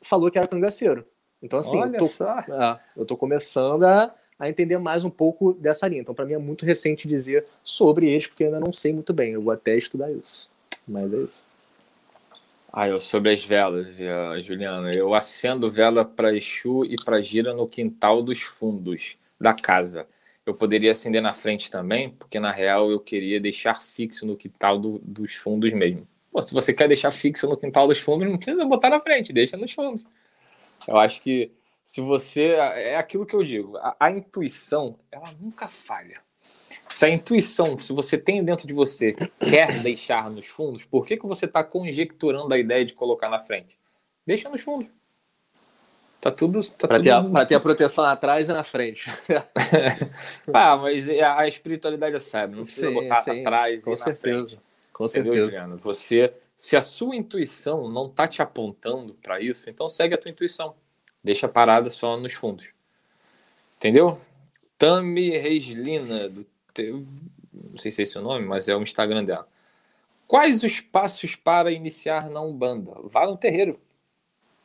falou 0.00 0.30
que 0.30 0.38
era 0.38 0.46
cangaceiro. 0.46 1.04
Então, 1.42 1.58
assim, 1.58 1.76
eu 1.76 1.82
Olha 1.82 1.98
tô, 1.98 2.06
só. 2.06 2.38
é, 2.38 2.80
eu 2.96 3.04
tô 3.04 3.16
começando 3.16 3.84
a, 3.84 4.14
a 4.42 4.48
entender 4.48 4.76
mais 4.76 5.04
um 5.04 5.10
pouco 5.10 5.52
dessa 5.52 5.86
linha. 5.86 6.00
Então, 6.00 6.12
para 6.12 6.24
mim 6.24 6.32
é 6.32 6.38
muito 6.38 6.66
recente 6.66 7.06
dizer 7.06 7.46
sobre 7.62 8.10
eles, 8.10 8.26
porque 8.26 8.42
ainda 8.42 8.58
não 8.58 8.72
sei 8.72 8.92
muito 8.92 9.12
bem. 9.12 9.34
Eu 9.34 9.40
vou 9.42 9.52
até 9.52 9.76
estudar 9.76 10.10
isso. 10.10 10.50
Mas 10.86 11.12
é 11.12 11.16
isso. 11.18 11.46
Ah, 12.72 12.88
eu 12.88 12.98
sobre 12.98 13.30
as 13.30 13.44
velas, 13.44 14.00
eh, 14.00 14.42
Juliana. 14.42 14.92
Eu 14.92 15.14
acendo 15.14 15.70
vela 15.70 16.04
para 16.04 16.34
Exu 16.34 16.84
e 16.84 16.96
para 17.04 17.22
Gira 17.22 17.54
no 17.54 17.68
quintal 17.68 18.20
dos 18.20 18.40
fundos 18.42 19.16
da 19.40 19.54
casa. 19.54 20.06
Eu 20.44 20.54
poderia 20.54 20.90
acender 20.90 21.22
na 21.22 21.32
frente 21.32 21.70
também, 21.70 22.10
porque 22.10 22.40
na 22.40 22.50
real 22.50 22.90
eu 22.90 22.98
queria 22.98 23.38
deixar 23.38 23.80
fixo 23.80 24.26
no 24.26 24.36
quintal 24.36 24.76
do- 24.76 24.98
dos 25.04 25.34
fundos 25.36 25.72
mesmo. 25.72 26.04
Pô, 26.32 26.42
se 26.42 26.52
você 26.52 26.72
quer 26.72 26.88
deixar 26.88 27.12
fixo 27.12 27.46
no 27.46 27.56
quintal 27.56 27.86
dos 27.86 28.00
fundos, 28.00 28.28
não 28.28 28.36
precisa 28.36 28.64
botar 28.64 28.90
na 28.90 28.98
frente, 28.98 29.32
deixa 29.32 29.56
nos 29.56 29.70
fundos. 29.72 30.02
Eu 30.88 30.96
acho 30.96 31.22
que 31.22 31.52
se 31.84 32.00
você. 32.00 32.54
É 32.54 32.96
aquilo 32.96 33.26
que 33.26 33.34
eu 33.34 33.42
digo, 33.42 33.76
a, 33.76 33.96
a 33.98 34.10
intuição, 34.10 34.98
ela 35.10 35.30
nunca 35.40 35.68
falha. 35.68 36.20
Se 36.88 37.06
a 37.06 37.08
intuição, 37.08 37.80
se 37.80 37.92
você 37.92 38.18
tem 38.18 38.44
dentro 38.44 38.66
de 38.66 38.74
você, 38.74 39.14
quer 39.40 39.80
deixar 39.82 40.30
nos 40.30 40.46
fundos, 40.46 40.84
por 40.84 41.06
que, 41.06 41.16
que 41.16 41.26
você 41.26 41.46
está 41.46 41.64
conjecturando 41.64 42.52
a 42.52 42.58
ideia 42.58 42.84
de 42.84 42.92
colocar 42.92 43.30
na 43.30 43.40
frente? 43.40 43.78
Deixa 44.26 44.48
nos 44.48 44.60
fundos. 44.60 44.88
Tá 46.20 46.30
tudo. 46.30 46.60
Tá 46.70 46.86
tudo... 46.86 47.02
ter, 47.02 47.46
ter 47.46 47.54
a 47.56 47.60
proteção 47.60 48.04
atrás 48.04 48.48
e 48.48 48.52
na 48.52 48.62
frente. 48.62 49.10
Ah, 50.52 50.76
mas 50.76 51.08
a, 51.08 51.40
a 51.40 51.48
espiritualidade 51.48 52.16
é 52.16 52.18
sábia, 52.18 52.56
não 52.56 52.62
precisa 52.62 52.88
Sim, 52.88 52.94
botar 52.94 53.16
sim, 53.16 53.40
atrás 53.40 53.84
com 53.84 53.90
e 53.90 53.92
na 53.92 53.96
certeza. 53.96 54.50
frente. 54.50 54.62
Com 54.92 55.08
certeza. 55.08 55.76
Você, 55.78 56.32
se 56.56 56.76
a 56.76 56.82
sua 56.82 57.16
intuição 57.16 57.88
não 57.88 58.08
tá 58.08 58.28
te 58.28 58.42
apontando 58.42 59.14
para 59.14 59.40
isso, 59.40 59.68
então 59.68 59.88
segue 59.88 60.14
a 60.14 60.18
tua 60.18 60.30
intuição. 60.30 60.74
Deixa 61.22 61.48
parada 61.48 61.88
só 61.90 62.16
nos 62.16 62.32
fundos. 62.32 62.68
Entendeu? 63.76 64.20
Tami 64.76 65.36
Reislina, 65.36 66.28
do 66.28 66.44
teu, 66.74 67.06
não 67.52 67.78
sei 67.78 67.92
se 67.92 68.02
é 68.02 68.04
esse 68.04 68.18
o 68.18 68.22
nome, 68.22 68.46
mas 68.46 68.68
é 68.68 68.76
o 68.76 68.82
Instagram 68.82 69.24
dela. 69.24 69.46
Quais 70.26 70.62
os 70.62 70.80
passos 70.80 71.36
para 71.36 71.70
iniciar 71.70 72.28
na 72.30 72.40
Umbanda? 72.40 72.92
Vá 73.04 73.26
no 73.26 73.36
terreiro. 73.36 73.78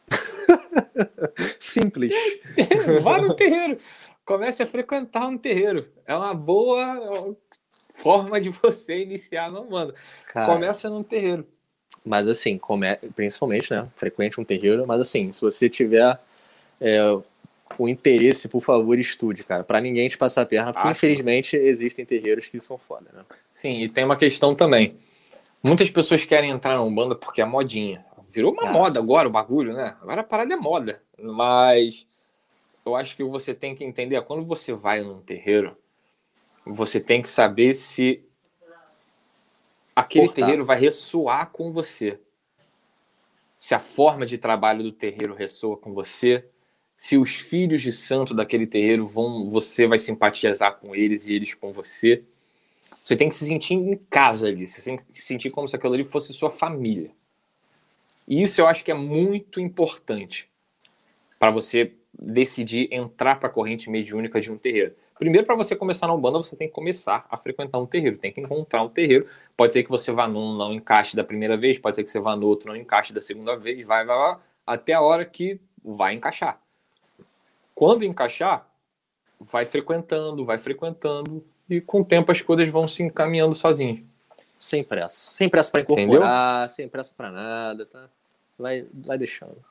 Simples. 1.60 2.16
Vá 3.04 3.22
no 3.22 3.36
terreiro. 3.36 3.78
Comece 4.26 4.64
a 4.64 4.68
frequentar 4.68 5.28
um 5.28 5.38
terreiro. 5.38 5.88
É 6.06 6.16
uma 6.16 6.34
boa 6.34 7.36
forma 7.94 8.40
de 8.40 8.50
você 8.50 9.02
iniciar 9.02 9.52
na 9.52 9.60
Umbanda. 9.60 9.94
Cara, 10.28 10.46
Começa 10.46 10.90
num 10.90 11.04
terreiro. 11.04 11.46
Mas 12.04 12.28
assim, 12.28 12.58
come... 12.58 12.96
principalmente, 13.16 13.74
né? 13.74 13.88
Frequente 13.96 14.40
um 14.40 14.44
terreiro, 14.44 14.86
mas 14.88 15.02
assim, 15.02 15.32
se 15.32 15.42
você 15.42 15.70
tiver 15.70 16.18
é, 16.80 17.02
o 17.78 17.88
interesse, 17.88 18.48
por 18.48 18.62
favor, 18.62 18.98
estude, 18.98 19.44
cara. 19.44 19.64
Para 19.64 19.82
ninguém 19.82 20.08
te 20.08 20.18
passar 20.18 20.44
a 20.44 20.46
perna, 20.46 20.72
porque 20.72 20.88
ah, 20.88 20.92
infelizmente 20.92 21.58
sim. 21.58 21.64
existem 21.64 22.06
terreiros 22.06 22.50
que 22.50 22.60
são 22.60 22.78
foda, 22.78 23.08
né? 23.14 23.24
Sim, 23.52 23.84
e 23.84 23.90
tem 23.90 24.04
uma 24.04 24.16
questão 24.16 24.56
também. 24.56 24.96
Muitas 25.64 25.90
pessoas 25.90 26.26
querem 26.26 26.52
entrar 26.52 26.76
na 26.76 26.84
Umbanda 26.84 27.16
porque 27.16 27.42
é 27.42 27.46
modinha. 27.46 28.06
Virou 28.28 28.52
uma 28.52 28.72
moda 28.72 29.00
agora 29.00 29.28
o 29.28 29.32
bagulho, 29.32 29.74
né? 29.74 29.96
Agora 30.02 30.22
a 30.22 30.24
parada 30.24 30.54
é 30.54 30.58
moda. 30.58 31.02
Mas 31.18 32.06
eu 32.86 32.96
acho 32.96 33.16
que 33.16 33.24
você 33.24 33.54
tem 33.54 33.76
que 33.76 33.84
entender, 33.84 34.22
quando 34.22 34.46
você 34.46 34.74
vai 34.74 35.02
num 35.02 35.20
terreiro, 35.20 35.78
você 36.66 37.00
tem 37.00 37.22
que 37.22 37.30
saber 37.30 37.74
se 37.74 38.24
aquele 39.96 40.28
Portar. 40.28 40.46
terreiro 40.46 40.66
vai 40.66 40.80
ressoar 40.80 41.52
com 41.52 41.72
você. 41.72 42.20
Se 43.56 43.74
a 43.74 43.80
forma 43.80 44.26
de 44.26 44.38
trabalho 44.38 44.84
do 44.84 44.92
terreiro 44.92 45.34
ressoa 45.34 45.76
com 45.76 45.94
você, 45.94 46.48
se 46.98 47.16
os 47.16 47.36
filhos 47.36 47.84
de 47.84 47.94
santo 47.94 48.34
daquele 48.34 48.66
terreiro 48.66 49.06
vão, 49.06 49.48
você 49.48 49.86
vai 49.86 50.00
simpatizar 50.00 50.80
com 50.80 50.96
eles 50.96 51.28
e 51.28 51.34
eles 51.34 51.54
com 51.54 51.72
você. 51.72 52.24
Você 53.04 53.16
tem 53.16 53.30
que 53.30 53.36
se 53.36 53.46
sentir 53.46 53.76
em 53.76 53.96
casa 54.10 54.48
ali, 54.48 54.68
você 54.68 54.84
tem 54.84 54.98
que 54.98 55.04
se 55.14 55.22
sentir 55.22 55.52
como 55.52 55.68
se 55.68 55.76
aquilo 55.76 55.94
ali 55.94 56.04
fosse 56.04 56.34
sua 56.34 56.50
família. 56.50 57.12
E 58.28 58.42
isso 58.42 58.60
eu 58.60 58.68
acho 58.68 58.84
que 58.84 58.92
é 58.92 58.96
muito 58.96 59.62
importante 59.62 60.50
para 61.38 61.52
você 61.52 61.94
decidir 62.20 62.90
entrar 62.92 63.40
para 63.40 63.48
a 63.48 63.52
corrente 63.52 63.90
mediúnica 63.92 64.42
de 64.42 64.52
um 64.52 64.58
terreiro. 64.58 64.96
Primeiro, 65.20 65.46
para 65.46 65.56
você 65.56 65.76
começar 65.76 66.08
na 66.08 66.14
Umbanda, 66.14 66.40
você 66.40 66.56
tem 66.56 66.68
que 66.68 66.74
começar 66.74 67.26
a 67.30 67.38
frequentar 67.38 67.78
um 67.78 67.86
terreiro, 67.86 68.18
tem 68.18 68.32
que 68.32 68.42
encontrar 68.42 68.84
um 68.84 68.90
terreiro. 68.90 69.28
Pode 69.56 69.72
ser 69.72 69.84
que 69.84 69.90
você 69.90 70.12
vá 70.12 70.28
num, 70.28 70.56
não 70.56 70.74
encaixe 70.74 71.16
da 71.16 71.24
primeira 71.24 71.56
vez, 71.56 71.78
pode 71.78 71.96
ser 71.96 72.04
que 72.04 72.12
você 72.12 72.20
vá 72.20 72.36
no 72.36 72.48
outro, 72.48 72.70
não 72.70 72.76
encaixe 72.76 73.14
da 73.14 73.22
segunda 73.22 73.56
vez, 73.56 73.86
vai, 73.86 74.04
vai, 74.04 74.18
vai, 74.18 74.38
até 74.66 74.94
a 74.94 75.02
hora 75.02 75.24
que 75.26 75.60
vai 75.84 76.14
encaixar. 76.16 76.60
Quando 77.78 78.04
encaixar, 78.04 78.68
vai 79.40 79.64
frequentando, 79.64 80.44
vai 80.44 80.58
frequentando, 80.58 81.46
e 81.70 81.80
com 81.80 82.02
o 82.02 82.04
tempo 82.04 82.32
as 82.32 82.42
coisas 82.42 82.68
vão 82.70 82.88
se 82.88 83.04
encaminhando 83.04 83.54
sozinhas. 83.54 84.04
Sem 84.58 84.84
pressa. 84.84 85.30
Sem 85.30 85.48
pressa 85.48 85.70
para 85.70 85.82
incorporar, 85.82 86.56
Entendeu? 86.56 86.70
sem 86.70 86.90
pressa 86.90 87.14
para 87.16 87.30
nada, 87.30 87.86
tá? 87.86 88.10
Vai, 88.58 88.88
vai 88.92 89.16
deixando. 89.16 89.64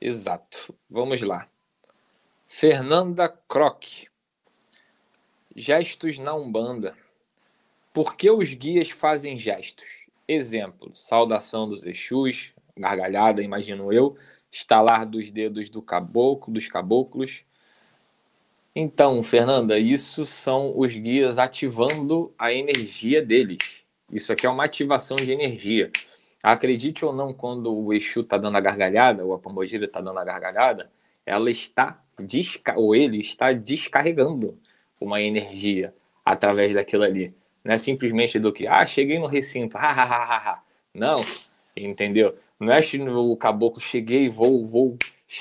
Exato. 0.00 0.74
Vamos 0.90 1.22
lá. 1.22 1.46
Fernanda 2.48 3.28
Croc. 3.28 3.84
Gestos 5.54 6.18
na 6.18 6.34
Umbanda. 6.34 6.96
Por 7.92 8.16
que 8.16 8.28
os 8.28 8.52
guias 8.54 8.90
fazem 8.90 9.38
gestos? 9.38 9.86
Exemplo: 10.26 10.90
saudação 10.96 11.68
dos 11.68 11.86
Exus, 11.86 12.52
gargalhada, 12.76 13.40
imagino 13.40 13.92
eu, 13.92 14.18
estalar 14.54 15.04
dos 15.04 15.30
dedos 15.32 15.68
do 15.68 15.82
caboclo, 15.82 16.52
dos 16.52 16.68
caboclos, 16.68 17.44
então, 18.76 19.22
Fernanda, 19.22 19.78
isso 19.78 20.26
são 20.26 20.76
os 20.76 20.92
guias 20.96 21.38
ativando 21.38 22.34
a 22.36 22.52
energia 22.52 23.24
deles. 23.24 23.84
Isso 24.10 24.32
aqui 24.32 24.46
é 24.46 24.50
uma 24.50 24.64
ativação 24.64 25.16
de 25.16 25.30
energia. 25.30 25.92
Acredite 26.42 27.04
ou 27.04 27.12
não, 27.12 27.32
quando 27.32 27.72
o 27.72 27.94
Exu 27.94 28.22
está 28.22 28.36
dando 28.36 28.56
a 28.56 28.60
gargalhada, 28.60 29.24
ou 29.24 29.32
a 29.32 29.38
Pombogira 29.38 29.84
está 29.84 30.00
dando 30.00 30.18
a 30.18 30.24
gargalhada, 30.24 30.90
ela 31.24 31.50
está, 31.50 32.02
ou 32.74 32.96
ele 32.96 33.20
está 33.20 33.52
descarregando 33.52 34.58
uma 35.00 35.22
energia 35.22 35.94
através 36.24 36.74
daquilo 36.74 37.04
ali. 37.04 37.32
Não 37.62 37.74
é 37.74 37.78
simplesmente 37.78 38.40
do 38.40 38.52
que, 38.52 38.66
ah, 38.66 38.84
cheguei 38.84 39.20
no 39.20 39.26
recinto, 39.26 39.78
ha, 39.78 39.90
ha, 39.90 40.02
ha, 40.02 40.50
ha. 40.50 40.62
Não, 40.92 41.14
entendeu? 41.76 42.36
Não 42.58 42.72
é 42.72 42.80
o 43.16 43.36
caboclo, 43.36 43.80
cheguei, 43.80 44.28
vou, 44.28 44.66
vou 44.66 44.96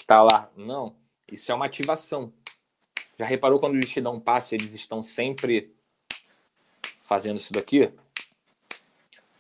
lá. 0.09 0.49
Não, 0.55 0.95
isso 1.31 1.51
é 1.51 1.55
uma 1.55 1.65
ativação. 1.65 2.33
Já 3.17 3.25
reparou 3.25 3.59
quando 3.59 3.75
eles 3.75 3.89
te 3.89 4.01
dão 4.01 4.15
um 4.15 4.19
passe, 4.19 4.55
eles 4.55 4.73
estão 4.73 5.01
sempre 5.01 5.71
fazendo 7.01 7.37
isso 7.37 7.53
daqui? 7.53 7.91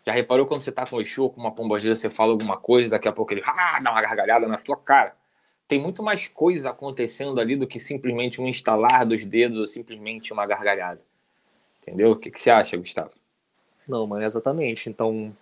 Já 0.05 0.11
reparou 0.11 0.45
quando 0.45 0.61
você 0.61 0.71
tá 0.71 0.85
com 0.85 0.97
o 0.97 1.01
Exu, 1.01 1.29
com 1.29 1.39
uma 1.39 1.51
pombogira, 1.51 1.95
você 1.95 2.09
fala 2.09 2.31
alguma 2.31 2.57
coisa, 2.57 2.91
daqui 2.91 3.07
a 3.07 3.11
pouco 3.11 3.33
ele 3.33 3.41
ah, 3.45 3.79
dá 3.79 3.91
uma 3.91 4.01
gargalhada 4.01 4.47
na 4.47 4.57
tua 4.57 4.77
cara? 4.77 5.15
Tem 5.67 5.79
muito 5.79 6.03
mais 6.03 6.27
coisa 6.27 6.71
acontecendo 6.71 7.39
ali 7.39 7.55
do 7.55 7.65
que 7.65 7.79
simplesmente 7.79 8.39
um 8.39 8.47
instalar 8.47 9.05
dos 9.05 9.25
dedos 9.25 9.57
ou 9.57 9.65
simplesmente 9.65 10.33
uma 10.33 10.45
gargalhada. 10.45 11.01
Entendeu? 11.81 12.11
O 12.11 12.15
que, 12.15 12.29
que 12.29 12.39
você 12.39 12.51
acha, 12.51 12.77
Gustavo? 12.77 13.11
Não, 13.87 14.05
mas 14.05 14.23
exatamente. 14.23 14.89
Então, 14.89 15.35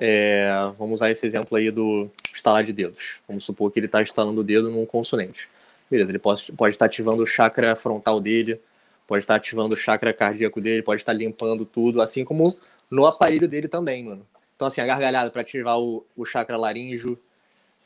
é, 0.00 0.50
vamos 0.78 0.94
usar 0.94 1.10
esse 1.10 1.26
exemplo 1.26 1.56
aí 1.56 1.70
do 1.70 2.08
estalar 2.32 2.62
de 2.64 2.72
dedos. 2.72 3.20
Vamos 3.26 3.44
supor 3.44 3.70
que 3.70 3.78
ele 3.78 3.86
está 3.86 4.00
instalando 4.02 4.40
o 4.40 4.44
dedo 4.44 4.70
num 4.70 4.86
consonante. 4.86 5.48
Beleza, 5.90 6.10
ele 6.10 6.18
pode, 6.18 6.52
pode 6.52 6.74
estar 6.74 6.84
ativando 6.84 7.22
o 7.22 7.26
chakra 7.26 7.74
frontal 7.74 8.20
dele, 8.20 8.60
pode 9.06 9.24
estar 9.24 9.34
ativando 9.36 9.74
o 9.74 9.78
chakra 9.78 10.12
cardíaco 10.12 10.60
dele, 10.60 10.82
pode 10.82 11.00
estar 11.00 11.12
limpando 11.12 11.64
tudo, 11.64 12.00
assim 12.00 12.24
como 12.24 12.56
no 12.90 13.06
aparelho 13.06 13.48
dele 13.48 13.68
também, 13.68 14.04
mano. 14.04 14.26
Então, 14.54 14.66
assim, 14.66 14.80
a 14.80 14.86
gargalhada 14.86 15.30
para 15.30 15.42
ativar 15.42 15.78
o, 15.78 16.04
o 16.16 16.24
chakra 16.24 16.56
laríngeo. 16.56 17.18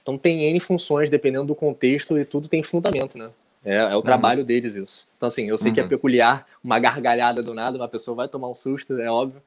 Então, 0.03 0.19
tem 0.19 0.43
N 0.45 0.59
funções, 0.59 1.09
dependendo 1.09 1.47
do 1.47 1.55
contexto, 1.55 2.19
e 2.19 2.25
tudo 2.25 2.49
tem 2.49 2.63
fundamento, 2.63 3.17
né? 3.17 3.31
É, 3.65 3.77
é 3.77 3.87
o 3.89 3.97
uhum. 3.97 4.03
trabalho 4.03 4.45
deles 4.45 4.75
isso. 4.75 5.07
Então, 5.17 5.29
assim, 5.29 5.49
eu 5.49 5.57
sei 5.57 5.69
uhum. 5.69 5.75
que 5.75 5.81
é 5.81 5.83
uhum. 5.85 5.89
peculiar 5.89 6.47
uma 6.63 6.79
gargalhada 6.79 7.43
do 7.43 7.55
nada, 7.55 7.77
uma 7.77 7.89
pessoa 7.89 8.17
vai 8.17 8.29
tomar 8.29 8.49
um 8.49 8.55
susto, 8.55 8.99
é 9.01 9.11
óbvio. 9.11 9.41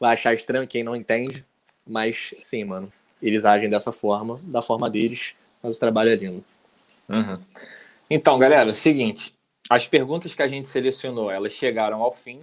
Vai 0.00 0.14
achar 0.14 0.34
estranho 0.34 0.66
quem 0.66 0.82
não 0.82 0.96
entende. 0.96 1.44
Mas, 1.86 2.34
sim, 2.40 2.64
mano, 2.64 2.92
eles 3.22 3.44
agem 3.44 3.68
dessa 3.68 3.92
forma, 3.92 4.40
da 4.42 4.62
forma 4.62 4.88
deles, 4.88 5.34
mas 5.62 5.76
o 5.76 5.80
trabalho 5.80 6.10
é 6.10 6.16
lindo. 6.16 6.44
Uhum. 7.08 7.38
Então, 8.10 8.38
galera, 8.38 8.68
é 8.68 8.72
o 8.72 8.74
seguinte, 8.74 9.34
as 9.70 9.86
perguntas 9.86 10.34
que 10.34 10.42
a 10.42 10.48
gente 10.48 10.66
selecionou, 10.66 11.30
elas 11.30 11.52
chegaram 11.52 12.02
ao 12.02 12.12
fim. 12.12 12.40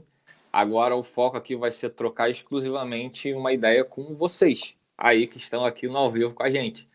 Agora 0.51 0.95
o 0.95 1.03
foco 1.03 1.37
aqui 1.37 1.55
vai 1.55 1.71
ser 1.71 1.91
trocar 1.91 2.29
exclusivamente 2.29 3.31
uma 3.33 3.53
ideia 3.53 3.83
com 3.83 4.15
vocês, 4.15 4.73
aí 4.97 5.27
que 5.27 5.37
estão 5.37 5.63
aqui 5.63 5.87
no 5.87 5.95
ao 5.95 6.11
vivo 6.11 6.33
com 6.33 6.41
a 6.41 6.49
gente, 6.49 6.87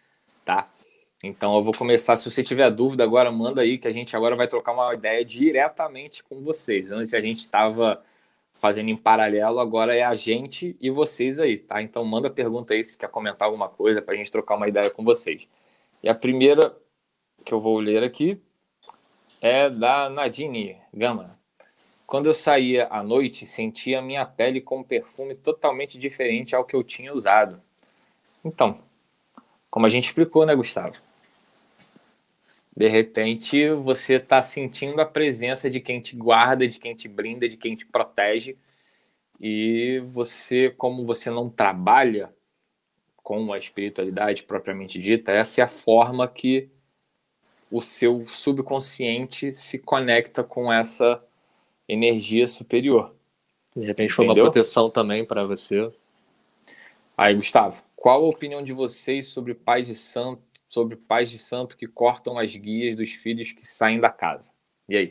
tá? 0.44 0.68
Então 1.22 1.54
eu 1.54 1.62
vou 1.62 1.72
começar, 1.72 2.16
se 2.16 2.28
você 2.28 2.42
tiver 2.42 2.68
dúvida 2.70 3.04
agora, 3.04 3.30
manda 3.30 3.62
aí 3.62 3.78
que 3.78 3.86
a 3.86 3.92
gente 3.92 4.16
agora 4.16 4.34
vai 4.34 4.48
trocar 4.48 4.72
uma 4.72 4.92
ideia 4.92 5.24
diretamente 5.24 6.22
com 6.24 6.40
vocês. 6.40 6.90
Antes 6.90 7.14
a 7.14 7.20
gente 7.20 7.38
estava 7.38 8.02
fazendo 8.54 8.88
em 8.88 8.96
paralelo, 8.96 9.60
agora 9.60 9.94
é 9.94 10.02
a 10.02 10.14
gente 10.14 10.76
e 10.80 10.90
vocês 10.90 11.38
aí, 11.38 11.58
tá? 11.58 11.82
Então 11.82 12.04
manda 12.04 12.30
pergunta 12.30 12.72
aí 12.72 12.82
se 12.82 12.96
quer 12.96 13.08
comentar 13.10 13.46
alguma 13.46 13.68
coisa 13.68 14.00
para 14.00 14.14
a 14.14 14.16
gente 14.16 14.30
trocar 14.30 14.56
uma 14.56 14.68
ideia 14.68 14.88
com 14.88 15.04
vocês. 15.04 15.48
E 16.02 16.08
a 16.08 16.14
primeira 16.14 16.74
que 17.44 17.52
eu 17.52 17.60
vou 17.60 17.78
ler 17.78 18.02
aqui 18.02 18.40
é 19.40 19.68
da 19.68 20.08
Nadine 20.08 20.76
Gama. 20.92 21.38
Quando 22.06 22.26
eu 22.26 22.34
saía 22.34 22.86
à 22.90 23.02
noite, 23.02 23.46
sentia 23.46 24.00
minha 24.00 24.24
pele 24.24 24.60
com 24.60 24.78
um 24.78 24.84
perfume 24.84 25.34
totalmente 25.34 25.98
diferente 25.98 26.54
ao 26.54 26.64
que 26.64 26.76
eu 26.76 26.82
tinha 26.82 27.12
usado. 27.12 27.60
Então, 28.44 28.78
como 29.70 29.86
a 29.86 29.88
gente 29.88 30.06
explicou, 30.06 30.46
né, 30.46 30.54
Gustavo? 30.54 30.96
De 32.76 32.88
repente, 32.88 33.70
você 33.70 34.14
está 34.14 34.42
sentindo 34.42 35.00
a 35.00 35.06
presença 35.06 35.70
de 35.70 35.80
quem 35.80 36.00
te 36.00 36.16
guarda, 36.16 36.66
de 36.66 36.78
quem 36.78 36.94
te 36.94 37.08
brinda, 37.08 37.48
de 37.48 37.56
quem 37.56 37.76
te 37.76 37.86
protege. 37.86 38.56
E 39.40 40.02
você, 40.06 40.70
como 40.70 41.04
você 41.04 41.30
não 41.30 41.48
trabalha 41.48 42.34
com 43.16 43.52
a 43.52 43.58
espiritualidade 43.58 44.42
propriamente 44.42 44.98
dita, 44.98 45.32
essa 45.32 45.60
é 45.60 45.64
a 45.64 45.68
forma 45.68 46.26
que 46.28 46.68
o 47.70 47.80
seu 47.80 48.24
subconsciente 48.26 49.52
se 49.52 49.78
conecta 49.78 50.44
com 50.44 50.72
essa 50.72 51.22
energia 51.88 52.46
superior. 52.46 53.14
De 53.74 53.84
repente 53.84 54.12
foi 54.12 54.24
uma 54.24 54.34
proteção 54.34 54.90
também 54.90 55.24
para 55.24 55.44
você. 55.44 55.92
Aí, 57.16 57.34
Gustavo, 57.34 57.82
qual 57.96 58.24
a 58.24 58.28
opinião 58.28 58.62
de 58.62 58.72
vocês 58.72 59.28
sobre 59.28 59.54
pais 59.54 59.88
de 59.88 59.96
santo, 59.96 60.42
sobre 60.74 60.96
pais 60.96 61.30
de 61.30 61.38
santo 61.38 61.76
que 61.76 61.86
cortam 61.86 62.36
as 62.36 62.54
guias 62.56 62.96
dos 62.96 63.12
filhos 63.12 63.52
que 63.52 63.64
saem 63.64 64.00
da 64.00 64.10
casa? 64.10 64.52
E 64.88 64.96
aí? 64.96 65.10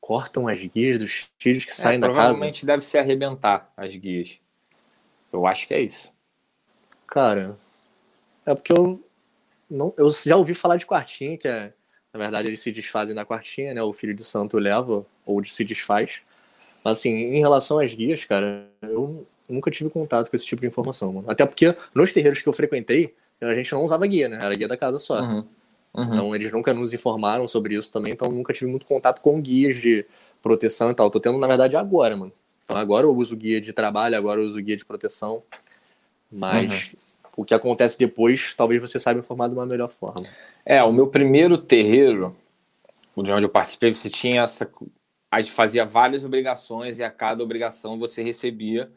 Cortam 0.00 0.48
as 0.48 0.60
guias 0.60 0.98
dos 0.98 1.30
filhos 1.38 1.64
que 1.64 1.70
é, 1.70 1.74
saem 1.74 2.00
da 2.00 2.08
casa? 2.08 2.20
Provavelmente 2.20 2.66
deve 2.66 2.84
se 2.84 2.98
arrebentar 2.98 3.72
as 3.76 3.94
guias. 3.94 4.40
Eu 5.32 5.46
acho 5.46 5.68
que 5.68 5.74
é 5.74 5.80
isso. 5.80 6.12
Cara, 7.06 7.56
é 8.44 8.52
porque 8.52 8.72
eu 8.72 9.00
não, 9.70 9.94
eu 9.96 10.10
já 10.10 10.36
ouvi 10.36 10.54
falar 10.54 10.76
de 10.76 10.86
quartinha, 10.86 11.38
que 11.38 11.46
é, 11.46 11.72
na 12.12 12.18
verdade, 12.18 12.48
eles 12.48 12.60
se 12.60 12.72
desfazem 12.72 13.14
da 13.14 13.24
quartinha, 13.24 13.74
né? 13.74 13.82
O 13.82 13.92
filho 13.92 14.14
de 14.14 14.24
santo 14.24 14.58
leva 14.58 15.06
ou 15.24 15.44
se 15.44 15.64
desfaz. 15.64 16.20
Mas 16.82 16.98
assim, 16.98 17.10
em 17.10 17.38
relação 17.38 17.78
às 17.78 17.94
guias, 17.94 18.24
cara, 18.24 18.68
eu 18.82 19.24
nunca 19.48 19.70
tive 19.70 19.88
contato 19.88 20.30
com 20.30 20.36
esse 20.36 20.46
tipo 20.46 20.62
de 20.62 20.66
informação, 20.66 21.12
mano. 21.12 21.30
Até 21.30 21.46
porque 21.46 21.76
nos 21.94 22.12
terreiros 22.12 22.42
que 22.42 22.48
eu 22.48 22.52
frequentei, 22.52 23.14
a 23.40 23.54
gente 23.54 23.72
não 23.72 23.84
usava 23.84 24.06
guia, 24.06 24.28
né? 24.28 24.38
Era 24.40 24.54
guia 24.54 24.68
da 24.68 24.76
casa 24.76 24.98
só. 24.98 25.20
Uhum. 25.20 25.44
Uhum. 25.94 26.12
Então 26.12 26.34
eles 26.34 26.52
nunca 26.52 26.74
nos 26.74 26.92
informaram 26.92 27.46
sobre 27.48 27.74
isso 27.74 27.90
também, 27.90 28.12
então 28.12 28.30
nunca 28.30 28.52
tive 28.52 28.70
muito 28.70 28.84
contato 28.86 29.20
com 29.20 29.40
guias 29.40 29.78
de 29.78 30.04
proteção 30.42 30.90
e 30.90 30.94
tal. 30.94 31.10
tô 31.10 31.18
tendo, 31.18 31.38
na 31.38 31.46
verdade, 31.46 31.74
agora, 31.76 32.16
mano. 32.16 32.32
Então 32.64 32.76
agora 32.76 33.06
eu 33.06 33.16
uso 33.16 33.36
guia 33.36 33.60
de 33.60 33.72
trabalho, 33.72 34.16
agora 34.16 34.40
eu 34.40 34.46
uso 34.46 34.60
guia 34.60 34.76
de 34.76 34.84
proteção. 34.84 35.42
Mas 36.30 36.92
uhum. 36.92 36.98
o 37.38 37.44
que 37.44 37.54
acontece 37.54 37.98
depois, 37.98 38.52
talvez 38.54 38.80
você 38.80 39.00
saiba 39.00 39.20
informar 39.20 39.48
de 39.48 39.54
uma 39.54 39.64
melhor 39.64 39.88
forma. 39.88 40.26
É, 40.64 40.82
o 40.82 40.92
meu 40.92 41.06
primeiro 41.06 41.56
terreiro, 41.56 42.36
de 43.16 43.32
onde 43.32 43.44
eu 43.44 43.48
participei, 43.48 43.94
você 43.94 44.10
tinha 44.10 44.42
essa. 44.42 44.70
A 45.30 45.40
gente 45.40 45.52
fazia 45.52 45.84
várias 45.84 46.24
obrigações 46.24 46.98
e 46.98 47.04
a 47.04 47.10
cada 47.10 47.42
obrigação 47.42 47.98
você 47.98 48.22
recebia 48.22 48.90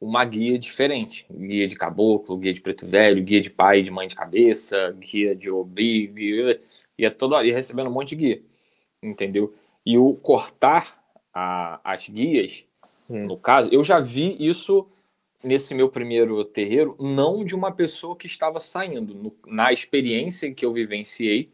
uma 0.00 0.24
guia 0.24 0.58
diferente. 0.58 1.26
Guia 1.30 1.66
de 1.66 1.76
caboclo, 1.76 2.36
guia 2.36 2.52
de 2.52 2.60
preto 2.60 2.86
velho, 2.86 3.22
guia 3.22 3.40
de 3.40 3.50
pai 3.50 3.82
de 3.82 3.90
mãe 3.90 4.06
de 4.06 4.14
cabeça, 4.14 4.94
guia 4.98 5.34
de 5.34 5.50
obi, 5.50 6.06
guia, 6.06 6.60
ia 6.98 7.10
toda 7.10 7.44
ia 7.44 7.54
recebendo 7.54 7.88
um 7.88 7.92
monte 7.92 8.10
de 8.10 8.16
guia. 8.16 8.42
Entendeu? 9.02 9.54
E 9.84 9.96
o 9.98 10.14
cortar 10.14 11.02
a, 11.32 11.80
as 11.84 12.08
guias, 12.08 12.64
hum. 13.08 13.26
no 13.26 13.36
caso, 13.36 13.70
eu 13.72 13.82
já 13.84 14.00
vi 14.00 14.36
isso 14.38 14.88
nesse 15.42 15.74
meu 15.74 15.88
primeiro 15.88 16.42
terreiro, 16.44 16.96
não 16.98 17.44
de 17.44 17.54
uma 17.54 17.70
pessoa 17.70 18.16
que 18.16 18.26
estava 18.26 18.58
saindo. 18.58 19.14
No, 19.14 19.32
na 19.46 19.72
experiência 19.72 20.52
que 20.52 20.64
eu 20.64 20.72
vivenciei, 20.72 21.50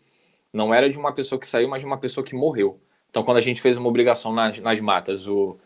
não 0.52 0.72
era 0.72 0.88
de 0.88 0.98
uma 0.98 1.12
pessoa 1.12 1.38
que 1.38 1.46
saiu, 1.46 1.68
mas 1.68 1.80
de 1.80 1.86
uma 1.86 1.98
pessoa 1.98 2.24
que 2.24 2.34
morreu. 2.34 2.78
Então, 3.10 3.22
quando 3.22 3.38
a 3.38 3.42
gente 3.42 3.60
fez 3.60 3.76
uma 3.76 3.88
obrigação 3.88 4.32
nas, 4.32 4.58
nas 4.58 4.80
matas, 4.80 5.26
o, 5.26 5.58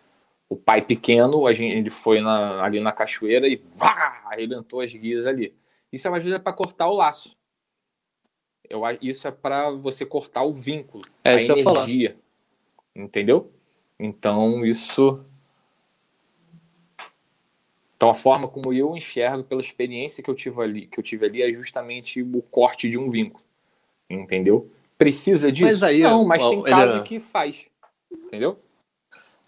o 0.49 0.57
pai 0.57 0.83
pequeno, 0.83 1.47
a 1.47 1.53
gente, 1.53 1.77
ele 1.77 1.91
foi 1.91 2.21
na, 2.21 2.63
ali 2.63 2.81
na 2.81 2.93
cachoeira 2.93 3.49
e 3.49 3.57
vá, 3.75 4.23
arrebentou 4.27 4.81
as 4.81 4.95
guias 4.95 5.27
ali. 5.27 5.55
Isso 5.93 6.09
às 6.09 6.23
vezes 6.23 6.39
é 6.39 6.39
para 6.39 6.53
cortar 6.53 6.89
o 6.89 6.95
laço. 6.95 7.37
Eu, 8.69 8.83
isso 9.01 9.27
é 9.27 9.31
para 9.31 9.71
você 9.71 10.05
cortar 10.05 10.43
o 10.43 10.53
vínculo, 10.53 11.05
é 11.23 11.35
a 11.35 11.43
energia. 11.43 12.17
Entendeu? 12.95 13.53
Então, 13.99 14.65
isso. 14.65 15.25
Então, 17.97 18.11
a 18.11 18.15
forma 18.15 18.49
como 18.49 18.73
eu 18.73 18.97
enxergo, 18.97 19.45
pela 19.45 19.61
experiência 19.61 20.23
que 20.23 20.29
eu 20.29 20.35
tive 20.35 20.63
ali, 20.63 20.87
que 20.87 20.99
eu 20.99 21.05
tive 21.05 21.25
ali 21.25 21.43
é 21.43 21.51
justamente 21.51 22.23
o 22.23 22.43
corte 22.43 22.91
de 22.91 22.99
um 22.99 23.09
vínculo. 23.09 23.45
Entendeu? 24.09 24.71
Precisa 24.99 25.51
disso? 25.51 25.67
Mas 25.67 25.83
aí, 25.83 26.01
não, 26.01 26.25
mas 26.25 26.47
tem 26.47 26.63
casa 26.63 27.03
que 27.03 27.21
faz. 27.21 27.67
Entendeu? 28.11 28.59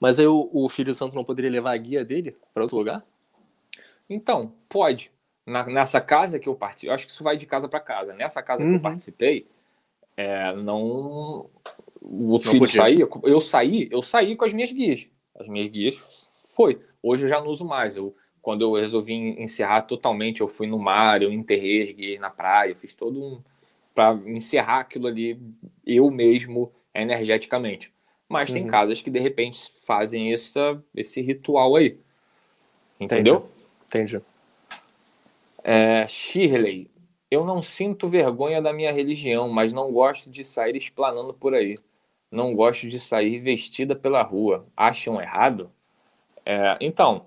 Mas 0.01 0.19
aí 0.19 0.27
o, 0.27 0.49
o 0.53 0.69
filho 0.69 0.95
santo 0.95 1.15
não 1.15 1.25
poderia 1.25 1.51
levar 1.51 1.73
a 1.73 1.77
guia 1.77 2.05
dele 2.05 2.37
para 2.55 2.63
outro 2.63 2.79
lugar? 2.79 3.05
Então, 4.09 4.53
pode. 4.69 5.11
Na, 5.45 5.65
nessa 5.67 6.01
casa 6.01 6.39
que 6.39 6.49
eu 6.49 6.55
participei, 6.55 6.95
acho 6.95 7.07
que 7.07 7.13
isso 7.13 7.25
vai 7.25 7.37
de 7.37 7.47
casa 7.47 7.69
para 7.69 7.81
casa. 7.81 8.13
Nessa 8.13 8.43
casa 8.43 8.63
uhum. 8.63 8.69
que 8.69 8.75
eu 8.75 8.77
uhum. 8.77 8.83
participei, 8.83 9.47
é, 10.17 10.55
não. 10.55 11.49
O 12.01 12.33
não 12.33 12.39
filho 12.39 12.67
saía, 12.67 13.09
eu 13.25 13.41
saí, 13.41 13.89
eu 13.91 14.03
saí 14.03 14.37
com 14.37 14.45
as 14.45 14.53
minhas 14.53 14.73
guias. 14.73 15.09
As 15.39 15.47
minhas 15.47 15.71
guias 15.71 16.45
foi. 16.51 16.81
Hoje 17.03 17.25
eu 17.25 17.29
já 17.29 17.41
não 17.41 17.49
uso 17.49 17.65
mais. 17.65 17.97
Eu, 17.97 18.15
quando 18.41 18.63
eu 18.63 18.75
resolvi 18.75 19.15
encerrar 19.15 19.83
totalmente, 19.83 20.41
eu 20.41 20.49
fui 20.49 20.67
no 20.67 20.79
mar, 20.79 21.23
eu 21.23 21.33
enterrei 21.33 21.83
as 21.83 21.93
guias 21.93 22.21
na 22.21 22.31
praia, 22.31 22.75
fiz 22.75 22.95
todo 22.95 23.23
um. 23.23 23.43
para 23.95 24.15
encerrar 24.27 24.81
aquilo 24.81 25.07
ali 25.07 25.41
eu 25.87 26.11
mesmo 26.11 26.73
energeticamente. 26.95 27.93
Mas 28.29 28.51
uhum. 28.51 28.55
tem 28.55 28.67
casas 28.67 29.01
que 29.01 29.11
de 29.11 29.19
repente 29.19 29.73
fazem 29.87 30.33
essa, 30.33 30.83
esse 30.95 31.21
ritual 31.21 31.77
aí. 31.77 31.99
Entendeu? 33.01 33.49
Entendi. 33.87 34.17
Entendi. 34.17 34.25
É, 35.65 36.07
Shirley, 36.07 36.91
eu 37.31 37.45
não 37.45 37.61
sinto 37.61 38.09
vergonha 38.09 38.61
da 38.61 38.73
minha 38.73 38.93
religião, 38.93 39.49
mas 39.49 39.73
não 39.73 39.93
gosto 39.93 40.31
de 40.31 40.45
sair 40.45 40.77
explanando 40.77 41.35
por 41.35 41.55
aí. 41.55 41.79
Não 42.31 42.55
gosto 42.55 42.87
de 42.87 43.01
sair 43.01 43.41
vestida 43.41 43.97
pela 43.97 44.23
rua. 44.23 44.67
Acham 44.77 45.21
errado? 45.21 45.71
É, 46.45 46.77
então. 46.81 47.27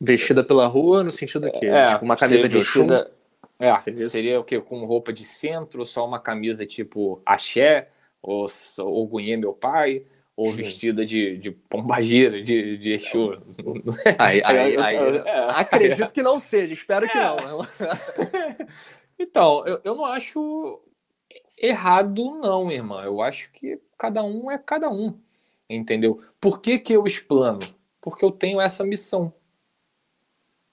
Vestida 0.00 0.42
pela 0.42 0.66
rua 0.66 1.04
no 1.04 1.12
sentido 1.12 1.50
que 1.52 1.66
é, 1.66 1.92
tipo 1.92 2.04
uma 2.04 2.16
camisa 2.16 2.48
de 2.48 2.58
vestida, 2.58 3.10
É, 3.58 3.78
seria, 3.80 4.08
seria 4.08 4.40
o 4.40 4.44
quê? 4.44 4.60
Com 4.60 4.84
roupa 4.84 5.12
de 5.12 5.24
centro, 5.24 5.86
só 5.86 6.04
uma 6.04 6.18
camisa 6.18 6.66
tipo 6.66 7.22
axé, 7.24 7.88
ou, 8.20 8.46
ou 8.78 9.06
Gunhê, 9.06 9.36
meu 9.36 9.52
pai, 9.52 10.04
ou 10.42 10.46
Sim. 10.46 10.56
vestida 10.56 11.06
de, 11.06 11.38
de 11.38 11.52
pombagira, 11.52 12.42
de, 12.42 12.76
de 12.76 12.92
Exu. 12.94 13.40
Aí, 14.18 14.42
aí, 14.44 14.76
aí, 14.76 14.96
é, 14.96 15.50
acredito 15.50 16.12
que 16.12 16.20
não 16.20 16.40
seja, 16.40 16.74
espero 16.74 17.08
que 17.08 17.16
é. 17.16 17.22
não. 17.22 17.36
Né? 17.36 17.68
então, 19.16 19.64
eu, 19.64 19.80
eu 19.84 19.94
não 19.94 20.04
acho 20.04 20.80
errado, 21.56 22.40
não, 22.40 22.72
irmã. 22.72 23.04
Eu 23.04 23.22
acho 23.22 23.52
que 23.52 23.80
cada 23.96 24.24
um 24.24 24.50
é 24.50 24.58
cada 24.58 24.90
um. 24.90 25.16
Entendeu? 25.70 26.20
Por 26.40 26.60
que, 26.60 26.76
que 26.76 26.92
eu 26.92 27.06
explano? 27.06 27.60
Porque 28.00 28.24
eu 28.24 28.32
tenho 28.32 28.60
essa 28.60 28.84
missão. 28.84 29.32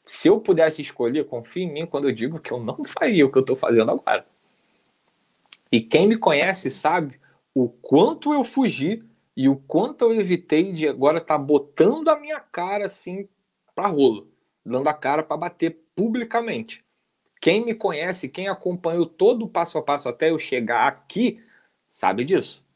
Se 0.08 0.28
eu 0.28 0.42
pudesse 0.42 0.82
escolher, 0.82 1.28
confie 1.28 1.62
em 1.62 1.72
mim 1.72 1.86
quando 1.86 2.10
eu 2.10 2.16
digo 2.16 2.40
que 2.40 2.52
eu 2.52 2.60
não 2.60 2.82
faria 2.84 3.24
o 3.24 3.32
que 3.32 3.38
eu 3.38 3.42
estou 3.42 3.56
fazendo 3.56 3.92
agora. 3.92 4.26
E 5.72 5.80
quem 5.80 6.08
me 6.08 6.18
conhece 6.18 6.72
sabe 6.72 7.20
o 7.54 7.70
quanto 7.70 8.34
eu 8.34 8.44
fugi 8.44 9.08
e 9.36 9.48
o 9.48 9.56
quanto 9.56 10.06
eu 10.06 10.14
evitei 10.14 10.74
de 10.74 10.88
agora 10.88 11.18
estar 11.18 11.38
tá 11.38 11.44
botando 11.44 12.10
a 12.10 12.20
minha 12.20 12.40
cara 12.40 12.86
assim 12.86 13.28
para 13.74 13.88
rolo, 13.88 14.32
dando 14.66 14.88
a 14.88 14.94
cara 14.94 15.24
para 15.24 15.38
bater 15.38 15.82
publicamente. 15.96 16.84
Quem 17.42 17.64
me 17.64 17.74
conhece, 17.74 18.28
quem 18.28 18.48
acompanhou 18.50 19.06
todo 19.06 19.46
o 19.46 19.50
passo 19.50 19.78
a 19.78 19.82
passo 19.82 20.10
até 20.10 20.30
eu 20.30 20.38
chegar 20.38 20.88
aqui, 20.88 21.42
sabe 21.88 22.26
disso. 22.26 22.68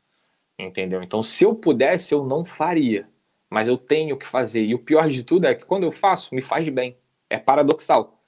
Entendeu? 0.58 1.04
Então, 1.04 1.22
se 1.22 1.44
eu 1.44 1.54
pudesse, 1.56 2.14
eu 2.14 2.24
não 2.26 2.46
faria. 2.46 3.08
Mas 3.50 3.68
eu 3.68 3.78
tenho 3.78 4.18
que 4.18 4.26
fazer. 4.26 4.64
E 4.64 4.74
o 4.74 4.80
pior 4.80 5.08
de 5.10 5.24
tudo 5.24 5.46
é 5.46 5.54
que 5.54 5.66
quando 5.66 5.84
eu 5.84 5.92
faço, 5.92 6.34
me 6.34 6.42
faz 6.42 6.68
bem. 6.70 6.98
É 7.30 7.38
paradoxal. 7.38 8.24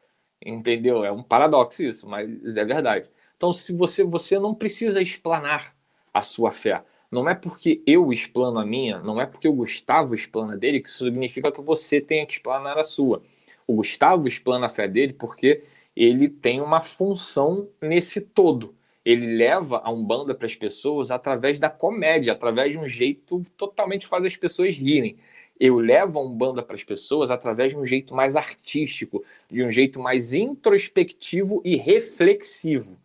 Entendeu? 0.46 1.06
É 1.06 1.12
um 1.12 1.24
paradoxo 1.24 1.84
isso, 1.84 2.08
mas 2.08 2.58
é 2.58 2.66
verdade. 2.66 3.10
Então, 3.38 3.52
se 3.54 3.74
você, 3.74 4.04
você 4.04 4.38
não 4.38 4.54
precisa 4.54 5.02
explanar 5.02 5.76
a 6.14 6.22
sua 6.22 6.52
fé. 6.52 6.84
Não 7.12 7.30
é 7.30 7.36
porque 7.36 7.82
eu 7.86 8.12
explano 8.12 8.60
a 8.60 8.66
minha, 8.66 9.00
não 9.00 9.22
é 9.22 9.26
porque 9.26 9.48
o 9.48 9.54
Gustavo 9.54 10.16
explana 10.16 10.58
dele 10.58 10.80
que 10.80 10.90
significa 10.90 11.52
que 11.52 11.62
você 11.62 12.02
tenha 12.02 12.26
que 12.26 12.34
explanar 12.34 12.78
a 12.78 12.84
sua. 12.84 13.22
O 13.68 13.76
Gustavo 13.76 14.28
explana 14.28 14.66
a 14.66 14.70
fé 14.70 14.88
dele 14.88 15.14
porque 15.14 15.64
ele 15.96 16.28
tem 16.28 16.62
uma 16.62 16.82
função 16.82 17.70
nesse 17.82 18.20
todo. 18.20 18.76
Ele 19.04 19.38
leva 19.38 19.82
a 19.84 19.92
Umbanda 19.92 20.34
para 20.34 20.48
as 20.48 20.56
pessoas 20.56 21.12
através 21.12 21.60
da 21.60 21.70
comédia, 21.70 22.34
através 22.34 22.72
de 22.72 22.80
um 22.80 22.88
jeito 22.88 23.46
totalmente 23.56 24.02
que 24.02 24.10
faz 24.10 24.26
as 24.26 24.36
pessoas 24.36 24.76
rirem. 24.76 25.16
Eu 25.60 25.78
levo 25.78 26.20
a 26.20 26.24
Umbanda 26.24 26.62
para 26.62 26.76
as 26.76 26.84
pessoas 26.84 27.32
através 27.32 27.72
de 27.72 27.80
um 27.80 27.86
jeito 27.86 28.14
mais 28.14 28.36
artístico, 28.36 29.24
de 29.50 29.64
um 29.64 29.72
jeito 29.72 30.00
mais 30.00 30.34
introspectivo 30.34 31.62
e 31.64 31.78
reflexivo. 31.78 32.98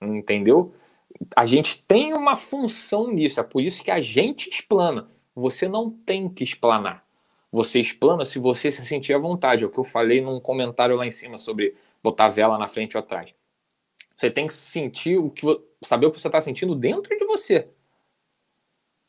Entendeu? 0.00 0.74
A 1.36 1.44
gente 1.46 1.82
tem 1.82 2.12
uma 2.12 2.36
função 2.36 3.10
nisso, 3.12 3.40
é 3.40 3.42
por 3.42 3.62
isso 3.62 3.82
que 3.82 3.90
a 3.90 4.00
gente 4.00 4.48
explana. 4.48 5.10
Você 5.34 5.68
não 5.68 5.90
tem 5.90 6.28
que 6.28 6.44
explanar. 6.44 7.04
Você 7.50 7.80
explana 7.80 8.24
se 8.24 8.38
você 8.38 8.72
se 8.72 8.84
sentir 8.86 9.14
à 9.14 9.18
vontade. 9.18 9.64
É 9.64 9.66
o 9.66 9.70
que 9.70 9.78
eu 9.78 9.84
falei 9.84 10.20
num 10.20 10.40
comentário 10.40 10.96
lá 10.96 11.06
em 11.06 11.10
cima 11.10 11.36
sobre 11.38 11.74
botar 12.02 12.28
vela 12.28 12.58
na 12.58 12.66
frente 12.66 12.96
ou 12.96 13.02
atrás. 13.02 13.34
Você 14.16 14.30
tem 14.30 14.46
que 14.46 14.54
sentir 14.54 15.18
o 15.18 15.30
que 15.30 15.46
saber 15.82 16.06
o 16.06 16.10
que 16.10 16.20
você 16.20 16.28
está 16.28 16.40
sentindo 16.40 16.74
dentro 16.74 17.16
de 17.16 17.24
você. 17.24 17.68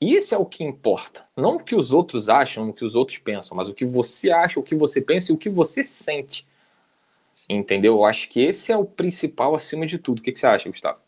Isso 0.01 0.35
é 0.35 0.37
o 0.37 0.45
que 0.45 0.63
importa. 0.63 1.25
Não 1.37 1.55
o 1.55 1.63
que 1.63 1.75
os 1.75 1.93
outros 1.93 2.27
acham, 2.27 2.69
o 2.69 2.73
que 2.73 2.83
os 2.83 2.95
outros 2.95 3.17
pensam, 3.19 3.55
mas 3.55 3.69
o 3.69 3.73
que 3.73 3.85
você 3.85 4.31
acha, 4.31 4.59
o 4.59 4.63
que 4.63 4.75
você 4.75 4.99
pensa 4.99 5.31
e 5.31 5.35
o 5.35 5.37
que 5.37 5.49
você 5.49 5.83
sente. 5.83 6.45
Entendeu? 7.49 7.93
Eu 7.93 8.05
acho 8.05 8.29
que 8.29 8.41
esse 8.41 8.71
é 8.71 8.77
o 8.77 8.85
principal 8.85 9.55
acima 9.55 9.85
de 9.85 9.97
tudo. 9.97 10.19
O 10.19 10.21
que, 10.21 10.31
que 10.31 10.39
você 10.39 10.47
acha, 10.47 10.69
Gustavo? 10.69 10.99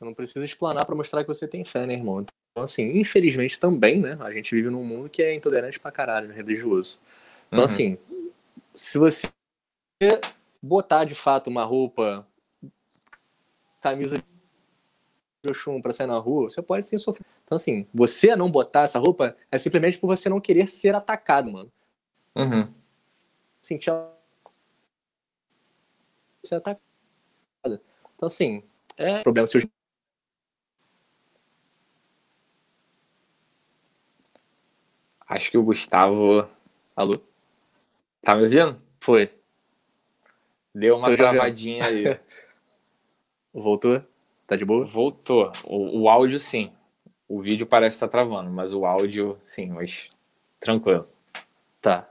Você 0.00 0.04
não 0.06 0.14
precisa 0.14 0.42
explanar 0.42 0.86
para 0.86 0.94
mostrar 0.94 1.22
que 1.22 1.28
você 1.28 1.46
tem 1.46 1.62
fé, 1.62 1.84
né, 1.86 1.92
irmão? 1.92 2.22
Então, 2.22 2.64
assim, 2.64 2.98
infelizmente 2.98 3.60
também, 3.60 4.00
né? 4.00 4.16
A 4.20 4.32
gente 4.32 4.54
vive 4.54 4.70
num 4.70 4.82
mundo 4.82 5.10
que 5.10 5.22
é 5.22 5.34
intolerante 5.34 5.78
pra 5.78 5.92
caralho, 5.92 6.28
né, 6.28 6.34
religioso. 6.34 6.98
Então, 7.48 7.58
uhum. 7.58 7.64
assim, 7.66 7.98
se 8.74 8.96
você 8.96 9.28
botar 10.62 11.04
de 11.04 11.14
fato 11.14 11.50
uma 11.50 11.64
roupa, 11.64 12.26
camisa 13.82 14.16
de 14.16 15.50
Oxum 15.50 15.82
pra 15.82 15.92
sair 15.92 16.06
na 16.06 16.16
rua, 16.16 16.48
você 16.48 16.62
pode 16.62 16.86
sim 16.86 16.96
sofrer. 16.96 17.26
Então, 17.44 17.56
assim, 17.56 17.86
você 17.92 18.34
não 18.34 18.50
botar 18.50 18.84
essa 18.84 18.98
roupa 18.98 19.36
é 19.52 19.58
simplesmente 19.58 19.98
por 19.98 20.06
você 20.06 20.30
não 20.30 20.40
querer 20.40 20.66
ser 20.66 20.94
atacado, 20.94 21.52
mano. 21.52 21.70
Uhum. 22.34 22.72
Sentir 23.60 23.92
ser 26.42 26.54
atacada. 26.54 26.80
Então, 28.16 28.26
assim, 28.26 28.62
é 28.96 29.22
problema 29.22 29.46
se 29.46 29.58
Acho 35.30 35.48
que 35.48 35.56
o 35.56 35.62
Gustavo. 35.62 36.44
Alô? 36.96 37.20
Tá 38.20 38.34
me 38.34 38.42
ouvindo? 38.42 38.82
Foi. 38.98 39.30
Deu 40.74 40.96
uma 40.96 41.14
travadinha 41.14 41.84
aí. 41.84 42.18
Voltou? 43.54 44.02
Tá 44.44 44.56
de 44.56 44.64
boa? 44.64 44.84
Voltou. 44.84 45.52
O, 45.62 46.00
o 46.00 46.08
áudio 46.08 46.40
sim. 46.40 46.72
O 47.28 47.40
vídeo 47.40 47.64
parece 47.64 47.94
estar 47.94 48.08
tá 48.08 48.10
travando, 48.10 48.50
mas 48.50 48.72
o 48.72 48.84
áudio 48.84 49.38
sim, 49.44 49.66
mas 49.66 50.10
tranquilo. 50.58 51.06
Tá. 51.80 52.10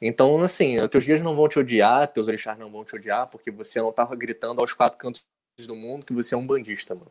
Então, 0.00 0.40
assim, 0.40 0.76
teus 0.88 1.04
dias 1.04 1.20
não 1.20 1.36
vão 1.36 1.50
te 1.50 1.58
odiar, 1.58 2.08
teus 2.08 2.26
orixás 2.26 2.58
não 2.58 2.70
vão 2.70 2.86
te 2.86 2.96
odiar, 2.96 3.26
porque 3.26 3.50
você 3.50 3.82
não 3.82 3.92
tava 3.92 4.16
gritando 4.16 4.62
aos 4.62 4.72
quatro 4.72 4.98
cantos 4.98 5.26
do 5.66 5.76
mundo 5.76 6.06
que 6.06 6.12
você 6.14 6.34
é 6.34 6.38
um 6.38 6.46
bandista, 6.46 6.94
mano. 6.94 7.10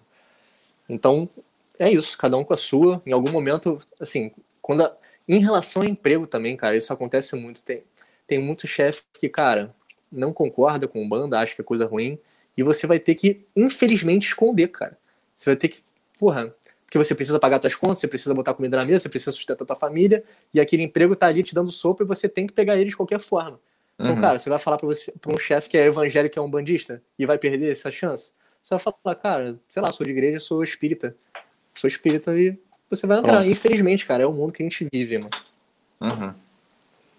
Então, 0.89 1.29
é 1.77 1.91
isso, 1.91 2.17
cada 2.17 2.35
um 2.35 2.43
com 2.43 2.53
a 2.53 2.57
sua. 2.57 2.99
Em 3.05 3.11
algum 3.11 3.31
momento, 3.31 3.79
assim, 3.99 4.31
quando 4.59 4.83
a... 4.83 4.97
em 5.27 5.39
relação 5.39 5.81
ao 5.81 5.87
emprego 5.87 6.27
também, 6.27 6.55
cara, 6.55 6.77
isso 6.77 6.91
acontece 6.93 7.35
muito. 7.35 7.63
Tem, 7.63 7.83
tem 8.27 8.39
muito 8.39 8.67
chefe 8.67 9.03
que, 9.19 9.29
cara, 9.29 9.73
não 10.11 10.33
concorda 10.33 10.87
com 10.87 11.03
o 11.03 11.07
banda, 11.07 11.39
acha 11.39 11.55
que 11.55 11.61
é 11.61 11.63
coisa 11.63 11.85
ruim, 11.85 12.19
e 12.57 12.63
você 12.63 12.87
vai 12.87 12.99
ter 12.99 13.15
que, 13.15 13.45
infelizmente, 13.55 14.27
esconder, 14.27 14.67
cara. 14.69 14.97
Você 15.35 15.49
vai 15.49 15.57
ter 15.57 15.67
que, 15.67 15.83
porra, 16.17 16.53
porque 16.85 16.97
você 16.97 17.13
precisa 17.13 17.39
pagar 17.39 17.59
suas 17.59 17.75
contas, 17.75 17.99
você 17.99 18.07
precisa 18.07 18.33
botar 18.33 18.53
comida 18.53 18.77
na 18.77 18.85
mesa, 18.85 19.03
você 19.03 19.09
precisa 19.09 19.31
sustentar 19.31 19.65
tua 19.65 19.75
família, 19.75 20.23
e 20.53 20.59
aquele 20.59 20.83
emprego 20.83 21.15
tá 21.15 21.27
ali 21.27 21.43
te 21.43 21.53
dando 21.53 21.71
sopa 21.71 22.03
e 22.03 22.05
você 22.05 22.29
tem 22.29 22.47
que 22.47 22.53
pegar 22.53 22.77
ele 22.77 22.89
de 22.89 22.97
qualquer 22.97 23.19
forma. 23.19 23.59
Então, 23.99 24.13
uhum. 24.13 24.21
cara, 24.21 24.39
você 24.39 24.49
vai 24.49 24.59
falar 24.59 24.77
para 24.77 24.87
um 24.87 25.37
chefe 25.37 25.69
que 25.69 25.77
é 25.77 25.85
evangélico, 25.85 26.33
que 26.33 26.39
é 26.39 26.41
um 26.41 26.49
bandista, 26.49 27.01
e 27.17 27.25
vai 27.25 27.37
perder 27.37 27.71
essa 27.71 27.89
chance? 27.89 28.33
Você 28.61 28.75
vai 28.75 28.79
falar, 28.79 29.15
cara, 29.15 29.59
sei 29.69 29.81
lá, 29.81 29.91
sou 29.91 30.05
de 30.05 30.11
igreja, 30.11 30.39
sou 30.39 30.63
espírita. 30.63 31.15
Sou 31.73 31.87
espírita 31.87 32.37
e 32.37 32.57
você 32.89 33.07
vai 33.07 33.19
entrar. 33.19 33.37
Pronto. 33.37 33.49
Infelizmente, 33.49 34.05
cara, 34.05 34.23
é 34.23 34.25
o 34.25 34.31
mundo 34.31 34.53
que 34.53 34.63
a 34.63 34.65
gente 34.65 34.87
vive, 34.91 35.17
mano. 35.17 35.29
Uhum. 36.01 36.33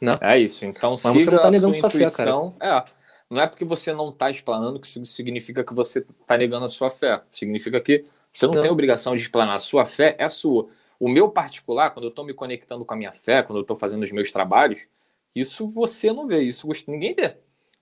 Não? 0.01 0.19
É 0.21 0.39
isso. 0.39 0.65
Então, 0.65 0.91
Mas 0.91 1.01
siga 1.01 1.19
você 1.19 1.31
não 1.31 1.43
tá 1.43 1.51
negando 1.51 1.75
sua, 1.75 1.91
sua. 1.91 2.11
Fé, 2.11 2.11
cara. 2.11 2.53
É, 2.61 2.85
não 3.31 3.41
é 3.41 3.47
porque 3.47 3.65
você 3.65 3.93
não 3.93 4.11
está 4.11 4.31
explanando 4.31 4.79
que 4.79 4.87
isso 4.87 5.05
significa 5.07 5.65
que 5.65 5.75
você 5.75 6.01
está 6.21 6.37
negando 6.37 6.67
a 6.67 6.69
sua 6.69 6.91
fé. 6.91 7.21
Significa 7.33 7.81
que 7.81 8.05
você 8.33 8.47
não, 8.47 8.55
não. 8.55 8.63
tem 8.63 8.71
obrigação 8.71 9.17
de 9.17 9.23
explanar. 9.23 9.57
A 9.57 9.59
sua 9.59 9.87
fé 9.87 10.15
é 10.19 10.25
a 10.25 10.29
sua. 10.29 10.69
O 10.99 11.09
meu 11.09 11.29
particular, 11.29 11.91
quando 11.91 12.05
eu 12.05 12.11
estou 12.11 12.25
me 12.25 12.33
conectando 12.33 12.85
com 12.85 12.95
a 12.95 12.97
minha 12.97 13.13
fé, 13.13 13.43
quando 13.43 13.59
eu 13.59 13.63
estou 13.63 13.77
fazendo 13.77 14.03
os 14.03 14.13
meus 14.13 14.31
trabalhos, 14.31 14.87
isso 15.35 15.67
você 15.67 16.13
não 16.13 16.27
vê, 16.27 16.41
isso 16.43 16.69
ninguém 16.89 17.15
vê. 17.15 17.37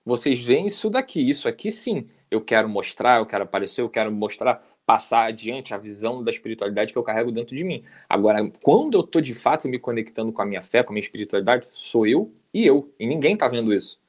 Vocês 0.05 0.43
veem 0.43 0.65
isso 0.65 0.89
daqui, 0.89 1.27
isso 1.27 1.47
aqui 1.47 1.71
sim. 1.71 2.07
Eu 2.29 2.41
quero 2.41 2.67
mostrar, 2.67 3.19
eu 3.19 3.25
quero 3.25 3.43
aparecer, 3.43 3.81
eu 3.81 3.89
quero 3.89 4.11
mostrar, 4.11 4.61
passar 4.85 5.25
adiante 5.25 5.73
a 5.73 5.77
visão 5.77 6.21
da 6.21 6.29
espiritualidade 6.29 6.93
que 6.93 6.97
eu 6.97 7.03
carrego 7.03 7.31
dentro 7.31 7.55
de 7.55 7.63
mim. 7.63 7.83
Agora, 8.07 8.49
quando 8.61 8.95
eu 8.95 9.01
estou 9.01 9.21
de 9.21 9.33
fato 9.33 9.67
me 9.67 9.79
conectando 9.79 10.31
com 10.31 10.41
a 10.41 10.45
minha 10.45 10.61
fé, 10.61 10.83
com 10.83 10.91
a 10.91 10.93
minha 10.93 11.01
espiritualidade, 11.01 11.67
sou 11.71 12.05
eu 12.05 12.31
e 12.53 12.65
eu. 12.65 12.93
E 12.99 13.07
ninguém 13.07 13.33
está 13.33 13.47
vendo 13.47 13.73
isso. 13.73 13.99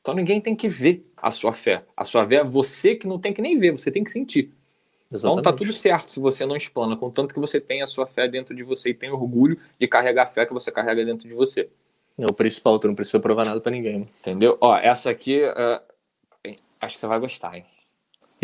Então 0.00 0.14
ninguém 0.14 0.40
tem 0.40 0.54
que 0.54 0.68
ver 0.68 1.10
a 1.16 1.30
sua 1.30 1.52
fé. 1.52 1.84
A 1.96 2.04
sua 2.04 2.26
fé 2.26 2.36
é 2.36 2.44
você 2.44 2.94
que 2.94 3.06
não 3.06 3.18
tem 3.18 3.32
que 3.32 3.40
nem 3.40 3.58
ver, 3.58 3.72
você 3.72 3.90
tem 3.90 4.04
que 4.04 4.10
sentir. 4.10 4.52
Exatamente. 5.10 5.40
Então 5.40 5.52
tá 5.52 5.56
tudo 5.56 5.72
certo 5.72 6.12
se 6.12 6.20
você 6.20 6.44
não 6.44 6.54
explana, 6.54 6.96
contanto 6.96 7.32
que 7.32 7.40
você 7.40 7.58
tem 7.60 7.80
a 7.80 7.86
sua 7.86 8.06
fé 8.06 8.28
dentro 8.28 8.54
de 8.54 8.62
você 8.62 8.90
e 8.90 8.94
tem 8.94 9.10
orgulho 9.10 9.58
de 9.80 9.88
carregar 9.88 10.24
a 10.24 10.26
fé 10.26 10.44
que 10.44 10.52
você 10.52 10.70
carrega 10.70 11.04
dentro 11.04 11.26
de 11.26 11.34
você. 11.34 11.68
É 12.18 12.26
o 12.26 12.32
principal, 12.32 12.78
tu 12.78 12.88
não 12.88 12.94
precisa 12.94 13.20
provar 13.20 13.46
nada 13.46 13.60
para 13.60 13.72
ninguém. 13.72 14.08
Entendeu? 14.20 14.58
Ó, 14.60 14.76
essa 14.76 15.08
aqui, 15.08 15.40
uh, 15.42 16.52
acho 16.80 16.96
que 16.96 17.00
você 17.00 17.06
vai 17.06 17.18
gostar, 17.18 17.56
hein? 17.56 17.64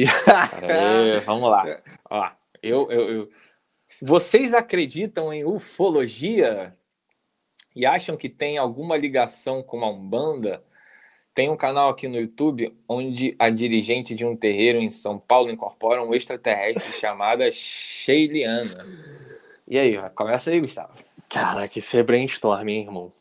Aí, 0.03 1.21
vamos 1.21 1.51
lá. 1.51 1.81
Ó, 2.11 2.31
eu, 2.63 2.91
eu, 2.91 3.11
eu, 3.11 3.31
Vocês 4.01 4.53
acreditam 4.55 5.33
em 5.33 5.45
ufologia 5.45 6.75
e 7.75 7.87
acham 7.87 8.17
que 8.17 8.29
tem 8.29 8.59
alguma 8.59 8.97
ligação 8.97 9.63
com 9.63 9.85
a 9.85 9.91
Umbanda? 9.91 10.63
Tem 11.35 11.51
um 11.51 11.57
canal 11.57 11.89
aqui 11.89 12.07
no 12.07 12.17
YouTube 12.17 12.77
onde 12.89 13.35
a 13.39 13.51
dirigente 13.51 14.15
de 14.15 14.25
um 14.25 14.37
terreiro 14.37 14.79
em 14.79 14.89
São 14.89 15.19
Paulo 15.19 15.51
incorpora 15.51 16.03
um 16.03 16.15
extraterrestre 16.15 16.93
chamada 16.99 17.51
Sheiliana. 17.51 18.87
E 19.67 19.79
aí, 19.79 19.99
começa 20.15 20.51
aí, 20.51 20.61
Gustavo. 20.61 20.93
Caraca, 21.29 21.79
isso 21.79 21.97
é 21.97 22.03
brainstorm, 22.03 22.69
hein, 22.69 22.83
irmão? 22.83 23.13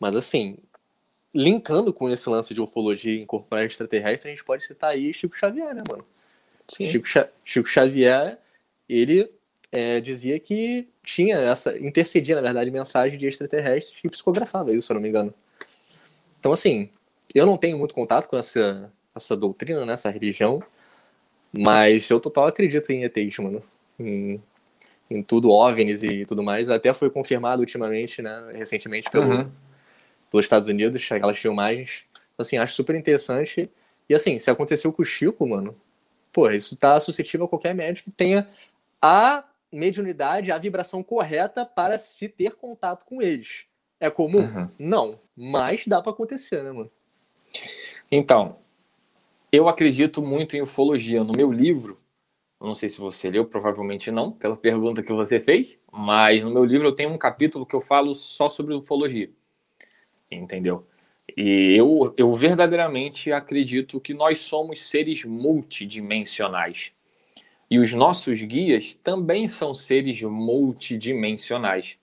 Mas 0.00 0.16
assim, 0.16 0.58
linkando 1.36 1.92
com 1.92 2.08
esse 2.08 2.28
lance 2.30 2.54
de 2.54 2.60
ufologia 2.62 3.12
e 3.12 3.20
incorporar 3.20 3.66
extraterrestre, 3.66 4.30
a 4.30 4.34
gente 4.34 4.42
pode 4.42 4.64
citar 4.64 4.92
aí 4.92 5.12
Chico 5.12 5.36
Xavier, 5.36 5.74
né, 5.74 5.82
mano? 5.86 6.04
Sim. 6.66 6.86
Chico, 6.86 7.06
Chico 7.44 7.68
Xavier, 7.68 8.38
ele 8.88 9.30
é, 9.70 10.00
dizia 10.00 10.40
que 10.40 10.88
tinha 11.04 11.36
essa, 11.36 11.78
intercedia, 11.78 12.36
na 12.36 12.40
verdade, 12.40 12.70
mensagem 12.70 13.18
de 13.18 13.26
extraterrestres 13.26 14.02
e 14.02 14.08
psicografava 14.08 14.72
isso, 14.72 14.86
se 14.86 14.92
eu 14.92 14.94
não 14.94 15.02
me 15.02 15.10
engano. 15.10 15.34
Então, 16.40 16.52
assim, 16.52 16.88
eu 17.34 17.44
não 17.44 17.58
tenho 17.58 17.76
muito 17.76 17.94
contato 17.94 18.28
com 18.28 18.38
essa, 18.38 18.90
essa 19.14 19.36
doutrina, 19.36 19.84
né, 19.84 19.92
essa 19.92 20.08
religião, 20.08 20.62
mas 21.52 22.08
eu 22.08 22.18
total 22.18 22.46
acredito 22.46 22.90
em 22.90 23.04
ETs, 23.04 23.38
mano. 23.38 23.62
Em, 24.00 24.40
em 25.10 25.22
tudo, 25.22 25.50
OVNIs 25.50 26.02
e 26.02 26.24
tudo 26.24 26.42
mais. 26.42 26.70
Até 26.70 26.92
foi 26.94 27.10
confirmado 27.10 27.60
ultimamente, 27.60 28.22
né, 28.22 28.52
recentemente, 28.54 29.10
pelo, 29.10 29.26
uhum. 29.26 29.50
Pelos 30.30 30.46
Estados 30.46 30.68
Unidos, 30.68 31.06
aquelas 31.10 31.38
filmagens. 31.38 32.04
Assim, 32.38 32.58
acho 32.58 32.74
super 32.74 32.94
interessante. 32.94 33.70
E 34.08 34.14
assim, 34.14 34.38
se 34.38 34.50
aconteceu 34.50 34.92
com 34.92 35.02
o 35.02 35.04
Chico, 35.04 35.46
mano, 35.46 35.74
pô, 36.32 36.50
isso 36.50 36.76
tá 36.76 36.98
suscetível 37.00 37.46
a 37.46 37.48
qualquer 37.48 37.74
médico 37.74 38.10
que 38.10 38.16
tenha 38.16 38.48
a 39.00 39.44
mediunidade, 39.72 40.52
a 40.52 40.58
vibração 40.58 41.02
correta 41.02 41.64
para 41.64 41.98
se 41.98 42.28
ter 42.28 42.54
contato 42.54 43.04
com 43.04 43.20
eles. 43.20 43.66
É 43.98 44.10
comum? 44.10 44.40
Uhum. 44.40 44.70
Não. 44.78 45.20
Mas 45.36 45.86
dá 45.86 46.00
para 46.00 46.12
acontecer, 46.12 46.62
né, 46.62 46.72
mano? 46.72 46.90
Então, 48.10 48.58
eu 49.50 49.68
acredito 49.68 50.22
muito 50.22 50.56
em 50.56 50.62
ufologia. 50.62 51.24
No 51.24 51.32
meu 51.36 51.50
livro, 51.50 51.98
não 52.60 52.74
sei 52.74 52.88
se 52.88 52.98
você 52.98 53.30
leu, 53.30 53.46
provavelmente 53.46 54.10
não, 54.10 54.32
pela 54.32 54.56
pergunta 54.56 55.02
que 55.02 55.12
você 55.12 55.40
fez, 55.40 55.76
mas 55.92 56.42
no 56.42 56.50
meu 56.50 56.64
livro 56.64 56.88
eu 56.88 56.92
tenho 56.92 57.10
um 57.10 57.18
capítulo 57.18 57.66
que 57.66 57.74
eu 57.74 57.80
falo 57.80 58.14
só 58.14 58.48
sobre 58.48 58.74
ufologia. 58.74 59.30
Entendeu? 60.30 60.86
E 61.36 61.74
eu, 61.76 62.14
eu 62.16 62.32
verdadeiramente 62.32 63.32
acredito 63.32 64.00
que 64.00 64.14
nós 64.14 64.38
somos 64.38 64.88
seres 64.88 65.24
multidimensionais. 65.24 66.92
E 67.70 67.78
os 67.78 67.92
nossos 67.92 68.40
guias 68.42 68.94
também 68.94 69.48
são 69.48 69.74
seres 69.74 70.22
multidimensionais. 70.22 71.98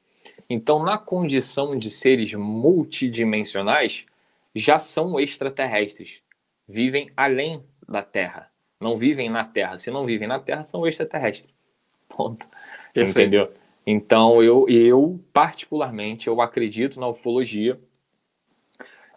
Então, 0.49 0.83
na 0.83 0.97
condição 0.97 1.77
de 1.77 1.89
seres 1.89 2.33
multidimensionais, 2.33 4.05
já 4.53 4.77
são 4.77 5.19
extraterrestres. 5.19 6.19
Vivem 6.67 7.09
além 7.15 7.63
da 7.87 8.03
Terra. 8.03 8.51
Não 8.79 8.97
vivem 8.97 9.29
na 9.29 9.45
Terra. 9.45 9.77
Se 9.77 9.89
não 9.89 10.05
vivem 10.05 10.27
na 10.27 10.39
Terra, 10.39 10.63
são 10.63 10.85
extraterrestres. 10.85 11.53
Ponto. 12.09 12.45
Perfeito. 12.93 13.19
Entendeu? 13.19 13.51
Então, 13.85 14.43
eu, 14.43 14.67
eu, 14.69 15.19
particularmente, 15.31 16.27
eu 16.27 16.41
acredito 16.41 16.99
na 16.99 17.07
ufologia. 17.07 17.79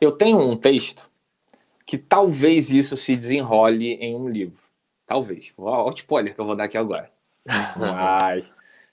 Eu 0.01 0.13
tenho 0.13 0.39
um 0.39 0.57
texto 0.57 1.11
que 1.87 1.97
talvez 1.97 2.71
isso 2.71 2.97
se 2.97 3.17
desenrole 3.17 3.95
em 3.95 4.15
um 4.15 4.29
livro. 4.29 4.59
Talvez. 5.07 5.53
Olha 5.57 5.93
o 5.93 5.95
spoiler 5.95 6.35
que 6.35 6.41
eu 6.41 6.45
vou 6.45 6.57
dar 6.57 6.65
aqui 6.65 6.77
agora. 6.77 7.11
Mas 7.77 8.45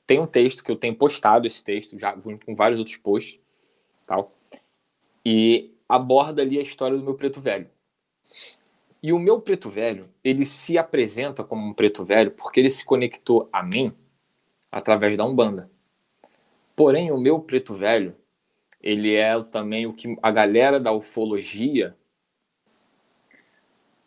tem 0.05 0.19
um 0.19 0.27
texto 0.27 0.63
que 0.63 0.71
eu 0.71 0.75
tenho 0.75 0.95
postado 0.95 1.47
esse 1.47 1.63
texto, 1.63 1.97
já 1.97 2.13
com 2.13 2.55
vários 2.55 2.79
outros 2.79 2.97
posts, 2.97 3.39
tal. 4.05 4.31
E 5.25 5.73
aborda 5.89 6.41
ali 6.41 6.59
a 6.59 6.61
história 6.61 6.97
do 6.97 7.03
meu 7.03 7.15
preto 7.15 7.39
velho. 7.39 7.69
E 9.01 9.11
o 9.11 9.19
meu 9.19 9.41
preto 9.41 9.69
velho, 9.69 10.09
ele 10.23 10.45
se 10.45 10.77
apresenta 10.77 11.43
como 11.43 11.67
um 11.67 11.73
preto 11.73 12.05
velho 12.05 12.31
porque 12.31 12.59
ele 12.59 12.69
se 12.69 12.85
conectou 12.85 13.49
a 13.51 13.61
mim 13.61 13.93
através 14.71 15.17
da 15.17 15.25
Umbanda. 15.25 15.69
Porém, 16.75 17.11
o 17.11 17.17
meu 17.17 17.39
preto 17.39 17.73
velho, 17.73 18.15
ele 18.83 19.15
é 19.15 19.41
também 19.43 19.87
o 19.87 19.93
que 19.93 20.17
a 20.21 20.29
galera 20.29 20.77
da 20.79 20.91
ufologia, 20.91 21.95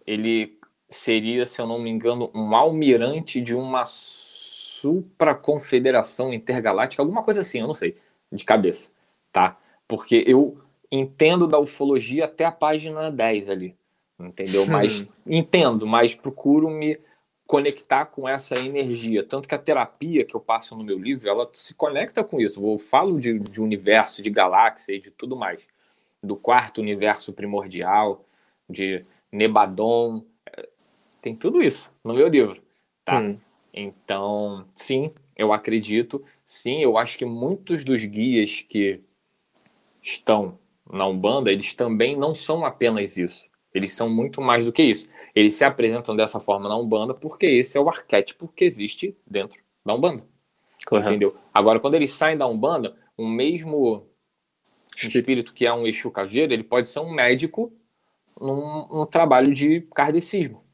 ele 0.07 0.57
seria, 0.91 1.47
se 1.47 1.59
eu 1.61 1.67
não 1.67 1.81
me 1.81 1.91
engano, 1.91 2.31
um 2.35 2.55
almirante 2.55 3.41
de 3.41 3.55
uma 3.55 3.85
supraconfederação 3.87 6.35
intergaláctica, 6.35 7.03
alguma 7.03 7.23
coisa 7.23 7.41
assim, 7.41 7.61
eu 7.61 7.67
não 7.67 7.75
sei, 7.75 7.97
de 8.31 8.45
cabeça, 8.45 8.93
tá? 9.33 9.59
Porque 9.89 10.23
eu 10.27 10.61
entendo 10.93 11.47
da 11.47 11.59
ufologia 11.59 12.27
até 12.27 12.45
a 12.45 12.53
página 12.53 13.11
10 13.11 13.49
ali, 13.49 13.75
entendeu? 14.21 14.67
Mas 14.67 15.07
entendo, 15.27 15.87
mas 15.87 16.15
procuro 16.15 16.69
me 16.69 17.01
conectar 17.47 18.07
com 18.07 18.29
essa 18.29 18.59
energia. 18.59 19.23
Tanto 19.23 19.49
que 19.49 19.55
a 19.55 19.59
terapia 19.59 20.25
que 20.25 20.35
eu 20.35 20.41
passo 20.41 20.77
no 20.77 20.83
meu 20.83 20.99
livro, 20.99 21.29
ela 21.29 21.49
se 21.53 21.75
conecta 21.75 22.25
com 22.25 22.41
isso. 22.41 22.65
Eu 22.65 22.79
falo 22.79 23.21
de, 23.21 23.39
de 23.39 23.61
universo, 23.61 24.23
de 24.23 24.31
galáxia 24.31 24.95
e 24.95 25.01
de 25.01 25.11
tudo 25.11 25.37
mais. 25.37 25.67
Do 26.23 26.35
quarto 26.37 26.81
universo 26.81 27.33
primordial, 27.33 28.25
de 28.69 29.05
Nebadon. 29.31 30.25
Tem 31.21 31.37
tudo 31.37 31.63
isso 31.63 31.93
no 32.05 32.15
meu 32.15 32.29
livro, 32.29 32.61
tá? 33.05 33.21
Hum. 33.21 33.39
Então, 33.73 34.67
sim, 34.75 35.13
eu 35.37 35.53
acredito. 35.53 36.25
Sim, 36.45 36.81
eu 36.83 36.97
acho 36.97 37.19
que 37.19 37.25
muitos 37.25 37.85
dos 37.85 38.05
guias 38.05 38.63
que 38.63 39.01
estão 40.03 40.59
na 40.91 41.07
Umbanda, 41.07 41.51
eles 41.51 41.75
também 41.75 42.17
não 42.17 42.35
são 42.35 42.65
apenas 42.65 43.17
isso. 43.17 43.49
Eles 43.77 43.93
são 43.93 44.09
muito 44.09 44.41
mais 44.41 44.65
do 44.65 44.73
que 44.73 44.83
isso. 44.83 45.07
Eles 45.35 45.55
se 45.55 45.63
apresentam 45.63 46.17
dessa 46.17 46.41
forma 46.41 46.67
na 46.67 46.79
Umbanda 46.79 47.13
porque 47.13 47.45
esse 47.45 47.77
é 47.77 47.81
o 47.81 47.91
arquétipo 47.91 48.49
que 48.49 48.65
existe 48.65 49.15
dentro 49.27 49.61
da 49.85 49.95
Umbanda. 49.95 50.25
Correto. 50.87 51.11
Entendeu? 51.11 51.37
Agora, 51.53 51.79
quando 51.79 51.93
eles 51.93 52.11
saem 52.11 52.39
da 52.39 52.47
Umbanda, 52.47 52.97
o 53.19 53.29
mesmo 53.29 54.07
espírito 54.97 55.53
que 55.53 55.67
é 55.67 55.73
um 55.75 55.87
Exu 55.87 56.11
Caveira, 56.11 56.55
ele 56.55 56.65
pode 56.65 56.89
ser 56.89 57.01
um 57.01 57.13
médico 57.13 57.71
num, 58.41 58.89
num 58.89 59.05
trabalho 59.05 59.53
de 59.53 59.83
kardecismo. 59.95 60.65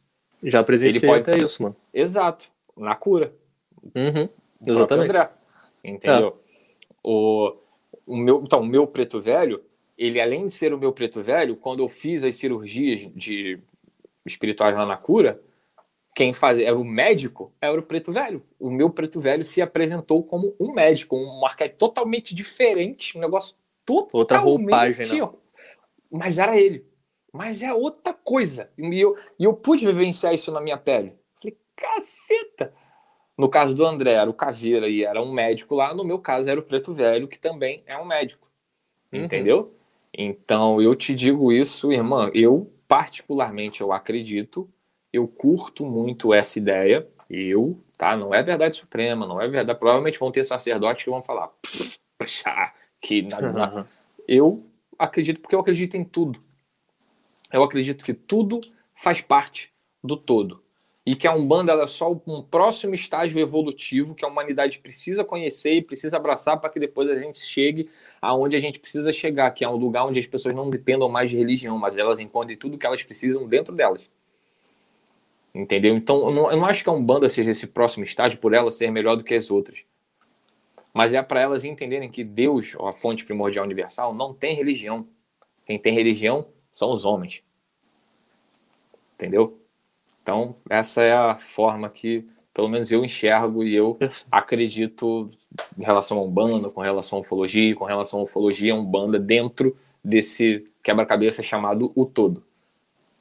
Já 0.40 0.62
presenciei 0.62 1.00
ele 1.00 1.06
pode 1.08 1.22
até 1.22 1.40
ser... 1.40 1.44
isso, 1.44 1.60
mano. 1.60 1.76
Exato. 1.92 2.52
Na 2.76 2.94
cura. 2.94 3.34
Uhum. 3.96 4.28
Exatamente. 4.64 5.08
André. 5.10 5.28
Entendeu? 5.82 6.28
É. 6.28 6.88
O, 7.02 7.56
o 8.06 8.16
meu, 8.16 8.42
então, 8.44 8.60
o 8.60 8.66
meu 8.66 8.86
preto 8.86 9.20
velho, 9.20 9.60
ele 10.02 10.20
além 10.20 10.46
de 10.46 10.52
ser 10.52 10.74
o 10.74 10.78
meu 10.78 10.92
preto 10.92 11.22
velho, 11.22 11.56
quando 11.56 11.80
eu 11.80 11.88
fiz 11.88 12.24
as 12.24 12.34
cirurgias 12.34 13.08
de 13.14 13.60
espirituais 14.26 14.76
lá 14.76 14.84
na 14.84 14.96
cura, 14.96 15.40
quem 16.14 16.32
fazia 16.32 16.66
era 16.66 16.76
o 16.76 16.84
médico, 16.84 17.52
era 17.60 17.78
o 17.78 17.82
preto 17.82 18.12
velho. 18.12 18.44
O 18.58 18.70
meu 18.70 18.90
preto 18.90 19.20
velho 19.20 19.44
se 19.44 19.62
apresentou 19.62 20.22
como 20.24 20.54
um 20.58 20.72
médico, 20.72 21.16
um 21.16 21.46
arquétipo 21.46 21.78
totalmente 21.78 22.34
diferente, 22.34 23.16
um 23.16 23.20
negócio 23.20 23.56
totalmente... 23.84 24.14
Outra 24.14 24.38
roupagem, 24.38 25.06
não. 25.18 25.38
Mas 26.10 26.38
era 26.38 26.58
ele. 26.58 26.84
Mas 27.32 27.62
é 27.62 27.72
outra 27.72 28.12
coisa. 28.12 28.70
E 28.76 29.00
eu, 29.00 29.14
e 29.38 29.44
eu 29.44 29.54
pude 29.54 29.86
vivenciar 29.86 30.34
isso 30.34 30.52
na 30.52 30.60
minha 30.60 30.76
pele. 30.76 31.14
Falei, 31.40 31.56
caceta! 31.74 32.74
No 33.38 33.48
caso 33.48 33.74
do 33.74 33.86
André, 33.86 34.12
era 34.12 34.28
o 34.28 34.34
Caveira 34.34 34.88
e 34.88 35.04
era 35.04 35.22
um 35.22 35.32
médico 35.32 35.74
lá. 35.74 35.94
No 35.94 36.04
meu 36.04 36.18
caso, 36.18 36.50
era 36.50 36.60
o 36.60 36.62
Preto 36.62 36.92
Velho, 36.92 37.26
que 37.26 37.38
também 37.38 37.82
é 37.86 37.96
um 37.96 38.04
médico. 38.04 38.46
Uhum. 39.10 39.24
Entendeu? 39.24 39.74
Então, 40.16 40.80
eu 40.80 40.94
te 40.94 41.14
digo 41.14 41.52
isso, 41.52 41.92
irmã. 41.92 42.30
Eu, 42.34 42.72
particularmente, 42.86 43.80
eu 43.80 43.92
acredito, 43.92 44.68
eu 45.12 45.26
curto 45.26 45.84
muito 45.84 46.34
essa 46.34 46.58
ideia. 46.58 47.08
Eu, 47.30 47.82
tá? 47.96 48.16
Não 48.16 48.34
é 48.34 48.42
verdade 48.42 48.76
suprema, 48.76 49.26
não 49.26 49.40
é 49.40 49.48
verdade. 49.48 49.78
Provavelmente 49.78 50.18
vão 50.18 50.30
ter 50.30 50.44
sacerdotes 50.44 51.04
que 51.04 51.10
vão 51.10 51.22
falar 51.22 51.50
que 53.00 53.22
nada. 53.22 53.88
Eu 54.28 54.64
acredito 54.96 55.40
porque 55.40 55.56
eu 55.56 55.58
acredito 55.58 55.96
em 55.96 56.04
tudo. 56.04 56.40
Eu 57.52 57.64
acredito 57.64 58.04
que 58.04 58.14
tudo 58.14 58.60
faz 58.94 59.20
parte 59.20 59.72
do 60.02 60.16
todo 60.16 60.61
e 61.04 61.16
que 61.16 61.26
a 61.26 61.34
Umbanda 61.34 61.72
é 61.72 61.86
só 61.86 62.12
um 62.26 62.42
próximo 62.42 62.94
estágio 62.94 63.40
evolutivo 63.40 64.14
que 64.14 64.24
a 64.24 64.28
humanidade 64.28 64.78
precisa 64.78 65.24
conhecer 65.24 65.74
e 65.74 65.82
precisa 65.82 66.16
abraçar 66.16 66.60
para 66.60 66.70
que 66.70 66.78
depois 66.78 67.10
a 67.10 67.16
gente 67.16 67.40
chegue 67.40 67.90
aonde 68.20 68.56
a 68.56 68.60
gente 68.60 68.78
precisa 68.78 69.12
chegar, 69.12 69.50
que 69.50 69.64
é 69.64 69.68
um 69.68 69.74
lugar 69.74 70.06
onde 70.06 70.20
as 70.20 70.26
pessoas 70.26 70.54
não 70.54 70.70
dependam 70.70 71.08
mais 71.08 71.28
de 71.30 71.36
religião, 71.36 71.76
mas 71.76 71.96
elas 71.96 72.20
encontrem 72.20 72.56
tudo 72.56 72.78
que 72.78 72.86
elas 72.86 73.02
precisam 73.02 73.48
dentro 73.48 73.74
delas. 73.74 74.08
Entendeu? 75.52 75.96
Então, 75.96 76.28
eu 76.28 76.30
não, 76.30 76.50
eu 76.52 76.56
não 76.56 76.66
acho 76.66 76.84
que 76.84 76.88
a 76.88 76.92
Umbanda 76.92 77.28
seja 77.28 77.50
esse 77.50 77.66
próximo 77.66 78.04
estágio 78.04 78.38
por 78.38 78.54
ela 78.54 78.70
ser 78.70 78.90
melhor 78.90 79.16
do 79.16 79.24
que 79.24 79.34
as 79.34 79.50
outras. 79.50 79.80
Mas 80.94 81.12
é 81.12 81.22
para 81.22 81.40
elas 81.40 81.64
entenderem 81.64 82.10
que 82.10 82.22
Deus, 82.22 82.76
a 82.80 82.92
fonte 82.92 83.24
primordial 83.24 83.64
universal, 83.64 84.14
não 84.14 84.32
tem 84.32 84.54
religião. 84.54 85.06
Quem 85.66 85.78
tem 85.78 85.94
religião 85.94 86.46
são 86.74 86.92
os 86.92 87.04
homens. 87.04 87.42
Entendeu? 89.14 89.61
Então, 90.22 90.56
essa 90.70 91.02
é 91.02 91.12
a 91.12 91.36
forma 91.36 91.90
que, 91.90 92.24
pelo 92.54 92.68
menos, 92.68 92.92
eu 92.92 93.04
enxergo 93.04 93.64
e 93.64 93.74
eu 93.74 93.98
acredito 94.30 95.28
em 95.76 95.82
relação 95.82 96.18
a 96.18 96.22
Umbanda, 96.22 96.70
com 96.70 96.80
relação 96.80 97.18
à 97.18 97.20
ufologia, 97.20 97.74
com 97.74 97.84
relação 97.84 98.20
à 98.20 98.22
ufologia, 98.22 98.74
Umbanda, 98.74 99.18
dentro 99.18 99.76
desse 100.02 100.66
quebra-cabeça 100.82 101.42
chamado 101.42 101.92
o 101.94 102.06
todo. 102.06 102.44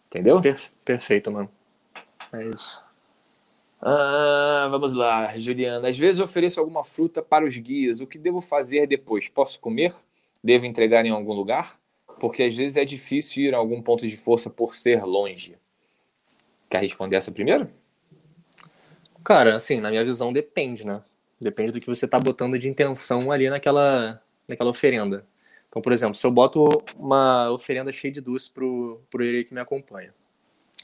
Entendeu? 0.08 0.40
Perfeito, 0.86 1.32
mano. 1.32 1.50
É 2.34 2.48
isso. 2.48 2.84
Ah, 3.82 4.68
vamos 4.70 4.94
lá, 4.94 5.38
Juliana. 5.40 5.88
Às 5.88 5.98
vezes 5.98 6.22
ofereço 6.22 6.60
alguma 6.60 6.84
fruta 6.84 7.22
para 7.24 7.46
os 7.46 7.58
guias. 7.58 8.00
O 8.00 8.06
que 8.06 8.20
devo 8.20 8.40
fazer 8.40 8.86
depois? 8.86 9.28
Posso 9.28 9.60
comer? 9.60 9.96
Devo 10.44 10.66
entregar 10.66 11.06
em 11.06 11.10
algum 11.10 11.34
lugar? 11.34 11.80
Porque 12.20 12.44
às 12.44 12.56
vezes 12.56 12.78
é 12.78 12.86
difícil 12.86 13.46
ir 13.46 13.56
a 13.56 13.58
algum 13.58 13.82
ponto 13.82 14.08
de 14.08 14.16
força 14.16 14.50
por 14.52 14.76
ser 14.76 15.04
longe. 15.04 15.58
Quer 16.72 16.82
responder 16.82 17.18
essa 17.18 17.34
primeiro? 17.34 17.70
Cara, 19.26 19.58
assim, 19.58 19.82
na 19.82 19.90
minha 19.90 20.06
visão 20.06 20.32
depende, 20.32 20.86
né? 20.86 21.02
Depende 21.38 21.74
do 21.74 21.82
que 21.82 21.88
você 21.88 22.08
tá 22.08 22.18
botando 22.18 22.58
de 22.58 22.70
intenção 22.70 23.30
ali 23.30 23.50
naquela, 23.50 24.24
naquela 24.50 24.70
oferenda. 24.70 25.26
Então, 25.68 25.82
por 25.82 25.92
exemplo, 25.92 26.16
se 26.16 26.26
eu 26.26 26.32
boto 26.32 26.82
uma 26.96 27.52
oferenda 27.52 27.92
cheia 27.92 28.14
de 28.14 28.22
doce 28.22 28.50
pro, 28.50 29.02
pro 29.10 29.22
Erei 29.22 29.44
que 29.44 29.54
me 29.54 29.60
acompanha, 29.60 30.14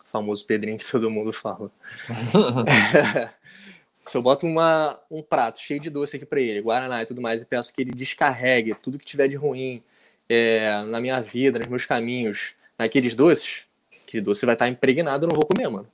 o 0.06 0.10
famoso 0.10 0.46
Pedrinho 0.46 0.78
que 0.78 0.84
todo 0.92 1.10
mundo 1.10 1.32
fala. 1.32 1.72
se 4.04 4.18
eu 4.18 4.22
boto 4.22 4.46
uma, 4.46 5.00
um 5.10 5.24
prato 5.24 5.60
cheio 5.60 5.80
de 5.80 5.90
doce 5.90 6.18
aqui 6.18 6.26
para 6.26 6.42
ele, 6.42 6.62
Guaraná 6.62 7.02
e 7.02 7.06
tudo 7.06 7.22
mais, 7.22 7.42
e 7.42 7.46
peço 7.46 7.74
que 7.74 7.82
ele 7.82 7.92
descarregue 7.92 8.76
tudo 8.76 9.00
que 9.00 9.06
tiver 9.06 9.30
de 9.30 9.38
ruim 9.38 9.82
é, 10.28 10.82
na 10.84 11.00
minha 11.00 11.22
vida, 11.22 11.60
nos 11.60 11.70
meus 11.70 11.86
caminhos, 11.86 12.56
naqueles 12.78 13.16
doces, 13.16 13.67
Aquele 14.08 14.24
doce 14.24 14.46
vai 14.46 14.56
estar 14.56 14.70
impregnado, 14.70 15.26
eu 15.26 15.30
não 15.30 15.36
vou 15.36 15.46
comer, 15.46 15.68
mano. 15.68 15.88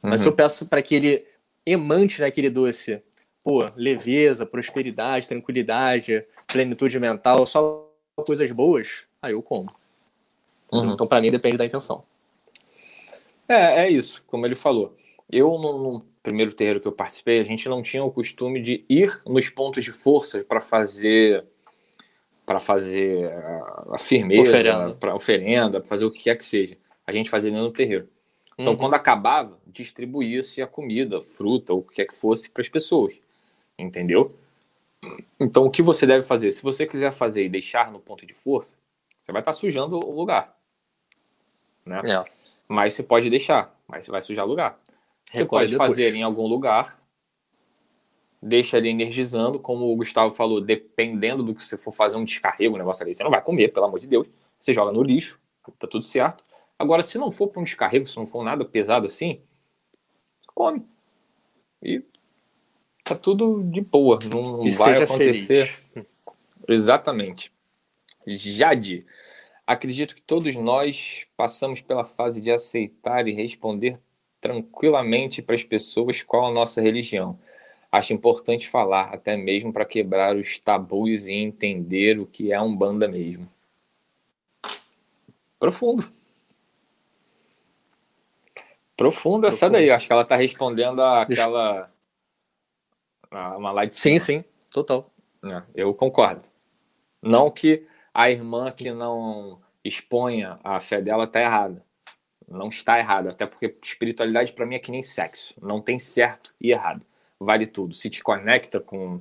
Mas 0.00 0.20
uhum. 0.20 0.24
se 0.24 0.28
eu 0.28 0.32
peço 0.32 0.66
para 0.66 0.80
que 0.80 0.94
ele 0.94 1.26
emante 1.66 2.20
naquele 2.20 2.48
doce, 2.48 3.02
pô, 3.42 3.68
leveza, 3.74 4.46
prosperidade, 4.46 5.26
tranquilidade, 5.26 6.24
plenitude 6.46 7.00
mental, 7.00 7.44
só 7.44 7.90
coisas 8.14 8.50
boas, 8.52 9.04
aí 9.20 9.32
eu 9.32 9.42
como. 9.42 9.74
Uhum. 10.70 10.92
Então, 10.92 11.08
para 11.08 11.20
mim, 11.20 11.30
depende 11.30 11.56
da 11.56 11.66
intenção. 11.66 12.04
É, 13.48 13.86
é 13.86 13.90
isso, 13.90 14.22
como 14.28 14.46
ele 14.46 14.54
falou. 14.54 14.96
Eu, 15.28 15.50
no, 15.58 15.78
no, 15.78 16.06
primeiro 16.22 16.52
terreiro 16.52 16.80
que 16.80 16.86
eu 16.86 16.92
participei, 16.92 17.40
a 17.40 17.44
gente 17.44 17.68
não 17.68 17.82
tinha 17.82 18.02
o 18.04 18.12
costume 18.12 18.60
de 18.60 18.84
ir 18.88 19.20
nos 19.26 19.48
pontos 19.48 19.84
de 19.84 19.90
força 19.90 20.44
para 20.44 20.60
fazer 20.60 21.44
para 22.44 22.60
fazer 22.60 23.28
a 23.90 23.98
firmeza, 23.98 24.94
para 25.00 25.16
oferenda, 25.16 25.80
para 25.80 25.88
fazer 25.88 26.04
o 26.04 26.12
que 26.12 26.22
quer 26.22 26.36
que 26.36 26.44
seja 26.44 26.76
a 27.06 27.12
gente 27.12 27.30
fazia 27.30 27.50
dentro 27.50 27.68
do 27.68 27.72
terreiro. 27.72 28.08
Então, 28.58 28.72
uhum. 28.72 28.78
quando 28.78 28.94
acabava, 28.94 29.58
distribuía-se 29.66 30.62
a 30.62 30.66
comida, 30.66 31.20
fruta, 31.20 31.72
ou 31.74 31.80
o 31.80 31.82
que 31.82 31.96
quer 31.96 32.06
que 32.06 32.14
fosse 32.14 32.50
para 32.50 32.62
as 32.62 32.68
pessoas. 32.68 33.14
Entendeu? 33.78 34.34
Então, 35.38 35.66
o 35.66 35.70
que 35.70 35.82
você 35.82 36.06
deve 36.06 36.26
fazer? 36.26 36.50
Se 36.52 36.62
você 36.62 36.86
quiser 36.86 37.12
fazer 37.12 37.44
e 37.44 37.48
deixar 37.48 37.92
no 37.92 38.00
ponto 38.00 38.24
de 38.24 38.32
força, 38.32 38.76
você 39.22 39.30
vai 39.30 39.42
estar 39.42 39.52
sujando 39.52 39.98
o 39.98 40.10
lugar. 40.10 40.56
Né? 41.84 42.00
É. 42.00 42.24
Mas 42.66 42.94
você 42.94 43.02
pode 43.02 43.28
deixar, 43.28 43.78
mas 43.86 44.04
você 44.04 44.10
vai 44.10 44.22
sujar 44.22 44.44
o 44.44 44.48
lugar. 44.48 44.80
Você 45.30 45.44
pode 45.44 45.72
depois. 45.72 45.90
fazer 45.90 46.14
em 46.14 46.22
algum 46.22 46.46
lugar, 46.46 47.00
deixa 48.40 48.78
ele 48.78 48.88
energizando, 48.88 49.58
como 49.58 49.92
o 49.92 49.96
Gustavo 49.96 50.32
falou, 50.32 50.60
dependendo 50.60 51.42
do 51.42 51.54
que 51.54 51.62
você 51.62 51.76
for 51.76 51.92
fazer 51.92 52.16
um 52.16 52.24
descarrego, 52.24 52.74
um 52.74 52.78
negócio 52.78 53.02
ali, 53.04 53.14
você 53.14 53.22
não 53.22 53.30
vai 53.30 53.42
comer, 53.42 53.68
pelo 53.68 53.86
amor 53.86 53.98
de 53.98 54.08
Deus. 54.08 54.26
Você 54.58 54.72
joga 54.72 54.92
no 54.92 55.02
lixo, 55.02 55.38
tá 55.78 55.86
tudo 55.86 56.04
certo. 56.04 56.44
Agora, 56.78 57.02
se 57.02 57.18
não 57.18 57.30
for 57.30 57.48
para 57.48 57.60
um 57.60 57.64
descarrego, 57.64 58.06
se 58.06 58.16
não 58.16 58.26
for 58.26 58.44
nada 58.44 58.64
pesado 58.64 59.06
assim, 59.06 59.40
come. 60.54 60.84
E 61.82 62.02
tá 63.02 63.14
tudo 63.14 63.62
de 63.64 63.80
boa. 63.80 64.18
Não 64.24 64.66
e 64.66 64.70
vai 64.72 65.02
acontecer. 65.02 65.66
Feliz. 65.66 66.08
Exatamente. 66.68 67.52
Jade, 68.26 69.06
acredito 69.66 70.14
que 70.14 70.22
todos 70.22 70.56
nós 70.56 71.26
passamos 71.36 71.80
pela 71.80 72.04
fase 72.04 72.40
de 72.40 72.50
aceitar 72.50 73.28
e 73.28 73.32
responder 73.32 73.98
tranquilamente 74.40 75.40
para 75.40 75.54
as 75.54 75.64
pessoas 75.64 76.22
qual 76.22 76.46
a 76.46 76.52
nossa 76.52 76.80
religião. 76.80 77.38
Acho 77.90 78.12
importante 78.12 78.68
falar, 78.68 79.14
até 79.14 79.36
mesmo 79.36 79.72
para 79.72 79.84
quebrar 79.84 80.36
os 80.36 80.58
tabus 80.58 81.26
e 81.26 81.32
entender 81.32 82.18
o 82.18 82.26
que 82.26 82.52
é 82.52 82.60
um 82.60 82.74
banda 82.74 83.08
mesmo. 83.08 83.48
Profundo. 85.58 86.04
Profunda 88.96 89.48
essa 89.48 89.68
daí, 89.68 89.90
acho 89.90 90.06
que 90.06 90.12
ela 90.12 90.24
tá 90.24 90.36
respondendo 90.36 91.02
àquela. 91.02 91.92
A 93.30 93.56
uma 93.56 93.72
live. 93.72 93.92
Sim, 93.92 94.18
sim, 94.18 94.44
total. 94.70 95.04
É, 95.44 95.62
eu 95.74 95.92
concordo. 95.94 96.42
Não 97.22 97.50
que 97.50 97.86
a 98.14 98.30
irmã 98.30 98.70
que 98.72 98.90
não 98.90 99.60
exponha 99.84 100.58
a 100.64 100.80
fé 100.80 101.02
dela 101.02 101.26
tá 101.26 101.40
errada. 101.40 101.84
Não 102.48 102.68
está 102.68 102.98
errada, 102.98 103.30
até 103.30 103.44
porque 103.44 103.76
espiritualidade 103.82 104.52
para 104.52 104.64
mim 104.64 104.76
é 104.76 104.78
que 104.78 104.90
nem 104.90 105.02
sexo. 105.02 105.54
Não 105.60 105.80
tem 105.80 105.98
certo 105.98 106.54
e 106.60 106.70
errado. 106.70 107.04
Vale 107.38 107.66
tudo. 107.66 107.94
Se 107.94 108.08
te 108.08 108.22
conecta 108.22 108.80
com 108.80 109.20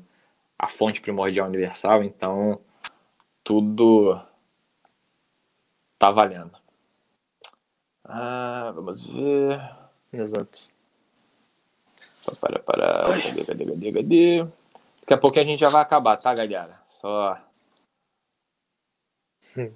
a 0.58 0.68
fonte 0.68 1.02
primordial 1.02 1.48
universal, 1.48 2.04
então 2.04 2.62
tudo 3.44 4.20
tá 5.98 6.12
valendo. 6.12 6.65
Ah, 8.08 8.72
vamos 8.76 9.06
ver. 9.06 9.60
Exato. 10.14 10.68
Para, 12.40 12.60
para. 12.60 13.04
Cadê, 13.22 13.44
cadê, 13.46 13.66
cadê, 13.66 13.92
cadê? 13.92 14.48
Daqui 15.02 15.14
a 15.14 15.18
pouco 15.18 15.40
a 15.40 15.44
gente 15.44 15.60
já 15.60 15.70
vai 15.70 15.82
acabar, 15.82 16.18
tá, 16.18 16.34
galera? 16.34 16.80
Só. 16.86 17.40
Sim. 19.40 19.76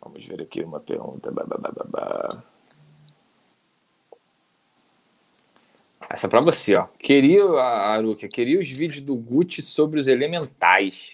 Vamos 0.00 0.24
ver 0.24 0.40
aqui 0.42 0.62
uma 0.62 0.80
pergunta. 0.80 1.30
Essa 6.08 6.26
é 6.26 6.30
pra 6.30 6.40
você, 6.40 6.74
ó. 6.74 6.86
Queria, 6.98 7.44
Aruka, 7.44 8.26
queria 8.28 8.58
os 8.58 8.68
vídeos 8.68 9.02
do 9.02 9.14
Gucci 9.16 9.62
sobre 9.62 10.00
os 10.00 10.08
elementais. 10.08 11.12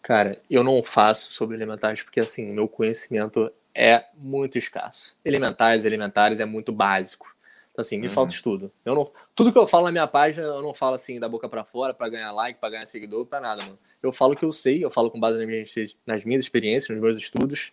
Cara, 0.00 0.38
eu 0.48 0.62
não 0.64 0.82
faço 0.82 1.32
sobre 1.32 1.56
elementais 1.56 2.02
porque, 2.02 2.20
assim, 2.20 2.46
meu 2.46 2.68
conhecimento 2.68 3.52
é 3.74 4.04
muito 4.14 4.58
escasso. 4.58 5.18
Elementais, 5.24 5.84
elementares 5.84 6.40
é 6.40 6.44
muito 6.44 6.72
básico. 6.72 7.34
Então, 7.72 7.80
assim, 7.80 7.98
me 7.98 8.06
uhum. 8.06 8.12
falta 8.12 8.34
estudo. 8.34 8.70
Eu 8.84 8.94
não, 8.94 9.10
tudo 9.34 9.50
que 9.50 9.58
eu 9.58 9.66
falo 9.66 9.86
na 9.86 9.92
minha 9.92 10.06
página, 10.06 10.46
eu 10.46 10.62
não 10.62 10.74
falo 10.74 10.94
assim 10.94 11.18
da 11.18 11.28
boca 11.28 11.48
para 11.48 11.64
fora 11.64 11.94
para 11.94 12.08
ganhar 12.08 12.30
like, 12.30 12.60
para 12.60 12.70
ganhar 12.70 12.86
seguidor, 12.86 13.24
para 13.24 13.40
nada, 13.40 13.62
mano. 13.64 13.78
Eu 14.02 14.12
falo 14.12 14.34
o 14.34 14.36
que 14.36 14.44
eu 14.44 14.52
sei, 14.52 14.84
eu 14.84 14.90
falo 14.90 15.10
com 15.10 15.18
base 15.18 15.38
nas 15.38 15.46
minhas, 15.46 15.96
nas 16.06 16.24
minhas 16.24 16.44
experiências, 16.44 16.90
nos 16.90 17.02
meus 17.02 17.16
estudos. 17.16 17.72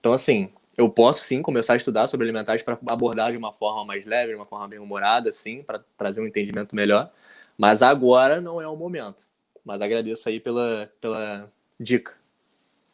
Então, 0.00 0.14
assim, 0.14 0.50
eu 0.76 0.88
posso 0.88 1.22
sim 1.24 1.42
começar 1.42 1.74
a 1.74 1.76
estudar 1.76 2.06
sobre 2.06 2.24
alimentares 2.24 2.62
para 2.62 2.78
abordar 2.86 3.32
de 3.32 3.36
uma 3.36 3.52
forma 3.52 3.84
mais 3.84 4.06
leve, 4.06 4.30
de 4.30 4.36
uma 4.36 4.46
forma 4.46 4.66
bem 4.66 4.78
humorada, 4.78 5.28
assim, 5.28 5.62
para 5.62 5.84
trazer 5.96 6.22
um 6.22 6.26
entendimento 6.26 6.74
melhor. 6.74 7.12
Mas 7.56 7.82
agora 7.82 8.40
não 8.40 8.62
é 8.62 8.66
o 8.66 8.76
momento. 8.76 9.24
Mas 9.62 9.80
agradeço 9.80 10.28
aí 10.28 10.40
pela, 10.40 10.90
pela 11.00 11.52
dica. 11.78 12.14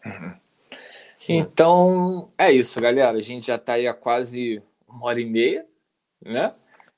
Uhum. 0.05 0.35
Então, 1.29 2.33
é 2.39 2.53
isso, 2.53 2.81
galera. 2.81 3.19
A 3.19 3.23
gente 3.23 3.49
já 3.49 3.57
está 3.57 3.75
aí 3.75 3.87
há 3.87 3.95
quase 3.95 4.63
uma 4.89 5.07
hora 5.07 5.21
e 5.21 5.27
meia 5.27 5.67
né? 6.25 6.53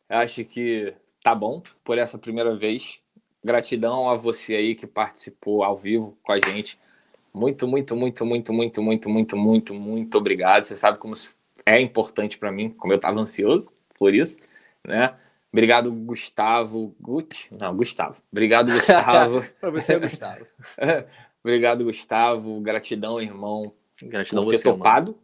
Acho 0.09 0.45
que 0.45 0.95
tá 1.23 1.35
bom 1.35 1.63
por 1.85 1.99
essa 1.99 2.19
primeira 2.19 2.55
vez. 2.57 3.01
Gratidão 3.45 4.09
a 4.09 4.17
você 4.17 4.55
aí 4.55 4.75
que 4.75 4.87
participou 4.87 5.65
ao 5.65 5.77
vivo 5.77 6.17
com 6.23 6.33
a 6.33 6.41
gente. 6.41 6.79
Muito, 7.33 7.67
muito, 7.67 7.97
muito, 7.97 8.27
muito, 8.27 8.53
muito, 8.53 8.83
muito, 8.83 9.11
muito, 9.11 9.37
muito, 9.37 9.75
muito 9.75 10.19
obrigado. 10.19 10.65
Você 10.65 10.77
sabe 10.77 10.99
como 10.99 11.15
é 11.65 11.81
importante 11.81 12.39
para 12.39 12.53
mim, 12.53 12.71
como 12.71 12.93
eu 12.93 12.97
estava 12.97 13.19
ansioso 13.19 13.71
por 13.99 14.15
isso, 14.15 14.39
né? 14.87 15.15
Obrigado, 15.53 15.93
Gustavo. 15.93 16.95
Gucci? 17.01 17.49
Não, 17.51 17.77
Gustavo. 17.77 18.23
Obrigado, 18.31 18.73
Gustavo. 18.73 19.45
para 19.61 19.71
você, 19.71 19.99
Gustavo. 19.99 20.47
Obrigado, 21.43 21.85
Gustavo. 21.85 22.61
Gratidão, 22.61 23.21
irmão. 23.21 23.73
Gratidão 24.09 24.43
por 24.43 24.51
ter 24.51 24.59
você, 24.59 24.65
topado 24.65 25.13
mano 25.13 25.23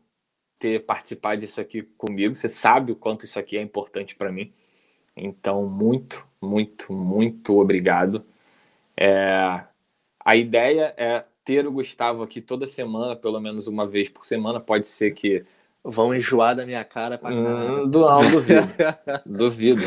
ter 0.59 0.85
participado 0.85 1.41
disso 1.41 1.61
aqui 1.61 1.83
comigo. 1.97 2.35
Você 2.35 2.49
sabe 2.49 2.93
o 2.93 2.97
quanto 2.97 3.25
isso 3.25 3.39
aqui 3.39 3.57
é 3.57 3.63
importante 3.63 4.17
para 4.17 4.33
mim. 4.33 4.53
Então, 5.17 5.65
muito, 5.67 6.27
muito, 6.41 6.93
muito 6.93 7.59
obrigado. 7.59 8.25
É, 8.97 9.61
a 10.25 10.37
ideia 10.37 10.93
é 10.97 11.25
ter 11.45 11.67
o 11.67 11.73
Gustavo 11.73 12.23
aqui 12.23 12.41
toda 12.41 12.67
semana, 12.67 13.17
pelo 13.17 13.41
menos 13.41 13.67
uma 13.67 13.87
vez 13.87 14.11
por 14.11 14.25
semana. 14.25 14.61
Pode 14.61 14.87
ser 14.87 15.13
que. 15.13 15.45
Vão 15.85 16.13
enjoar 16.13 16.57
da 16.57 16.67
minha 16.67 16.85
cara 16.85 17.17
pra 17.17 17.31
hum, 17.31 17.87
Não, 17.87 18.31
duvido. 18.31 18.67
duvido. 19.25 19.83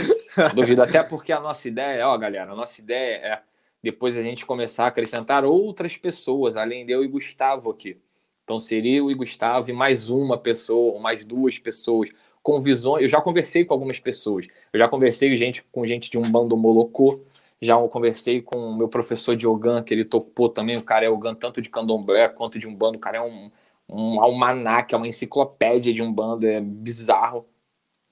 Duvido. 0.55 0.81
Até 0.81 1.03
porque 1.03 1.34
a 1.34 1.39
nossa 1.39 1.68
ideia, 1.68 2.07
ó, 2.07 2.18
galera, 2.18 2.53
a 2.53 2.55
nossa 2.55 2.81
ideia 2.81 3.15
é 3.18 3.41
depois 3.84 4.15
a 4.18 4.23
gente 4.23 4.45
começar 4.45 4.85
a 4.85 4.88
acrescentar 4.88 5.43
outras 5.43 5.97
pessoas, 5.97 6.55
além 6.55 6.85
de 6.85 6.93
eu 6.93 7.03
e 7.03 7.07
Gustavo 7.07 7.69
aqui. 7.69 7.97
Então 8.43 8.59
seria 8.59 8.99
e 8.99 9.13
Gustavo 9.13 9.69
e 9.69 9.73
mais 9.73 10.09
uma 10.09 10.38
pessoa, 10.38 10.93
ou 10.93 10.99
mais 10.99 11.23
duas 11.23 11.59
pessoas, 11.59 12.09
com 12.43 12.59
visões. 12.59 13.03
Eu 13.03 13.07
já 13.07 13.22
conversei 13.22 13.63
com 13.63 13.73
algumas 13.73 13.99
pessoas. 13.99 14.47
Eu 14.73 14.80
já 14.80 14.88
conversei 14.88 15.35
gente, 15.35 15.63
com 15.72 15.85
gente 15.85 16.09
de 16.09 16.18
um 16.18 16.23
bando 16.23 16.57
molocô. 16.57 17.22
Já 17.61 17.77
conversei 17.88 18.41
com 18.41 18.57
o 18.57 18.76
meu 18.76 18.89
professor 18.89 19.35
de 19.35 19.45
Ogan, 19.47 19.84
que 19.84 19.93
ele 19.93 20.03
topou 20.03 20.49
também. 20.49 20.77
O 20.77 20.84
cara 20.84 21.05
é 21.05 21.09
Ogan 21.09 21.35
tanto 21.35 21.61
de 21.61 21.69
candomblé 21.69 22.27
quanto 22.30 22.57
de 22.57 22.68
um 22.68 22.76
bando. 22.76 22.97
O 22.97 23.01
cara 23.01 23.18
é 23.19 23.22
um, 23.22 23.51
um 23.88 24.19
almanac, 24.19 24.93
é 24.93 24.97
uma 24.97 25.07
enciclopédia 25.07 25.93
de 25.93 26.01
um 26.01 26.11
bando. 26.11 26.47
É 26.47 26.59
bizarro. 26.59 27.45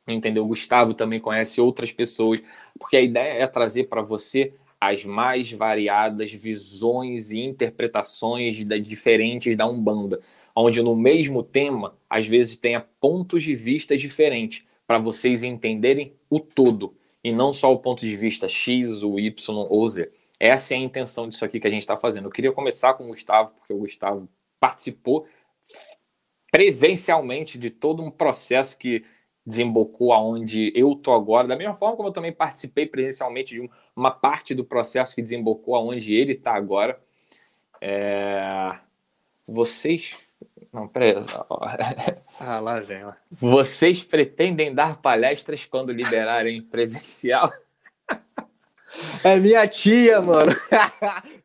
Entendeu? 0.08 0.44
O 0.44 0.48
Gustavo 0.48 0.94
também 0.94 1.20
conhece 1.20 1.60
outras 1.60 1.92
pessoas. 1.92 2.42
Porque 2.80 2.98
a 2.98 3.02
ideia 3.02 3.42
é 3.42 3.48
trazer 3.48 3.86
para 3.86 4.02
você 4.02 4.54
as 4.80 5.04
mais 5.04 5.52
variadas 5.52 6.32
visões 6.32 7.32
e 7.32 7.40
interpretações 7.40 8.56
diferentes 8.84 9.56
da 9.58 9.68
Umbanda, 9.68 10.20
onde 10.56 10.82
no 10.82 10.96
mesmo 10.96 11.44
tema, 11.44 11.98
às 12.10 12.26
vezes 12.26 12.58
tenha 12.58 12.80
pontos 13.00 13.44
de 13.44 13.56
vista 13.56 13.98
diferentes, 13.98 14.66
para 14.88 14.98
vocês 14.98 15.44
entenderem 15.44 16.14
o 16.30 16.40
todo, 16.40 16.96
e 17.24 17.32
não 17.32 17.54
só 17.54 17.72
o 17.72 17.78
ponto 17.78 18.06
de 18.06 18.16
vista 18.16 18.48
X, 18.48 19.04
o 19.04 19.20
Y 19.20 19.68
ou 19.70 19.88
Z. 19.88 20.12
Essa 20.40 20.74
é 20.74 20.78
a 20.78 20.80
intenção 20.80 21.28
disso 21.28 21.46
aqui 21.46 21.60
que 21.60 21.68
a 21.68 21.70
gente 21.70 21.82
está 21.82 21.98
fazendo. 21.98 22.26
Eu 22.26 22.32
queria 22.32 22.52
começar 22.52 22.94
com 22.94 23.04
o 23.04 23.08
Gustavo, 23.10 23.52
porque 23.52 23.74
o 23.74 23.78
Gustavo 23.78 24.28
participou 24.60 25.28
presencialmente 26.52 27.58
de 27.58 27.70
todo 27.70 28.02
um 28.02 28.10
processo 28.10 28.78
que 28.78 29.04
desembocou 29.50 30.14
aonde 30.14 30.72
eu 30.76 30.94
tô 30.94 31.12
agora, 31.12 31.48
da 31.48 31.56
mesma 31.56 31.74
forma 31.74 31.98
como 31.98 32.10
eu 32.10 32.14
também 32.14 32.32
participei 32.32 32.86
presencialmente 32.86 33.56
de 33.56 33.70
uma 33.96 34.12
parte 34.12 34.54
do 34.54 34.64
processo 34.64 35.16
que 35.16 35.24
desembocou 35.24 35.76
aonde 35.76 36.14
ele 36.14 36.34
está 36.34 36.54
agora. 36.54 37.00
É... 37.82 38.76
Vocês. 39.48 40.16
Não, 40.72 40.88
peraí. 40.88 41.16
ah, 42.40 42.60
lá 42.60 42.80
vem. 42.80 43.04
Lá. 43.04 43.18
Vocês 43.32 44.04
pretendem 44.04 44.74
dar 44.74 45.02
palestras 45.02 45.66
quando 45.66 45.92
liberarem 45.92 46.62
presencial? 46.70 47.52
É 49.24 49.36
minha 49.38 49.68
tia, 49.68 50.22
mano. 50.22 50.52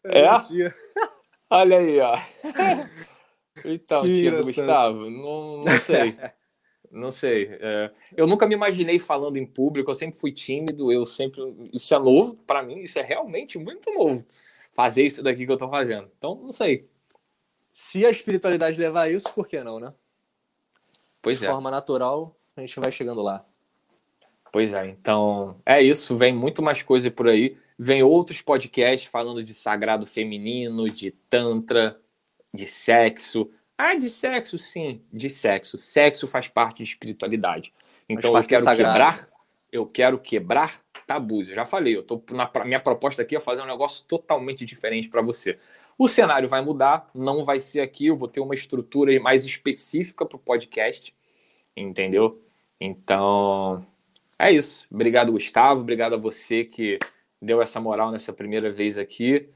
É? 0.06 0.20
é? 0.20 0.40
Tia. 0.40 0.74
Olha 1.48 1.78
aí, 1.78 1.98
ó. 1.98 2.18
Então, 3.64 4.02
que 4.02 4.14
tia 4.14 4.32
do 4.32 4.43
Gustavo, 4.43 5.09
não, 5.09 5.64
não 5.64 5.81
sei. 5.81 6.14
Não 6.94 7.10
sei. 7.10 7.48
É, 7.60 7.90
eu 8.16 8.26
nunca 8.26 8.46
me 8.46 8.54
imaginei 8.54 8.98
falando 8.98 9.36
em 9.36 9.44
público, 9.44 9.90
eu 9.90 9.94
sempre 9.94 10.18
fui 10.18 10.32
tímido, 10.32 10.92
eu 10.92 11.04
sempre. 11.04 11.42
Isso 11.72 11.94
é 11.94 11.98
novo 11.98 12.34
para 12.46 12.62
mim, 12.62 12.80
isso 12.80 12.98
é 12.98 13.02
realmente 13.02 13.58
muito 13.58 13.92
novo. 13.92 14.24
Fazer 14.72 15.04
isso 15.04 15.22
daqui 15.22 15.44
que 15.44 15.52
eu 15.52 15.56
tô 15.56 15.68
fazendo. 15.68 16.08
Então, 16.16 16.36
não 16.36 16.52
sei. 16.52 16.88
Se 17.72 18.06
a 18.06 18.10
espiritualidade 18.10 18.78
levar 18.78 19.02
a 19.02 19.10
isso, 19.10 19.32
por 19.34 19.48
que 19.48 19.62
não, 19.62 19.80
né? 19.80 19.92
Pois 21.20 21.38
De 21.40 21.44
é. 21.44 21.48
De 21.48 21.52
forma 21.52 21.70
natural, 21.70 22.36
a 22.56 22.60
gente 22.60 22.78
vai 22.78 22.92
chegando 22.92 23.20
lá. 23.20 23.44
Pois 24.52 24.72
é, 24.72 24.86
então 24.86 25.56
é 25.66 25.82
isso. 25.82 26.16
Vem 26.16 26.32
muito 26.32 26.62
mais 26.62 26.80
coisa 26.82 27.10
por 27.10 27.28
aí. 27.28 27.56
Vem 27.76 28.04
outros 28.04 28.40
podcasts 28.40 29.10
falando 29.10 29.42
de 29.42 29.52
sagrado 29.52 30.06
feminino, 30.06 30.88
de 30.88 31.10
tantra, 31.10 32.00
de 32.52 32.66
sexo. 32.66 33.50
Ah, 33.76 33.94
de 33.94 34.09
sexo, 34.09 34.59
sim, 34.59 35.02
de 35.12 35.28
sexo. 35.28 35.76
Sexo 35.78 36.28
faz 36.28 36.48
parte 36.48 36.78
de 36.78 36.84
espiritualidade. 36.84 37.72
Então 38.09 38.36
eu 38.36 38.44
quero 38.44 38.64
quebrar, 38.64 39.28
eu 39.72 39.86
quero 39.86 40.18
quebrar 40.18 40.80
tabus. 41.06 41.48
Eu 41.48 41.56
já 41.56 41.66
falei, 41.66 41.96
eu 41.96 42.02
tô 42.02 42.22
na 42.30 42.51
minha 42.64 42.80
proposta 42.80 43.22
aqui 43.22 43.36
é 43.36 43.40
fazer 43.40 43.62
um 43.62 43.66
negócio 43.66 44.05
totalmente 44.06 44.64
diferente 44.64 45.09
para 45.09 45.22
você. 45.22 45.59
O 45.98 46.09
cenário 46.09 46.48
vai 46.48 46.60
mudar, 46.60 47.09
não 47.14 47.44
vai 47.44 47.60
ser 47.60 47.80
aqui, 47.80 48.06
eu 48.06 48.16
vou 48.16 48.28
ter 48.28 48.40
uma 48.40 48.55
estrutura 48.55 49.18
mais 49.20 49.44
específica 49.44 50.26
para 50.26 50.36
o 50.36 50.40
podcast, 50.40 51.14
entendeu? 51.76 52.42
Então, 52.80 53.86
é 54.38 54.51
isso. 54.51 54.86
Obrigado, 54.90 55.32
Gustavo. 55.32 55.80
Obrigado 55.80 56.14
a 56.14 56.18
você 56.18 56.64
que 56.64 56.98
deu 57.40 57.62
essa 57.62 57.80
moral 57.80 58.10
nessa 58.10 58.32
primeira 58.32 58.70
vez 58.70 58.98
aqui. 58.98 59.48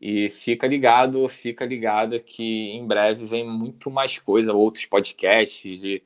E 0.00 0.30
fica 0.30 0.66
ligado, 0.66 1.28
fica 1.28 1.64
ligado 1.64 2.20
que 2.20 2.70
em 2.70 2.86
breve 2.86 3.24
vem 3.26 3.46
muito 3.46 3.90
mais 3.90 4.18
coisa, 4.18 4.52
outros 4.52 4.86
podcasts 4.86 5.82
e 5.82 6.02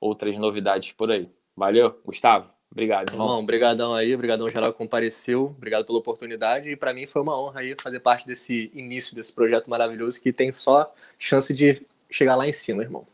outras 0.00 0.36
novidades 0.36 0.92
por 0.92 1.10
aí. 1.10 1.28
Valeu, 1.56 1.98
Gustavo. 2.04 2.50
Obrigado, 2.70 3.10
irmão. 3.10 3.26
irmão 3.26 3.40
obrigadão 3.40 3.94
aí, 3.94 4.14
obrigadão 4.14 4.48
geral 4.48 4.72
que 4.72 4.78
compareceu, 4.78 5.54
obrigado 5.56 5.86
pela 5.86 5.98
oportunidade 5.98 6.68
e 6.68 6.76
para 6.76 6.92
mim 6.92 7.06
foi 7.06 7.22
uma 7.22 7.40
honra 7.40 7.60
aí 7.60 7.74
fazer 7.80 8.00
parte 8.00 8.26
desse 8.26 8.70
início 8.74 9.14
desse 9.14 9.32
projeto 9.32 9.70
maravilhoso 9.70 10.20
que 10.20 10.32
tem 10.32 10.52
só 10.52 10.92
chance 11.18 11.54
de 11.54 11.80
chegar 12.10 12.34
lá 12.34 12.46
em 12.46 12.52
cima, 12.52 12.82
irmão. 12.82 13.06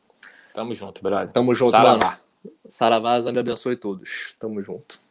Tamo 0.55 0.75
junto, 0.75 1.03
brother. 1.03 1.33
Tamo 1.33 1.55
junto, 1.55 1.71
Saravá. 1.71 2.07
mano. 2.07 2.19
Saravá, 2.67 3.21
me 3.33 3.39
abençoe 3.39 3.77
todos. 3.77 4.35
Tamo 4.39 4.63
junto. 4.63 5.02